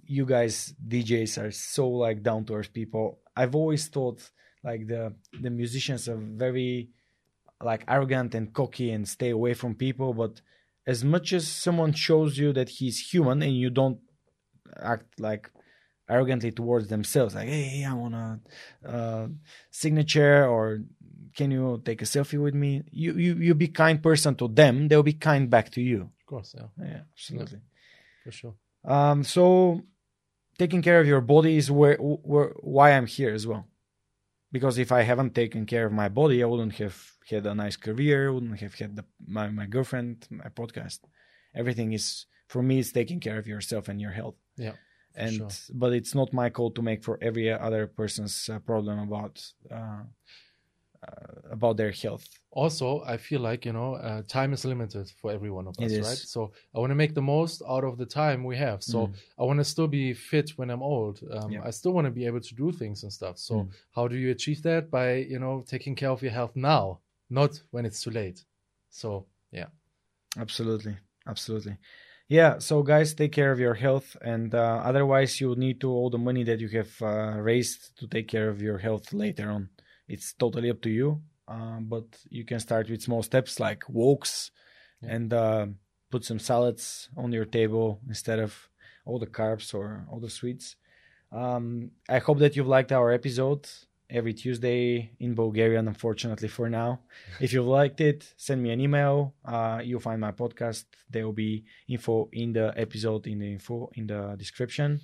you 0.04 0.26
guys 0.26 0.74
DJs 0.86 1.40
are 1.40 1.52
so 1.52 1.88
like 1.88 2.24
down 2.24 2.44
to 2.46 2.54
earth 2.54 2.72
people. 2.72 3.20
I've 3.36 3.54
always 3.54 3.86
thought 3.86 4.28
like 4.64 4.88
the 4.88 5.14
the 5.40 5.50
musicians 5.50 6.08
are 6.08 6.16
very 6.16 6.90
like 7.62 7.84
arrogant 7.86 8.34
and 8.34 8.52
cocky 8.52 8.90
and 8.90 9.06
stay 9.06 9.30
away 9.30 9.54
from 9.54 9.76
people, 9.76 10.14
but 10.14 10.40
as 10.84 11.04
much 11.04 11.32
as 11.32 11.46
someone 11.46 11.92
shows 11.92 12.38
you 12.38 12.52
that 12.52 12.68
he's 12.68 13.10
human 13.12 13.42
and 13.42 13.56
you 13.56 13.70
don't 13.70 13.98
act 14.76 15.20
like 15.20 15.50
arrogantly 16.08 16.52
towards 16.52 16.86
themselves 16.88 17.34
like 17.34 17.48
hey 17.48 17.84
i 17.84 17.92
want 17.92 18.14
a 18.14 18.40
uh, 18.88 19.26
signature 19.70 20.46
or 20.46 20.80
can 21.36 21.50
you 21.50 21.82
take 21.84 22.00
a 22.00 22.04
selfie 22.04 22.40
with 22.40 22.54
me 22.54 22.82
you, 22.92 23.12
you 23.14 23.34
you 23.34 23.54
be 23.54 23.68
kind 23.68 24.02
person 24.02 24.34
to 24.34 24.46
them 24.48 24.88
they'll 24.88 25.02
be 25.02 25.12
kind 25.12 25.50
back 25.50 25.70
to 25.70 25.80
you 25.80 26.10
Of 26.20 26.26
course, 26.26 26.54
yeah, 26.58 26.68
Yeah, 26.80 27.02
absolutely. 27.12 27.60
for 28.24 28.32
sure. 28.32 28.54
Um, 28.84 29.24
so 29.24 29.82
taking 30.58 30.82
care 30.82 31.00
of 31.00 31.06
your 31.06 31.20
body 31.20 31.56
is 31.56 31.70
where, 31.70 31.96
where 31.98 32.52
why 32.74 32.92
I'm 32.92 33.06
here 33.06 33.34
as 33.34 33.46
well. 33.46 33.64
Because 34.52 34.78
if 34.78 34.90
I 34.90 35.02
haven't 35.02 35.34
taken 35.34 35.66
care 35.66 35.86
of 35.86 35.92
my 35.92 36.08
body, 36.08 36.42
I 36.42 36.46
wouldn't 36.46 36.74
have 36.78 36.96
had 37.28 37.46
a 37.46 37.54
nice 37.54 37.76
career, 37.76 38.32
wouldn't 38.32 38.60
have 38.60 38.74
had 38.74 38.96
the, 38.96 39.04
my 39.26 39.46
my 39.50 39.66
girlfriend, 39.66 40.26
my 40.30 40.50
podcast. 40.60 41.00
Everything 41.54 41.92
is 41.92 42.26
for 42.48 42.62
me. 42.62 42.78
It's 42.78 42.92
taking 42.92 43.20
care 43.20 43.38
of 43.38 43.46
yourself 43.46 43.88
and 43.88 44.00
your 44.00 44.12
health. 44.12 44.38
Yeah, 44.56 44.72
and 45.14 45.32
sure. 45.32 45.48
but 45.74 45.92
it's 45.92 46.14
not 46.14 46.32
my 46.32 46.50
call 46.50 46.70
to 46.72 46.82
make 46.82 47.04
for 47.04 47.18
every 47.22 47.50
other 47.52 47.86
person's 47.86 48.48
uh, 48.48 48.58
problem 48.60 48.98
about 48.98 49.42
uh, 49.70 50.02
uh, 51.06 51.52
about 51.52 51.76
their 51.76 51.92
health. 51.92 52.26
also 52.50 53.02
i 53.06 53.16
feel 53.18 53.40
like 53.40 53.66
you 53.66 53.72
know 53.72 53.94
uh, 53.96 54.22
time 54.26 54.52
is 54.54 54.64
limited 54.64 55.06
for 55.20 55.30
every 55.30 55.50
one 55.50 55.66
of 55.68 55.78
us 55.78 55.92
right 56.00 56.18
so 56.34 56.50
i 56.74 56.78
want 56.78 56.90
to 56.90 56.94
make 56.94 57.14
the 57.14 57.20
most 57.36 57.62
out 57.68 57.84
of 57.84 57.98
the 57.98 58.06
time 58.06 58.42
we 58.44 58.56
have 58.56 58.82
so 58.82 58.98
Mm. 59.06 59.14
i 59.38 59.42
want 59.48 59.58
to 59.60 59.64
still 59.64 59.88
be 59.88 60.14
fit 60.14 60.48
when 60.58 60.70
i'm 60.70 60.82
old 60.82 61.20
um, 61.36 61.52
Yeah. 61.52 61.62
i 61.68 61.70
still 61.70 61.92
want 61.92 62.06
to 62.06 62.10
be 62.20 62.26
able 62.26 62.40
to 62.40 62.54
do 62.54 62.72
things 62.72 63.02
and 63.02 63.12
stuff 63.12 63.36
so 63.38 63.54
Mm. 63.54 63.68
how 63.96 64.08
do 64.08 64.16
you 64.16 64.30
achieve 64.30 64.62
that 64.62 64.90
by 64.90 65.08
you 65.32 65.38
know 65.38 65.62
taking 65.66 65.94
care 65.94 66.10
of 66.10 66.22
your 66.22 66.32
health 66.32 66.54
now 66.56 66.98
not 67.28 67.62
when 67.72 67.84
it's 67.84 68.00
too 68.04 68.10
late 68.10 68.38
so 68.90 69.26
yeah 69.52 69.68
Absolutely, 70.38 70.94
absolutely. 71.26 71.76
Yeah. 72.28 72.58
So 72.58 72.82
guys, 72.82 73.14
take 73.14 73.32
care 73.32 73.52
of 73.52 73.60
your 73.60 73.74
health, 73.74 74.16
and 74.20 74.54
uh, 74.54 74.82
otherwise 74.84 75.40
you 75.40 75.54
need 75.54 75.80
to 75.82 75.90
all 75.90 76.10
the 76.10 76.18
money 76.18 76.42
that 76.44 76.60
you 76.60 76.68
have 76.70 76.90
uh, 77.00 77.38
raised 77.40 77.96
to 77.98 78.06
take 78.08 78.26
care 78.28 78.48
of 78.48 78.60
your 78.60 78.78
health 78.78 79.12
later 79.12 79.48
on. 79.50 79.68
It's 80.08 80.32
totally 80.34 80.70
up 80.70 80.80
to 80.82 80.90
you, 80.90 81.22
um, 81.48 81.86
but 81.88 82.04
you 82.28 82.44
can 82.44 82.58
start 82.60 82.90
with 82.90 83.02
small 83.02 83.22
steps 83.22 83.60
like 83.60 83.88
walks, 83.88 84.50
Yeah. 85.02 85.14
and 85.14 85.32
uh, 85.32 85.66
put 86.10 86.24
some 86.24 86.38
salads 86.40 87.08
on 87.16 87.32
your 87.32 87.44
table 87.44 88.00
instead 88.08 88.38
of 88.40 88.68
all 89.04 89.18
the 89.20 89.26
carbs 89.26 89.72
or 89.74 90.04
all 90.10 90.18
the 90.20 90.30
sweets. 90.30 90.76
Um, 91.30 91.90
I 92.08 92.18
hope 92.18 92.38
that 92.40 92.56
you've 92.56 92.66
liked 92.68 92.92
our 92.92 93.12
episode 93.12 93.68
every 94.10 94.34
Tuesday 94.34 95.12
in 95.18 95.34
Bulgarian, 95.34 95.88
unfortunately 95.88 96.48
for 96.48 96.68
now. 96.68 97.00
If 97.40 97.52
you 97.52 97.62
liked 97.62 98.00
it, 98.00 98.32
send 98.36 98.62
me 98.62 98.70
an 98.70 98.80
email. 98.80 99.34
Uh, 99.44 99.80
you'll 99.84 100.00
find 100.00 100.20
my 100.20 100.32
podcast. 100.32 100.84
There 101.10 101.24
will 101.24 101.32
be 101.32 101.64
info 101.88 102.28
in 102.32 102.52
the 102.52 102.72
episode, 102.76 103.26
in 103.26 103.38
the 103.40 103.52
info, 103.52 103.90
in 103.94 104.06
the 104.06 104.34
description. 104.38 105.00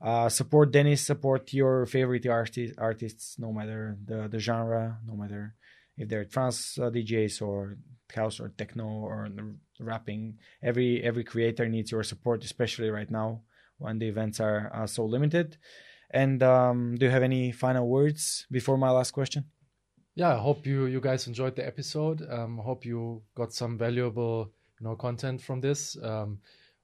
Uh, 0.00 0.28
support 0.28 0.72
Dennis, 0.72 1.00
support 1.00 1.52
your 1.52 1.86
favorite 1.86 2.26
arti- 2.26 2.74
artists, 2.76 3.38
no 3.38 3.52
matter 3.52 3.96
the, 4.04 4.28
the 4.28 4.38
genre, 4.38 4.98
no 5.06 5.14
matter 5.14 5.54
if 5.96 6.08
they're 6.08 6.24
trance 6.24 6.78
uh, 6.78 6.90
DJs 6.90 7.42
or 7.42 7.76
house 8.14 8.40
or 8.40 8.50
techno 8.50 8.84
or 8.84 9.28
rapping. 9.80 10.38
Every 10.62 11.02
every 11.02 11.24
creator 11.24 11.68
needs 11.68 11.92
your 11.92 12.02
support, 12.02 12.44
especially 12.44 12.90
right 12.90 13.10
now 13.10 13.42
when 13.78 13.98
the 13.98 14.08
events 14.08 14.40
are 14.40 14.70
uh, 14.74 14.86
so 14.86 15.04
limited. 15.04 15.56
And 16.12 16.42
um, 16.42 16.96
do 16.96 17.06
you 17.06 17.12
have 17.12 17.22
any 17.22 17.52
final 17.52 17.88
words 17.88 18.46
before 18.50 18.76
my 18.76 18.90
last 18.90 19.12
question? 19.12 19.44
yeah 20.14 20.34
i 20.34 20.38
hope 20.38 20.66
you 20.66 20.86
you 20.86 21.00
guys 21.00 21.26
enjoyed 21.26 21.56
the 21.56 21.66
episode. 21.66 22.26
Um 22.30 22.58
hope 22.58 22.84
you 22.84 23.22
got 23.34 23.52
some 23.52 23.78
valuable 23.78 24.50
you 24.78 24.84
know 24.86 24.96
content 24.96 25.40
from 25.40 25.60
this. 25.60 25.96
Um 26.02 26.38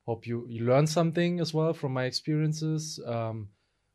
hope 0.06 0.26
you 0.26 0.46
you 0.48 0.64
learned 0.64 0.88
something 0.88 1.40
as 1.40 1.52
well 1.52 1.74
from 1.74 1.92
my 1.92 2.04
experiences. 2.04 3.00
Um 3.06 3.48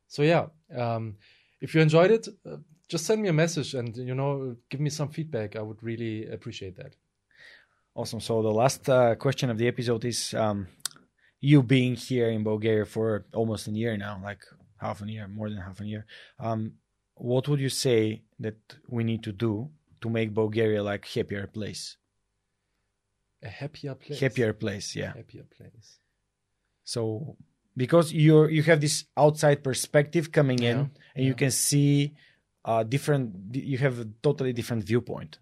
so 0.06 0.22
yeah 0.22 0.46
um 0.76 1.16
if 1.60 1.74
you 1.74 1.80
enjoyed 1.80 2.10
it 2.10 2.28
uh, 2.46 2.58
just 2.88 3.06
send 3.06 3.22
me 3.22 3.28
a 3.28 3.32
message 3.32 3.74
and 3.74 3.96
you 3.96 4.14
know 4.14 4.56
give 4.68 4.80
me 4.80 4.90
some 4.90 5.08
feedback. 5.08 5.56
I 5.56 5.62
would 5.62 5.82
really 5.82 6.28
appreciate 6.30 6.76
that. 6.76 6.94
Awesome. 7.94 8.20
So 8.20 8.42
the 8.42 8.52
last 8.52 8.88
uh, 8.88 9.14
question 9.14 9.50
of 9.50 9.58
the 9.58 9.68
episode 9.68 10.04
is 10.04 10.34
um, 10.34 10.66
you 11.40 11.62
being 11.62 11.94
here 11.94 12.28
in 12.30 12.42
Bulgaria 12.42 12.84
for 12.84 13.24
almost 13.32 13.68
a 13.68 13.70
year 13.70 13.96
now, 13.96 14.20
like 14.22 14.42
half 14.78 15.02
a 15.02 15.10
year, 15.10 15.28
more 15.28 15.48
than 15.48 15.58
half 15.58 15.80
a 15.80 15.86
year. 15.86 16.06
Um, 16.38 16.74
what 17.14 17.48
would 17.48 17.60
you 17.60 17.68
say 17.68 18.22
that 18.40 18.56
we 18.88 19.04
need 19.04 19.22
to 19.22 19.32
do 19.32 19.70
to 20.00 20.10
make 20.10 20.34
Bulgaria 20.34 20.82
like 20.82 21.06
happier 21.06 21.46
place? 21.46 21.96
a 23.44 23.48
happier 23.48 23.94
place 23.94 24.20
Happier 24.20 24.52
place, 24.52 24.96
yeah. 24.96 25.12
happier 25.14 25.44
place 25.44 25.98
So 26.84 27.36
because 27.76 28.12
you're 28.12 28.48
you 28.50 28.62
have 28.62 28.80
this 28.80 29.04
outside 29.16 29.62
perspective 29.62 30.30
coming 30.32 30.60
in, 30.62 30.78
Yeah, 30.78 30.86
and 31.16 31.24
you 31.26 31.34
can 31.34 31.50
see 31.50 32.14
uh, 32.64 32.82
different. 32.82 33.54
You 33.54 33.78
have 33.78 34.00
a 34.00 34.08
totally 34.22 34.52
different 34.52 34.84
viewpoint. 34.84 35.38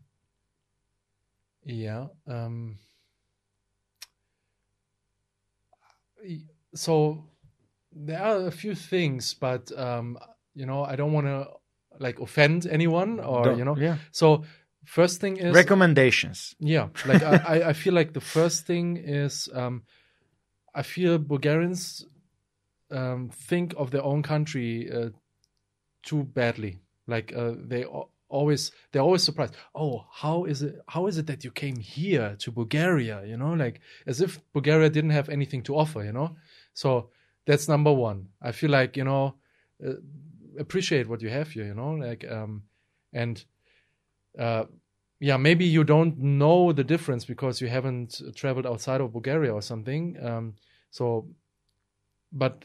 Yeah. 1.65 2.07
Um, 2.27 2.79
so 6.75 7.27
there 7.95 8.23
are 8.23 8.47
a 8.47 8.51
few 8.51 8.75
things, 8.75 9.35
but 9.35 9.71
um, 9.79 10.19
you 10.55 10.67
know, 10.67 10.85
I 10.85 10.97
don't 10.97 11.13
want 11.13 11.27
to 11.27 11.47
like 11.99 12.19
offend 12.21 12.67
anyone 12.67 13.21
or 13.21 13.45
Don't- 13.45 13.59
you 13.59 13.65
know. 13.65 13.77
yeah. 13.77 13.97
So 14.11 14.45
first 14.85 15.21
thing 15.21 15.37
is 15.37 15.55
Recommendations. 15.55 16.55
yeah, 16.59 16.89
like 17.07 17.23
I, 17.23 17.69
I- 17.71 17.73
feel 17.73 17.95
like 17.95 18.13
the 18.13 18.21
first 18.21 18.67
thing 18.67 18.97
is 18.97 19.49
um, 19.55 19.83
I 20.75 20.83
feel 20.83 21.19
Bulgarians 21.19 22.07
um, 22.91 23.31
think 23.49 23.75
of 23.77 23.91
their 23.91 24.03
own 24.03 24.23
country 24.23 24.91
uh, 24.91 25.11
too 26.03 26.25
badly. 26.25 26.81
Like 27.07 27.33
uh, 27.37 27.53
they 27.59 27.85
always 28.29 28.73
they're 28.91 29.03
always 29.03 29.23
surprised. 29.23 29.55
Oh, 29.75 30.05
how 30.13 30.45
is 30.45 30.63
it? 30.63 30.77
How 30.89 31.07
is 31.07 31.19
it 31.19 31.27
that 31.27 31.45
you 31.45 31.51
came 31.51 31.77
here 31.77 32.37
to 32.39 32.51
Bulgaria? 32.51 33.23
You 33.27 33.37
know, 33.37 33.53
like 33.53 33.81
as 34.07 34.21
if 34.21 34.41
Bulgaria 34.53 34.89
didn't 34.91 35.11
have 35.11 35.29
anything 35.29 35.63
to 35.65 35.77
offer. 35.77 36.03
You 36.05 36.13
know, 36.13 36.37
so 36.75 37.11
that's 37.47 37.69
number 37.69 37.93
one. 37.93 38.29
I 38.41 38.53
feel 38.53 38.71
like 38.71 38.97
you 38.97 39.05
know 39.05 39.35
uh, 39.87 39.95
appreciate 40.59 41.09
what 41.09 41.23
you 41.23 41.31
have 41.31 41.51
here. 41.51 41.65
You 41.65 41.75
know, 41.75 41.93
like 41.93 42.25
um, 42.31 42.65
and 43.13 43.45
uh, 44.39 44.65
yeah, 45.21 45.37
maybe 45.37 45.65
you 45.65 45.85
don't 45.85 46.19
know 46.19 46.73
the 46.73 46.85
difference 46.85 47.25
because 47.25 47.61
you 47.61 47.69
haven't 47.69 48.21
traveled 48.35 48.67
outside 48.67 49.01
of 49.01 49.13
Bulgaria 49.13 49.55
or 49.55 49.63
something. 49.63 50.17
Um, 50.21 50.55
so, 50.91 51.29
but 52.33 52.65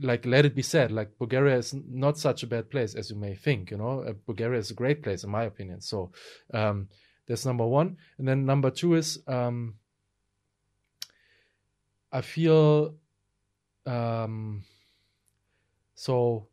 like, 0.00 0.24
let 0.24 0.44
it 0.44 0.54
be 0.54 0.62
said, 0.62 0.92
like 0.92 1.18
Bulgaria 1.18 1.56
is 1.56 1.74
not 1.74 2.18
such 2.18 2.42
a 2.42 2.46
bad 2.46 2.70
place 2.70 2.94
as 2.94 3.10
you 3.10 3.16
may 3.16 3.34
think. 3.34 3.72
You 3.72 3.78
know, 3.78 4.02
uh, 4.02 4.12
Bulgaria 4.26 4.60
is 4.60 4.70
a 4.70 4.74
great 4.74 5.02
place 5.02 5.24
in 5.24 5.30
my 5.30 5.42
opinion. 5.44 5.80
So, 5.80 6.12
um, 6.54 6.88
that's 7.26 7.46
number 7.46 7.66
one, 7.66 7.96
and 8.18 8.28
then 8.28 8.46
number 8.46 8.70
two 8.70 8.94
is 8.94 9.18
um, 9.26 9.74
I 12.12 12.20
feel 12.20 12.94
um, 13.86 14.62
so 15.94 16.46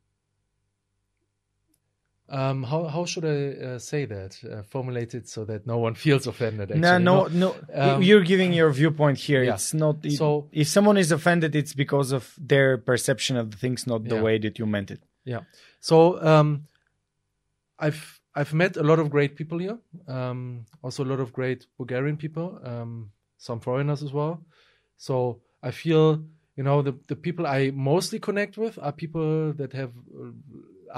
um, 2.30 2.61
how 2.64 2.84
how 2.85 3.06
should 3.06 3.26
I 3.26 3.65
uh, 3.65 3.80
say 3.80 4.06
that? 4.06 4.38
Uh, 4.43 4.61
formulate 4.61 5.15
it 5.15 5.27
so 5.27 5.45
that 5.45 5.65
no 5.65 5.80
one 5.80 5.95
feels 6.06 6.27
offended. 6.27 6.69
Actually, 6.72 6.81
no, 6.81 6.97
no, 6.99 7.26
no? 7.27 7.56
no. 7.76 7.95
Um, 7.95 8.03
You're 8.03 8.22
giving 8.23 8.53
your 8.53 8.69
viewpoint 8.72 9.18
here. 9.18 9.43
yeah. 9.43 9.56
It's 9.56 9.73
not. 9.73 10.06
it- 10.06 10.11
So- 10.18 10.47
if 10.51 10.68
someone 10.68 10.97
is 10.97 11.11
offended, 11.11 11.56
it's 11.56 11.73
because 11.73 12.11
of 12.11 12.35
their 12.38 12.77
perception 12.77 13.35
of 13.38 13.49
the 13.51 13.57
things, 13.57 13.88
not 13.88 14.03
the 14.03 14.15
Yeah. 14.15 14.22
way 14.22 14.38
that 14.39 14.60
you 14.60 14.65
meant 14.68 14.91
it. 14.91 15.01
Yeah. 15.26 15.41
So 15.80 16.22
um, 16.23 16.68
I've 17.80 18.19
I've 18.35 18.53
met 18.53 18.77
a 18.77 18.84
lot 18.84 18.99
of 18.99 19.10
great 19.10 19.35
people 19.35 19.57
here. 19.57 19.80
Um, 20.07 20.65
also 20.84 21.03
a 21.03 21.10
lot 21.10 21.19
of 21.19 21.34
great 21.34 21.65
Bulgarian 21.77 22.15
people. 22.18 22.60
Um, 22.64 23.11
some 23.38 23.60
foreigners 23.60 24.03
as 24.03 24.11
well. 24.14 24.43
So 24.97 25.41
I 25.64 25.72
feel 25.72 26.23
you 26.60 26.65
know 26.68 26.81
the 26.88 26.94
the 27.11 27.15
people 27.15 27.45
I 27.48 27.72
mostly 27.73 28.19
connect 28.19 28.57
with 28.57 28.76
are 28.86 28.91
people 29.03 29.53
that 29.61 29.72
have 29.81 29.94
uh, 30.23 30.31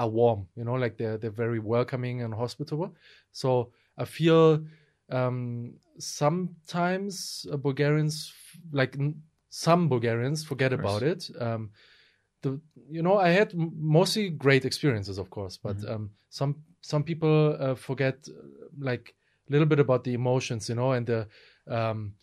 are 0.02 0.08
warm. 0.08 0.48
You 0.56 0.64
know, 0.66 0.74
like 0.84 0.96
they're 0.98 1.18
they're 1.18 1.38
very 1.44 1.60
welcoming 1.60 2.22
and 2.24 2.34
hospitable. 2.34 2.90
So 3.32 3.72
I 3.96 4.04
feel 4.04 4.64
um, 5.10 5.74
sometimes 5.98 7.46
uh, 7.52 7.56
Bulgarians 7.68 8.32
like 8.72 8.96
n- 8.98 9.22
some 9.50 9.88
Bulgarians 9.88 10.44
forget 10.44 10.72
about 10.72 11.02
it. 11.02 11.30
Um, 11.40 11.70
the 12.42 12.60
you 12.90 13.02
know 13.02 13.18
I 13.18 13.30
had 13.30 13.54
m- 13.54 13.72
mostly 13.78 14.30
great 14.30 14.64
experiences, 14.64 15.18
of 15.18 15.30
course, 15.30 15.56
but 15.56 15.78
Mm-hmm. 15.78 15.88
um, 15.88 16.10
some 16.30 16.56
some 16.80 17.04
people 17.04 17.56
uh, 17.60 17.74
forget 17.76 18.16
uh, 18.28 18.32
like 18.78 19.14
a 19.48 19.52
little 19.52 19.66
bit 19.66 19.80
about 19.80 20.04
the 20.04 20.14
emotions, 20.14 20.68
you 20.68 20.74
know, 20.74 20.92
and 20.92 21.06
the 21.06 21.28
um, 21.68 22.14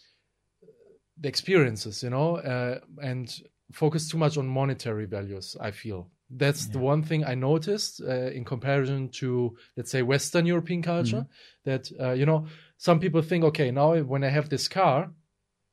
the 1.19 1.27
experiences, 1.27 2.03
you 2.03 2.09
know, 2.09 2.37
uh, 2.37 2.79
and 3.01 3.33
focus 3.71 4.09
too 4.09 4.17
much 4.17 4.37
on 4.37 4.47
monetary 4.47 5.05
values. 5.05 5.55
I 5.59 5.71
feel 5.71 6.09
that's 6.29 6.67
the 6.67 6.79
one 6.79 7.01
thing 7.03 7.25
I 7.25 7.35
noticed 7.35 8.01
uh, 8.01 8.29
in 8.31 8.45
comparison 8.45 9.09
to 9.09 9.57
let's 9.75 9.91
say 9.91 10.01
Western 10.01 10.45
European 10.45 10.81
culture. 10.81 11.25
That 11.65 11.89
uh, 11.99 12.11
you 12.11 12.25
know, 12.25 12.47
some 12.77 12.99
people 12.99 13.21
think, 13.21 13.43
okay, 13.45 13.71
now 13.71 13.95
when 13.97 14.23
I 14.23 14.29
have 14.29 14.49
this 14.49 14.67
car, 14.67 15.11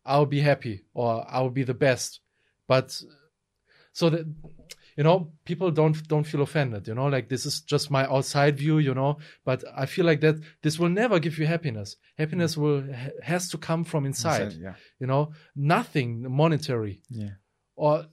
I'll 0.04 0.26
be 0.26 0.40
happy 0.40 0.84
or 0.94 1.24
I'll 1.28 1.50
be 1.50 1.64
the 1.64 1.74
best, 1.74 2.20
but 2.66 3.00
so 3.92 4.10
that 4.10 4.26
you 4.96 5.04
know 5.04 5.30
people 5.44 5.70
don't 5.70 6.08
don't 6.08 6.24
feel 6.26 6.42
offended 6.42 6.88
you 6.88 6.94
know 6.94 7.06
like 7.06 7.28
this 7.28 7.44
is 7.46 7.60
just 7.60 7.90
my 7.90 8.04
outside 8.06 8.56
view 8.56 8.78
you 8.78 8.94
know 8.94 9.18
but 9.44 9.62
i 9.76 9.84
feel 9.86 10.06
like 10.06 10.20
that 10.20 10.36
this 10.62 10.78
will 10.78 10.88
never 10.88 11.18
give 11.18 11.38
you 11.38 11.46
happiness 11.46 11.96
happiness 12.18 12.56
will 12.56 12.80
ha- 12.92 13.10
has 13.22 13.48
to 13.48 13.58
come 13.58 13.84
from 13.84 14.06
inside 14.06 14.42
Inside, 14.42 14.62
yeah. 14.62 14.74
you 15.00 15.06
know 15.06 15.32
nothing 15.54 16.10
monetary 16.30 17.02
Yeah. 17.10 17.34
or 17.76 18.06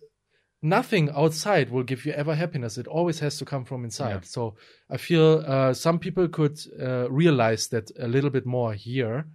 nothing 0.61 1.09
outside 1.15 1.69
will 1.69 1.83
give 1.83 2.05
you 2.05 2.13
ever 2.13 2.35
happiness 2.35 2.77
it 2.77 2.87
always 2.87 3.19
has 3.19 3.37
to 3.37 3.45
come 3.45 3.65
from 3.65 3.83
inside 3.83 4.09
Yeah. 4.13 4.19
so 4.35 4.55
i 4.89 4.97
feel 4.97 5.43
uh, 5.45 5.73
some 5.73 5.99
people 5.99 6.27
could 6.27 6.57
uh, 6.81 7.09
realize 7.11 7.67
that 7.69 7.91
a 7.99 8.07
little 8.07 8.29
bit 8.29 8.45
more 8.45 8.73
here 8.73 9.25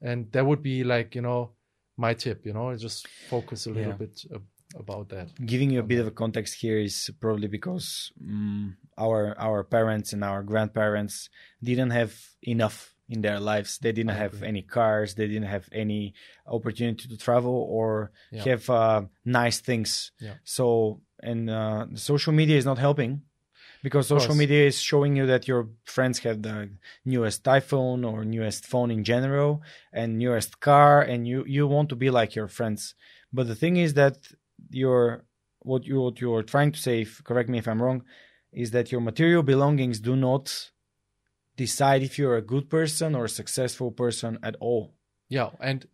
and 0.00 0.30
that 0.32 0.46
would 0.46 0.62
be 0.62 0.84
like 0.84 1.14
you 1.14 1.22
know 1.22 1.52
my 1.96 2.14
tip 2.14 2.46
you 2.46 2.52
know 2.52 2.74
just 2.76 3.06
focus 3.28 3.66
a 3.66 3.70
little 3.70 3.90
Yeah. 3.92 3.96
bit 4.04 4.20
uh, 4.34 4.38
about 4.76 5.08
that 5.08 5.28
Giving 5.44 5.70
you 5.70 5.80
a 5.80 5.82
bit 5.82 6.00
of 6.00 6.06
a 6.06 6.10
context 6.10 6.54
here 6.60 6.78
is 6.78 7.10
probably 7.20 7.48
because 7.48 8.12
um, 8.20 8.76
our 8.98 9.34
our 9.38 9.64
parents 9.64 10.12
and 10.12 10.22
our 10.24 10.42
grandparents 10.42 11.30
didn't 11.62 11.90
have 11.90 12.14
enough 12.42 12.94
in 13.08 13.22
their 13.22 13.40
lives. 13.40 13.78
They 13.78 13.92
didn't 13.92 14.16
have 14.16 14.42
any 14.42 14.60
cars. 14.62 15.14
They 15.14 15.26
didn't 15.26 15.48
have 15.48 15.68
any 15.72 16.12
opportunity 16.46 17.08
to 17.08 17.16
travel 17.16 17.66
or 17.70 18.10
Yeah. 18.30 18.44
have 18.44 18.68
uh, 18.68 19.02
nice 19.24 19.60
things. 19.60 20.12
Yeah. 20.20 20.34
So 20.44 21.00
and 21.22 21.48
uh, 21.48 21.86
social 21.94 22.32
media 22.34 22.58
is 22.58 22.66
not 22.66 22.78
helping 22.78 23.22
because 23.82 24.08
social 24.08 24.34
media 24.34 24.66
is 24.66 24.78
showing 24.78 25.16
you 25.16 25.26
that 25.26 25.48
your 25.48 25.68
friends 25.84 26.18
have 26.20 26.42
the 26.42 26.70
newest 27.04 27.44
iPhone 27.44 28.04
or 28.10 28.24
newest 28.24 28.66
phone 28.66 28.90
in 28.90 29.02
general 29.04 29.62
and 29.92 30.18
newest 30.18 30.60
car 30.60 31.00
and 31.00 31.26
you 31.26 31.44
you 31.46 31.66
want 31.66 31.88
to 31.88 31.96
be 31.96 32.10
like 32.10 32.34
your 32.34 32.48
friends 32.48 32.94
but 33.32 33.46
the 33.46 33.54
thing 33.54 33.76
is 33.76 33.94
that 33.94 34.16
your 34.70 35.24
what 35.60 35.84
you 35.84 36.00
what 36.00 36.20
you're 36.20 36.42
trying 36.42 36.72
to 36.72 36.78
say 36.78 37.02
if, 37.02 37.22
correct 37.24 37.48
me 37.48 37.58
if 37.58 37.66
i'm 37.68 37.82
wrong 37.82 38.02
is 38.52 38.70
that 38.70 38.90
your 38.92 39.00
material 39.00 39.42
belongings 39.42 40.00
do 40.00 40.14
not 40.16 40.70
decide 41.56 42.02
if 42.02 42.18
you're 42.18 42.36
a 42.36 42.42
good 42.42 42.70
person 42.70 43.14
or 43.14 43.24
a 43.24 43.28
successful 43.28 43.90
person 43.90 44.38
at 44.42 44.54
all. 44.60 44.94
Yeah 45.28 45.50
and 45.60 45.86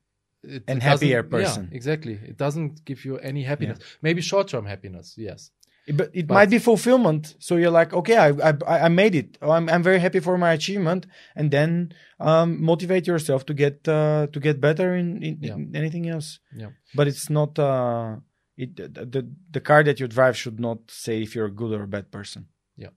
it, 0.42 0.62
And 0.68 0.78
it 0.78 0.82
happier 0.82 1.22
person. 1.22 1.68
yeah, 1.70 1.76
exactly. 1.76 2.12
It 2.30 2.36
doesn't 2.36 2.84
give 2.84 3.04
you 3.06 3.18
any 3.18 3.42
happiness. 3.44 3.78
Maybe 4.02 4.20
short-term 4.20 4.66
happiness 4.66 5.14
yes. 5.16 5.50
But 5.88 6.10
it 6.14 6.26
But- 6.26 6.34
might 6.34 6.50
be 6.50 6.58
fulfillment. 6.58 7.34
So 7.38 7.56
you're 7.56 7.70
like 7.80 7.92
okay 8.00 8.16
i 8.16 8.28
i, 8.30 8.86
I 8.86 8.88
made 8.88 9.14
it. 9.14 9.38
Oh, 9.42 9.50
I'm, 9.50 9.68
I'm 9.68 9.82
very 9.82 9.98
happy 9.98 10.20
for 10.20 10.36
my 10.38 10.52
achievement. 10.52 11.06
And 11.34 11.50
then 11.50 11.92
um, 12.20 12.62
motivate 12.62 13.06
yourself 13.06 13.44
to 13.46 13.54
get 13.54 13.88
uh, 13.88 14.26
to 14.32 14.38
get 14.40 14.60
better 14.60 14.94
in, 14.94 15.22
in, 15.22 15.38
Yeah. 15.40 15.54
in 15.54 15.74
anything 15.74 16.08
else. 16.08 16.38
Yeah. 16.56 16.70
but 16.94 17.06
it's 17.08 17.28
not 17.30 17.58
uh, 17.58 18.16
it 18.56 18.76
the, 18.76 19.28
the 19.50 19.60
car 19.60 19.82
that 19.82 19.98
you 20.00 20.06
drive 20.08 20.36
should 20.36 20.60
not 20.60 20.78
say 20.88 21.22
if 21.22 21.34
you're 21.34 21.46
a 21.46 21.50
good 21.60 21.72
or 21.72 21.82
a 21.84 21.88
bad 21.88 22.10
person 22.10 22.46
Yeah, 22.76 22.90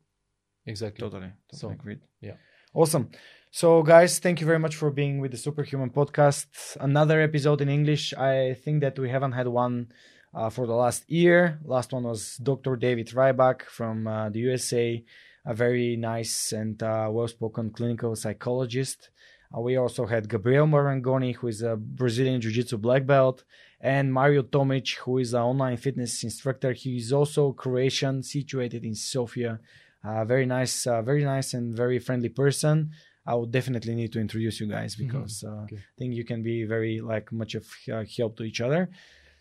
exactly 0.66 1.02
Totally. 1.02 1.32
So, 1.52 1.70
agreed. 1.72 2.02
yeah. 2.22 2.38
Awesome. 2.74 3.10
So, 3.52 3.82
guys, 3.82 4.20
thank 4.20 4.40
you 4.42 4.46
very 4.46 4.60
much 4.60 4.76
for 4.76 4.92
being 4.92 5.20
with 5.20 5.32
the 5.32 5.38
Superhuman 5.38 5.90
podcast. 5.90 6.48
Another 6.80 7.22
episode 7.22 7.62
in 7.62 7.70
English. 7.70 8.14
I 8.14 8.54
think 8.64 8.82
that 8.82 9.00
we 9.00 9.10
haven't 9.10 9.32
had 9.32 9.48
one 9.48 9.88
uh, 10.34 10.50
for 10.50 10.68
the 10.68 10.76
last 10.76 11.10
year. 11.10 11.60
Last 11.66 11.92
one 11.94 12.04
was 12.04 12.36
Dr. 12.38 12.76
David 12.76 13.08
Rybak 13.08 13.64
from 13.64 14.06
uh, 14.06 14.30
the 14.30 14.40
USA, 14.40 15.04
a 15.46 15.54
very 15.54 15.96
nice 15.96 16.52
and 16.52 16.84
uh, 16.84 17.08
well 17.10 17.28
spoken 17.28 17.72
clinical 17.72 18.16
psychologist. 18.16 19.10
Uh, 19.56 19.62
we 19.62 19.78
also 19.78 20.06
had 20.06 20.30
Gabriel 20.30 20.68
Marangoni, 20.68 21.36
who 21.36 21.48
is 21.48 21.62
a 21.62 21.76
Brazilian 21.76 22.42
Jiu 22.42 22.52
Jitsu 22.52 22.78
black 22.78 23.06
belt, 23.06 23.44
and 23.80 24.14
Mario 24.14 24.42
Tomic, 24.44 24.96
who 24.98 25.18
is 25.20 25.34
an 25.34 25.42
online 25.42 25.78
fitness 25.78 26.24
instructor. 26.24 26.74
He 26.74 26.98
is 26.98 27.14
also 27.14 27.54
Croatian, 27.54 28.24
situated 28.24 28.84
in 28.84 28.96
Sofia. 28.96 29.60
Uh, 30.04 30.26
very 30.26 30.46
nice, 30.46 30.86
uh, 30.88 31.02
very 31.02 31.24
nice, 31.24 31.54
and 31.54 31.76
very 31.76 32.00
friendly 32.00 32.30
person. 32.30 32.92
I 33.26 33.36
would 33.36 33.52
definitely 33.52 33.94
need 33.94 34.14
to 34.14 34.22
introduce 34.22 34.62
you 34.62 34.68
guys 34.68 34.96
because 34.96 35.44
uh, 35.46 35.64
Okay. 35.64 35.76
I 35.76 35.96
think 36.00 36.14
you 36.14 36.24
can 36.24 36.44
be 36.44 36.64
very 36.64 37.02
like 37.02 37.32
much 37.32 37.56
of 37.56 37.66
uh, 37.92 38.06
help 38.18 38.38
to 38.38 38.44
each 38.44 38.62
other. 38.62 38.90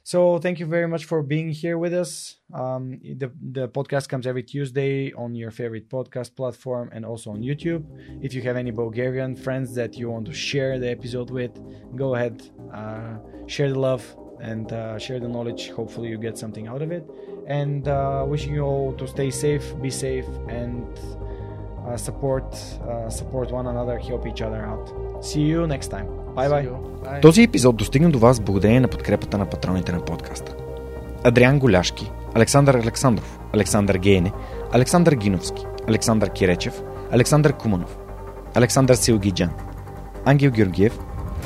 So 0.06 0.38
thank 0.38 0.60
you 0.60 0.66
very 0.66 0.86
much 0.86 1.04
for 1.04 1.20
being 1.20 1.48
here 1.50 1.78
with 1.78 1.92
us. 1.92 2.36
Um, 2.54 3.00
the 3.02 3.28
the 3.56 3.66
podcast 3.68 4.08
comes 4.08 4.24
every 4.24 4.44
Tuesday 4.44 5.12
on 5.14 5.34
your 5.34 5.50
favorite 5.50 5.88
podcast 5.90 6.36
platform 6.36 6.90
and 6.92 7.04
also 7.04 7.32
on 7.32 7.40
YouTube. 7.42 7.82
If 8.22 8.32
you 8.32 8.40
have 8.42 8.56
any 8.56 8.70
Bulgarian 8.70 9.34
friends 9.34 9.74
that 9.74 9.96
you 9.98 10.08
want 10.08 10.26
to 10.26 10.32
share 10.32 10.78
the 10.78 10.88
episode 10.96 11.30
with, 11.32 11.54
go 11.96 12.14
ahead, 12.14 12.36
uh, 12.72 13.16
share 13.48 13.68
the 13.68 13.80
love 13.80 14.04
and 14.40 14.72
uh, 14.72 14.96
share 14.96 15.18
the 15.18 15.26
knowledge. 15.26 15.70
Hopefully, 15.70 16.08
you 16.10 16.18
get 16.18 16.38
something 16.38 16.68
out 16.68 16.82
of 16.82 16.92
it. 16.92 17.04
And 17.48 17.88
uh, 17.88 18.24
wishing 18.28 18.54
you 18.54 18.62
all 18.62 18.92
to 19.00 19.08
stay 19.08 19.32
safe, 19.32 19.64
be 19.82 19.90
safe, 19.90 20.28
and 20.48 20.86
uh, 21.84 21.96
support 21.96 22.48
uh, 22.54 23.10
support 23.10 23.50
one 23.50 23.66
another, 23.66 23.98
help 23.98 24.24
each 24.24 24.40
other 24.40 24.64
out. 24.72 24.86
See 25.20 25.42
you 25.42 25.66
next 25.66 25.88
time. 25.88 26.26
Bye 26.36 26.48
bye. 26.48 26.62
See 26.62 26.68
you. 26.68 26.76
Bye. 27.04 27.20
Този 27.20 27.42
епизод 27.42 27.76
достигна 27.76 28.10
до 28.10 28.18
вас 28.18 28.40
благодарение 28.40 28.80
на 28.80 28.88
подкрепата 28.88 29.38
на 29.38 29.46
патроните 29.46 29.92
на 29.92 30.04
подкаста. 30.04 30.54
Адриан 31.24 31.58
Голяшки, 31.58 32.10
Александър 32.34 32.74
Александров, 32.74 33.38
Александър 33.54 33.94
Гейне, 33.94 34.32
Александър 34.72 35.14
Гиновски, 35.14 35.66
Александър 35.88 36.30
Киречев, 36.30 36.82
Александър 37.12 37.52
Куманов, 37.52 37.96
Александър 38.54 38.94
Силгиджан, 38.94 39.50
Ангел 40.24 40.50
Георгиев, 40.50 40.98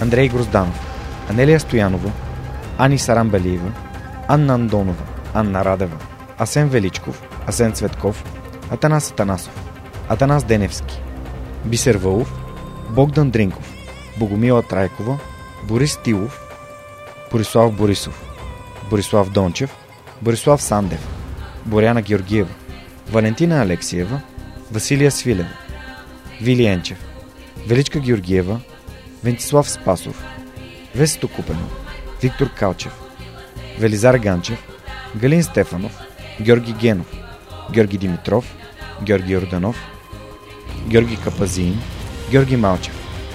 Андрей 0.02 0.28
Грозданов, 0.28 0.86
Анелия 1.30 1.60
Стоянова, 1.60 2.10
Ани 2.78 2.98
Сарамбелиева, 2.98 3.72
Анна 4.28 4.54
Андонова, 4.54 5.04
Анна 5.34 5.64
Радева, 5.64 5.96
Асен 6.38 6.68
Величков, 6.68 7.28
Асен 7.46 7.72
Цветков, 7.72 8.24
Атанас 8.70 9.10
Атанасов, 9.10 9.72
Атанас 10.08 10.44
Деневски, 10.44 11.02
Бисер 11.64 11.96
Вълов, 11.96 12.34
Богдан 12.90 13.30
Дринков, 13.30 13.79
Богомила 14.20 14.62
Трайкова, 14.62 15.18
Борис 15.62 15.96
Тилов, 15.96 16.40
Борислав 17.32 17.72
Борисов, 17.72 18.22
Борислав 18.90 19.30
Дончев, 19.32 19.70
Борислав 20.20 20.62
Сандев, 20.62 21.00
Боряна 21.64 22.02
Георгиева, 22.02 22.50
Валентина 23.10 23.62
Алексиева, 23.62 24.20
Василия 24.70 25.10
Свилева, 25.10 25.48
Вили 26.40 26.66
Енчев, 26.66 26.98
Величка 27.66 28.00
Георгиева, 28.00 28.60
Вентислав 29.24 29.70
Спасов, 29.70 30.24
Весето 30.94 31.28
Купено, 31.28 31.68
Виктор 32.22 32.48
Калчев, 32.54 32.92
Велизар 33.78 34.18
Ганчев, 34.18 34.58
Галин 35.16 35.42
Стефанов, 35.42 35.92
Георги 36.40 36.72
Генов, 36.72 37.06
Георги 37.72 37.98
Димитров, 37.98 38.44
Георги 39.02 39.36
Орданов, 39.36 39.76
Георги 40.88 41.16
Капазин, 41.16 41.80
Георги 42.30 42.56
Малчев, 42.56 42.99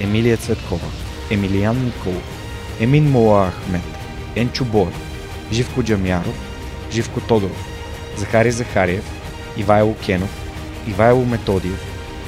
Емилия 0.00 0.36
Цветкова, 0.36 0.86
Емилиян 1.30 1.84
Николов, 1.84 2.22
Емин 2.80 3.10
Мола 3.10 3.48
Ахмет, 3.48 3.82
Енчо 4.36 4.64
Боев, 4.64 4.94
Живко 5.52 5.82
Джамяров, 5.82 6.34
Живко 6.90 7.20
Тодоров, 7.20 7.66
Захари 8.16 8.50
Захариев, 8.50 9.04
Ивайло 9.56 9.94
Кенов, 9.94 10.30
Ивайло 10.88 11.24
Методиев, 11.24 11.80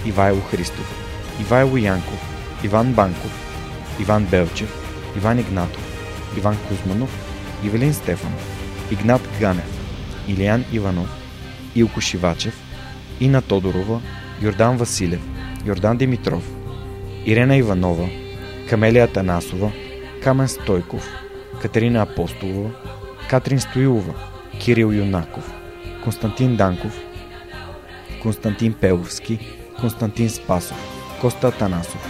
Ивайло 0.07 0.40
Христов, 0.40 0.94
Ивайло 1.40 1.77
Янков, 1.77 2.20
Иван 2.65 2.93
Банков, 2.93 3.32
Иван 4.01 4.24
Белчев, 4.24 4.73
Иван 5.16 5.39
Игнатов, 5.39 5.82
Иван 6.39 6.57
Кузманов, 6.69 7.11
Ивелин 7.65 7.94
Стефанов, 7.94 8.43
Игнат 8.90 9.23
Ганев, 9.40 9.70
Илиян 10.28 10.65
Иванов, 10.73 11.09
Илко 11.74 12.01
Шивачев, 12.01 12.55
Ина 13.20 13.43
Тодорова, 13.43 14.01
Йордан 14.43 14.77
Василев, 14.77 15.20
Йордан 15.66 15.97
Димитров, 15.97 16.43
Ирена 17.27 17.57
Иванова, 17.57 18.09
Камелия 18.69 19.07
Танасова, 19.07 19.73
Камен 20.23 20.49
Стойков, 20.49 21.09
Катерина 21.62 22.03
Апостолова, 22.03 22.70
Катрин 23.31 23.61
Стоилова, 23.61 24.15
Кирил 24.61 24.93
Юнаков, 24.93 25.53
Константин 26.05 26.57
Данков, 26.57 27.01
Константин 28.23 28.73
Пеловски, 28.73 29.39
Константин 29.81 30.31
Спасов, 30.31 30.77
Коста 31.20 31.49
Атанасов, 31.49 32.09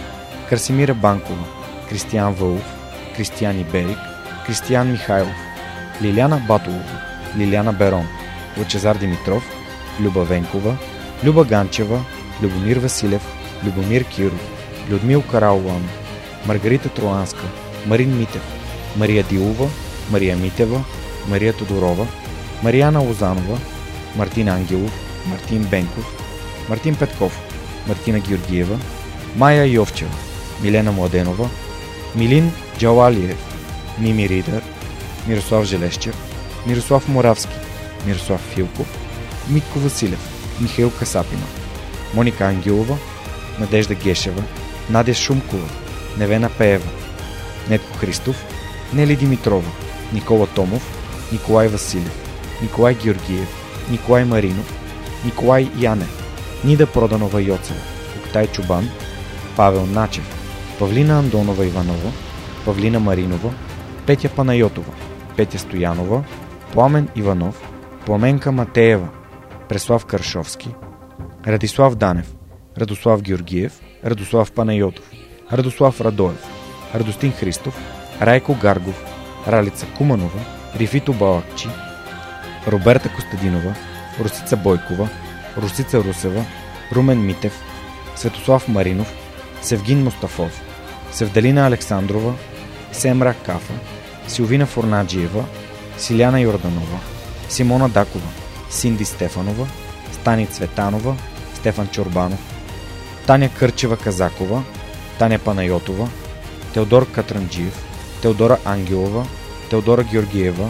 Красимира 0.49 0.93
Банкова, 0.93 1.45
Кристиян 1.89 2.33
Вълов, 2.33 2.73
Кристиян 3.15 3.59
Иберик, 3.59 3.97
Кристиян 4.45 4.91
Михайлов, 4.91 5.35
Лиляна 6.01 6.41
Батолова, 6.47 7.01
Лиляна 7.37 7.73
Берон, 7.73 8.07
Лъчезар 8.57 8.97
Димитров, 8.97 9.43
Люба 10.01 10.23
Венкова, 10.23 10.77
Люба 11.25 11.45
Ганчева, 11.45 12.05
Любомир 12.41 12.77
Василев, 12.77 13.21
Любомир 13.65 14.03
Киров, 14.03 14.62
Людмил 14.89 15.21
Каралуан, 15.21 15.83
Маргарита 16.45 16.89
Троанска, 16.89 17.43
Марин 17.85 18.17
Митев, 18.17 18.41
Мария 18.95 19.23
Дилова, 19.23 19.69
Мария 20.09 20.35
Митева, 20.37 20.83
Мария 21.27 21.53
Тодорова, 21.53 22.07
Марияна 22.63 23.01
Лозанова, 23.01 23.57
Мартин 24.15 24.49
Ангелов, 24.49 24.91
Мартин 25.25 25.63
Бенков, 25.63 26.05
Мартин 26.69 26.95
Петков, 26.95 27.39
Мартина 27.87 28.19
Георгиева, 28.19 28.79
Майя 29.35 29.65
Йовчева, 29.65 30.11
Милена 30.61 30.91
Младенова, 30.91 31.49
Милин 32.15 32.51
Джалалиев, 32.79 33.37
Мими 33.99 34.29
Ридър, 34.29 34.61
Мирослав 35.27 35.65
Желещев, 35.65 36.15
Мирослав 36.67 37.07
Моравски, 37.07 37.55
Мирослав 38.05 38.41
Филков, 38.41 38.87
Митко 39.49 39.79
Василев, 39.79 40.19
Михаил 40.61 40.91
Касапина, 40.91 41.45
Моника 42.13 42.45
Ангелова, 42.45 42.97
Надежда 43.59 43.95
Гешева, 43.95 44.43
Надя 44.89 45.13
Шумкова, 45.13 45.67
Невена 46.17 46.49
Пеева, 46.49 46.87
Нетко 47.69 47.97
Христов, 47.97 48.35
Нели 48.93 49.15
Димитрова, 49.15 49.71
Никола 50.11 50.47
Томов, 50.47 50.83
Николай 51.31 51.67
Василев, 51.67 52.13
Николай 52.61 52.93
Георгиев, 52.93 53.47
Николай 53.89 54.25
Маринов, 54.25 54.65
Николай 55.25 55.69
Яне, 55.75 56.05
Нида 56.63 56.87
Проданова 56.87 57.41
Йоцева, 57.41 57.79
Октай 58.17 58.47
Чубан, 58.47 58.89
Павел 59.55 59.85
Начев, 59.85 60.25
Павлина 60.79 61.19
Андонова 61.19 61.65
Иванова, 61.65 62.11
Павлина 62.65 62.99
Маринова, 62.99 63.53
Петя 64.05 64.29
Панайотова, 64.29 64.93
Петя 65.37 65.59
Стоянова, 65.59 66.23
Пламен 66.73 67.07
Иванов, 67.15 67.55
Пламенка 68.05 68.51
Матеева, 68.51 69.09
Преслав 69.69 70.05
Каршовски, 70.05 70.69
Радислав 71.47 71.95
Данев, 71.95 72.35
Радослав 72.77 73.21
Георгиев, 73.21 73.71
Радослав 74.03 74.51
Панайотов, 74.51 75.05
Радослав 75.51 76.01
Радоев, 76.01 76.45
Радостин 76.93 77.31
Христов, 77.31 77.73
Райко 78.19 78.53
Гаргов, 78.61 79.05
Ралица 79.47 79.85
Куманова, 79.97 80.39
Рифито 80.75 81.13
Балакчи, 81.13 81.69
Роберта 82.67 83.09
Костадинова, 83.09 83.75
Русица 84.19 84.57
Бойкова, 84.57 85.09
Русица 85.57 86.03
Русева, 86.03 86.45
Румен 86.91 87.25
Митев, 87.25 87.53
Светослав 88.15 88.67
Маринов, 88.67 89.13
Севгин 89.61 90.03
Мустафов, 90.03 90.61
Севдалина 91.11 91.67
Александрова, 91.67 92.33
Семра 92.91 93.35
Кафа, 93.45 93.73
Силвина 94.27 94.65
Форнаджиева, 94.65 95.45
Силяна 95.97 96.41
Йорданова, 96.41 96.99
Симона 97.49 97.89
Дакова, 97.89 98.27
Синди 98.69 99.05
Стефанова, 99.05 99.67
Стани 100.11 100.47
Цветанова, 100.47 101.15
Стефан 101.55 101.87
Чорбанов, 101.87 102.52
Таня 103.27 103.49
Кърчева 103.49 103.97
Казакова, 103.97 104.63
Таня 105.19 105.39
Панайотова, 105.39 106.09
Теодор 106.73 107.11
Катранджиев, 107.11 107.85
Теодора 108.21 108.57
Ангелова, 108.65 109.25
Теодора 109.69 110.03
Георгиева, 110.03 110.69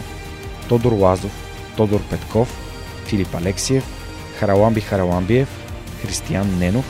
Тодор 0.68 0.92
Лазов, 0.92 1.32
Тодор 1.76 2.00
Петков, 2.10 2.48
Филип 3.06 3.34
Алексиев, 3.34 3.84
Хараламби 4.38 4.80
Хараламбиев, 4.80 5.48
Християн 6.02 6.58
Ненов, 6.58 6.84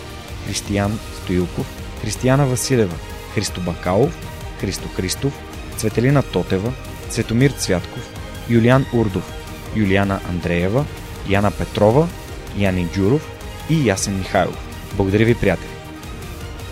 Християн 0.46 0.98
Стоилков, 1.22 1.66
Християна 2.00 2.46
Василева, 2.46 2.96
Христо 3.34 3.60
Бакалов, 3.60 4.16
Христо 4.60 4.88
Христов, 4.96 5.32
Цветелина 5.76 6.22
Тотева, 6.22 6.72
Цветомир 7.08 7.50
Цвятков, 7.50 8.10
Юлиан 8.48 8.86
Урдов, 8.92 9.32
Юлиана 9.76 10.20
Андреева, 10.28 10.84
Яна 11.28 11.50
Петрова, 11.50 12.08
Яни 12.56 12.88
Джуров 12.94 13.30
и 13.70 13.84
Ясен 13.88 14.18
Михайлов. 14.18 14.73
Благодаря 14.96 15.24
ви, 15.24 15.34
приятели! 15.34 15.68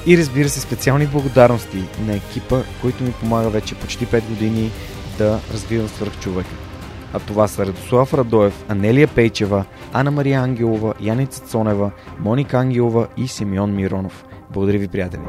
И 0.07 0.19
разбира 0.19 0.49
се, 0.49 0.61
специални 0.61 1.07
благодарности 1.07 1.85
на 2.07 2.17
екипа, 2.17 2.63
който 2.81 3.05
ми 3.05 3.13
помага 3.13 3.51
вече 3.51 3.75
почти 3.75 4.07
5 4.07 4.29
години 4.29 4.71
да 5.19 5.41
развивам 5.53 5.89
свърхчовека. 5.89 6.51
А 7.13 7.19
това 7.19 7.49
са 7.49 7.67
Радослав 7.67 8.15
Радоев, 8.15 8.65
Анелия 8.69 9.09
Пейчева, 9.09 9.65
Ана 9.93 10.11
Мария 10.11 10.41
Ангелова, 10.41 10.95
Яница 11.01 11.41
Цонева, 11.41 11.91
Моника 12.19 12.59
Ангелова 12.59 13.07
и 13.17 13.29
Симеон 13.29 13.75
Миронов. 13.75 14.25
Благодаря 14.51 14.79
ви, 14.79 14.89
приятели! 14.89 15.23